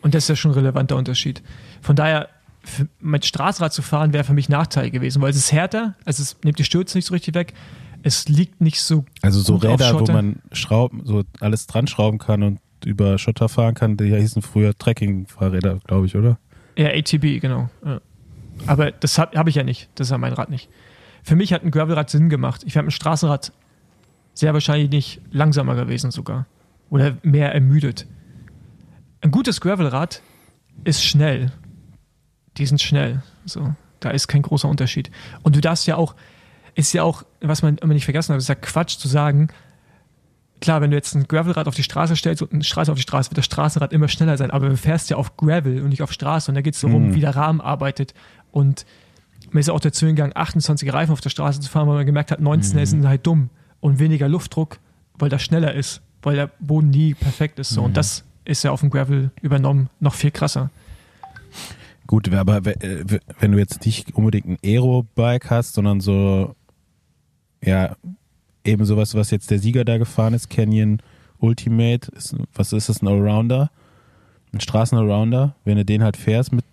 und 0.00 0.14
das 0.14 0.24
ist 0.24 0.28
ja 0.30 0.36
schon 0.36 0.52
ein 0.52 0.54
relevanter 0.54 0.96
Unterschied. 0.96 1.42
Von 1.86 1.94
daher, 1.94 2.28
mit 2.98 3.24
Straßenrad 3.24 3.72
zu 3.72 3.80
fahren, 3.80 4.12
wäre 4.12 4.24
für 4.24 4.32
mich 4.32 4.48
Nachteil 4.48 4.90
gewesen, 4.90 5.22
weil 5.22 5.30
es 5.30 5.36
ist 5.36 5.52
härter, 5.52 5.94
also 6.04 6.20
es 6.20 6.36
nimmt 6.42 6.58
die 6.58 6.64
Stürze 6.64 6.98
nicht 6.98 7.04
so 7.04 7.14
richtig 7.14 7.36
weg. 7.36 7.54
Es 8.02 8.28
liegt 8.28 8.60
nicht 8.60 8.80
so 8.80 9.04
Also 9.22 9.38
so 9.40 9.54
Räder, 9.54 10.00
wo 10.00 10.12
man 10.12 10.42
Schrauben, 10.50 11.02
so 11.04 11.22
alles 11.38 11.68
dran 11.68 11.86
schrauben 11.86 12.18
kann 12.18 12.42
und 12.42 12.58
über 12.84 13.18
Schotter 13.18 13.48
fahren 13.48 13.74
kann, 13.74 13.96
die 13.96 14.12
hießen 14.12 14.42
früher 14.42 14.76
Trekking-Fahrräder, 14.76 15.78
glaube 15.86 16.06
ich, 16.06 16.16
oder? 16.16 16.38
Ja, 16.76 16.88
ATB, 16.88 17.40
genau. 17.40 17.70
Ja. 17.84 18.00
Aber 18.66 18.90
das 18.90 19.16
habe 19.16 19.38
hab 19.38 19.46
ich 19.46 19.54
ja 19.54 19.62
nicht. 19.62 19.88
Das 19.94 20.08
ist 20.08 20.10
ja 20.10 20.18
mein 20.18 20.32
Rad 20.32 20.50
nicht. 20.50 20.68
Für 21.22 21.36
mich 21.36 21.52
hat 21.52 21.62
ein 21.62 21.70
Gravelrad 21.70 22.10
Sinn 22.10 22.28
gemacht. 22.28 22.64
Ich 22.66 22.74
wäre 22.74 22.82
mit 22.82 22.92
dem 22.92 22.96
Straßenrad 22.96 23.52
sehr 24.34 24.54
wahrscheinlich 24.54 24.90
nicht 24.90 25.20
langsamer 25.30 25.76
gewesen 25.76 26.10
sogar. 26.10 26.46
Oder 26.90 27.16
mehr 27.22 27.54
ermüdet. 27.54 28.08
Ein 29.20 29.30
gutes 29.30 29.60
Gravelrad 29.60 30.20
ist 30.82 31.04
schnell. 31.04 31.52
Die 32.58 32.66
sind 32.66 32.80
schnell. 32.80 33.22
So, 33.44 33.74
da 34.00 34.10
ist 34.10 34.28
kein 34.28 34.42
großer 34.42 34.68
Unterschied. 34.68 35.10
Und 35.42 35.56
du 35.56 35.60
darfst 35.60 35.86
ja 35.86 35.96
auch, 35.96 36.14
ist 36.74 36.92
ja 36.92 37.02
auch, 37.02 37.22
was 37.40 37.62
man 37.62 37.78
immer 37.78 37.94
nicht 37.94 38.04
vergessen 38.04 38.32
hat, 38.32 38.38
ist 38.40 38.48
ja 38.48 38.54
Quatsch 38.54 38.98
zu 38.98 39.08
sagen, 39.08 39.48
klar, 40.60 40.80
wenn 40.80 40.90
du 40.90 40.96
jetzt 40.96 41.14
ein 41.14 41.26
Gravelrad 41.28 41.68
auf 41.68 41.74
die 41.74 41.82
Straße 41.82 42.16
stellst 42.16 42.42
und 42.42 42.52
eine 42.52 42.64
Straße 42.64 42.90
auf 42.90 42.96
die 42.96 43.02
Straße, 43.02 43.30
wird 43.30 43.38
das 43.38 43.44
Straßenrad 43.44 43.92
immer 43.92 44.08
schneller 44.08 44.36
sein. 44.36 44.50
Aber 44.50 44.68
du 44.68 44.76
fährst 44.76 45.10
ja 45.10 45.16
auf 45.16 45.36
Gravel 45.36 45.82
und 45.82 45.90
nicht 45.90 46.02
auf 46.02 46.12
Straße. 46.12 46.50
Und 46.50 46.54
da 46.54 46.60
geht 46.62 46.74
es 46.74 46.80
darum, 46.80 47.08
Mhm. 47.08 47.14
wie 47.14 47.20
der 47.20 47.36
Rahmen 47.36 47.60
arbeitet. 47.60 48.14
Und 48.52 48.86
mir 49.50 49.60
ist 49.60 49.66
ja 49.68 49.74
auch 49.74 49.80
dazu 49.80 50.06
gegangen, 50.06 50.32
28 50.34 50.92
Reifen 50.92 51.12
auf 51.12 51.20
der 51.20 51.30
Straße 51.30 51.60
zu 51.60 51.70
fahren, 51.70 51.86
weil 51.88 51.96
man 51.96 52.06
gemerkt 52.06 52.30
hat, 52.30 52.40
19 52.40 52.78
Mhm. 52.80 52.86
sind 52.86 53.08
halt 53.08 53.26
dumm. 53.26 53.50
Und 53.80 53.98
weniger 53.98 54.28
Luftdruck, 54.28 54.78
weil 55.18 55.28
das 55.28 55.42
schneller 55.42 55.74
ist. 55.74 56.00
Weil 56.22 56.36
der 56.36 56.50
Boden 56.58 56.90
nie 56.90 57.14
perfekt 57.14 57.58
ist. 57.58 57.70
So. 57.70 57.82
Mhm. 57.82 57.86
Und 57.88 57.96
das 57.96 58.24
ist 58.44 58.62
ja 58.64 58.70
auf 58.70 58.80
dem 58.80 58.90
Gravel 58.90 59.30
übernommen 59.42 59.88
noch 60.00 60.14
viel 60.14 60.30
krasser. 60.30 60.70
Gut, 62.06 62.32
aber 62.32 62.64
äh, 62.66 63.04
wenn 63.40 63.52
du 63.52 63.58
jetzt 63.58 63.84
nicht 63.84 64.14
unbedingt 64.14 64.46
ein 64.46 64.58
Aero-Bike 64.64 65.50
hast, 65.50 65.74
sondern 65.74 66.00
so, 66.00 66.54
ja, 67.62 67.96
eben 68.64 68.84
sowas, 68.84 69.14
was 69.14 69.30
jetzt 69.30 69.50
der 69.50 69.58
Sieger 69.58 69.84
da 69.84 69.98
gefahren 69.98 70.34
ist, 70.34 70.50
Canyon 70.50 71.00
Ultimate, 71.38 72.10
ist, 72.12 72.36
was 72.54 72.72
ist 72.72 72.88
das, 72.88 73.02
ein 73.02 73.08
Allrounder? 73.08 73.70
Ein 74.52 74.60
Straßen-Allrounder, 74.60 75.54
wenn 75.64 75.76
du 75.76 75.84
den 75.84 76.02
halt 76.02 76.16
fährst 76.16 76.52
mit 76.52 76.64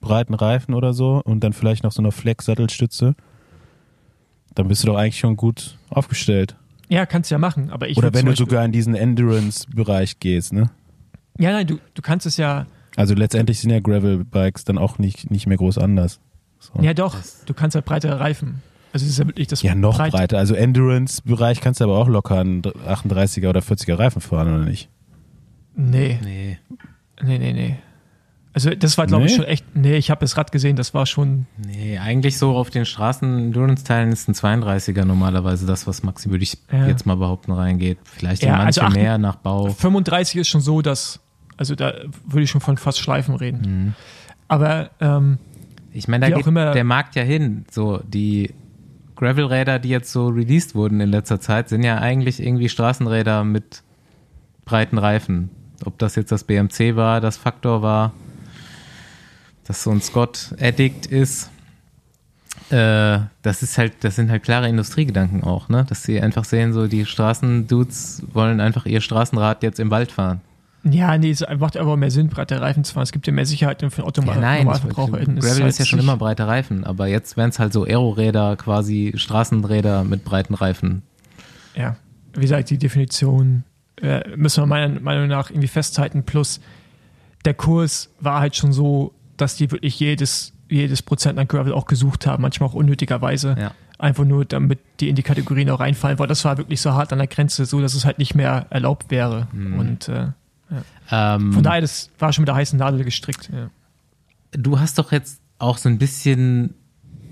breiten 0.00 0.34
Reifen 0.34 0.74
oder 0.74 0.92
so 0.92 1.20
und 1.24 1.40
dann 1.40 1.52
vielleicht 1.52 1.82
noch 1.82 1.92
so 1.92 2.02
einer 2.02 2.12
Flex-Sattelstütze, 2.12 3.14
dann 4.54 4.68
bist 4.68 4.82
du 4.82 4.88
doch 4.88 4.96
eigentlich 4.96 5.18
schon 5.18 5.36
gut 5.36 5.78
aufgestellt. 5.90 6.56
Ja, 6.88 7.06
kannst 7.06 7.30
du 7.30 7.34
ja 7.34 7.38
machen. 7.38 7.70
Aber 7.70 7.88
ich 7.88 7.96
oder 7.96 8.12
wenn 8.12 8.26
du 8.26 8.36
sogar 8.36 8.64
in 8.64 8.72
diesen 8.72 8.94
Endurance-Bereich 8.94 10.20
gehst, 10.20 10.52
ne? 10.52 10.70
Ja, 11.38 11.50
nein, 11.52 11.66
du, 11.66 11.78
du 11.94 12.02
kannst 12.02 12.26
es 12.26 12.36
ja. 12.36 12.66
Also 12.96 13.14
letztendlich 13.14 13.60
sind 13.60 13.70
ja 13.70 13.80
Gravel-Bikes 13.80 14.64
dann 14.64 14.78
auch 14.78 14.98
nicht, 14.98 15.30
nicht 15.30 15.46
mehr 15.46 15.56
groß 15.56 15.78
anders. 15.78 16.20
So. 16.60 16.80
Ja, 16.82 16.94
doch. 16.94 17.16
Du 17.46 17.54
kannst 17.54 17.74
halt 17.74 17.84
breitere 17.84 18.20
Reifen. 18.20 18.62
Also, 18.92 19.04
es 19.06 19.12
ist 19.12 19.18
ja 19.18 19.26
wirklich 19.26 19.48
das. 19.48 19.62
Ja, 19.62 19.74
noch 19.74 19.96
breit- 19.98 20.12
breiter. 20.12 20.38
Also 20.38 20.54
Endurance-Bereich 20.54 21.60
kannst 21.60 21.80
du 21.80 21.84
aber 21.84 21.98
auch 21.98 22.08
locker 22.08 22.38
einen 22.38 22.62
38er 22.62 23.48
oder 23.48 23.60
40er 23.60 23.98
Reifen 23.98 24.20
fahren, 24.20 24.54
oder 24.54 24.64
nicht? 24.64 24.88
Nee, 25.76 26.18
Nee. 26.22 26.58
nee, 27.22 27.38
nee, 27.38 27.52
nee. 27.52 27.76
Also, 28.52 28.70
das 28.70 28.96
war, 28.96 29.08
glaube 29.08 29.24
ich, 29.26 29.32
Nee? 29.32 29.36
schon 29.38 29.44
echt. 29.46 29.64
Nee, 29.74 29.96
ich 29.96 30.12
habe 30.12 30.20
das 30.20 30.36
Rad 30.36 30.52
gesehen, 30.52 30.76
das 30.76 30.94
war 30.94 31.06
schon. 31.06 31.46
Nee, 31.58 31.98
eigentlich 31.98 32.38
so 32.38 32.52
auf 32.56 32.70
den 32.70 32.84
Straßen-Endurance-Teilen 32.84 34.12
ist 34.12 34.28
ein 34.28 34.34
32er 34.34 35.04
normalerweise 35.04 35.66
das, 35.66 35.88
was 35.88 36.04
Maxi, 36.04 36.30
würde 36.30 36.44
ich 36.44 36.56
Ja. 36.70 36.86
jetzt 36.86 37.04
mal 37.04 37.16
behaupten, 37.16 37.50
reingeht. 37.50 37.98
Vielleicht 38.04 38.42
in 38.44 38.50
Ja, 38.50 38.58
manche 38.58 38.80
also 38.80 38.82
acht- 38.82 38.94
mehr 38.94 39.18
nach 39.18 39.34
Bau. 39.34 39.70
35 39.70 40.36
ist 40.40 40.46
schon 40.48 40.60
so, 40.60 40.82
dass. 40.82 41.18
Also, 41.56 41.74
da 41.74 41.92
würde 42.26 42.42
ich 42.42 42.50
schon 42.50 42.60
von 42.60 42.76
fast 42.76 42.98
Schleifen 42.98 43.34
reden. 43.34 43.60
Mhm. 43.86 43.94
Aber, 44.48 44.90
ähm, 45.00 45.38
Ich 45.92 46.08
meine, 46.08 46.28
da 46.28 46.36
geht 46.36 46.46
immer- 46.46 46.72
der 46.72 46.84
Markt 46.84 47.14
ja 47.14 47.22
hin. 47.22 47.64
So, 47.70 48.00
die 48.06 48.52
Gravel-Räder, 49.16 49.78
die 49.78 49.90
jetzt 49.90 50.10
so 50.10 50.26
released 50.26 50.74
wurden 50.74 51.00
in 51.00 51.10
letzter 51.10 51.40
Zeit, 51.40 51.68
sind 51.68 51.84
ja 51.84 51.98
eigentlich 51.98 52.42
irgendwie 52.42 52.68
Straßenräder 52.68 53.44
mit 53.44 53.82
breiten 54.64 54.98
Reifen. 54.98 55.50
Ob 55.84 55.98
das 55.98 56.16
jetzt 56.16 56.32
das 56.32 56.42
BMC 56.44 56.96
war, 56.96 57.20
das 57.20 57.36
Faktor 57.36 57.80
war, 57.82 58.12
dass 59.66 59.82
so 59.84 59.90
ein 59.90 60.00
Scott 60.02 60.54
Addict 60.60 61.06
ist. 61.06 61.50
Äh, 62.70 63.20
das 63.42 63.62
ist 63.62 63.78
halt, 63.78 63.92
das 64.02 64.16
sind 64.16 64.30
halt 64.30 64.42
klare 64.42 64.68
Industriegedanken 64.68 65.44
auch, 65.44 65.68
ne? 65.68 65.84
Dass 65.88 66.02
sie 66.02 66.20
einfach 66.20 66.44
sehen, 66.44 66.72
so 66.72 66.86
die 66.88 67.04
Straßendudes 67.06 68.22
wollen 68.32 68.60
einfach 68.60 68.86
ihr 68.86 69.00
Straßenrad 69.00 69.62
jetzt 69.62 69.78
im 69.80 69.90
Wald 69.90 70.10
fahren. 70.12 70.40
Ja, 70.84 71.16
nee, 71.16 71.30
es 71.30 71.44
macht 71.58 71.76
aber 71.78 71.96
mehr 71.96 72.10
Sinn, 72.10 72.28
breite 72.28 72.60
Reifen 72.60 72.84
zu 72.84 72.92
fahren. 72.92 73.04
Es 73.04 73.12
gibt 73.12 73.26
ja 73.26 73.32
mehr 73.32 73.46
Sicherheit 73.46 73.80
für 73.80 73.88
den 73.88 74.04
Automa 74.04 74.34
Ja, 74.34 74.40
nein, 74.40 74.64
Normalverbraucher. 74.64 75.18
Gravel 75.18 75.66
ist 75.66 75.78
ja 75.78 75.86
schon 75.86 75.98
immer 75.98 76.16
breite 76.18 76.46
Reifen, 76.46 76.84
aber 76.84 77.06
jetzt 77.06 77.36
wären 77.38 77.50
es 77.50 77.58
halt 77.58 77.72
so 77.72 77.84
Aeroräder, 77.84 78.56
quasi 78.56 79.12
Straßenräder 79.16 80.04
mit 80.04 80.24
breiten 80.24 80.52
Reifen. 80.54 81.02
Ja, 81.74 81.96
wie 82.34 82.40
gesagt, 82.42 82.68
die 82.68 82.78
Definition 82.78 83.64
äh, 84.02 84.36
müssen 84.36 84.62
wir 84.62 84.66
meiner 84.66 85.00
Meinung 85.00 85.28
nach 85.28 85.50
irgendwie 85.50 85.68
festhalten. 85.68 86.24
Plus, 86.24 86.60
der 87.44 87.54
Kurs 87.54 88.10
war 88.20 88.40
halt 88.40 88.54
schon 88.54 88.72
so, 88.72 89.14
dass 89.36 89.56
die 89.56 89.70
wirklich 89.70 89.98
jedes, 89.98 90.52
jedes 90.68 91.00
Prozent 91.00 91.38
an 91.38 91.48
Gravel 91.48 91.72
auch 91.72 91.86
gesucht 91.86 92.26
haben, 92.26 92.42
manchmal 92.42 92.68
auch 92.68 92.74
unnötigerweise. 92.74 93.56
Ja. 93.58 93.72
Einfach 93.98 94.24
nur, 94.24 94.44
damit 94.44 94.80
die 95.00 95.08
in 95.08 95.14
die 95.14 95.22
Kategorien 95.22 95.70
auch 95.70 95.80
reinfallen, 95.80 96.18
weil 96.18 96.26
das 96.26 96.44
war 96.44 96.58
wirklich 96.58 96.80
so 96.80 96.92
hart 96.92 97.12
an 97.12 97.18
der 97.18 97.28
Grenze, 97.28 97.64
so 97.64 97.80
dass 97.80 97.94
es 97.94 98.04
halt 98.04 98.18
nicht 98.18 98.34
mehr 98.34 98.66
erlaubt 98.70 99.10
wäre. 99.10 99.46
Mhm. 99.52 99.78
Und 99.78 100.08
äh, 100.08 100.28
Ähm, 101.10 101.52
von 101.52 101.62
daher, 101.62 101.80
das 101.80 102.10
war 102.18 102.32
schon 102.32 102.42
mit 102.42 102.48
der 102.48 102.56
heißen 102.56 102.78
Nadel 102.78 103.04
gestrickt. 103.04 103.50
Ja. 103.52 103.70
du 104.52 104.80
hast 104.80 104.98
doch 104.98 105.12
jetzt 105.12 105.40
auch 105.58 105.78
so 105.78 105.88
ein 105.88 105.98
bisschen 105.98 106.74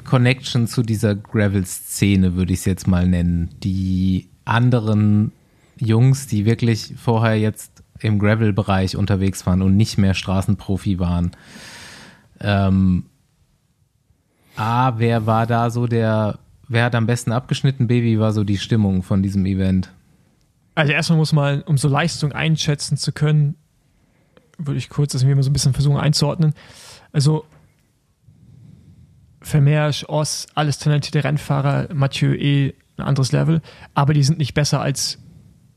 Connection 0.05 0.67
zu 0.67 0.83
dieser 0.83 1.15
Gravel-Szene, 1.15 2.35
würde 2.35 2.53
ich 2.53 2.61
es 2.61 2.65
jetzt 2.65 2.87
mal 2.87 3.07
nennen. 3.07 3.51
Die 3.63 4.29
anderen 4.45 5.33
Jungs, 5.79 6.27
die 6.27 6.45
wirklich 6.45 6.95
vorher 6.97 7.39
jetzt 7.39 7.83
im 8.01 8.19
Gravel-Bereich 8.19 8.97
unterwegs 8.97 9.47
waren 9.47 9.63
und 9.63 9.77
nicht 9.77 9.99
mehr 9.99 10.15
Straßenprofi 10.15 10.99
waren. 10.99 11.33
Ähm, 12.41 13.05
A, 14.57 14.99
wer 14.99 15.27
war 15.27 15.47
da 15.47 15.71
so 15.71 15.87
der, 15.87 16.39
wer 16.69 16.85
hat 16.85 16.95
am 16.95 17.07
besten 17.07 17.33
abgeschnitten? 17.33 17.87
B, 17.87 18.03
wie 18.03 18.19
war 18.19 18.33
so 18.33 18.45
die 18.45 18.59
Stimmung 18.59 19.03
von 19.03 19.23
diesem 19.23 19.47
Event? 19.47 19.91
Also 20.75 20.93
erstmal 20.93 21.19
muss 21.19 21.33
man, 21.33 21.63
um 21.63 21.77
so 21.77 21.89
Leistung 21.89 22.33
einschätzen 22.33 22.97
zu 22.97 23.13
können, 23.13 23.57
würde 24.59 24.79
ich 24.79 24.89
kurz 24.89 25.13
das 25.13 25.25
mal 25.25 25.43
so 25.43 25.51
ein 25.51 25.53
bisschen 25.53 25.75
versuchen 25.75 25.99
einzuordnen. 25.99 26.55
Also 27.13 27.45
Vermeersch, 29.41 30.05
Oss, 30.09 30.47
alles 30.55 30.79
talentierte 30.79 31.25
Rennfahrer, 31.25 31.89
Mathieu 31.93 32.35
eh 32.35 32.75
ein 32.97 33.03
anderes 33.05 33.33
Level, 33.33 33.61
aber 33.95 34.15
die 34.15 34.23
sind 34.23 34.39
nicht 34.39 34.55
besser 34.55 34.81
als 34.81 35.19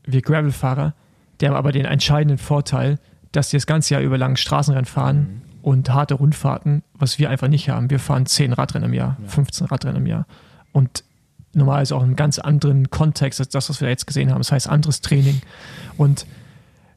wir 0.04 0.22
Gravel-Fahrer. 0.22 0.94
Die 1.40 1.48
haben 1.48 1.56
aber 1.56 1.72
den 1.72 1.84
entscheidenden 1.84 2.38
Vorteil, 2.38 2.98
dass 3.32 3.50
die 3.50 3.56
das 3.56 3.66
ganze 3.66 3.94
Jahr 3.94 4.02
über 4.02 4.16
lang 4.16 4.36
Straßenrennen 4.36 4.86
fahren 4.86 5.42
und 5.62 5.90
harte 5.90 6.14
Rundfahrten, 6.14 6.82
was 6.94 7.18
wir 7.18 7.28
einfach 7.28 7.48
nicht 7.48 7.68
haben. 7.68 7.90
Wir 7.90 7.98
fahren 7.98 8.24
10 8.24 8.52
Radrennen 8.52 8.90
im 8.90 8.94
Jahr, 8.94 9.16
15 9.26 9.66
Radrennen 9.66 9.96
im 9.96 10.06
Jahr. 10.06 10.26
Und 10.72 11.02
normalerweise 11.56 11.96
auch 11.96 12.00
in 12.00 12.08
einem 12.08 12.16
ganz 12.16 12.38
anderen 12.38 12.90
Kontext 12.90 13.40
als 13.40 13.48
das, 13.48 13.68
was 13.70 13.80
wir 13.80 13.88
jetzt 13.88 14.06
gesehen 14.06 14.30
haben. 14.30 14.38
Das 14.38 14.52
heißt, 14.52 14.68
anderes 14.68 15.00
Training. 15.00 15.40
Und 15.96 16.26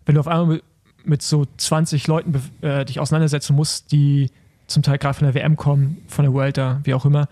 wenn 0.05 0.15
du 0.15 0.21
auf 0.21 0.27
einmal 0.27 0.61
mit, 1.03 1.21
so 1.21 1.45
20 1.57 2.07
Leuten 2.07 2.33
äh, 2.61 2.85
dich 2.85 2.99
auseinandersetzen 2.99 3.55
musst, 3.55 3.91
die 3.91 4.29
zum 4.67 4.83
Teil 4.83 4.97
gerade 4.97 5.17
von 5.17 5.25
der 5.25 5.33
WM 5.33 5.55
kommen, 5.55 5.97
von 6.07 6.23
der 6.23 6.33
Vuelta, 6.33 6.81
wie 6.83 6.93
auch 6.93 7.05
immer, 7.05 7.27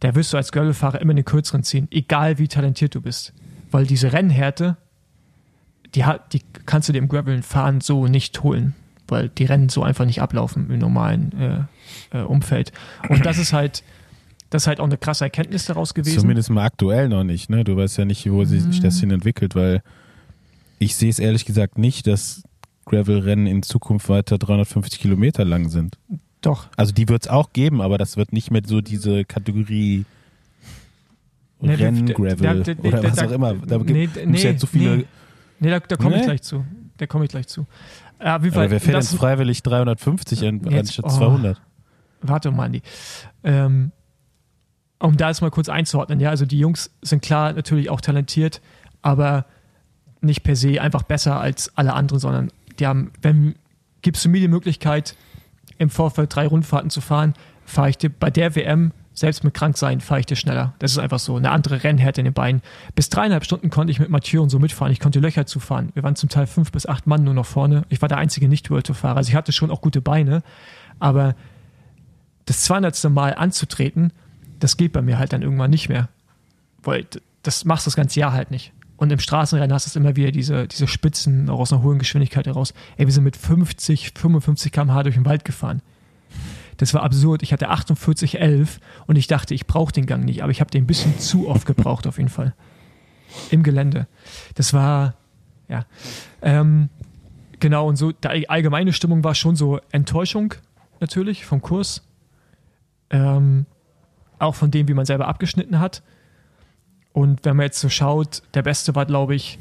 da 0.00 0.14
wirst 0.14 0.32
du 0.32 0.36
als 0.36 0.52
Gravelfahrer 0.52 1.00
immer 1.00 1.14
den 1.14 1.24
kürzeren 1.24 1.62
ziehen, 1.62 1.88
egal 1.90 2.38
wie 2.38 2.48
talentiert 2.48 2.94
du 2.94 3.00
bist. 3.00 3.32
Weil 3.70 3.86
diese 3.86 4.12
Rennhärte, 4.12 4.76
die, 5.94 6.04
die 6.32 6.42
kannst 6.66 6.88
du 6.88 6.92
dir 6.92 6.98
im 6.98 7.08
Gravelfahren 7.08 7.80
so 7.80 8.06
nicht 8.06 8.42
holen, 8.42 8.74
weil 9.08 9.28
die 9.28 9.44
Rennen 9.44 9.68
so 9.68 9.82
einfach 9.82 10.04
nicht 10.04 10.20
ablaufen 10.20 10.70
im 10.70 10.78
normalen 10.78 11.68
äh, 12.12 12.18
äh, 12.18 12.22
Umfeld. 12.22 12.72
Und 13.08 13.24
das 13.26 13.38
ist 13.38 13.52
halt, 13.52 13.84
das 14.52 14.62
ist 14.64 14.66
halt 14.66 14.80
auch 14.80 14.84
eine 14.84 14.98
krasse 14.98 15.24
Erkenntnis 15.24 15.64
daraus 15.64 15.94
gewesen. 15.94 16.20
Zumindest 16.20 16.50
mal 16.50 16.64
aktuell 16.64 17.08
noch 17.08 17.24
nicht, 17.24 17.48
ne? 17.50 17.64
Du 17.64 17.76
weißt 17.76 17.96
ja 17.98 18.04
nicht, 18.04 18.30
wo 18.30 18.44
sich 18.44 18.62
Mhm. 18.64 18.80
das 18.82 19.00
hin 19.00 19.10
entwickelt, 19.10 19.54
weil 19.54 19.82
ich 20.78 20.94
sehe 20.94 21.08
es 21.10 21.18
ehrlich 21.18 21.44
gesagt 21.46 21.78
nicht, 21.78 22.06
dass 22.06 22.42
Gravel-Rennen 22.86 23.46
in 23.46 23.62
Zukunft 23.62 24.08
weiter 24.08 24.38
350 24.38 25.00
Kilometer 25.00 25.44
lang 25.44 25.68
sind. 25.70 25.96
Doch, 26.42 26.66
Also 26.76 26.92
die 26.92 27.08
wird 27.08 27.22
es 27.22 27.28
auch 27.28 27.52
geben, 27.52 27.80
aber 27.80 27.98
das 27.98 28.16
wird 28.16 28.32
nicht 28.32 28.50
mehr 28.50 28.62
so 28.66 28.80
diese 28.80 29.24
Kategorie 29.24 30.04
der- 31.60 31.78
Rennen, 31.78 32.06
Gravel 32.06 32.62
der- 32.64 32.78
oder 32.84 33.00
der- 33.00 33.12
was 33.12 33.18
auch 33.20 33.30
immer. 33.30 33.54
Da 33.54 33.78
gibt 33.78 33.90
nee, 33.90 34.08
es 34.12 34.26
nee, 34.26 34.42
ja 34.42 34.56
zu 34.56 34.66
viele. 34.66 34.96
nee. 34.98 35.04
Nee, 35.60 35.70
da, 35.70 35.78
da 35.78 35.96
komme 35.96 36.16
ich 36.16 36.20
Nee? 36.22 36.26
gleich 36.26 36.42
zu. 36.42 36.64
Da 36.96 37.06
komme 37.06 37.24
ich 37.24 37.30
gleich 37.30 37.46
zu. 37.46 37.60
Jeden 38.20 38.50
Fall, 38.52 38.64
Aber 38.64 38.70
wer 38.72 38.80
fährt 38.80 38.96
denn 39.10 39.18
freiwillig 39.18 39.62
350 39.62 40.44
an, 40.46 40.60
Jetzt- 40.64 40.98
anstatt 40.98 41.04
oh. 41.06 41.16
200? 41.16 41.60
Warte 42.20 42.50
mal, 42.50 42.64
Andi. 42.66 42.82
Ähm, 43.44 43.92
um 45.08 45.16
da 45.16 45.28
jetzt 45.28 45.42
mal 45.42 45.50
kurz 45.50 45.68
einzuordnen, 45.68 46.20
ja, 46.20 46.30
also 46.30 46.46
die 46.46 46.58
Jungs 46.58 46.90
sind 47.02 47.22
klar 47.22 47.52
natürlich 47.52 47.90
auch 47.90 48.00
talentiert, 48.00 48.60
aber 49.02 49.46
nicht 50.20 50.42
per 50.44 50.56
se 50.56 50.80
einfach 50.80 51.02
besser 51.02 51.40
als 51.40 51.76
alle 51.76 51.94
anderen, 51.94 52.20
sondern 52.20 52.52
die 52.78 52.86
haben, 52.86 53.12
wenn 53.20 53.56
gibst 54.02 54.24
du 54.24 54.28
mir 54.28 54.40
die 54.40 54.48
Möglichkeit, 54.48 55.16
im 55.78 55.90
Vorfeld 55.90 56.34
drei 56.34 56.46
Rundfahrten 56.46 56.90
zu 56.90 57.00
fahren, 57.00 57.34
fahre 57.64 57.90
ich 57.90 57.98
dir 57.98 58.10
bei 58.10 58.30
der 58.30 58.54
WM, 58.54 58.92
selbst 59.14 59.44
mit 59.44 59.54
Kranksein, 59.54 60.00
fahre 60.00 60.20
ich 60.20 60.26
dir 60.26 60.36
schneller. 60.36 60.74
Das 60.78 60.92
ist 60.92 60.98
einfach 60.98 61.18
so. 61.18 61.36
Eine 61.36 61.50
andere 61.50 61.84
Rennhärte 61.84 62.20
in 62.20 62.24
den 62.24 62.34
Beinen. 62.34 62.62
Bis 62.94 63.10
dreieinhalb 63.10 63.44
Stunden 63.44 63.68
konnte 63.68 63.90
ich 63.90 64.00
mit 64.00 64.08
Mathieu 64.08 64.42
und 64.42 64.48
so 64.48 64.58
mitfahren. 64.58 64.92
Ich 64.92 65.00
konnte 65.00 65.20
Löcher 65.20 65.44
zufahren. 65.44 65.90
Wir 65.94 66.02
waren 66.02 66.16
zum 66.16 66.28
Teil 66.28 66.46
fünf 66.46 66.72
bis 66.72 66.86
acht 66.86 67.06
Mann 67.06 67.22
nur 67.22 67.34
noch 67.34 67.46
vorne. 67.46 67.84
Ich 67.90 68.00
war 68.00 68.08
der 68.08 68.18
einzige 68.18 68.48
Nicht-World-Tour-Fahrer. 68.48 69.16
Also 69.16 69.28
ich 69.28 69.34
hatte 69.34 69.52
schon 69.52 69.70
auch 69.70 69.82
gute 69.82 70.00
Beine, 70.00 70.42
aber 70.98 71.34
das 72.46 72.62
200. 72.62 73.10
Mal 73.10 73.34
anzutreten, 73.34 74.12
das 74.62 74.76
geht 74.76 74.92
bei 74.92 75.02
mir 75.02 75.18
halt 75.18 75.32
dann 75.32 75.42
irgendwann 75.42 75.70
nicht 75.70 75.88
mehr. 75.88 76.08
Weil 76.82 77.06
das 77.42 77.64
machst 77.64 77.86
du 77.86 77.88
das 77.88 77.96
ganze 77.96 78.20
Jahr 78.20 78.32
halt 78.32 78.50
nicht. 78.50 78.72
Und 78.96 79.10
im 79.10 79.18
Straßenrennen 79.18 79.74
hast 79.74 79.92
du 79.92 79.98
immer 79.98 80.14
wieder 80.14 80.30
diese, 80.30 80.68
diese 80.68 80.86
Spitzen 80.86 81.50
auch 81.50 81.58
aus 81.58 81.72
einer 81.72 81.82
hohen 81.82 81.98
Geschwindigkeit 81.98 82.46
heraus. 82.46 82.72
Ey, 82.96 83.06
wir 83.06 83.12
sind 83.12 83.24
mit 83.24 83.36
50, 83.36 84.12
55 84.16 84.70
km/h 84.70 85.02
durch 85.02 85.16
den 85.16 85.24
Wald 85.24 85.44
gefahren. 85.44 85.82
Das 86.76 86.94
war 86.94 87.02
absurd. 87.02 87.42
Ich 87.42 87.52
hatte 87.52 87.70
48,11 87.70 88.78
und 89.06 89.16
ich 89.16 89.26
dachte, 89.26 89.54
ich 89.54 89.66
brauche 89.66 89.92
den 89.92 90.06
Gang 90.06 90.24
nicht, 90.24 90.42
aber 90.42 90.52
ich 90.52 90.60
habe 90.60 90.70
den 90.70 90.84
ein 90.84 90.86
bisschen 90.86 91.18
zu 91.18 91.48
oft 91.48 91.66
gebraucht, 91.66 92.06
auf 92.06 92.18
jeden 92.18 92.30
Fall. 92.30 92.54
Im 93.50 93.64
Gelände. 93.64 94.06
Das 94.54 94.72
war, 94.72 95.14
ja. 95.68 95.84
Ähm, 96.40 96.88
genau, 97.58 97.88
und 97.88 97.96
so, 97.96 98.12
die 98.12 98.48
allgemeine 98.48 98.92
Stimmung 98.92 99.24
war 99.24 99.34
schon 99.34 99.56
so 99.56 99.80
Enttäuschung, 99.90 100.54
natürlich, 101.00 101.44
vom 101.44 101.60
Kurs. 101.60 102.06
Ähm, 103.10 103.66
auch 104.42 104.54
von 104.54 104.70
dem, 104.70 104.88
wie 104.88 104.94
man 104.94 105.06
selber 105.06 105.28
abgeschnitten 105.28 105.78
hat. 105.78 106.02
Und 107.12 107.44
wenn 107.44 107.56
man 107.56 107.64
jetzt 107.64 107.80
so 107.80 107.88
schaut, 107.88 108.42
der 108.54 108.62
Beste 108.62 108.94
war, 108.94 109.06
glaube 109.06 109.34
ich, 109.34 109.58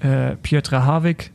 äh, 0.00 0.36
Piotr 0.36 0.84
Havik, 0.84 1.30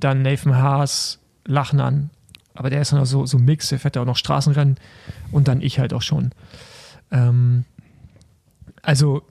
dann 0.00 0.22
Nathan 0.22 0.56
Haas, 0.56 1.20
Lachnan, 1.46 2.10
aber 2.54 2.70
der 2.70 2.80
ist 2.80 2.92
noch 2.92 3.04
so, 3.04 3.26
so 3.26 3.38
ein 3.38 3.44
Mix, 3.44 3.68
der 3.68 3.78
fährt 3.78 3.96
ja 3.96 4.02
auch 4.02 4.06
noch 4.06 4.16
Straßenrennen 4.16 4.76
und 5.32 5.48
dann 5.48 5.60
ich 5.60 5.78
halt 5.78 5.92
auch 5.92 6.02
schon. 6.02 6.30
Ähm, 7.10 7.64
also, 8.82 9.22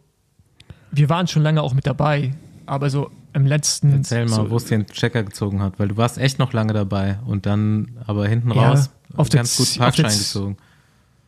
wir 0.92 1.10
waren 1.10 1.28
schon 1.28 1.42
lange 1.42 1.62
auch 1.62 1.74
mit 1.74 1.88
dabei, 1.88 2.34
aber 2.66 2.90
so 2.90 3.10
im 3.34 3.48
letzten. 3.48 3.94
Erzähl 3.94 4.26
mal, 4.26 4.36
so, 4.36 4.50
wo 4.52 4.58
es 4.58 4.66
den 4.66 4.86
Checker 4.88 5.24
gezogen 5.24 5.62
hat, 5.62 5.80
weil 5.80 5.88
du 5.88 5.98
warst 5.98 6.18
echt 6.18 6.38
noch 6.38 6.54
lange 6.54 6.74
dabei 6.74 7.20
und 7.26 7.46
dann 7.46 7.98
aber 8.06 8.28
hinten 8.28 8.52
Ja, 8.52 8.72
raus 8.72 8.90
auf 9.16 9.30
ganz 9.30 9.58
gut 9.58 9.68
auf 9.68 9.74
der 9.74 9.80
Parkschein 9.80 10.18
gezogen. 10.18 10.58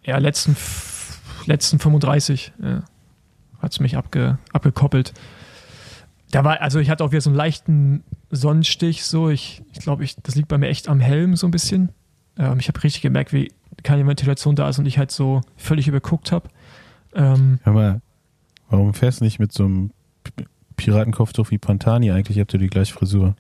Ja, 0.04 0.18
letzten, 0.18 0.56
letzten 1.48 1.80
35 1.80 2.54
ja, 2.62 2.84
hat 3.60 3.72
es 3.72 3.80
mich 3.80 3.98
abge, 3.98 4.38
abgekoppelt. 4.54 5.14
Da 6.32 6.44
war, 6.44 6.62
also 6.62 6.80
ich 6.80 6.90
hatte 6.90 7.04
auch 7.04 7.12
wieder 7.12 7.22
so 7.22 7.30
einen 7.30 7.38
leichten 7.38 8.04
Sonnenstich, 8.30 9.06
so. 9.06 9.30
Ich, 9.30 9.62
ich 9.74 9.80
glaube, 9.80 10.04
ich, 10.04 10.16
das 10.18 10.36
liegt 10.36 10.48
bei 10.48 10.58
mir 10.58 10.68
echt 10.68 10.90
am 10.90 11.00
Helm 11.00 11.36
so 11.36 11.48
ein 11.48 11.52
bisschen. 11.52 11.90
Ähm, 12.38 12.60
ich 12.60 12.68
habe 12.68 12.84
richtig 12.84 13.02
gemerkt, 13.02 13.32
wie 13.32 13.52
keine 13.84 14.06
Ventilation 14.06 14.56
da 14.56 14.68
ist 14.70 14.80
und 14.80 14.86
ich 14.86 14.98
halt 14.98 15.12
so 15.12 15.42
völlig 15.56 15.88
überguckt 15.88 16.32
habe. 16.32 16.50
Ähm, 17.14 17.60
mal, 17.66 18.02
warum 18.70 18.94
fährst 18.94 19.22
du 19.22 19.26
nicht 19.26 19.40
mit 19.40 19.54
so 19.54 19.66
einem 19.66 19.92
Piratenkopftuch 20.76 21.52
wie 21.52 21.58
Pantani? 21.58 22.12
Eigentlich 22.12 22.40
habt 22.40 22.54
ihr 22.54 22.60
die 22.60 22.68
gleiche 22.68 22.94
Frisur. 22.94 23.36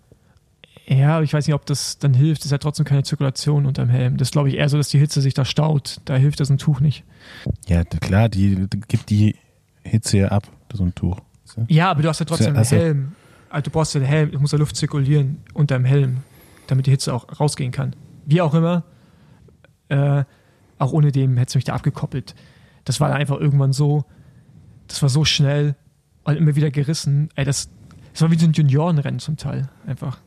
Ja, 0.87 1.15
aber 1.15 1.23
ich 1.23 1.33
weiß 1.33 1.47
nicht, 1.47 1.53
ob 1.55 1.65
das 1.65 1.97
dann 1.97 2.13
hilft. 2.13 2.41
Es 2.41 2.45
ist 2.45 2.51
ja 2.51 2.57
trotzdem 2.59 2.85
keine 2.85 3.03
Zirkulation 3.03 3.65
unterm 3.65 3.89
Helm. 3.89 4.17
Das 4.17 4.31
glaube 4.31 4.49
ich 4.49 4.55
eher 4.55 4.69
so, 4.69 4.77
dass 4.77 4.89
die 4.89 4.99
Hitze 4.99 5.21
sich 5.21 5.33
da 5.33 5.43
staut. 5.45 5.99
Da 6.05 6.15
hilft 6.15 6.39
das 6.39 6.49
ein 6.49 6.57
Tuch 6.57 6.79
nicht. 6.79 7.03
Ja, 7.67 7.83
klar, 7.83 8.29
die 8.29 8.67
gibt 8.87 9.09
die 9.09 9.35
Hitze 9.83 10.17
ja 10.19 10.27
ab, 10.29 10.47
so 10.73 10.83
ein 10.83 10.93
Tuch. 10.93 11.19
Du? 11.55 11.65
Ja, 11.69 11.91
aber 11.91 12.01
du 12.01 12.09
hast 12.09 12.19
ja 12.19 12.25
trotzdem 12.25 12.47
einen 12.49 12.57
Also- 12.57 12.75
Helm. 12.75 13.11
Also 13.49 13.63
du 13.65 13.69
brauchst 13.71 13.93
ja 13.93 13.99
den 14.01 14.07
Helm, 14.09 14.31
es 14.33 14.39
muss 14.41 14.51
ja 14.51 14.57
Luft 14.57 14.75
zirkulieren 14.75 15.37
unter 15.53 15.77
dem 15.77 15.85
Helm, 15.85 16.17
damit 16.67 16.87
die 16.87 16.91
Hitze 16.91 17.13
auch 17.13 17.39
rausgehen 17.39 17.71
kann. 17.71 17.95
Wie 18.25 18.41
auch 18.41 18.53
immer, 18.53 18.83
äh, 19.89 20.23
auch 20.77 20.91
ohne 20.91 21.11
dem 21.11 21.37
hätte 21.37 21.49
es 21.51 21.55
mich 21.55 21.63
da 21.63 21.73
abgekoppelt. 21.73 22.35
Das 22.83 22.99
war 22.99 23.07
dann 23.09 23.17
einfach 23.17 23.39
irgendwann 23.39 23.71
so, 23.71 24.03
das 24.87 25.01
war 25.01 25.09
so 25.09 25.23
schnell 25.23 25.75
und 26.25 26.35
immer 26.35 26.55
wieder 26.55 26.69
gerissen. 26.69 27.29
Ey, 27.35 27.45
das, 27.45 27.69
das 28.11 28.21
war 28.23 28.31
wie 28.31 28.37
so 28.37 28.45
ein 28.45 28.51
Juniorenrennen 28.53 29.19
zum 29.19 29.37
Teil, 29.37 29.69
einfach, 29.87 30.17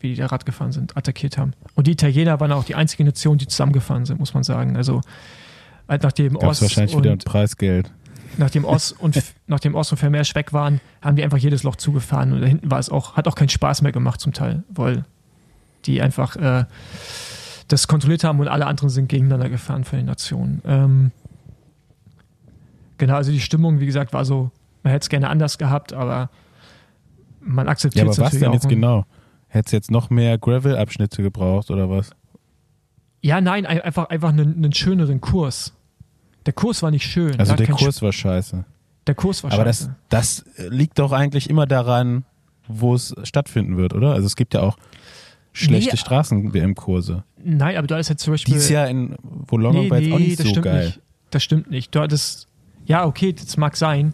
wie 0.00 0.10
die 0.10 0.16
da 0.16 0.26
Rad 0.26 0.46
gefahren 0.46 0.72
sind, 0.72 0.96
attackiert 0.96 1.38
haben. 1.38 1.52
Und 1.74 1.86
die 1.86 1.92
Italiener 1.92 2.40
waren 2.40 2.52
auch 2.52 2.64
die 2.64 2.74
einzige 2.74 3.04
Nation, 3.04 3.38
die 3.38 3.46
zusammengefahren 3.46 4.04
sind, 4.04 4.18
muss 4.18 4.34
man 4.34 4.42
sagen. 4.42 4.76
Also, 4.76 5.00
halt 5.88 6.02
nachdem 6.02 6.34
Gab 6.34 6.42
es 6.42 6.48
Ost 6.48 6.62
wahrscheinlich 6.62 6.94
und 6.94 7.02
wieder 7.04 7.12
ein 7.12 7.18
Preisgeld. 7.18 7.90
nachdem 8.36 8.64
Oss 8.64 8.92
und 8.92 9.20
nachdem 9.46 9.74
Oss 9.74 9.90
und 9.92 9.98
Vermeersch 9.98 10.34
weg 10.34 10.52
waren, 10.52 10.80
haben 11.00 11.16
die 11.16 11.24
einfach 11.24 11.38
jedes 11.38 11.62
Loch 11.62 11.76
zugefahren 11.76 12.32
und 12.32 12.40
da 12.40 12.46
hinten 12.46 12.70
war 12.70 12.78
es 12.78 12.90
auch, 12.90 13.16
hat 13.16 13.28
auch 13.28 13.34
keinen 13.34 13.48
Spaß 13.48 13.82
mehr 13.82 13.92
gemacht 13.92 14.20
zum 14.20 14.32
Teil, 14.32 14.64
weil 14.68 15.04
die 15.84 16.02
einfach 16.02 16.36
äh, 16.36 16.64
das 17.68 17.88
kontrolliert 17.88 18.24
haben 18.24 18.40
und 18.40 18.48
alle 18.48 18.66
anderen 18.66 18.90
sind 18.90 19.08
gegeneinander 19.08 19.48
gefahren 19.48 19.84
für 19.84 19.96
die 19.96 20.02
Nation. 20.02 20.60
Ähm, 20.66 21.10
genau, 22.98 23.14
also 23.14 23.30
die 23.30 23.40
Stimmung, 23.40 23.80
wie 23.80 23.86
gesagt, 23.86 24.12
war 24.12 24.24
so, 24.24 24.50
man 24.82 24.92
hätte 24.92 25.04
es 25.04 25.08
gerne 25.08 25.28
anders 25.28 25.58
gehabt, 25.58 25.92
aber 25.92 26.30
man 27.40 27.68
akzeptiert 27.68 28.04
Ja, 28.04 28.10
es 28.10 28.18
aber 28.18 28.26
was 28.26 28.32
natürlich 28.32 28.44
denn 28.44 28.52
jetzt 28.52 28.68
genau? 28.68 29.06
Hättest 29.48 29.72
du 29.72 29.76
jetzt 29.76 29.90
noch 29.90 30.10
mehr 30.10 30.38
Gravel-Abschnitte 30.38 31.22
gebraucht 31.22 31.70
oder 31.70 31.88
was? 31.88 32.10
Ja, 33.22 33.40
nein, 33.40 33.66
ein- 33.66 33.80
einfach, 33.80 34.08
einfach 34.08 34.28
einen, 34.30 34.54
einen 34.56 34.72
schöneren 34.72 35.20
Kurs. 35.20 35.72
Der 36.46 36.52
Kurs 36.52 36.82
war 36.82 36.90
nicht 36.90 37.04
schön. 37.06 37.38
Also 37.40 37.54
der 37.54 37.66
Kurs 37.68 38.02
war 38.02 38.12
scheiße. 38.12 38.56
Sch- 38.58 38.64
der 39.06 39.14
Kurs 39.14 39.42
war 39.44 39.52
Aber 39.52 39.64
das, 39.64 39.78
scheiße. 39.80 39.96
das 40.08 40.44
liegt 40.68 40.98
doch 40.98 41.12
eigentlich 41.12 41.48
immer 41.50 41.66
daran, 41.66 42.24
wo 42.68 42.94
es 42.94 43.14
stattfinden 43.22 43.76
wird, 43.76 43.94
oder? 43.94 44.12
Also 44.12 44.26
es 44.26 44.36
gibt 44.36 44.54
ja 44.54 44.60
auch 44.62 44.76
schlechte 45.52 45.92
Nee. 45.92 45.96
Straßen-WM-Kurse. 45.96 47.24
Nein, 47.42 47.76
aber 47.76 47.86
du 47.86 47.94
hattest 47.94 48.10
jetzt 48.10 48.22
zum 48.24 48.34
Beispiel. 48.34 48.54
Dieses 48.54 48.68
Jahr 48.68 48.88
in 48.88 49.16
Wollongong 49.22 49.90
war 49.90 49.98
jetzt 49.98 50.12
auch 50.12 50.18
nicht 50.18 50.38
das 50.38 50.46
so 50.46 50.50
stimmt 50.50 50.64
geil. 50.64 50.86
Nicht. 50.86 51.00
Das 51.30 51.42
stimmt 51.42 51.70
nicht. 51.70 51.94
Du 51.94 52.00
hattest, 52.00 52.48
ja, 52.84 53.04
okay, 53.06 53.32
das 53.32 53.56
mag 53.56 53.76
sein. 53.76 54.12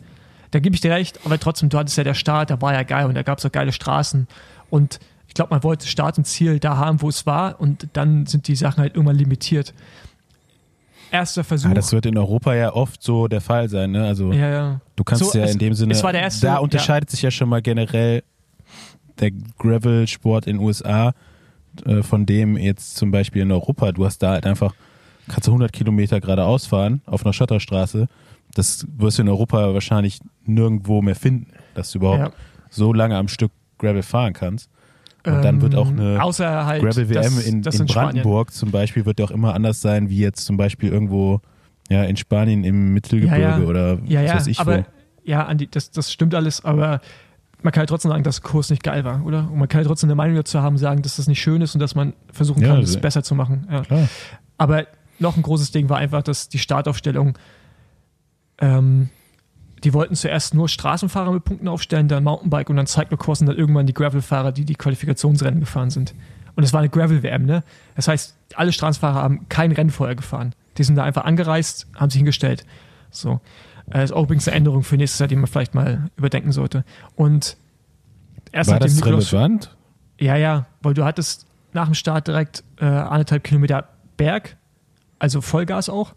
Da 0.50 0.60
gebe 0.60 0.74
ich 0.74 0.80
dir 0.82 0.90
recht, 0.92 1.20
aber 1.24 1.38
trotzdem, 1.40 1.68
du 1.70 1.78
hattest 1.78 1.96
ja 1.96 2.04
der 2.04 2.14
Start, 2.14 2.50
der 2.50 2.60
war 2.60 2.74
ja 2.74 2.82
geil 2.82 3.06
und 3.06 3.14
da 3.14 3.22
gab 3.22 3.38
es 3.38 3.46
auch 3.46 3.52
geile 3.52 3.72
Straßen. 3.72 4.26
Und 4.70 5.00
ich 5.32 5.34
glaube, 5.34 5.48
man 5.54 5.62
wollte 5.62 5.86
Start 5.86 6.18
und 6.18 6.26
Ziel 6.26 6.58
da 6.58 6.76
haben, 6.76 7.00
wo 7.00 7.08
es 7.08 7.24
war 7.24 7.58
und 7.58 7.88
dann 7.94 8.26
sind 8.26 8.48
die 8.48 8.54
Sachen 8.54 8.82
halt 8.82 8.94
irgendwann 8.96 9.16
limitiert. 9.16 9.72
Erster 11.10 11.42
Versuch. 11.42 11.70
Ah, 11.70 11.74
das 11.74 11.90
wird 11.90 12.04
in 12.04 12.18
Europa 12.18 12.54
ja 12.54 12.74
oft 12.74 13.02
so 13.02 13.28
der 13.28 13.40
Fall 13.40 13.70
sein, 13.70 13.92
ne? 13.92 14.04
Also 14.06 14.30
ja, 14.30 14.50
ja. 14.50 14.80
du 14.94 15.04
kannst 15.04 15.24
So, 15.24 15.38
ja 15.38 15.44
es- 15.46 15.52
in 15.54 15.58
dem 15.58 15.72
Sinne, 15.72 15.94
es 15.94 16.02
war 16.02 16.12
der 16.12 16.20
erste- 16.20 16.46
da 16.48 16.56
unterscheidet 16.58 17.08
sich 17.08 17.22
ja 17.22 17.30
schon 17.30 17.48
mal 17.48 17.62
generell 17.62 18.22
der 19.20 19.30
Gravel-Sport 19.58 20.46
in 20.46 20.58
den 20.58 20.66
USA 20.66 21.14
äh, 21.86 22.02
von 22.02 22.26
dem 22.26 22.58
jetzt 22.58 22.96
zum 22.96 23.10
Beispiel 23.10 23.40
in 23.40 23.52
Europa. 23.52 23.92
Du 23.92 24.04
hast 24.04 24.18
da 24.18 24.32
halt 24.32 24.44
einfach, 24.46 24.74
kannst 25.28 25.46
du 25.46 25.52
100 25.52 25.72
Kilometer 25.72 26.20
geradeaus 26.20 26.66
fahren 26.66 27.00
auf 27.06 27.24
einer 27.24 27.32
Schotterstraße. 27.32 28.06
Das 28.54 28.86
wirst 28.98 29.16
du 29.16 29.22
in 29.22 29.30
Europa 29.30 29.72
wahrscheinlich 29.72 30.20
nirgendwo 30.44 31.00
mehr 31.00 31.14
finden, 31.16 31.46
dass 31.74 31.90
du 31.92 31.98
überhaupt 32.00 32.20
Ja. 32.20 32.30
so 32.68 32.92
lange 32.92 33.16
am 33.16 33.28
Stück 33.28 33.50
Gravel 33.78 34.02
fahren 34.02 34.34
kannst. 34.34 34.68
Und 35.24 35.42
dann 35.44 35.60
wird 35.62 35.74
auch 35.76 35.88
eine 35.88 36.14
Ähm, 36.14 36.20
außer 36.20 36.66
halt 36.66 36.82
Gravel 36.82 37.08
WM 37.08 37.22
das, 37.22 37.46
in, 37.46 37.62
das 37.62 37.78
in. 37.80 37.86
Brandenburg 37.86 38.52
zum 38.52 38.70
Beispiel 38.72 39.06
wird 39.06 39.18
ja 39.20 39.24
auch 39.26 39.30
immer 39.30 39.54
anders 39.54 39.80
sein, 39.80 40.08
wie 40.10 40.18
jetzt 40.18 40.44
zum 40.44 40.56
Beispiel 40.56 40.90
irgendwo 40.90 41.40
ja, 41.88 42.02
in 42.04 42.16
Spanien 42.16 42.64
im 42.64 42.92
Mittelgebirge 42.92 43.40
Ja, 43.42 43.58
ja. 43.58 43.64
oder 43.64 43.98
Ja, 44.04 44.24
was 44.24 44.34
weiß 44.34 44.46
ich 44.48 44.58
aber 44.60 44.78
wo. 44.78 44.84
ja, 45.24 45.44
Andi, 45.46 45.68
das, 45.70 45.90
das 45.90 46.12
stimmt 46.12 46.34
alles, 46.34 46.64
aber 46.64 47.00
man 47.62 47.72
kann 47.72 47.82
ja 47.82 47.86
trotzdem 47.86 48.10
sagen, 48.10 48.24
dass 48.24 48.40
der 48.40 48.50
Kurs 48.50 48.70
nicht 48.70 48.82
geil 48.82 49.04
war, 49.04 49.24
oder? 49.24 49.48
Und 49.50 49.58
man 49.58 49.68
kann 49.68 49.82
ja 49.82 49.86
trotzdem 49.86 50.08
eine 50.08 50.16
Meinung 50.16 50.34
dazu 50.34 50.60
haben, 50.60 50.76
sagen, 50.78 51.02
dass 51.02 51.16
das 51.16 51.28
nicht 51.28 51.40
schön 51.40 51.62
ist 51.62 51.74
und 51.74 51.80
dass 51.80 51.94
man 51.94 52.14
versuchen 52.32 52.60
kann, 52.62 52.76
also- 52.78 52.92
das 52.94 53.00
besser 53.00 53.22
zu 53.22 53.34
machen. 53.36 53.68
Aber 54.58 54.86
noch 55.20 55.36
ein 55.36 55.42
großes 55.42 55.70
Ding 55.70 55.88
war 55.88 55.98
einfach, 55.98 56.22
dass 56.24 56.48
die 56.48 56.58
Startaufstellung, 56.58 57.38
ähm, 58.60 59.10
die 59.84 59.92
wollten 59.94 60.14
zuerst 60.14 60.54
nur 60.54 60.68
Straßenfahrer 60.68 61.32
mit 61.32 61.44
Punkten 61.44 61.68
aufstellen, 61.68 62.08
dann 62.08 62.24
Mountainbike 62.24 62.70
und 62.70 62.76
dann 62.76 62.86
Cyclocross 62.86 63.40
und 63.40 63.48
dann 63.48 63.56
irgendwann 63.56 63.86
die 63.86 63.94
Gravelfahrer, 63.94 64.52
die 64.52 64.64
die 64.64 64.74
Qualifikationsrennen 64.76 65.60
gefahren 65.60 65.90
sind. 65.90 66.14
Und 66.54 66.62
es 66.64 66.72
war 66.72 66.80
eine 66.80 66.88
Gravel-WM, 66.90 67.46
ne? 67.46 67.62
Das 67.96 68.08
heißt, 68.08 68.36
alle 68.54 68.72
Straßenfahrer 68.72 69.22
haben 69.22 69.48
kein 69.48 69.72
Rennen 69.72 69.90
vorher 69.90 70.14
gefahren. 70.14 70.54
Die 70.78 70.84
sind 70.84 70.96
da 70.96 71.04
einfach 71.04 71.24
angereist, 71.24 71.86
haben 71.96 72.10
sich 72.10 72.18
hingestellt. 72.18 72.64
So. 73.10 73.40
Äh, 73.86 73.94
Das 73.94 74.04
ist 74.04 74.12
auch 74.12 74.24
übrigens 74.24 74.46
eine 74.48 74.56
Änderung 74.58 74.82
für 74.84 74.96
nächstes 74.96 75.18
Jahr, 75.18 75.28
die 75.28 75.36
man 75.36 75.46
vielleicht 75.46 75.74
mal 75.74 76.10
überdenken 76.16 76.52
sollte. 76.52 76.84
Und 77.16 77.56
erst 78.52 78.70
War 78.70 78.78
das 78.78 78.94
Nikolaus- 78.96 79.32
relevant? 79.32 79.74
ja, 80.20 80.36
ja, 80.36 80.66
weil 80.82 80.94
du 80.94 81.04
hattest 81.04 81.46
nach 81.72 81.86
dem 81.86 81.94
Start 81.94 82.28
direkt 82.28 82.62
äh, 82.80 82.84
anderthalb 82.84 83.44
Kilometer 83.44 83.88
Berg, 84.18 84.56
also 85.18 85.40
Vollgas 85.40 85.88
auch, 85.88 86.14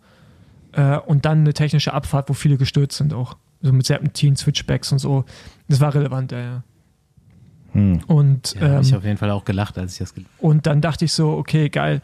äh, 0.74 0.98
und 0.98 1.24
dann 1.26 1.40
eine 1.40 1.54
technische 1.54 1.94
Abfahrt, 1.94 2.28
wo 2.30 2.34
viele 2.34 2.58
gestürzt 2.58 2.98
sind 2.98 3.14
auch. 3.14 3.38
So 3.62 3.72
mit 3.74 3.86
Serpentin, 3.86 4.36
Switchbacks 4.36 4.92
und 4.92 5.00
so. 5.00 5.26
Das 5.68 5.80
war 5.80 5.94
relevant, 5.96 6.32
ja, 6.32 6.40
ja. 6.40 6.64
Hm. 7.72 8.02
Und, 8.08 8.56
Ja, 8.60 8.70
hab 8.76 8.82
ich 8.84 8.92
ähm, 8.92 8.98
auf 8.98 9.04
jeden 9.04 9.18
Fall 9.18 9.32
auch 9.32 9.44
gelacht, 9.46 9.78
als 9.78 9.94
ich 9.94 10.00
das 10.00 10.14
und 10.40 10.66
dann 10.66 10.82
dachte 10.82 11.06
ich 11.06 11.14
so, 11.14 11.32
okay, 11.32 11.70
geil. 11.70 12.02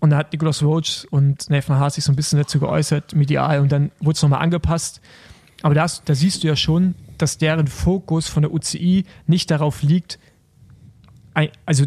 Und 0.00 0.10
da 0.10 0.16
hat 0.16 0.32
Nicolas 0.32 0.62
Roach 0.62 1.06
und 1.10 1.50
Nathan 1.50 1.78
Haas 1.78 1.94
sich 1.96 2.04
so 2.04 2.12
ein 2.12 2.16
bisschen 2.16 2.38
dazu 2.38 2.58
geäußert, 2.60 3.14
medial, 3.14 3.60
und 3.60 3.70
dann 3.72 3.90
wurde 4.00 4.16
es 4.16 4.22
nochmal 4.22 4.40
angepasst. 4.42 5.00
Aber 5.62 5.74
da, 5.74 5.82
hast- 5.82 6.08
da 6.08 6.14
siehst 6.14 6.42
du 6.42 6.48
ja 6.48 6.56
schon, 6.56 6.94
dass 7.18 7.36
deren 7.38 7.66
Fokus 7.66 8.28
von 8.28 8.42
der 8.42 8.52
UCI 8.52 9.04
nicht 9.26 9.50
darauf 9.50 9.82
liegt, 9.82 10.18
also 11.66 11.84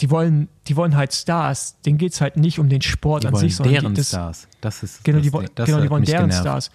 die 0.00 0.10
wollen, 0.10 0.48
die 0.66 0.76
wollen 0.76 0.96
halt 0.96 1.12
Stars, 1.12 1.80
denen 1.82 1.98
geht 1.98 2.12
es 2.12 2.20
halt 2.20 2.36
nicht 2.36 2.58
um 2.58 2.68
den 2.68 2.82
Sport 2.82 3.24
Die 3.24 3.28
an 3.28 3.34
sich, 3.34 3.56
sondern 3.56 3.72
deren 3.74 3.94
die, 3.94 4.00
das, 4.00 4.08
Stars. 4.08 4.48
Das 4.60 4.82
ist 4.82 5.04
genau, 5.04 5.18
das, 5.18 5.26
die, 5.30 5.54
das 5.54 5.66
genau, 5.66 5.80
die 5.80 5.90
wollen 5.90 6.04
deren 6.04 6.28
genervt. 6.28 6.40
Stars. 6.42 6.70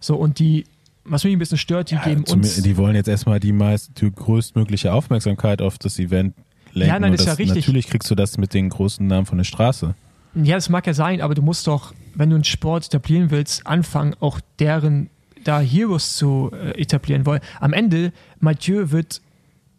So, 0.00 0.16
und 0.16 0.38
die, 0.38 0.64
was 1.04 1.24
mich 1.24 1.32
ein 1.34 1.38
bisschen 1.38 1.58
stört, 1.58 1.90
die 1.90 1.94
Ja, 1.94 2.02
geben 2.02 2.24
uns. 2.24 2.62
die 2.62 2.76
wollen 2.76 2.94
jetzt 2.96 3.08
erstmal 3.08 3.38
die 3.38 3.52
meist 3.52 4.00
die 4.00 4.10
größtmögliche 4.10 4.92
Aufmerksamkeit 4.92 5.62
auf 5.62 5.78
das 5.78 5.98
Event 5.98 6.34
lenken. 6.72 6.92
Ja, 6.94 6.98
nein, 6.98 7.12
das 7.12 7.20
ist 7.22 7.26
ja 7.26 7.32
richtig. 7.34 7.64
Natürlich 7.66 7.86
kriegst 7.88 8.10
du 8.10 8.14
das 8.14 8.38
mit 8.38 8.54
den 8.54 8.68
großen 8.70 9.06
Namen 9.06 9.26
von 9.26 9.38
der 9.38 9.44
Straße. 9.44 9.94
Ja, 10.34 10.54
das 10.54 10.68
mag 10.68 10.86
ja 10.86 10.94
sein, 10.94 11.20
aber 11.20 11.34
du 11.34 11.42
musst 11.42 11.66
doch, 11.66 11.92
wenn 12.14 12.30
du 12.30 12.36
einen 12.36 12.44
Sport 12.44 12.86
etablieren 12.86 13.30
willst, 13.30 13.66
anfangen, 13.66 14.14
auch 14.20 14.40
deren 14.58 15.10
da 15.44 15.60
Heroes 15.60 16.14
zu 16.16 16.50
äh, 16.52 16.80
etablieren, 16.80 17.26
weil 17.26 17.40
am 17.60 17.72
Ende 17.72 18.12
Mathieu 18.40 18.90
wird 18.90 19.20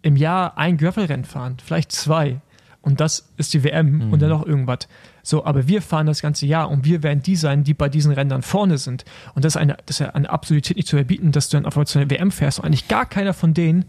im 0.01 0.15
Jahr 0.15 0.57
ein 0.57 0.78
Gravelrennen 0.78 1.26
fahren, 1.26 1.57
vielleicht 1.63 1.91
zwei. 1.91 2.41
Und 2.82 2.99
das 2.99 3.30
ist 3.38 3.53
die 3.53 3.63
WM 3.63 4.11
und 4.11 4.22
dann 4.24 4.30
noch 4.30 4.45
irgendwas. 4.45 4.88
So, 5.24 5.45
aber 5.45 5.67
wir 5.67 5.82
fahren 5.82 6.07
das 6.07 6.22
ganze 6.22 6.45
Jahr 6.45 6.69
und 6.69 6.86
wir 6.86 7.03
werden 7.03 7.22
die 7.22 7.36
sein, 7.36 7.63
die 7.63 7.74
bei 7.74 7.89
diesen 7.89 8.11
Rändern 8.11 8.41
vorne 8.41 8.78
sind. 8.78 9.05
Und 9.36 9.45
das 9.45 9.53
ist 9.55 9.57
eine, 9.61 9.78
das 9.86 9.99
ist 9.99 10.07
eine 10.15 10.30
Absolutität 10.30 10.78
nicht 10.78 10.88
zu 10.88 10.97
erbieten, 10.97 11.32
dass 11.32 11.49
du 11.49 11.57
dann 11.57 11.65
einfach 11.65 11.86
zu 11.86 11.99
einer 11.99 12.09
WM 12.09 12.32
fährst 12.32 12.59
und 12.59 12.65
eigentlich 12.65 12.88
gar 12.88 13.05
keiner 13.05 13.34
von 13.34 13.53
denen 13.53 13.86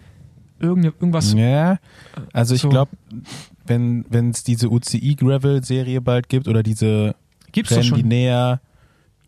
irgende, 0.60 0.88
irgendwas. 0.88 1.32
Ja, 1.32 1.78
also 2.32 2.54
ich 2.54 2.60
So. 2.60 2.68
glaube, 2.68 2.92
wenn 3.66 4.04
es 4.30 4.44
diese 4.44 4.70
UCI 4.70 5.14
Gravel 5.16 5.64
Serie 5.64 6.00
bald 6.00 6.28
gibt 6.28 6.48
oder 6.48 6.62
diese 6.62 7.14
Gibt's 7.52 7.72
Rennen, 7.72 7.94
die 7.94 8.02
näher, 8.02 8.60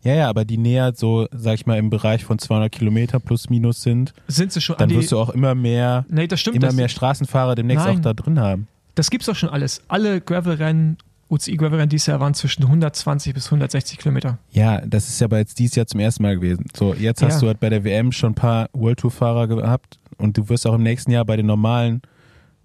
ja, 0.03 0.13
ja, 0.13 0.29
aber 0.29 0.45
die 0.45 0.57
näher 0.57 0.93
so, 0.95 1.27
sag 1.31 1.55
ich 1.55 1.65
mal, 1.65 1.77
im 1.77 1.89
Bereich 1.89 2.23
von 2.23 2.37
200 2.39 2.71
Kilometer 2.71 3.19
plus 3.19 3.49
minus 3.49 3.81
sind, 3.81 4.13
Sind 4.27 4.51
sie 4.51 4.61
schon 4.61 4.75
dann 4.77 4.89
wirst 4.91 5.11
du 5.11 5.19
auch 5.19 5.29
immer 5.29 5.55
mehr, 5.55 6.05
Nee, 6.09 6.27
das 6.27 6.39
stimmt. 6.39 6.57
immer 6.57 6.71
mehr 6.73 6.89
Straßenfahrer 6.89 7.55
demnächst 7.55 7.85
Nein. 7.85 7.97
auch 7.97 8.01
da 8.01 8.13
drin 8.13 8.39
haben. 8.39 8.67
Das 8.95 9.09
gibt's 9.09 9.25
doch 9.27 9.35
schon 9.35 9.49
alles. 9.49 9.81
Alle 9.87 10.21
Gravelrennen, 10.21 10.97
UCI-Gravelrennen 11.29 11.89
dieses 11.89 12.05
Jahr 12.07 12.19
waren 12.19 12.33
zwischen 12.35 12.63
120 12.63 13.33
bis 13.33 13.45
160 13.47 13.97
Kilometer. 13.97 14.37
Ja, 14.51 14.81
das 14.85 15.09
ist 15.09 15.19
ja 15.19 15.25
aber 15.25 15.39
jetzt 15.39 15.57
dieses 15.57 15.75
Jahr 15.75 15.87
zum 15.87 15.99
ersten 15.99 16.21
Mal 16.23 16.35
gewesen. 16.35 16.65
So, 16.75 16.93
jetzt 16.93 17.21
hast 17.23 17.35
Ja. 17.35 17.39
du 17.41 17.47
halt 17.47 17.59
bei 17.59 17.69
der 17.69 17.83
WM 17.83 18.11
schon 18.11 18.31
ein 18.31 18.35
paar 18.35 18.69
World 18.73 18.99
Tour 18.99 19.11
Fahrer 19.11 19.47
gehabt 19.47 19.99
und 20.17 20.37
du 20.37 20.47
wirst 20.49 20.67
auch 20.67 20.75
im 20.75 20.83
nächsten 20.83 21.11
Jahr 21.11 21.25
bei 21.25 21.35
den 21.35 21.47
normalen 21.47 22.01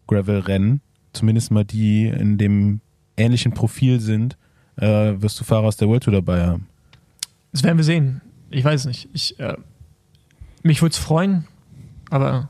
Gravel-Rennen, 0.07 0.81
zumindest 1.13 1.51
mal 1.51 1.65
die 1.65 2.07
in 2.09 2.37
dem 2.39 2.81
ähnlichen 3.17 3.53
Profil 3.53 4.01
sind, 4.01 4.37
äh, 4.77 4.87
wirst 5.21 5.41
du 5.41 5.45
Fahrer 5.45 5.67
aus 5.69 5.77
der 5.77 5.89
World 5.89 6.03
Tour 6.05 6.13
dabei 6.13 6.47
haben. 6.47 6.67
Das 7.53 7.63
werden 7.65 7.77
wir 7.79 7.85
sehen. 7.85 8.21
Ich 8.51 8.65
weiß 8.65 8.81
es 8.83 8.87
nicht. 8.87 9.09
Ich, 9.13 9.39
äh, 9.41 9.57
mich 10.63 10.83
würde 10.83 10.93
es 10.93 10.99
freuen, 10.99 11.47
aber 12.11 12.49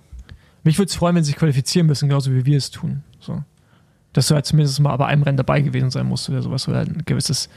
mich 0.64 0.78
würde 0.78 0.88
es 0.88 0.94
freuen, 0.94 1.14
wenn 1.16 1.24
sie 1.24 1.28
sich 1.30 1.38
qualifizieren 1.38 1.86
müssen, 1.86 2.08
genauso 2.08 2.32
wie 2.32 2.44
wir 2.46 2.56
es 2.58 2.70
tun. 2.70 3.02
So. 3.20 3.42
Dass 4.12 4.28
du 4.28 4.34
halt 4.34 4.46
zumindest 4.46 4.80
mal 4.80 4.96
bei 4.96 5.06
einem 5.06 5.22
Rennen 5.22 5.36
dabei 5.36 5.60
gewesen 5.60 5.90
sein 5.90 6.06
musst 6.06 6.28
oder 6.28 6.42
sowas, 6.42 6.66
oder 6.68 6.80
ein 6.80 7.02
gewisses, 7.06 7.48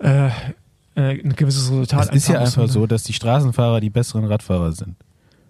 äh, 0.00 0.28
äh, 0.28 0.30
ein 0.94 1.34
gewisses 1.36 1.70
Resultat. 1.70 2.08
Es 2.10 2.16
ist 2.16 2.28
ja 2.28 2.40
einfach 2.40 2.68
so, 2.68 2.86
dass 2.86 3.02
die 3.02 3.12
Straßenfahrer 3.12 3.80
die 3.80 3.90
besseren 3.90 4.24
Radfahrer 4.24 4.72
sind. 4.72 4.96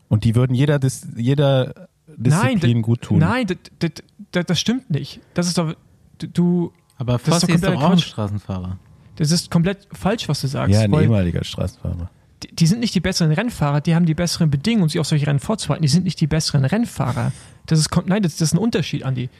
Und 0.08 0.24
die 0.24 0.34
würden 0.34 0.54
jeder, 0.54 0.78
Dis 0.78 1.06
jeder 1.16 1.88
Disziplin 2.16 2.76
Nein, 2.76 2.82
gut 2.82 3.02
tun. 3.02 3.18
Nein, 3.18 3.46
das, 3.78 4.44
das, 4.46 4.60
stimmt 4.60 4.90
nicht. 4.90 5.20
Das 5.34 5.46
ist 5.46 5.58
doch, 5.58 5.74
du, 6.18 6.72
Aber 6.98 7.16
ist 7.16 7.26
doch 7.26 7.34
Fossi 7.34 7.52
ist 7.52 7.64
doch 7.64 7.70
kompletter 7.70 7.86
auch 7.86 7.92
ein. 7.92 7.98
Straßenfahrer. 7.98 8.78
das 9.16 9.30
ist 9.30 9.50
komplett 9.50 9.88
falsch, 9.92 10.28
was 10.28 10.40
du 10.40 10.48
sagst. 10.48 10.74
ja, 10.74 10.80
ein 10.80 10.92
ehemaliger 10.92 11.42
Straßenfahrer. 11.44 12.10
die, 12.42 12.54
die 12.54 12.66
sind 12.66 12.80
nicht 12.80 12.94
die 12.94 13.00
besseren 13.00 13.32
Rennfahrer, 13.32 13.80
die 13.80 13.94
haben 13.94 14.06
die 14.06 14.14
besseren 14.14 14.50
Bedingungen, 14.50 14.84
um 14.84 14.88
sich 14.88 15.00
auf 15.00 15.06
solche 15.06 15.26
Rennen 15.26 15.40
vorzubereiten. 15.40 15.82
Die 15.82 15.88
sind 15.88 16.04
nicht 16.04 16.20
die 16.20 16.26
besseren 16.26 16.64
Rennfahrer. 16.64 17.32
Das 17.66 17.78
ist, 17.78 17.88
nein, 18.06 18.22
das, 18.22 18.36
das 18.36 18.48
ist 18.48 18.54
ein 18.54 18.58
Unterschied, 18.58 19.04
Andi. 19.04 19.30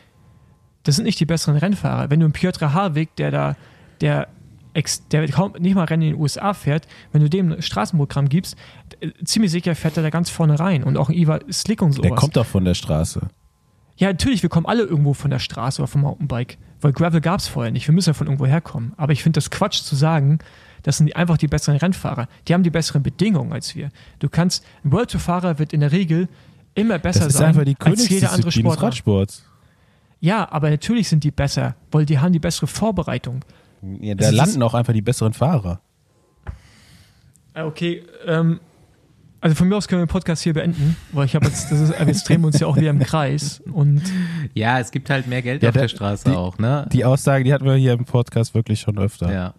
Das 0.83 0.97
sind 0.97 1.05
nicht 1.05 1.19
die 1.21 1.27
besseren 1.27 1.57
Rennfahrer. 1.57 2.11
Wenn 2.11 2.21
du 2.21 2.27
einen 2.27 2.33
Piotr 2.33 2.73
Harwig, 2.75 3.15
der 3.17 3.31
da, 3.31 3.57
der, 4.01 4.29
ex, 4.75 5.07
der 5.09 5.27
kaum 5.29 5.53
nicht 5.59 5.75
mal 5.75 5.85
Rennen 5.85 6.03
in 6.03 6.13
den 6.15 6.21
USA 6.21 6.53
fährt, 6.53 6.87
wenn 7.13 7.23
du 7.23 7.31
dem 7.31 7.53
ein 7.53 7.63
Straßenprogramm 7.63 8.29
gibst, 8.29 8.57
äh, 9.01 9.11
ziemlich 9.25 9.51
sicher 9.51 9.75
fährt 9.75 9.97
er 9.97 10.03
da 10.03 10.11
ganz 10.11 10.31
vorne 10.31 10.59
rein. 10.59 10.85
Und 10.85 10.97
auch 10.99 11.09
ein 11.09 11.15
Ivar 11.15 11.41
Slick 11.51 11.81
und 11.83 11.93
sowas. 11.93 12.09
Der 12.09 12.17
kommt 12.17 12.37
doch 12.37 12.47
von 12.47 12.65
der 12.65 12.75
Straße. 12.75 13.29
Ja, 13.97 14.09
natürlich, 14.09 14.43
wir 14.43 14.51
kommen 14.51 14.67
alle 14.67 14.83
irgendwo 14.83 15.15
von 15.15 15.31
der 15.31 15.39
Straße 15.39 15.81
oder 15.81 15.87
vom 15.87 16.01
Mountainbike, 16.01 16.59
weil 16.81 16.93
Gravel 16.93 17.21
gab 17.21 17.39
es 17.41 17.47
vorher 17.47 17.71
nicht. 17.71 17.87
Wir 17.87 17.95
müssen 17.95 18.11
ja 18.11 18.15
von 18.15 18.27
irgendwo 18.27 18.45
herkommen. 18.47 18.93
Aber 18.97 19.13
ich 19.13 19.23
finde 19.23 19.37
das 19.39 19.51
Quatsch 19.51 19.83
zu 19.83 19.95
sagen, 19.95 20.41
das 20.83 20.97
sind 20.99 21.07
die- 21.07 21.17
einfach 21.17 21.39
die 21.39 21.47
besseren 21.47 21.79
Rennfahrer. 21.79 22.27
Die 22.49 22.53
haben 22.55 22.65
die 22.65 22.71
besseren 22.71 23.03
Bedingungen 23.05 23.53
als 23.53 23.75
wir. 23.77 23.91
Du 24.19 24.29
kannst, 24.29 24.65
ein 24.85 24.91
World 24.93 25.11
Tour-Fahrer 25.13 25.59
wird 25.61 25.73
in 25.73 25.81
der 25.81 25.93
Regel 25.93 26.29
immer 26.75 26.99
besser 26.99 27.21
Das 27.21 27.29
ist 27.29 27.39
sein 27.39 27.49
einfach 27.49 27.65
die 27.65 27.77
als 27.81 28.09
jeder 28.09 28.33
andere. 28.33 28.83
Radsports. 28.83 29.45
Ja, 30.21 30.51
aber 30.51 30.71
natürlich 30.71 31.09
sind 31.09 31.23
die 31.25 31.31
besser, 31.31 31.75
weil 31.91 32.07
die 32.07 32.19
haben 32.19 32.33
die 32.33 32.39
bessere 32.39 32.67
Vorbereitung. 32.67 33.45
Ja, 34.01 34.15
da 34.15 34.27
Es 34.29 34.33
landen 34.33 34.63
auch 34.63 34.73
einfach 34.75 34.93
die 34.95 35.03
besseren 35.03 35.35
Fahrer. 35.35 35.81
Ah, 37.53 37.65
Okay, 37.67 38.03
ähm, 38.27 38.61
also 39.41 39.55
von 39.57 39.69
mir 39.69 39.77
aus 39.77 39.87
können 39.87 40.01
wir 40.01 40.07
den 40.07 40.11
Podcast 40.11 40.43
hier 40.43 40.55
beenden, 40.55 40.97
weil 41.13 41.27
ich 41.27 41.35
habe 41.35 41.45
jetzt, 41.47 41.71
das 41.71 41.79
ist, 41.79 41.95
jetzt 42.07 42.27
drehen 42.29 42.41
wir 42.41 42.47
uns 42.47 42.59
ja 42.59 42.67
auch 42.67 42.77
wieder 42.77 42.89
im 42.91 42.99
Kreis 43.01 43.61
und 43.73 44.03
Ja, 44.55 44.81
es 44.81 44.91
gibt 44.91 45.11
halt 45.11 45.27
mehr 45.27 45.43
Geld 45.43 45.63
Ja, 45.63 45.69
auf 45.69 45.75
der- 45.75 45.83
der 45.83 45.89
Straße 45.89 46.31
die- 46.31 46.35
auch, 46.37 46.57
ne? 46.59 46.89
Die 46.93 47.05
Aussage, 47.05 47.45
die 47.45 47.53
hatten 47.53 47.67
wir 47.67 47.75
hier 47.75 47.93
im 47.93 48.07
Podcast 48.07 48.55
wirklich 48.55 48.81
schon 48.81 48.99
öfter. 48.99 49.31
ja. 49.33 49.55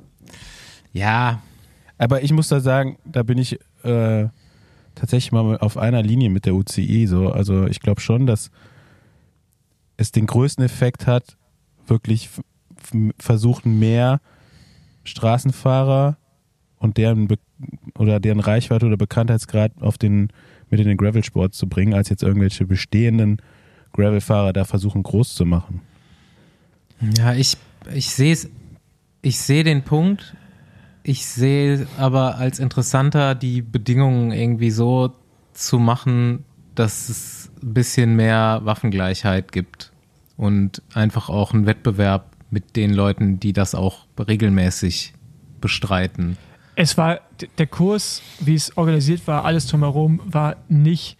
Ja, 0.91 1.41
Aber 1.97 2.23
ich 2.23 2.31
muss 2.33 2.47
da 2.49 2.59
sagen, 2.59 2.97
da 3.05 3.23
bin 3.23 3.37
ich 3.37 3.57
äh, 3.83 4.27
tatsächlich 4.95 5.31
mal 5.31 5.57
auf 5.57 5.77
einer 5.77 6.01
Linie 6.01 6.29
mit 6.29 6.45
der 6.45 6.55
UCI. 6.55 7.07
So. 7.07 7.31
Also 7.31 7.67
ich 7.67 7.79
glaube 7.79 8.01
schon, 8.01 8.25
dass 8.25 8.51
es 9.97 10.11
den 10.11 10.25
größten 10.25 10.63
Effekt 10.63 11.07
hat, 11.07 11.37
wirklich 11.87 12.29
versuchen 13.19 13.79
mehr 13.79 14.19
Straßenfahrer 15.03 16.17
und 16.77 16.97
deren 16.97 17.27
Be 17.27 17.37
oder 17.97 18.19
deren 18.19 18.41
Reichweite 18.41 18.85
oder 18.85 18.97
Bekanntheitsgrad 18.97 19.71
auf 19.79 19.97
den 19.97 20.29
mit 20.69 20.79
in 20.79 20.87
den 20.87 20.97
Gravelsport 20.97 21.53
zu 21.53 21.67
bringen, 21.67 21.93
als 21.93 22.09
jetzt 22.09 22.23
irgendwelche 22.23 22.65
bestehenden 22.65 23.41
Gravelfahrer 23.93 24.51
da 24.51 24.65
versuchen 24.65 25.03
groß 25.03 25.35
zu 25.35 25.45
machen. 25.45 25.81
Ja, 27.17 27.33
ich, 27.33 27.57
ich 27.93 28.09
sehe 28.09 28.37
ich 29.21 29.39
sehe 29.39 29.63
den 29.63 29.83
Punkt. 29.83 30.35
Ich 31.07 31.27
sehe 31.27 31.85
aber 31.99 32.37
als 32.37 32.57
interessanter, 32.57 33.35
die 33.35 33.61
Bedingungen 33.61 34.31
irgendwie 34.31 34.71
so 34.71 35.13
zu 35.53 35.77
machen, 35.77 36.43
dass 36.73 37.09
es 37.09 37.51
ein 37.61 37.75
bisschen 37.75 38.15
mehr 38.15 38.61
Waffengleichheit 38.63 39.51
gibt 39.51 39.91
und 40.35 40.81
einfach 40.95 41.29
auch 41.29 41.53
einen 41.53 41.67
Wettbewerb 41.67 42.31
mit 42.49 42.75
den 42.75 42.91
Leuten, 42.91 43.39
die 43.39 43.53
das 43.53 43.75
auch 43.75 44.07
regelmäßig 44.19 45.13
bestreiten. 45.61 46.37
es 46.75 46.97
war 46.97 47.19
der 47.59 47.67
Kurs, 47.67 48.21
wie 48.39 48.55
es 48.55 48.75
organisiert 48.75 49.27
war, 49.27 49.45
alles 49.45 49.67
drumherum 49.67 50.19
war 50.25 50.55
nicht, 50.69 51.17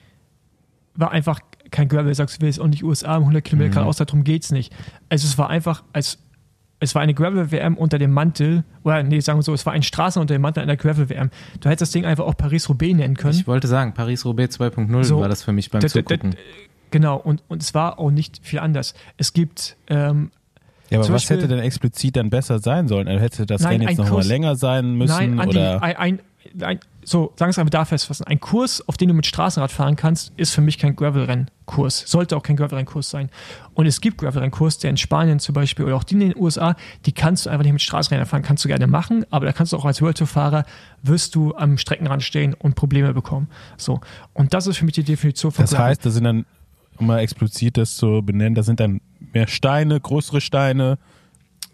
war 0.95 1.11
einfach 1.11 1.39
kein 1.71 1.87
Gravel, 1.89 2.13
sagst 2.15 2.37
du 2.41 2.45
willst, 2.45 2.59
auch 2.59 2.67
nicht 2.67 2.83
USA 2.83 3.17
im 3.17 3.23
100 3.23 3.43
Kilometer 3.43 3.69
Mhm. 3.69 3.73
geradeaus, 3.73 3.97
darum 3.97 4.23
geht's 4.23 4.51
nicht. 4.51 4.73
Also 5.09 5.27
es 5.27 5.37
war 5.37 5.49
einfach 5.49 5.83
als 5.93 6.17
es 6.79 6.93
war 6.95 7.01
eine 7.01 7.13
Gravel-WM 7.13 7.77
unter 7.77 7.97
dem 7.97 8.11
Mantel, 8.11 8.63
oder 8.83 9.01
nee, 9.03 9.19
sagen 9.21 9.39
wir 9.39 9.43
so, 9.43 9.53
es 9.53 9.65
war 9.65 9.73
ein 9.73 9.81
Straßen 9.83 10.21
unter 10.21 10.33
dem 10.35 10.41
Mantel 10.41 10.61
einer 10.63 10.75
Gravel-WM. 10.75 11.29
Du 11.61 11.69
hättest 11.69 11.81
das 11.83 11.91
Ding 11.91 12.05
einfach 12.05 12.25
auch 12.25 12.35
Paris-Roubaix 12.37 12.93
nennen 12.95 13.15
können. 13.15 13.33
Ich 13.37 13.47
wollte 13.47 13.67
sagen, 13.67 13.93
Paris-Roubaix 13.93 14.59
2.0 14.59 15.03
So, 15.03 15.19
war 15.21 15.29
das 15.29 15.43
für 15.43 15.51
mich 15.53 15.71
beim 15.71 15.81
Da- 15.81 15.87
da- 15.87 15.93
da- 16.01 16.07
Zugucken. 16.15 16.35
Genau, 16.91 17.17
und, 17.17 17.43
und 17.47 17.61
es 17.63 17.73
war 17.73 17.99
auch 17.99 18.11
nicht 18.11 18.39
viel 18.43 18.59
anders. 18.59 18.93
Es 19.17 19.33
gibt 19.33 19.75
ähm, 19.87 20.31
Ja, 20.89 20.99
aber 20.99 21.05
was 21.09 21.23
Beispiel- 21.23 21.37
hätte 21.37 21.47
denn 21.47 21.59
explizit 21.59 22.15
dann 22.15 22.29
besser 22.29 22.59
sein 22.59 22.87
sollen? 22.87 23.07
Also 23.07 23.19
Hätte 23.21 23.45
das 23.45 23.61
Nein, 23.61 23.71
Rennen 23.73 23.81
jetzt 23.89 23.91
ein 23.99 24.05
noch 24.05 24.11
mal 24.11 24.15
Kurs- 24.17 24.27
länger 24.27 24.55
sein 24.55 24.95
müssen? 24.95 25.15
Nein, 25.15 25.39
Andi, 25.39 25.57
oder? 25.57 25.81
ein, 25.83 25.95
ein, 25.97 26.19
ein, 26.61 26.79
so, 27.05 27.33
einfach 27.39 27.69
da 27.69 27.85
festfassen. 27.85 28.25
Ein 28.25 28.39
Kurs, 28.39 28.87
auf 28.87 28.97
den 28.97 29.09
du 29.09 29.13
mit 29.13 29.27
Straßenrad 29.27 29.71
fahren 29.71 29.95
kannst, 29.95 30.33
ist 30.37 30.53
für 30.55 30.61
mich 30.61 30.79
kein 30.79 30.95
Gravel-Rennkurs. 30.95 32.03
Sollte 32.07 32.35
auch 32.35 32.41
kein 32.41 32.55
Gravel-Rennkurs 32.55 33.11
sein. 33.11 33.29
Und 33.75 33.85
es 33.85 34.01
gibt 34.01 34.17
Gravel-Rennkurs, 34.17 34.79
der 34.79 34.89
in 34.89 34.97
Spanien 34.97 35.39
zum 35.39 35.53
Beispiel 35.53 35.85
oder 35.85 35.95
auch 35.95 36.03
die 36.03 36.15
in 36.15 36.21
den 36.21 36.35
USA, 36.35 36.75
die 37.05 37.11
kannst 37.11 37.45
du 37.45 37.51
einfach 37.51 37.63
nicht 37.63 37.73
mit 37.73 37.81
Straßenrädern 37.83 38.25
fahren. 38.25 38.41
Kannst 38.41 38.65
du 38.65 38.69
gerne 38.69 38.87
machen, 38.87 39.23
aber 39.29 39.45
da 39.45 39.53
kannst 39.53 39.71
du 39.71 39.77
auch 39.77 39.85
als 39.85 40.01
World 40.01 40.17
Tour-Fahrer, 40.17 40.65
wirst 41.03 41.35
du 41.35 41.55
am 41.55 41.77
Streckenrand 41.77 42.23
stehen 42.23 42.55
und 42.55 42.73
Probleme 42.75 43.13
bekommen. 43.13 43.49
So. 43.77 44.01
Und 44.33 44.55
das 44.55 44.65
ist 44.65 44.77
für 44.77 44.85
mich 44.85 44.95
die 44.95 45.03
Definition 45.03 45.51
von 45.51 45.63
Das 45.63 45.71
Gravel. 45.71 45.85
heißt, 45.85 46.05
da 46.05 46.09
sind 46.09 46.23
dann, 46.23 46.45
um 46.97 47.05
mal 47.05 47.19
explizit 47.19 47.77
das 47.77 47.95
zu 47.97 48.23
benennen, 48.23 48.55
da 48.55 48.63
sind 48.63 48.79
dann 48.79 48.99
mehr 49.31 49.47
Steine, 49.47 49.99
größere 49.99 50.41
Steine, 50.41 50.97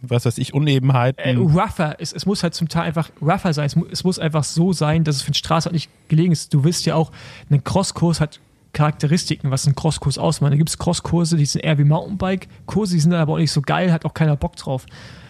was 0.01 0.25
weiß 0.25 0.37
ich, 0.39 0.53
Unebenheiten. 0.53 1.19
äh, 1.23 1.35
rougher. 1.35 1.95
Es, 1.99 2.11
es 2.13 2.25
muss 2.25 2.43
halt 2.43 2.53
zum 2.53 2.67
Teil 2.69 2.83
einfach 2.83 3.09
rougher 3.21 3.53
sein. 3.53 3.65
Es, 3.65 3.75
mu 3.75 3.85
es 3.91 4.03
muss 4.03 4.17
einfach 4.19 4.43
so 4.43 4.73
sein, 4.73 5.03
dass 5.03 5.17
es 5.17 5.21
für 5.21 5.31
den 5.31 5.35
Straßenrad 5.35 5.73
nicht 5.73 5.89
gelegen 6.07 6.31
ist. 6.31 6.53
Du 6.53 6.63
willst 6.63 6.85
ja 6.85 6.95
auch, 6.95 7.11
ein 7.49 7.63
Crosskurs 7.63 8.19
hat 8.19 8.39
Charakteristiken, 8.73 9.51
was 9.51 9.67
ein 9.67 9.75
Crosskurs 9.75 10.17
ausmacht. 10.17 10.53
Da 10.53 10.57
gibt 10.57 10.69
es 10.69 10.77
Crosskurse, 10.77 11.35
die 11.37 11.45
sind 11.45 11.61
eher 11.63 11.77
wie 11.77 11.83
Mountainbike-Kurse, 11.83 12.93
die 12.95 12.99
sind 13.01 13.11
dann 13.11 13.19
aber 13.19 13.33
auch 13.33 13.37
nicht 13.37 13.51
so 13.51 13.61
geil, 13.61 13.91
hat 13.91 14.05
auch 14.05 14.13
keiner 14.13 14.35
Bock 14.37 14.55
drauf. 14.55 14.85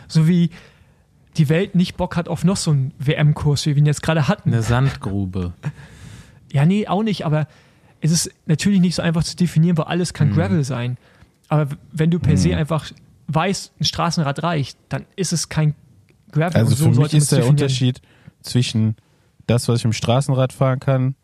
So 0.08 0.28
wie 0.28 0.52
die 1.38 1.50
Welt 1.50 1.76
nicht 1.76 1.98
Bock 1.98 2.18
hat 2.18 2.28
auf 2.28 2.44
noch 2.44 2.58
so 2.58 2.72
einen 2.72 2.94
WM-Kurs, 3.00 3.66
wie 3.66 3.72
wir 3.72 3.78
ihn 3.78 3.86
jetzt 3.86 4.04
gerade 4.04 4.28
hatten. 4.28 4.54
Eine 4.54 4.62
Sandgrube. 4.64 5.54
Ja, 6.54 6.66
nee, 6.66 6.86
auch 6.86 7.02
nicht, 7.02 7.26
aber 7.26 7.48
es 8.02 8.12
ist 8.12 8.30
natürlich 8.46 8.82
nicht 8.82 8.96
so 8.96 9.02
einfach 9.02 9.24
zu 9.24 9.38
definieren, 9.38 9.78
weil 9.78 9.86
alles 9.86 10.12
Mhm. 10.12 10.18
kann 10.18 10.34
Gravel 10.34 10.64
sein. 10.66 10.98
Aber 11.48 11.68
wenn 11.94 12.12
du 12.12 12.20
per 12.20 12.36
se 12.36 12.58
einfach 12.58 12.92
weißt, 13.34 13.74
ein 13.80 13.84
Straßenrad 13.84 14.44
reicht, 14.44 14.78
dann 14.90 15.06
ist 15.16 15.34
es 15.34 15.50
kein 15.50 15.76
Gravel. 16.32 16.58
also 16.58 16.76
so 16.76 16.92
für 16.92 17.02
mich 17.02 17.14
ist 17.14 17.32
der. 17.32 17.46
Unterschied 17.46 18.02
zwischen 18.42 18.96
das, 19.48 19.68
was 19.68 19.80
ich 19.80 19.86
im 19.86 19.94
Straßenrad 19.94 20.54
fahren 20.54 20.80
kann 20.80 21.16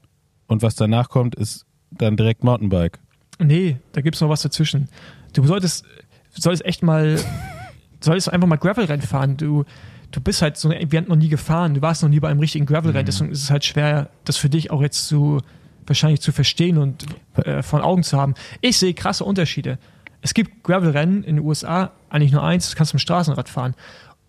und 0.47 0.61
was 0.61 0.75
danach 0.75 1.09
kommt, 1.09 1.35
ist 1.35 1.65
dann 1.91 2.17
direkt 2.17 2.43
Mountainbike. 2.43 2.99
Nee, 3.39 3.77
da 3.93 4.01
gibt 4.01 4.15
es 4.15 4.21
noch 4.21 4.29
was 4.29 4.41
dazwischen. 4.41 4.89
Du 5.33 5.45
solltest, 5.45 5.85
solltest 6.31 6.65
echt 6.65 6.83
mal, 6.83 7.19
solltest 7.99 8.31
einfach 8.31 8.47
mal 8.47 8.57
Gravelrennen 8.57 9.05
fahren. 9.05 9.37
Du, 9.37 9.65
du 10.11 10.21
bist 10.21 10.41
halt 10.41 10.57
so, 10.57 10.69
wir 10.69 10.99
haben 10.99 11.07
noch 11.07 11.15
nie 11.15 11.29
gefahren, 11.29 11.75
du 11.75 11.81
warst 11.81 12.01
noch 12.03 12.09
nie 12.09 12.19
bei 12.19 12.29
einem 12.29 12.39
richtigen 12.39 12.65
Gravelrennen, 12.65 13.05
deswegen 13.05 13.31
ist 13.31 13.43
es 13.43 13.51
halt 13.51 13.65
schwer, 13.65 14.09
das 14.25 14.37
für 14.37 14.49
dich 14.49 14.71
auch 14.71 14.81
jetzt 14.81 15.07
zu, 15.07 15.41
wahrscheinlich 15.85 16.21
zu 16.21 16.31
verstehen 16.31 16.77
und 16.77 17.05
äh, 17.35 17.61
von 17.61 17.81
Augen 17.81 18.03
zu 18.03 18.17
haben. 18.17 18.33
Ich 18.61 18.77
sehe 18.77 18.93
krasse 18.93 19.23
Unterschiede. 19.23 19.77
Es 20.21 20.33
gibt 20.33 20.63
Gravelrennen 20.63 21.23
in 21.23 21.37
den 21.37 21.45
USA, 21.45 21.91
eigentlich 22.09 22.31
nur 22.31 22.43
eins, 22.43 22.65
das 22.65 22.75
kannst 22.75 22.93
du 22.93 22.95
mit 22.95 23.01
dem 23.01 23.05
Straßenrad 23.05 23.49
fahren, 23.49 23.75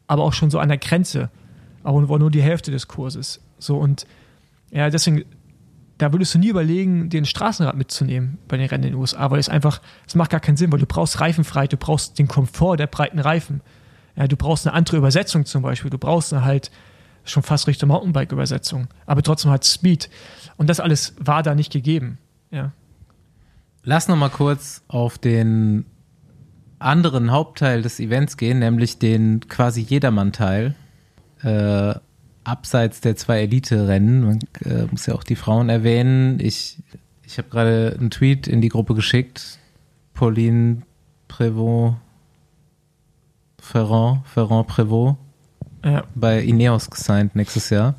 aber 0.06 0.22
auch 0.22 0.32
schon 0.32 0.50
so 0.50 0.58
an 0.58 0.68
der 0.68 0.78
Grenze, 0.78 1.30
aber 1.82 2.18
nur 2.18 2.30
die 2.30 2.42
Hälfte 2.42 2.70
des 2.70 2.88
Kurses. 2.88 3.40
So 3.58 3.78
und 3.78 4.06
ja, 4.70 4.90
deswegen, 4.90 5.24
da 5.96 6.12
würdest 6.12 6.34
du 6.34 6.38
nie 6.38 6.48
überlegen, 6.48 7.08
dir 7.08 7.20
ein 7.20 7.26
Straßenrad 7.26 7.76
mitzunehmen 7.76 8.38
bei 8.48 8.56
den 8.56 8.66
Rennen 8.66 8.84
in 8.84 8.90
den 8.92 9.00
USA, 9.00 9.30
weil 9.30 9.38
es 9.38 9.48
einfach, 9.48 9.80
es 10.06 10.14
macht 10.14 10.30
gar 10.30 10.40
keinen 10.40 10.56
Sinn, 10.56 10.70
weil 10.70 10.78
du 10.78 10.86
brauchst 10.86 11.20
Reifenfreiheit, 11.20 11.72
du 11.72 11.76
brauchst 11.76 12.18
den 12.18 12.28
Komfort 12.28 12.76
der 12.76 12.86
breiten 12.86 13.18
Reifen. 13.18 13.62
Ja, 14.14 14.26
du 14.26 14.36
brauchst 14.36 14.66
eine 14.66 14.74
andere 14.74 14.96
Übersetzung 14.96 15.46
zum 15.46 15.62
Beispiel, 15.62 15.90
du 15.90 15.98
brauchst 15.98 16.32
eine 16.32 16.44
halt 16.44 16.70
schon 17.24 17.42
fast 17.42 17.66
Richtung 17.66 17.88
Mountainbike-Übersetzung, 17.88 18.88
aber 19.06 19.22
trotzdem 19.22 19.50
halt 19.50 19.64
Speed. 19.64 20.10
Und 20.56 20.68
das 20.68 20.80
alles 20.80 21.14
war 21.18 21.42
da 21.42 21.54
nicht 21.54 21.72
gegeben. 21.72 22.18
Ja. 22.50 22.72
Lass 23.90 24.06
noch 24.06 24.16
mal 24.16 24.28
kurz 24.28 24.82
auf 24.88 25.16
den 25.16 25.86
anderen 26.78 27.30
Hauptteil 27.30 27.80
des 27.80 28.00
Events 28.00 28.36
gehen, 28.36 28.58
nämlich 28.58 28.98
den 28.98 29.40
quasi 29.48 29.80
Jedermann-Teil. 29.80 30.74
Äh, 31.42 31.94
abseits 32.44 33.00
der 33.00 33.16
zwei 33.16 33.40
Elite-Rennen. 33.40 34.24
Man 34.26 34.40
äh, 34.62 34.84
muss 34.90 35.06
ja 35.06 35.14
auch 35.14 35.22
die 35.22 35.36
Frauen 35.36 35.70
erwähnen. 35.70 36.38
Ich, 36.38 36.82
ich 37.24 37.38
habe 37.38 37.48
gerade 37.48 37.96
einen 37.98 38.10
Tweet 38.10 38.46
in 38.46 38.60
die 38.60 38.68
Gruppe 38.68 38.94
geschickt. 38.94 39.58
Pauline 40.12 40.82
Prévost, 41.26 41.94
Ferrand, 43.58 44.26
Ferrand 44.26 44.68
Prévost 44.68 45.16
ja. 45.82 46.04
bei 46.14 46.42
Ineos 46.42 46.90
gesigned 46.90 47.34
nächstes 47.34 47.70
Jahr. 47.70 47.94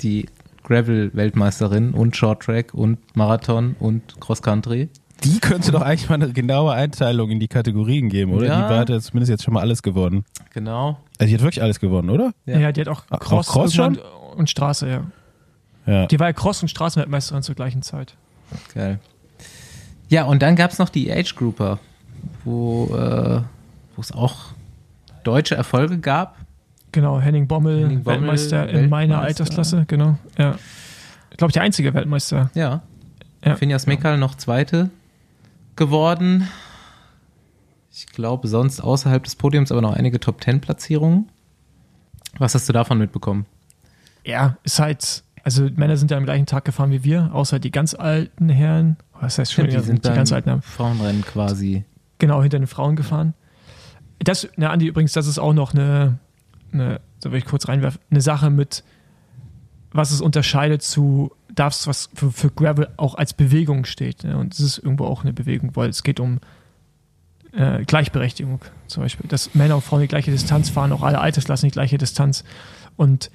Die 0.00 0.24
Gravel-Weltmeisterin 0.62 1.92
und 1.92 2.16
Short 2.16 2.44
Track 2.44 2.72
und 2.72 2.98
Marathon 3.14 3.76
und 3.78 4.18
Cross 4.22 4.40
Country. 4.40 4.88
Die 5.24 5.40
könnte 5.40 5.72
doch 5.72 5.82
eigentlich 5.82 6.08
mal 6.08 6.14
eine 6.14 6.32
genaue 6.32 6.72
Einteilung 6.72 7.30
in 7.30 7.40
die 7.40 7.48
Kategorien 7.48 8.08
geben, 8.08 8.32
oder? 8.32 8.46
Ja. 8.46 8.68
Die 8.68 8.74
hat 8.74 8.88
ja 8.88 9.00
zumindest 9.00 9.30
jetzt 9.30 9.42
schon 9.42 9.54
mal 9.54 9.60
alles 9.60 9.82
gewonnen. 9.82 10.24
Genau. 10.54 10.98
Also 11.18 11.28
die 11.28 11.34
hat 11.34 11.42
wirklich 11.42 11.62
alles 11.62 11.80
gewonnen, 11.80 12.10
oder? 12.10 12.32
Ja. 12.46 12.58
Ja. 12.58 12.72
die 12.72 12.80
hat 12.82 12.88
auch 12.88 13.02
Auch 13.10 13.18
Cross, 13.18 13.48
Cross 13.48 13.74
irgendwann 13.76 14.04
und 14.36 14.48
Straße, 14.48 14.88
ja. 14.88 15.02
Ja. 15.86 16.06
Die 16.06 16.20
war 16.20 16.28
ja 16.28 16.32
Cross- 16.32 16.62
und 16.62 16.68
Straßenweltmeisterin 16.68 17.42
zur 17.42 17.54
gleichen 17.54 17.82
Zeit. 17.82 18.14
Geil. 18.74 19.00
Ja, 20.08 20.24
und 20.24 20.42
dann 20.42 20.54
gab 20.54 20.70
es 20.70 20.78
noch 20.78 20.88
die 20.88 21.12
Age 21.12 21.34
Grouper, 21.34 21.78
wo 22.44 22.94
äh, 22.94 23.40
wo 23.96 24.00
es 24.00 24.12
auch 24.12 24.36
deutsche 25.24 25.54
Erfolge 25.54 25.98
gab. 25.98 26.36
Genau, 26.92 27.20
Henning 27.20 27.46
Bommel, 27.46 27.82
Henning 27.82 28.02
Bommel, 28.02 28.20
Weltmeister 28.20 28.68
in 28.68 28.88
meiner 28.88 29.16
Weltmeister. 29.16 29.42
Altersklasse, 29.42 29.84
genau. 29.88 30.16
Ja. 30.38 30.54
Ich 31.30 31.36
glaube, 31.36 31.52
der 31.52 31.62
einzige 31.62 31.92
Weltmeister. 31.92 32.50
Ja. 32.54 32.82
Ja. 33.44 33.56
Finjas 33.56 33.86
Mekal 33.86 34.18
noch 34.18 34.34
Zweite 34.36 34.90
geworden. 35.78 36.48
Ich 37.90 38.06
glaube, 38.08 38.46
sonst 38.48 38.80
außerhalb 38.80 39.24
des 39.24 39.36
Podiums 39.36 39.72
aber 39.72 39.80
noch 39.80 39.94
einige 39.94 40.20
Top-10-Platzierungen. 40.20 41.30
Was 42.38 42.54
hast 42.54 42.68
du 42.68 42.72
davon 42.72 42.98
mitbekommen? 42.98 43.46
Ja, 44.24 44.58
ist 44.62 44.78
halt, 44.78 45.24
also 45.42 45.68
Männer 45.74 45.96
sind 45.96 46.10
ja 46.10 46.18
am 46.18 46.24
gleichen 46.24 46.44
Tag 46.46 46.66
gefahren 46.66 46.90
wie 46.90 47.02
wir, 47.02 47.30
außer 47.32 47.58
die 47.58 47.70
ganz 47.70 47.94
alten 47.94 48.50
Herren. 48.50 48.98
Was 49.18 49.38
heißt 49.38 49.52
schon, 49.52 49.66
die 49.66 49.72
ja, 49.72 49.80
sind 49.80 50.04
die 50.04 50.10
ganz 50.10 50.32
alten 50.32 50.50
Herren. 50.50 50.62
Frauenrennen 50.62 51.22
quasi. 51.22 51.84
Genau, 52.18 52.42
hinter 52.42 52.58
den 52.58 52.66
Frauen 52.66 52.94
gefahren. 52.94 53.34
Das, 54.18 54.48
na 54.56 54.70
Andi, 54.70 54.86
übrigens, 54.86 55.12
das 55.12 55.26
ist 55.26 55.38
auch 55.38 55.54
noch 55.54 55.72
eine, 55.72 56.18
eine 56.72 57.00
so 57.20 57.32
will 57.32 57.38
ich 57.38 57.44
kurz 57.44 57.68
reinwerfen, 57.68 58.00
eine 58.10 58.20
Sache 58.20 58.50
mit, 58.50 58.84
was 59.92 60.10
es 60.10 60.20
unterscheidet 60.20 60.82
zu, 60.82 61.32
darfst 61.58 61.86
was 61.86 62.10
für, 62.14 62.30
für 62.30 62.50
Gravel 62.50 62.88
auch 62.96 63.14
als 63.14 63.34
Bewegung 63.34 63.84
steht. 63.84 64.24
Ne? 64.24 64.36
Und 64.36 64.54
es 64.54 64.60
ist 64.60 64.78
irgendwo 64.78 65.04
auch 65.04 65.22
eine 65.22 65.32
Bewegung, 65.32 65.74
weil 65.74 65.88
es 65.88 66.02
geht 66.02 66.20
um 66.20 66.40
äh, 67.52 67.84
Gleichberechtigung 67.84 68.60
zum 68.86 69.02
Beispiel. 69.02 69.28
Dass 69.28 69.54
Männer 69.54 69.76
und 69.76 69.82
Frauen 69.82 70.02
die 70.02 70.08
gleiche 70.08 70.30
Distanz 70.30 70.70
fahren, 70.70 70.92
auch 70.92 71.02
alle 71.02 71.20
Altersklassen 71.20 71.68
die 71.68 71.72
gleiche 71.72 71.98
Distanz. 71.98 72.44
Und 72.96 73.30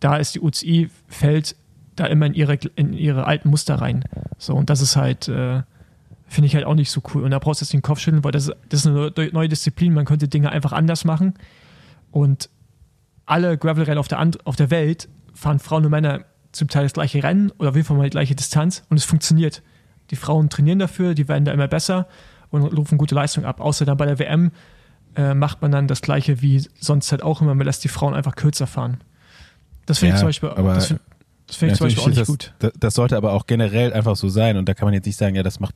da 0.00 0.16
ist 0.16 0.34
die 0.34 0.40
UCI, 0.40 0.90
fällt 1.08 1.56
da 1.96 2.06
immer 2.06 2.26
in 2.26 2.34
ihre, 2.34 2.54
in 2.76 2.92
ihre 2.92 3.26
alten 3.26 3.50
Muster 3.50 3.76
rein. 3.76 4.04
So, 4.38 4.54
und 4.54 4.70
das 4.70 4.80
ist 4.80 4.96
halt, 4.96 5.28
äh, 5.28 5.62
finde 6.26 6.46
ich 6.46 6.54
halt 6.54 6.64
auch 6.64 6.74
nicht 6.74 6.90
so 6.90 7.02
cool. 7.12 7.24
Und 7.24 7.32
da 7.32 7.38
brauchst 7.38 7.60
du 7.60 7.64
jetzt 7.64 7.72
den 7.72 7.82
Kopf 7.82 7.98
schütteln, 7.98 8.24
weil 8.24 8.32
das, 8.32 8.50
das 8.68 8.80
ist 8.80 8.86
eine 8.86 9.12
neue 9.32 9.48
Disziplin. 9.48 9.92
Man 9.92 10.04
könnte 10.04 10.28
Dinge 10.28 10.50
einfach 10.50 10.72
anders 10.72 11.04
machen. 11.04 11.34
Und 12.10 12.48
alle 13.26 13.58
Gravel-Rennen 13.58 13.98
auf 13.98 14.08
der, 14.08 14.30
auf 14.44 14.56
der 14.56 14.70
Welt 14.70 15.08
fahren 15.34 15.58
Frauen 15.58 15.84
und 15.84 15.90
Männer 15.90 16.24
zum 16.52 16.68
Teil 16.68 16.84
das 16.84 16.92
gleiche 16.94 17.22
Rennen 17.22 17.50
oder 17.58 17.70
auf 17.70 17.76
jeden 17.76 17.86
Fall 17.86 17.96
mal 17.96 18.04
die 18.04 18.10
gleiche 18.10 18.34
Distanz 18.34 18.84
und 18.88 18.96
es 18.96 19.04
funktioniert. 19.04 19.62
Die 20.10 20.16
Frauen 20.16 20.48
trainieren 20.48 20.78
dafür, 20.78 21.14
die 21.14 21.28
werden 21.28 21.44
da 21.44 21.52
immer 21.52 21.68
besser 21.68 22.08
und 22.50 22.62
rufen 22.62 22.96
gute 22.98 23.14
Leistung 23.14 23.44
ab. 23.44 23.60
Außer 23.60 23.84
dann 23.84 23.96
bei 23.98 24.06
der 24.06 24.18
WM 24.18 24.50
äh, 25.16 25.34
macht 25.34 25.60
man 25.62 25.70
dann 25.70 25.86
das 25.86 26.00
gleiche 26.02 26.40
wie 26.40 26.64
sonst 26.80 27.10
halt 27.12 27.22
auch 27.22 27.40
immer, 27.42 27.54
man 27.54 27.66
lässt 27.66 27.84
die 27.84 27.88
Frauen 27.88 28.14
einfach 28.14 28.34
kürzer 28.36 28.66
fahren. 28.66 28.98
Das 29.86 29.98
finde 29.98 30.10
Ja, 30.10 30.14
ich 30.16 30.20
zum 30.20 30.28
Beispiel, 30.28 30.48
aber- 30.50 30.74
das 30.74 30.86
find, 30.86 31.00
das 31.46 31.56
find 31.56 31.72
ich 31.72 31.78
zum 31.78 31.86
Beispiel 31.86 32.02
auch 32.04 32.08
nicht 32.08 32.26
gut. 32.26 32.52
das, 32.58 32.70
das, 32.72 32.80
das 32.80 32.94
sollte 32.94 33.16
aber 33.16 33.32
auch 33.32 33.46
generell 33.46 33.92
einfach 33.92 34.16
so 34.16 34.28
sein 34.28 34.56
und 34.56 34.68
da 34.68 34.74
kann 34.74 34.86
man 34.86 34.94
jetzt 34.94 35.06
nicht 35.06 35.18
sagen, 35.18 35.34
ja, 35.34 35.42
das 35.42 35.60
macht, 35.60 35.74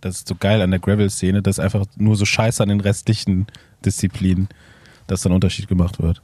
das 0.00 0.16
ist 0.18 0.28
so 0.28 0.34
geil 0.38 0.60
an 0.62 0.70
der 0.70 0.78
Gravel-Szene, 0.80 1.42
dass 1.42 1.58
einfach 1.58 1.84
nur 1.96 2.14
so 2.16 2.24
scheiße 2.24 2.62
an 2.62 2.68
den 2.68 2.80
restlichen 2.80 3.46
Disziplinen, 3.84 4.48
dass 5.08 5.22
dann 5.22 5.32
Unterschied 5.32 5.66
gemacht 5.68 6.00
wird. 6.00 6.22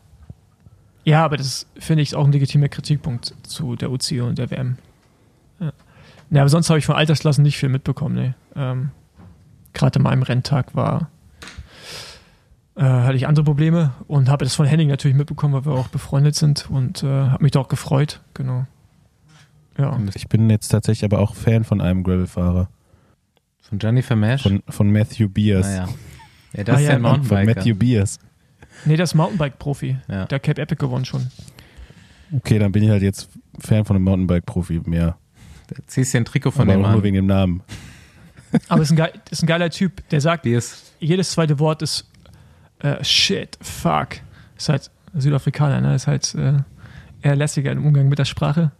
Ja, 1.04 1.24
aber 1.24 1.36
das 1.36 1.66
finde 1.78 2.02
ich 2.02 2.14
auch 2.14 2.24
ein 2.24 2.32
legitimer 2.32 2.68
Kritikpunkt 2.68 3.34
zu 3.42 3.76
der 3.76 3.90
UCI 3.90 4.20
und 4.22 4.38
der 4.38 4.50
WM. 4.50 4.76
Ja, 5.60 5.72
ja 6.30 6.40
aber 6.40 6.48
sonst 6.48 6.70
habe 6.70 6.78
ich 6.78 6.86
von 6.86 6.94
Altersklassen 6.96 7.42
nicht 7.42 7.58
viel 7.58 7.68
mitbekommen. 7.68 8.14
Nee. 8.14 8.34
Ähm, 8.56 8.90
Gerade 9.74 9.96
an 9.98 10.02
meinem 10.04 10.22
Renntag 10.22 10.74
war, 10.74 11.10
äh, 12.76 12.82
hatte 12.82 13.16
ich 13.16 13.26
andere 13.26 13.44
Probleme 13.44 13.92
und 14.06 14.28
habe 14.28 14.44
das 14.44 14.54
von 14.54 14.66
Henning 14.66 14.88
natürlich 14.88 15.16
mitbekommen, 15.16 15.52
weil 15.54 15.64
wir 15.66 15.72
auch 15.78 15.88
befreundet 15.88 16.34
sind 16.36 16.70
und 16.70 17.02
äh, 17.02 17.06
habe 17.06 17.42
mich 17.42 17.52
da 17.52 17.60
auch 17.60 17.68
gefreut. 17.68 18.20
Genau. 18.34 18.66
Ja. 19.76 19.98
Ich 20.14 20.28
bin 20.28 20.48
jetzt 20.50 20.68
tatsächlich 20.68 21.04
aber 21.04 21.18
auch 21.20 21.34
Fan 21.34 21.64
von 21.64 21.80
einem 21.80 22.04
Gravel-Fahrer, 22.04 22.68
Von 23.62 23.78
Jennifer 23.80 24.14
Mash? 24.16 24.42
von, 24.44 24.62
von 24.68 24.90
Matthew 24.92 25.28
Beers. 25.28 25.66
naja. 25.66 25.88
Ja, 26.52 26.62
das 26.64 26.76
Ah, 26.76 26.78
ist 26.78 26.84
ja, 26.84 26.90
ja 26.90 26.96
ein 26.96 27.02
Von 27.02 27.10
Mountainbiker. 27.20 27.58
Matthew 27.60 27.74
Beers. 27.74 28.18
Nee, 28.84 28.96
das 28.96 29.10
ist 29.10 29.14
Mountainbike-Profi. 29.14 29.96
Ja. 30.08 30.26
Der 30.26 30.40
Cape 30.40 30.60
Epic 30.60 30.78
gewonnen 30.78 31.04
schon. 31.04 31.30
Okay, 32.36 32.58
dann 32.58 32.72
bin 32.72 32.82
ich 32.82 32.90
halt 32.90 33.02
jetzt 33.02 33.28
Fan 33.58 33.84
von 33.84 33.96
einem 33.96 34.04
Mountainbike-Profi 34.04 34.82
mehr. 34.86 35.16
Da 35.68 35.76
ziehst 35.86 36.12
du 36.14 36.18
ein 36.18 36.24
Trikot 36.24 36.50
von 36.50 36.62
aber 36.62 36.72
dem 36.72 36.84
auch 36.84 36.88
nur 36.88 36.98
an. 36.98 37.02
wegen 37.04 37.14
dem 37.16 37.26
Namen. 37.26 37.62
Aber 38.68 38.82
ist 38.82 38.90
ein, 38.92 38.96
geil, 38.96 39.12
ist 39.30 39.42
ein 39.42 39.46
geiler 39.46 39.68
Typ, 39.70 40.08
der 40.10 40.20
sagt, 40.20 40.44
Biers. 40.44 40.92
jedes 41.00 41.32
zweite 41.32 41.58
Wort 41.58 41.82
ist 41.82 42.08
äh, 42.80 43.02
shit, 43.02 43.58
fuck. 43.60 44.08
Ist 44.56 44.68
halt 44.68 44.90
Südafrikaner, 45.14 45.80
ne? 45.80 45.94
Ist 45.96 46.06
halt 46.06 46.34
äh, 46.36 46.58
eher 47.22 47.34
lässiger 47.34 47.72
im 47.72 47.84
Umgang 47.84 48.08
mit 48.08 48.18
der 48.18 48.26
Sprache. 48.26 48.70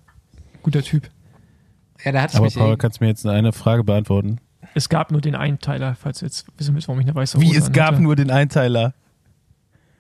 Guter 0.63 0.83
Typ. 0.83 1.11
Ja, 2.05 2.13
da 2.13 2.23
hatte 2.23 2.33
ich 2.33 2.37
Aber 2.37 2.45
mich 2.45 2.55
Paul, 2.55 2.77
kannst 2.77 3.01
du 3.01 3.05
mir 3.05 3.09
jetzt 3.09 3.27
eine 3.27 3.53
Frage 3.53 3.83
beantworten? 3.83 4.39
Es 4.75 4.89
gab 4.89 5.11
nur 5.11 5.21
den 5.21 5.35
Einteiler, 5.35 5.95
falls 5.97 6.21
du 6.21 6.27
jetzt 6.27 6.47
wissen 6.59 6.75
willst, 6.75 6.87
warum 6.87 7.01
ich 7.01 7.07
eine 7.07 7.15
weiße 7.15 7.41
Wie, 7.41 7.49
Hose 7.49 7.59
es 7.59 7.73
gab 7.73 7.89
anhatte. 7.89 8.03
nur 8.03 8.15
den 8.17 8.31
Einteiler. 8.31 8.95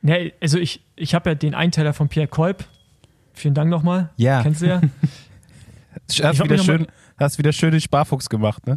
Ne, 0.07 0.33
also 0.41 0.59
ich, 0.59 0.83
ich 0.97 1.15
habe 1.15 1.31
ja 1.31 1.35
den 1.35 1.55
Einteiler 1.55 1.95
von 1.95 2.09
Pierre 2.09 2.29
Kolb. 2.29 2.65
Vielen 3.33 3.55
Dank 3.55 3.71
nochmal. 3.71 4.11
Ja. 4.17 4.43
Kennst 4.43 4.61
du 4.63 4.67
ja? 4.67 4.81
Hast 6.09 6.19
wieder, 6.21 6.33
noch 6.35 6.49
mal- 6.49 6.59
schön, 6.59 6.87
hast 7.19 7.39
wieder 7.39 7.53
schön 7.53 7.71
den 7.71 7.81
Sparfuchs 7.81 8.29
gemacht, 8.29 8.67
ne? 8.67 8.75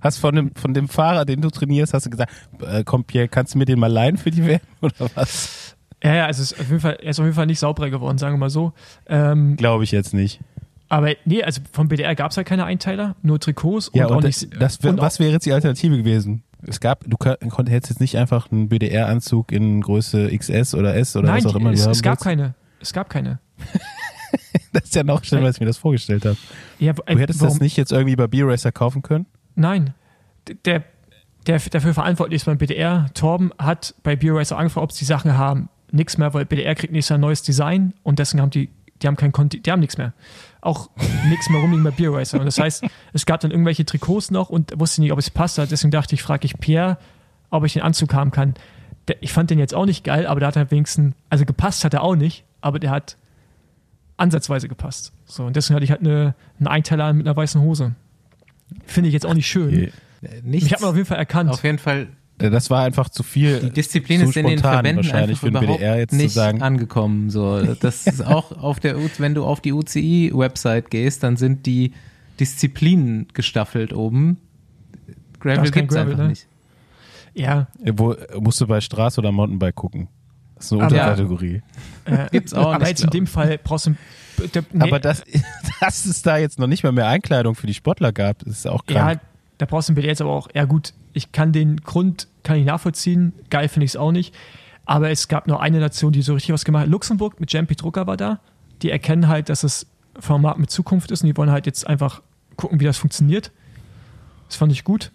Hast 0.00 0.18
von 0.18 0.34
dem, 0.34 0.54
von 0.56 0.74
dem 0.74 0.88
Fahrer, 0.88 1.24
den 1.24 1.40
du 1.40 1.48
trainierst, 1.50 1.94
hast 1.94 2.06
du 2.06 2.10
gesagt, 2.10 2.32
äh, 2.60 2.82
komm 2.84 3.04
Pierre, 3.04 3.28
kannst 3.28 3.54
du 3.54 3.58
mir 3.58 3.64
den 3.66 3.78
mal 3.78 3.86
leihen 3.92 4.16
für 4.16 4.30
die 4.30 4.44
WM 4.44 4.60
oder 4.80 4.94
was? 5.14 5.76
ja, 6.02 6.14
ja, 6.16 6.26
also 6.26 6.42
es 6.42 6.52
ist 6.52 6.60
auf 6.60 6.66
jeden 6.68 6.80
Fall, 6.80 6.98
er 7.00 7.10
ist 7.10 7.18
auf 7.20 7.24
jeden 7.24 7.36
Fall 7.36 7.46
nicht 7.46 7.58
sauberer 7.60 7.90
geworden, 7.90 8.18
sagen 8.18 8.34
wir 8.34 8.38
mal 8.38 8.50
so. 8.50 8.72
Ähm, 9.06 9.56
Glaube 9.56 9.84
ich 9.84 9.92
jetzt 9.92 10.12
nicht. 10.14 10.40
aber 10.88 11.12
nee, 11.24 11.42
also 11.42 11.60
vom 11.72 11.88
BDR 11.88 12.14
gab 12.14 12.30
es 12.32 12.36
halt 12.36 12.46
keine 12.48 12.64
Einteiler, 12.64 13.14
nur 13.22 13.38
Trikots 13.38 13.90
Ja, 13.94 14.06
und 14.06 14.10
und, 14.12 14.16
auch 14.18 14.22
das, 14.22 14.42
nicht. 14.42 14.60
das, 14.60 14.82
wär- 14.82 14.90
und 14.90 15.00
was 15.00 15.20
wäre 15.20 15.30
jetzt 15.30 15.46
die 15.46 15.52
Alternative 15.52 15.96
gewesen? 15.96 16.42
Es 16.66 16.80
gab, 16.80 17.04
du 17.06 17.16
hättest 17.68 17.90
jetzt 17.90 18.00
nicht 18.00 18.16
einfach 18.16 18.50
einen 18.50 18.68
BDR-Anzug 18.68 19.52
in 19.52 19.80
Größe 19.80 20.36
XS 20.36 20.74
oder 20.74 20.94
S 20.96 21.16
oder 21.16 21.28
Nein, 21.28 21.44
was 21.44 21.52
auch 21.52 21.56
immer 21.56 21.70
es, 21.70 21.86
es 21.86 22.02
gab 22.02 22.14
willst. 22.14 22.24
keine. 22.24 22.54
Es 22.80 22.92
gab 22.92 23.08
keine. 23.10 23.38
Das 24.72 24.84
ist 24.84 24.94
ja 24.96 25.04
noch 25.04 25.22
schlimmer, 25.22 25.46
als 25.46 25.56
ich 25.56 25.60
mir 25.60 25.66
das 25.66 25.78
vorgestellt 25.78 26.24
habe. 26.24 26.36
Ja, 26.80 26.92
Du 26.92 27.18
hättest 27.18 27.40
das 27.40 27.60
nicht 27.60 27.76
jetzt 27.76 27.92
irgendwie 27.92 28.16
bei 28.16 28.26
B-Racer 28.26 28.72
kaufen 28.72 29.02
können? 29.02 29.26
Nein. 29.54 29.94
Der, 30.64 30.82
der 31.46 31.58
dafür 31.60 31.94
verantwortlich 31.94 32.38
ist 32.42 32.46
beim 32.46 32.58
BDR, 32.58 33.06
Torben, 33.14 33.52
hat 33.58 33.94
bei 34.02 34.16
BioRacer 34.16 34.58
angefragt, 34.58 34.82
ob 34.82 34.92
sie 34.92 35.00
die 35.00 35.04
Sachen 35.04 35.38
haben. 35.38 35.68
Nix 35.92 36.18
mehr, 36.18 36.34
weil 36.34 36.44
BDR 36.44 36.74
kriegt 36.74 36.92
nächstes 36.92 37.10
Jahr 37.10 37.18
ein 37.18 37.20
neues 37.20 37.42
Design 37.42 37.94
und 38.02 38.18
deswegen 38.18 38.42
haben 38.42 38.50
die, 38.50 38.68
die 39.00 39.06
haben 39.06 39.16
kein 39.16 39.30
Conti, 39.30 39.60
die 39.60 39.70
haben 39.70 39.78
nichts 39.80 39.96
mehr. 39.96 40.12
Auch 40.64 40.88
nichts 41.28 41.50
mehr 41.50 41.60
rumliegen 41.60 41.84
bei 41.84 41.90
BioRacer. 41.90 42.38
Und 42.40 42.46
das 42.46 42.58
heißt, 42.58 42.84
es 43.12 43.26
gab 43.26 43.40
dann 43.40 43.50
irgendwelche 43.50 43.84
Trikots 43.84 44.30
noch 44.30 44.48
und 44.48 44.72
wusste 44.80 45.02
nicht, 45.02 45.12
ob 45.12 45.18
es 45.18 45.28
passt. 45.30 45.58
Deswegen 45.58 45.90
dachte 45.90 46.14
ich, 46.14 46.22
frage 46.22 46.46
ich 46.46 46.58
Pierre, 46.58 46.96
ob 47.50 47.64
ich 47.64 47.74
den 47.74 47.82
Anzug 47.82 48.14
haben 48.14 48.30
kann. 48.30 48.54
Der, 49.08 49.22
ich 49.22 49.32
fand 49.32 49.50
den 49.50 49.58
jetzt 49.58 49.74
auch 49.74 49.84
nicht 49.84 50.04
geil, 50.04 50.26
aber 50.26 50.40
der 50.40 50.48
hat 50.48 50.56
halt 50.56 50.70
wenigstens, 50.70 51.14
also 51.28 51.44
gepasst 51.44 51.84
hat 51.84 51.92
er 51.92 52.02
auch 52.02 52.16
nicht, 52.16 52.44
aber 52.62 52.78
der 52.78 52.90
hat 52.90 53.18
ansatzweise 54.16 54.68
gepasst. 54.68 55.12
So, 55.26 55.44
und 55.44 55.54
deswegen 55.56 55.74
hatte 55.76 55.84
ich 55.84 55.90
halt 55.90 56.00
eine, 56.00 56.34
einen 56.58 56.68
Einteiler 56.68 57.12
mit 57.12 57.26
einer 57.26 57.36
weißen 57.36 57.60
Hose. 57.60 57.94
Finde 58.86 59.08
ich 59.08 59.12
jetzt 59.12 59.26
auch 59.26 59.34
nicht 59.34 59.46
schön. 59.46 59.74
Äh, 59.74 59.90
Nichts. 60.42 60.66
Ich 60.66 60.72
habe 60.72 60.84
ihn 60.84 60.88
auf 60.88 60.96
jeden 60.96 61.06
Fall 61.06 61.18
erkannt. 61.18 61.50
auf 61.50 61.62
jeden 61.64 61.78
Fall, 61.78 62.08
Das 62.38 62.68
war 62.68 62.82
einfach 62.84 63.08
zu 63.08 63.22
viel. 63.22 63.60
die 63.60 63.70
Disziplin 63.70 64.20
zu 64.20 64.28
ist 64.30 64.36
in 64.36 64.46
den 64.46 64.58
Verbänden 64.58 64.96
wahrscheinlich 65.04 65.30
einfach 65.30 65.40
für 65.40 65.46
den 65.52 65.56
überhaupt 65.62 65.78
BDR 65.78 65.98
jetzt 65.98 66.10
zu 66.10 66.16
nicht 66.16 66.32
sagen. 66.32 66.62
angekommen. 66.62 67.30
So, 67.30 67.60
das 67.74 68.06
ist 68.06 68.26
auch 68.26 68.50
auf 68.60 68.80
der, 68.80 68.96
wenn 69.18 69.34
du 69.34 69.44
auf 69.44 69.60
die 69.60 69.72
UCI-Website 69.72 70.90
gehst, 70.90 71.22
dann 71.22 71.36
sind 71.36 71.64
die 71.66 71.92
Disziplinen 72.40 73.28
gestaffelt 73.32 73.92
oben. 73.92 74.38
Gravel 75.38 75.70
gibt's 75.70 75.94
Gravel, 75.94 76.12
einfach 76.12 76.24
ne? 76.24 76.28
nicht. 76.30 76.46
Ja, 77.34 77.68
Wo, 77.92 78.14
musst 78.38 78.60
du 78.60 78.66
bei 78.66 78.80
Straße 78.80 79.20
oder 79.20 79.30
Mountainbike 79.32 79.74
gucken? 79.74 80.08
Das 80.56 80.66
ist 80.66 80.72
eine 80.72 80.82
Aber- 80.82 80.92
Unterkategorie. 80.94 81.62
äh, 82.04 82.26
Gibt's 82.32 82.54
auch 82.54 82.66
Aber 82.72 82.78
nicht, 82.78 82.88
jetzt 82.88 83.04
in 83.04 83.10
dem 83.10 83.26
Fall 83.26 83.58
brauchst 83.62 83.86
du. 83.86 83.94
Der, 84.52 84.64
nee, 84.72 84.82
Aber 84.82 84.98
das, 84.98 85.22
dass 85.80 86.04
es 86.06 86.22
da 86.22 86.36
jetzt 86.36 86.58
noch 86.58 86.66
nicht 86.66 86.82
mal 86.82 86.92
mehr 86.92 87.06
Einkleidung 87.06 87.54
für 87.54 87.66
die 87.66 87.74
Sportler 87.74 88.12
gab, 88.12 88.42
ist 88.42 88.66
auch 88.66 88.82
ja, 88.88 89.00
krank. 89.02 89.20
da 89.58 89.66
brauchst 89.66 89.88
du 89.88 89.92
ein 89.94 90.00
jetzt 90.02 90.20
aber 90.20 90.30
auch. 90.32 90.48
Ja, 90.54 90.64
gut, 90.64 90.92
ich 91.14 91.32
kann 91.32 91.52
den 91.52 91.78
Grund 91.78 92.28
kann 92.42 92.58
ich 92.58 92.66
nachvollziehen. 92.66 93.32
Geil 93.48 93.68
finde 93.68 93.84
ich 93.86 93.92
es 93.92 93.96
auch 93.96 94.12
nicht. 94.12 94.34
Aber 94.84 95.10
es 95.10 95.28
gab 95.28 95.46
nur 95.48 95.62
eine 95.62 95.80
Nation, 95.80 96.12
die 96.12 96.20
so 96.20 96.34
richtig 96.34 96.52
was 96.52 96.64
gemacht 96.66 96.82
hat. 96.82 96.90
Luxemburg 96.90 97.40
mit 97.40 97.50
Jampi 97.52 97.74
Drucker 97.74 98.06
war 98.06 98.18
da. 98.18 98.40
Die 98.82 98.90
erkennen 98.90 99.28
halt, 99.28 99.48
dass 99.48 99.64
es 99.64 99.86
Format 100.20 100.58
mit 100.58 100.70
Zukunft 100.70 101.10
ist 101.10 101.22
und 101.22 101.28
die 101.28 101.36
wollen 101.38 101.50
halt 101.50 101.64
jetzt 101.64 101.86
einfach 101.86 102.20
gucken, 102.56 102.80
wie 102.80 102.84
das 102.84 102.98
funktioniert. 102.98 103.50
Das 104.48 104.56
fand 104.56 104.70
ich 104.72 104.84
gut. 104.84 105.10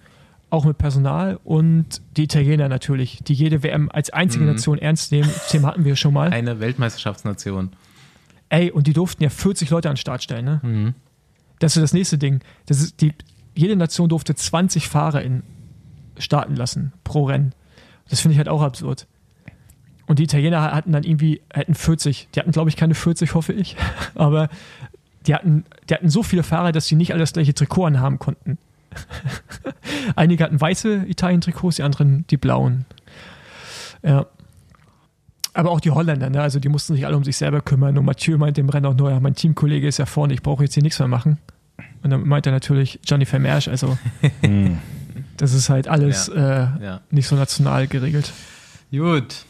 Auch 0.49 0.65
mit 0.65 0.79
Personal 0.79 1.39
und 1.43 2.01
die 2.17 2.23
Italiener 2.23 2.67
natürlich, 2.69 3.19
die 3.23 3.33
jede 3.35 3.61
WM 3.61 3.89
als 3.93 4.09
einzige 4.09 4.45
Mhm. 4.45 4.51
Nation 4.53 4.79
ernst 4.79 5.11
nehmen. 5.11 5.29
Das 5.31 5.49
Thema 5.49 5.67
hatten 5.67 5.85
wir 5.85 5.95
schon 5.95 6.13
mal. 6.13 6.31
Eine 6.31 6.59
Weltmeisterschaftsnation. 6.59 7.69
Ey, 8.49 8.71
und 8.71 8.87
die 8.87 8.93
durften 8.93 9.21
ja 9.21 9.29
40 9.29 9.69
Leute 9.69 9.89
an 9.89 9.93
den 9.93 9.99
Start 9.99 10.23
stellen, 10.23 10.45
ne? 10.45 10.59
Mhm. 10.63 10.93
Das 11.59 11.75
ist 11.77 11.83
das 11.83 11.93
nächste 11.93 12.17
Ding. 12.17 12.39
Das 12.65 12.81
ist 12.81 12.99
die, 13.01 13.13
jede 13.53 13.75
Nation 13.75 14.09
durfte 14.09 14.33
20 14.33 14.87
Fahrer 14.87 15.21
in 15.21 15.43
starten 16.19 16.55
lassen 16.55 16.93
pro 17.03 17.25
Rennen. 17.25 17.53
Das 18.09 18.21
finde 18.21 18.33
ich 18.33 18.37
halt 18.37 18.49
auch 18.49 18.61
absurd. 18.61 19.07
Und 20.05 20.19
die 20.19 20.23
Italiener 20.23 20.61
hatten 20.73 20.91
dann 20.91 21.03
irgendwie, 21.03 21.41
hätten 21.53 21.75
40, 21.75 22.29
die 22.33 22.39
hatten 22.39 22.51
glaube 22.51 22.69
ich 22.69 22.75
keine 22.75 22.95
40, 22.95 23.35
hoffe 23.35 23.53
ich, 23.53 23.75
aber 24.15 24.49
die 25.27 25.35
hatten, 25.35 25.65
die 25.89 25.93
hatten 25.93 26.09
so 26.09 26.23
viele 26.23 26.43
Fahrer, 26.43 26.71
dass 26.71 26.87
sie 26.87 26.95
nicht 26.95 27.11
alle 27.11 27.19
das 27.19 27.33
gleiche 27.33 27.53
Trikot 27.53 27.85
anhaben 27.85 28.19
konnten. 28.19 28.57
Einige 30.15 30.43
hatten 30.43 30.59
weiße 30.59 31.05
Italien-Trikots, 31.07 31.75
die 31.75 31.83
anderen 31.83 32.25
die 32.29 32.37
blauen. 32.37 32.85
Ja. 34.01 34.25
Aber 35.53 35.71
auch 35.71 35.79
die 35.79 35.91
Holländer, 35.91 36.29
ne? 36.29 36.41
also 36.41 36.59
die 36.59 36.69
mussten 36.69 36.93
sich 36.95 37.05
alle 37.05 37.17
um 37.17 37.23
sich 37.23 37.37
selber 37.37 37.61
kümmern. 37.61 37.97
Und 37.97 38.05
Mathieu 38.05 38.37
meinte 38.37 38.61
im 38.61 38.69
Rennen 38.69 38.85
auch 38.85 38.95
nur, 38.95 39.11
ja, 39.11 39.19
mein 39.19 39.35
Teamkollege 39.35 39.87
ist 39.87 39.97
ja 39.97 40.05
vorne, 40.05 40.33
ich 40.33 40.41
brauche 40.41 40.63
jetzt 40.63 40.73
hier 40.73 40.83
nichts 40.83 40.99
mehr 40.99 41.07
machen. 41.07 41.37
Und 42.01 42.11
dann 42.11 42.27
meinte 42.27 42.49
er 42.49 42.53
natürlich 42.53 42.99
Johnny 43.03 43.25
Vermersch, 43.25 43.67
also 43.67 43.97
Hm. 44.41 44.79
Das 45.39 45.53
ist 45.53 45.69
halt 45.69 45.87
alles 45.87 46.27
äh, 46.29 46.39
Ja. 46.39 47.01
nicht 47.11 47.27
so 47.27 47.35
national 47.35 47.87
geregelt. 47.87 48.31
Gut. 48.91 49.45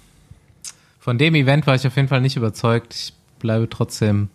Von 0.99 1.17
dem 1.17 1.35
Event 1.35 1.65
war 1.67 1.75
ich 1.75 1.85
auf 1.87 1.95
jeden 1.95 2.07
Fall 2.07 2.21
nicht 2.21 2.35
überzeugt. 2.37 2.93
Ich 2.93 3.13
bleibe 3.39 3.69
trotzdem 3.69 4.29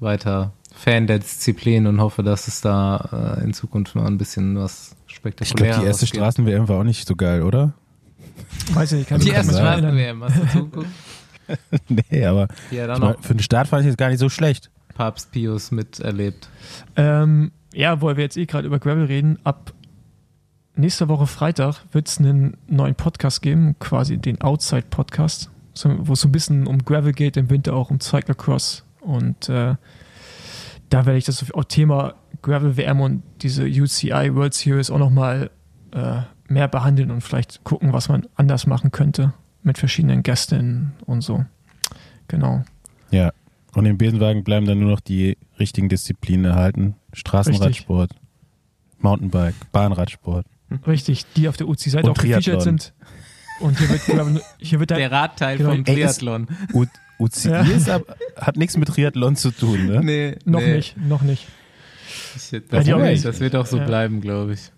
weiter 0.00 0.52
Fan 0.74 1.06
der 1.06 1.18
Disziplin 1.18 1.86
und 1.86 2.00
hoffe, 2.00 2.22
dass 2.22 2.48
es 2.48 2.60
da 2.60 3.36
äh, 3.38 3.44
in 3.44 3.52
Zukunft 3.54 3.94
mal 3.94 4.06
ein 4.06 4.18
bisschen 4.18 4.56
was 4.58 4.94
Ich 5.06 5.14
spektakuläres 5.16 5.56
glaube, 5.74 5.80
die 5.82 5.86
erste 5.86 6.06
gibt. 6.06 6.16
Straßen-WM 6.16 6.68
war 6.68 6.80
auch 6.80 6.84
nicht 6.84 7.06
so 7.06 7.14
geil, 7.16 7.42
oder? 7.42 7.72
Weiß 8.72 8.92
ich 8.92 8.98
nicht, 9.00 9.08
kann 9.08 9.20
Die 9.20 9.28
erste. 9.30 9.52
Straßen-WM, 9.54 10.24
hast 10.24 10.36
du 10.36 10.46
zugeguckt? 10.48 10.88
nee, 12.10 12.24
aber 12.24 12.48
Ja, 12.70 12.86
dann 12.86 12.96
ich 12.96 13.00
noch 13.02 13.14
mein, 13.14 13.22
für 13.22 13.34
den 13.34 13.42
Start 13.42 13.68
fand 13.68 13.84
ich 13.84 13.90
es 13.90 13.96
gar 13.96 14.08
nicht 14.08 14.18
so 14.18 14.28
schlecht. 14.28 14.70
Papst 14.94 15.32
Pius 15.32 15.70
miterlebt. 15.70 16.48
Ähm, 16.96 17.50
ja, 17.74 18.00
wo 18.00 18.08
wir 18.14 18.22
jetzt 18.22 18.36
eh 18.36 18.46
gerade 18.46 18.66
über 18.66 18.78
Gravel 18.78 19.04
reden, 19.06 19.38
ab 19.44 19.72
nächster 20.74 21.08
Woche 21.08 21.26
Freitag 21.26 21.84
wird 21.92 22.08
es 22.08 22.18
einen 22.18 22.56
neuen 22.66 22.94
Podcast 22.94 23.42
geben, 23.42 23.76
quasi 23.78 24.18
den 24.18 24.40
Outside 24.40 24.86
Podcast, 24.90 25.50
wo 25.84 26.12
es 26.12 26.20
so 26.20 26.28
ein 26.28 26.32
bisschen 26.32 26.66
um 26.66 26.84
Gravel 26.84 27.12
geht, 27.12 27.36
im 27.36 27.50
Winter 27.50 27.74
auch 27.74 27.90
um 27.90 28.00
Cyclocross. 28.00 28.84
Und 29.00 29.48
äh, 29.48 29.76
da 30.90 31.06
werde 31.06 31.16
ich 31.16 31.24
das 31.24 31.52
auch 31.52 31.64
Thema 31.64 32.14
Gravel 32.42 32.76
WM 32.76 33.00
und 33.00 33.22
diese 33.42 33.64
UCI 33.64 34.34
World 34.34 34.54
Series 34.54 34.90
auch 34.90 34.98
nochmal 34.98 35.50
äh, 35.92 36.20
mehr 36.48 36.68
behandeln 36.68 37.10
und 37.10 37.22
vielleicht 37.22 37.64
gucken, 37.64 37.92
was 37.92 38.08
man 38.08 38.26
anders 38.36 38.66
machen 38.66 38.90
könnte 38.90 39.32
mit 39.62 39.78
verschiedenen 39.78 40.22
Gästen 40.22 40.92
und 41.06 41.22
so. 41.22 41.44
Genau. 42.28 42.64
Ja. 43.10 43.32
Und 43.74 43.86
im 43.86 43.96
Besenwagen 43.96 44.44
bleiben 44.44 44.66
dann 44.66 44.80
nur 44.80 44.90
noch 44.90 45.00
die 45.00 45.38
richtigen 45.58 45.88
Disziplinen 45.88 46.44
erhalten. 46.44 46.96
Straßenradsport, 47.14 48.10
Mountainbike, 48.98 49.54
Bahnradsport. 49.72 50.46
Richtig, 50.86 51.24
die 51.36 51.48
auf 51.48 51.56
der 51.56 51.68
UCI-Seite 51.68 52.06
Und 52.06 52.10
auch 52.12 52.14
gefeatured 52.22 52.44
Triathlon. 52.44 52.60
sind. 52.78 52.92
Und 53.60 53.78
hier 53.78 53.88
wird, 53.90 54.06
Gravel- 54.06 54.42
hier 54.58 54.80
wird 54.80 54.90
Der 54.90 55.10
Radteil 55.10 55.58
Genau. 55.58 55.70
vom 55.70 55.84
Ey, 55.84 55.94
Triathlon. 55.94 56.48
U 56.74 56.84
UCI 57.18 57.48
Ja. 57.50 57.94
ab, 57.94 58.16
hat 58.36 58.56
nichts 58.56 58.76
mit 58.76 58.88
Triathlon 58.88 59.36
zu 59.36 59.50
tun, 59.52 59.86
ne? 59.86 60.00
Nee, 60.02 60.36
noch 60.44 60.60
nee. 60.60 60.76
nicht, 60.76 60.96
noch 60.96 61.22
nicht. 61.22 61.46
Shit, 62.38 62.64
das, 62.72 62.86
nicht. 62.86 63.24
das 63.24 63.38
wird 63.40 63.54
auch 63.54 63.66
so 63.66 63.76
Ja. 63.78 63.84
bleiben, 63.84 64.20
glaube 64.20 64.54
ich. 64.54 64.72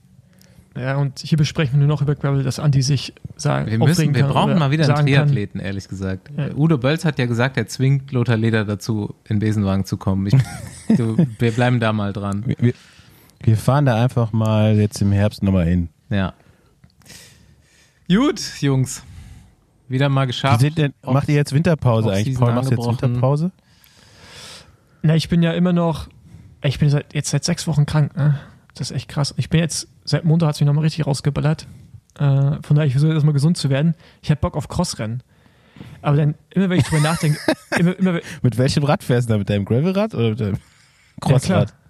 Ja, 0.76 0.96
und 0.96 1.20
hier 1.20 1.38
besprechen 1.38 1.74
wir 1.74 1.78
nur 1.86 1.88
noch 1.88 2.02
über 2.02 2.16
Gravel, 2.16 2.42
dass 2.42 2.58
Andi 2.58 2.82
sich 2.82 3.14
sagen, 3.36 3.70
Wir, 3.70 3.78
müssen, 3.78 4.12
wir 4.12 4.22
kann 4.22 4.30
brauchen 4.30 4.58
mal 4.58 4.72
wieder 4.72 4.84
einen 4.84 4.96
sagen 4.96 5.06
kann. 5.06 5.26
Triathleten, 5.28 5.60
ehrlich 5.60 5.86
gesagt. 5.88 6.30
Ja. 6.36 6.52
Udo 6.54 6.78
Bölz 6.78 7.04
hat 7.04 7.18
ja 7.20 7.26
gesagt, 7.26 7.56
er 7.56 7.68
zwingt 7.68 8.10
Lothar 8.10 8.36
Leder 8.36 8.64
dazu, 8.64 9.14
in 9.28 9.38
Besenwagen 9.38 9.84
zu 9.84 9.96
kommen. 9.96 10.26
Ich, 10.26 10.34
du, 10.96 11.16
wir 11.38 11.52
bleiben 11.52 11.78
da 11.78 11.92
mal 11.92 12.12
dran. 12.12 12.42
Wir, 12.44 12.56
wir, 12.58 12.74
wir 13.46 13.56
fahren 13.56 13.86
da 13.86 14.02
einfach 14.02 14.32
mal 14.32 14.76
jetzt 14.76 15.00
im 15.00 15.12
Herbst 15.12 15.42
nochmal 15.42 15.66
hin. 15.66 15.88
Ja. 16.10 16.34
Gut, 18.08 18.40
Jungs. 18.60 19.02
Wieder 19.88 20.08
mal 20.08 20.26
geschafft. 20.26 20.76
denn, 20.76 20.94
macht 21.02 21.28
ihr 21.28 21.34
jetzt 21.34 21.52
Winterpause 21.52 22.10
eigentlich? 22.10 22.38
Paul, 22.38 22.54
machst 22.54 22.70
du 22.70 22.76
jetzt. 22.76 22.86
Winterpause? 22.86 23.52
Na, 25.02 25.14
ich 25.14 25.28
bin 25.28 25.42
ja 25.42 25.52
immer 25.52 25.72
noch, 25.72 26.08
ich 26.62 26.78
bin 26.78 26.88
seit, 26.88 27.14
jetzt 27.14 27.30
seit 27.30 27.44
sechs 27.44 27.66
Wochen 27.66 27.84
krank. 27.84 28.16
Ne? 28.16 28.38
Das 28.74 28.90
ist 28.90 28.96
echt 28.96 29.08
krass. 29.08 29.34
Ich 29.36 29.50
bin 29.50 29.60
jetzt, 29.60 29.88
seit 30.04 30.24
Montag 30.24 30.48
hat 30.48 30.54
es 30.54 30.60
mich 30.60 30.66
nochmal 30.66 30.84
richtig 30.84 31.06
rausgeballert. 31.06 31.66
Äh, 32.18 32.62
von 32.62 32.76
daher, 32.76 32.86
ich 32.86 32.92
versuche 32.92 33.12
erstmal 33.12 33.34
gesund 33.34 33.56
zu 33.56 33.68
werden. 33.70 33.94
Ich 34.22 34.30
habe 34.30 34.40
Bock 34.40 34.56
auf 34.56 34.68
Crossrennen. 34.68 35.22
Aber 36.02 36.16
dann, 36.16 36.34
immer 36.50 36.70
wenn 36.70 36.78
ich 36.78 36.84
drüber 36.84 37.02
nachdenke, 37.02 37.38
immer, 37.78 37.98
immer, 37.98 38.20
Mit 38.42 38.56
welchem 38.56 38.84
Rad 38.84 39.02
fährst 39.02 39.28
du 39.28 39.34
da? 39.34 39.38
Mit 39.38 39.50
deinem 39.50 39.64
Gravelrad 39.64 40.14
oder 40.14 40.30
mit 40.30 40.40
deinem 40.40 40.58
Crossrad? 41.20 41.68
klar. 41.68 41.83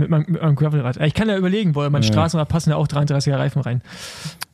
Mit 0.00 0.10
meinem, 0.10 0.24
mit 0.28 0.42
meinem 0.42 0.56
Gravelrad. 0.56 0.96
Ich 0.98 1.14
kann 1.14 1.28
ja 1.28 1.36
überlegen, 1.36 1.74
weil 1.74 1.90
mein 1.90 2.02
Ja. 2.02 2.08
Straßenrad 2.08 2.48
passen 2.48 2.70
ja 2.70 2.76
auch 2.76 2.88
33er 2.88 3.38
Reifen 3.38 3.62
rein. 3.62 3.82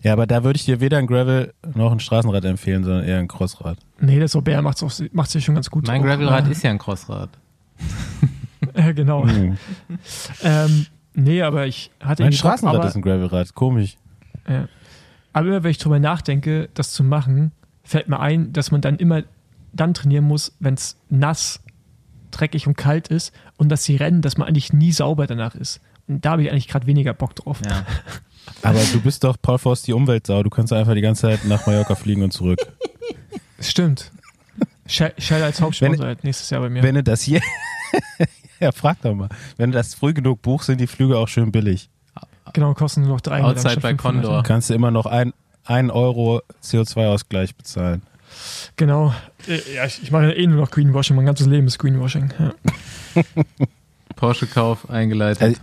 Ja, 0.02 0.12
aber 0.12 0.26
da 0.26 0.44
würde 0.44 0.56
ich 0.58 0.64
dir 0.66 0.80
weder 0.80 0.98
ein 0.98 1.06
Gravel 1.06 1.54
noch 1.74 1.90
ein 1.92 2.00
Straßenrad 2.00 2.44
empfehlen, 2.44 2.84
sondern 2.84 3.04
eher 3.04 3.18
ein 3.18 3.28
Crossrad. 3.28 3.78
Nee, 4.00 4.20
das 4.20 4.36
Aubert 4.36 4.62
macht 4.62 4.82
es 4.82 5.04
macht's 5.12 5.34
ja 5.34 5.40
schon 5.40 5.54
ganz 5.54 5.70
gut. 5.70 5.86
mein 5.86 6.02
Gravelrad 6.02 6.46
äh, 6.48 6.52
ist 6.52 6.62
ja 6.62 6.70
ein 6.70 6.78
Crossrad. 6.78 7.30
Ja, 8.74 8.92
genau. 8.92 9.24
Mhm. 9.24 9.56
Ähm, 10.42 10.86
nee, 11.14 11.40
aber 11.42 11.66
ich 11.66 11.90
hatte 12.00 12.22
Mein 12.24 12.32
Straßenrad 12.32 12.76
aber, 12.76 12.86
ist 12.88 12.96
ein 12.96 13.02
Gravelrad. 13.02 13.54
Komisch. 13.54 13.96
ja. 14.48 14.68
aber 15.32 15.46
immer 15.46 15.62
wenn 15.62 15.70
ich 15.70 15.78
drüber 15.78 15.98
nachdenke, 15.98 16.68
das 16.74 16.92
zu 16.92 17.04
machen, 17.04 17.52
fällt 17.84 18.08
mir 18.08 18.18
ein, 18.20 18.52
dass 18.52 18.70
man 18.70 18.80
dann 18.80 18.96
immer 18.96 19.22
dann 19.72 19.94
trainieren 19.94 20.24
muss, 20.24 20.56
wenn 20.58 20.74
es 20.74 20.96
nass, 21.08 21.60
dreckig 22.36 22.66
und 22.66 22.76
kalt 22.76 23.08
ist 23.08 23.32
und 23.56 23.68
dass 23.68 23.84
die 23.84 23.96
Rennen, 23.96 24.22
dass 24.22 24.36
man 24.36 24.48
eigentlich 24.48 24.72
nie 24.72 24.92
sauber 24.92 25.26
danach 25.26 25.54
ist. 25.54 25.80
Und 26.08 26.24
da 26.24 26.32
habe 26.32 26.42
ich 26.42 26.50
eigentlich 26.50 26.68
gerade 26.68 26.86
weniger 26.86 27.14
Bock 27.14 27.34
drauf. 27.34 27.60
Ja. 27.64 27.84
Aber 28.62 28.80
du 28.92 29.00
bist 29.00 29.24
doch 29.24 29.36
Paul 29.40 29.58
Forst 29.58 29.86
die 29.86 29.92
Umweltsau. 29.92 30.42
Du 30.42 30.50
kannst 30.50 30.72
einfach 30.72 30.94
die 30.94 31.00
ganze 31.00 31.22
Zeit 31.22 31.44
nach 31.44 31.66
Mallorca 31.66 31.94
fliegen 31.94 32.22
und 32.22 32.32
zurück. 32.32 32.60
Stimmt. 33.60 34.12
Shell 34.86 35.42
als 35.42 35.60
Hauptsponsor 35.60 36.06
halt 36.06 36.22
nächstes 36.22 36.48
Jahr 36.50 36.60
bei 36.60 36.68
mir. 36.68 36.82
Wenn 36.82 36.94
du 36.94 37.02
das 37.02 37.22
hier. 37.22 37.40
ja, 38.60 38.70
frag 38.70 39.00
doch 39.02 39.14
mal. 39.14 39.28
Wenn 39.56 39.72
du 39.72 39.78
das 39.78 39.94
früh 39.94 40.12
genug 40.12 40.42
buchst, 40.42 40.66
sind 40.66 40.80
die 40.80 40.86
Flüge 40.86 41.18
auch 41.18 41.26
schön 41.26 41.50
billig. 41.50 41.90
genau, 42.52 42.72
kosten 42.74 43.02
nur 43.02 43.10
noch 43.10 43.20
drei 43.20 43.42
Outside 43.42 43.80
bei 43.80 43.94
Condor. 43.94 44.44
Kannst 44.44 44.70
du 44.70 44.74
immer 44.74 44.92
noch 44.92 45.06
ein, 45.06 45.32
ein 45.64 45.90
Euro 45.90 46.40
CO2-Ausgleich 46.62 47.56
bezahlen. 47.56 48.02
Genau. 48.76 49.14
Ja, 49.74 49.84
ich, 49.86 50.02
ich 50.02 50.10
mache 50.10 50.24
ja 50.24 50.30
eh 50.32 50.46
nur 50.46 50.60
noch 50.60 50.70
Greenwashing. 50.70 51.16
Mein 51.16 51.26
ganzes 51.26 51.46
Leben 51.46 51.66
ist 51.66 51.78
Greenwashing. 51.78 52.32
Ja. 52.38 53.22
Porsche-Kauf 54.16 54.88
eingeleitet. 54.90 55.42
Also- 55.42 55.60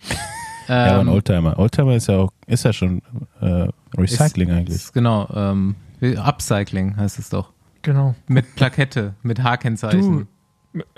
ja, 0.68 0.84
aber 0.86 1.00
ein 1.00 1.06
Ähm, 1.08 1.12
Oldtimer. 1.14 1.58
Oldtimer 1.58 1.94
ist 1.96 2.08
ja 2.08 2.18
auch, 2.18 2.32
ist 2.46 2.64
ja 2.64 2.72
schon 2.72 3.02
äh, 3.40 3.68
Recycling 3.96 4.48
ist, 4.48 4.54
eigentlich. 4.56 4.76
Ist, 4.76 4.92
genau. 4.92 5.28
Ähm, 5.34 5.74
Upcycling 6.00 6.96
heißt 6.96 7.18
es 7.18 7.30
doch. 7.30 7.52
Genau. 7.82 8.14
Mit 8.26 8.54
Plakette, 8.56 9.14
mit 9.22 9.42
H-Kennzeichen. 9.42 10.28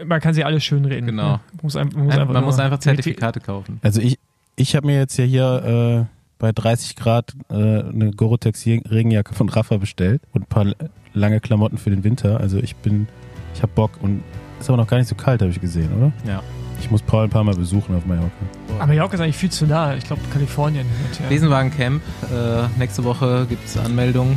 Man 0.05 0.21
kann 0.21 0.35
sie 0.35 0.45
alle 0.45 0.61
schön 0.61 0.85
reden. 0.85 1.07
Genau. 1.07 1.23
Ja. 1.23 1.31
Man 1.53 1.61
muss, 1.63 1.77
ein, 1.77 1.89
man 1.95 2.05
muss 2.07 2.15
Ein- 2.15 2.21
einfach, 2.21 2.35
Man 2.35 2.45
muss 2.45 2.59
einfach 2.59 2.79
Zertifikate 2.81 3.41
kaufen. 3.41 3.79
Also 3.83 4.01
ich, 4.01 4.19
ich 4.57 4.75
habe 4.77 4.87
mir 4.87 4.99
jetzt 4.99 5.17
ja 5.17 5.25
hier 5.25 6.07
äh, 6.11 6.15
bei 6.39 6.53
30 6.53 6.97
Grad 6.97 7.35
äh, 7.51 7.55
eine 7.55 8.11
Gore-Tex-Regenjacke 8.11 9.35
von 9.35 9.49
Rafa 9.49 9.77
bestellt 9.77 10.23
und 10.33 10.43
ein 10.43 10.47
paar 10.47 10.67
lange 11.15 11.41
Klamotten 11.41 11.79
für 11.79 11.91
den 11.91 12.05
Winter. 12.05 12.41
Also 12.41 12.59
ich 12.59 12.77
bin, 12.77 13.07
ich 13.55 13.63
habe 13.63 13.73
Bock 13.75 13.93
und 14.01 14.23
ist 14.61 14.69
aber 14.69 14.77
noch 14.77 14.87
gar 14.87 14.99
nicht 14.99 15.09
so 15.09 15.15
kalt, 15.15 15.41
habe 15.41 15.51
ich 15.51 15.61
gesehen, 15.61 15.91
oder? 15.97 16.13
Ja. 16.27 16.43
Ich 16.81 16.91
muss 16.91 17.03
Paul 17.03 17.25
ein 17.25 17.31
paar 17.31 17.45
Mal 17.45 17.55
besuchen 17.55 17.95
auf 17.95 18.07
Mallorca. 18.07 18.31
Aber 18.79 18.87
Mallorca 18.87 19.15
ist 19.15 19.21
eigentlich 19.21 19.37
viel 19.37 19.51
zu 19.51 19.67
nah. 19.67 19.95
Ich 19.97 20.05
glaube, 20.05 20.23
Kalifornien. 20.33 20.87
Und, 20.87 21.21
ja. 21.21 21.29
Besenwagen 21.29 21.71
Camp. 21.71 22.03
Äh, 22.33 22.79
nächste 22.79 23.05
Woche 23.05 23.47
gibt 23.49 23.67
es 23.67 23.77
Anmeldung 23.77 24.31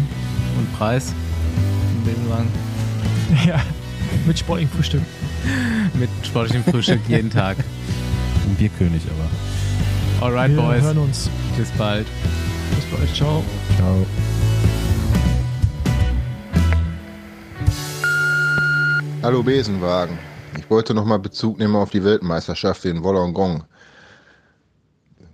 und 0.58 0.78
Preis. 0.78 1.14
Besenwagen. 2.04 2.48
ja. 3.48 3.60
Mit 4.28 4.40
sportlichem 4.40 4.74
Frühstück. 4.76 5.02
Mit 5.94 6.10
sportlichem 6.24 6.64
Frühstück 6.64 7.02
jeden 7.08 7.30
Tag. 7.30 7.58
Ein 8.46 8.56
Bierkönig 8.56 9.02
aber. 9.08 10.26
Alright, 10.26 10.52
Wir 10.56 10.62
Boys. 10.62 10.82
hören 10.84 10.98
uns. 10.98 11.30
Bis 11.58 11.70
bald. 11.72 12.06
Bis 12.76 12.86
bald. 12.86 13.16
Ciao. 13.16 13.44
Ciao. 13.78 14.06
Hallo 19.24 19.42
Besenwagen. 19.42 20.20
Ich 20.58 20.70
wollte 20.70 20.94
nochmal 20.94 21.18
Bezug 21.18 21.58
nehmen 21.58 21.78
auf 21.78 21.92
die 21.92 22.04
Weltmeisterschaft 22.04 22.84
in 22.84 23.06
Wollongong. 23.06 23.64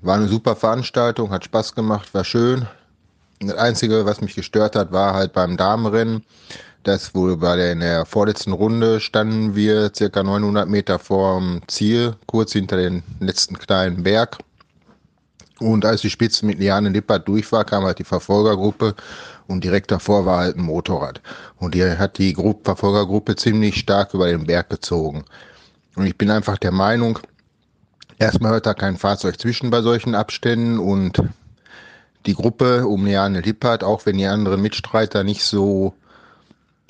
War 0.04 0.16
eine 0.16 0.28
super 0.28 0.56
Veranstaltung, 0.56 1.32
hat 1.32 1.46
Spaß 1.46 1.74
gemacht, 1.74 2.14
war 2.14 2.24
schön. 2.24 2.68
Das 3.40 3.56
Einzige, 3.56 4.06
was 4.06 4.22
mich 4.22 4.36
gestört 4.36 4.76
hat, 4.76 4.92
war 4.92 5.16
halt 5.16 5.34
beim 5.34 5.58
Damenrennen. 5.58 6.24
Das 6.84 7.16
wohl 7.16 7.38
bei 7.38 7.56
der, 7.56 7.72
in 7.72 7.80
der 7.80 8.06
vorletzten 8.06 8.52
Runde 8.52 9.00
standen 9.00 9.56
wir 9.56 9.92
circa 9.96 10.22
900 10.22 10.70
Meter 10.70 11.00
vorm 11.00 11.62
Ziel, 11.66 12.16
kurz 12.28 12.54
hinter 12.54 12.78
den 12.78 13.02
letzten 13.20 13.58
kleinen 13.58 14.04
Berg. 14.04 14.38
Und 15.60 15.84
als 15.84 16.02
die 16.02 16.12
Spitze 16.12 16.46
mit 16.46 16.60
Liane 16.60 16.90
Lippert 16.90 17.28
durch 17.28 17.52
war, 17.52 17.66
kam 17.66 17.86
halt 17.86 17.98
die 17.98 18.04
Verfolgergruppe 18.04 18.94
und 19.50 19.64
direkt 19.64 19.92
davor 19.92 20.26
war 20.26 20.40
halt 20.40 20.58
ein 20.58 20.64
Motorrad. 20.64 21.22
Und 21.58 21.74
die 21.74 21.84
hat 21.84 22.18
die 22.20 22.34
Gruppe, 22.34 22.62
Verfolgergruppe 22.66 23.36
ziemlich 23.36 23.80
stark 23.80 24.14
über 24.14 24.28
den 24.28 24.46
Berg 24.46 24.70
gezogen. 24.70 25.26
Und 25.96 26.06
ich 26.06 26.18
bin 26.18 26.30
einfach 26.30 26.58
der 26.58 26.72
Meinung, 26.72 27.20
erstmal 28.20 28.52
hört 28.52 28.68
da 28.68 28.74
kein 28.74 28.98
Fahrzeug 28.98 29.40
zwischen 29.40 29.72
bei 29.72 29.82
solchen 29.82 30.14
Abständen 30.14 30.80
und 30.80 31.24
die 32.26 32.36
Gruppe 32.36 32.86
um 32.86 33.06
Liane 33.06 33.42
Lippert, 33.42 33.84
auch 33.84 34.06
wenn 34.06 34.18
die 34.18 34.28
anderen 34.28 34.62
Mitstreiter 34.62 35.24
nicht 35.24 35.44
so 35.44 35.94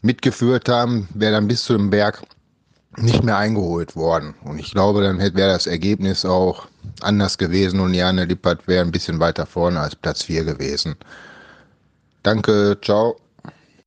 mitgeführt 0.01 0.67
haben, 0.67 1.07
wäre 1.13 1.33
dann 1.33 1.47
bis 1.47 1.63
zu 1.63 1.73
dem 1.73 1.89
Berg 1.89 2.23
nicht 2.97 3.23
mehr 3.23 3.37
eingeholt 3.37 3.95
worden. 3.95 4.33
Und 4.43 4.59
ich 4.59 4.71
glaube, 4.71 5.01
dann 5.01 5.19
wäre 5.19 5.51
das 5.51 5.67
Ergebnis 5.67 6.25
auch 6.25 6.67
anders 7.01 7.37
gewesen 7.37 7.79
und 7.79 7.93
Liane 7.93 8.25
Lippert 8.25 8.67
wäre 8.67 8.83
ein 8.83 8.91
bisschen 8.91 9.19
weiter 9.19 9.45
vorne 9.45 9.79
als 9.79 9.95
Platz 9.95 10.23
4 10.23 10.43
gewesen. 10.43 10.95
Danke, 12.23 12.77
ciao. 12.81 13.17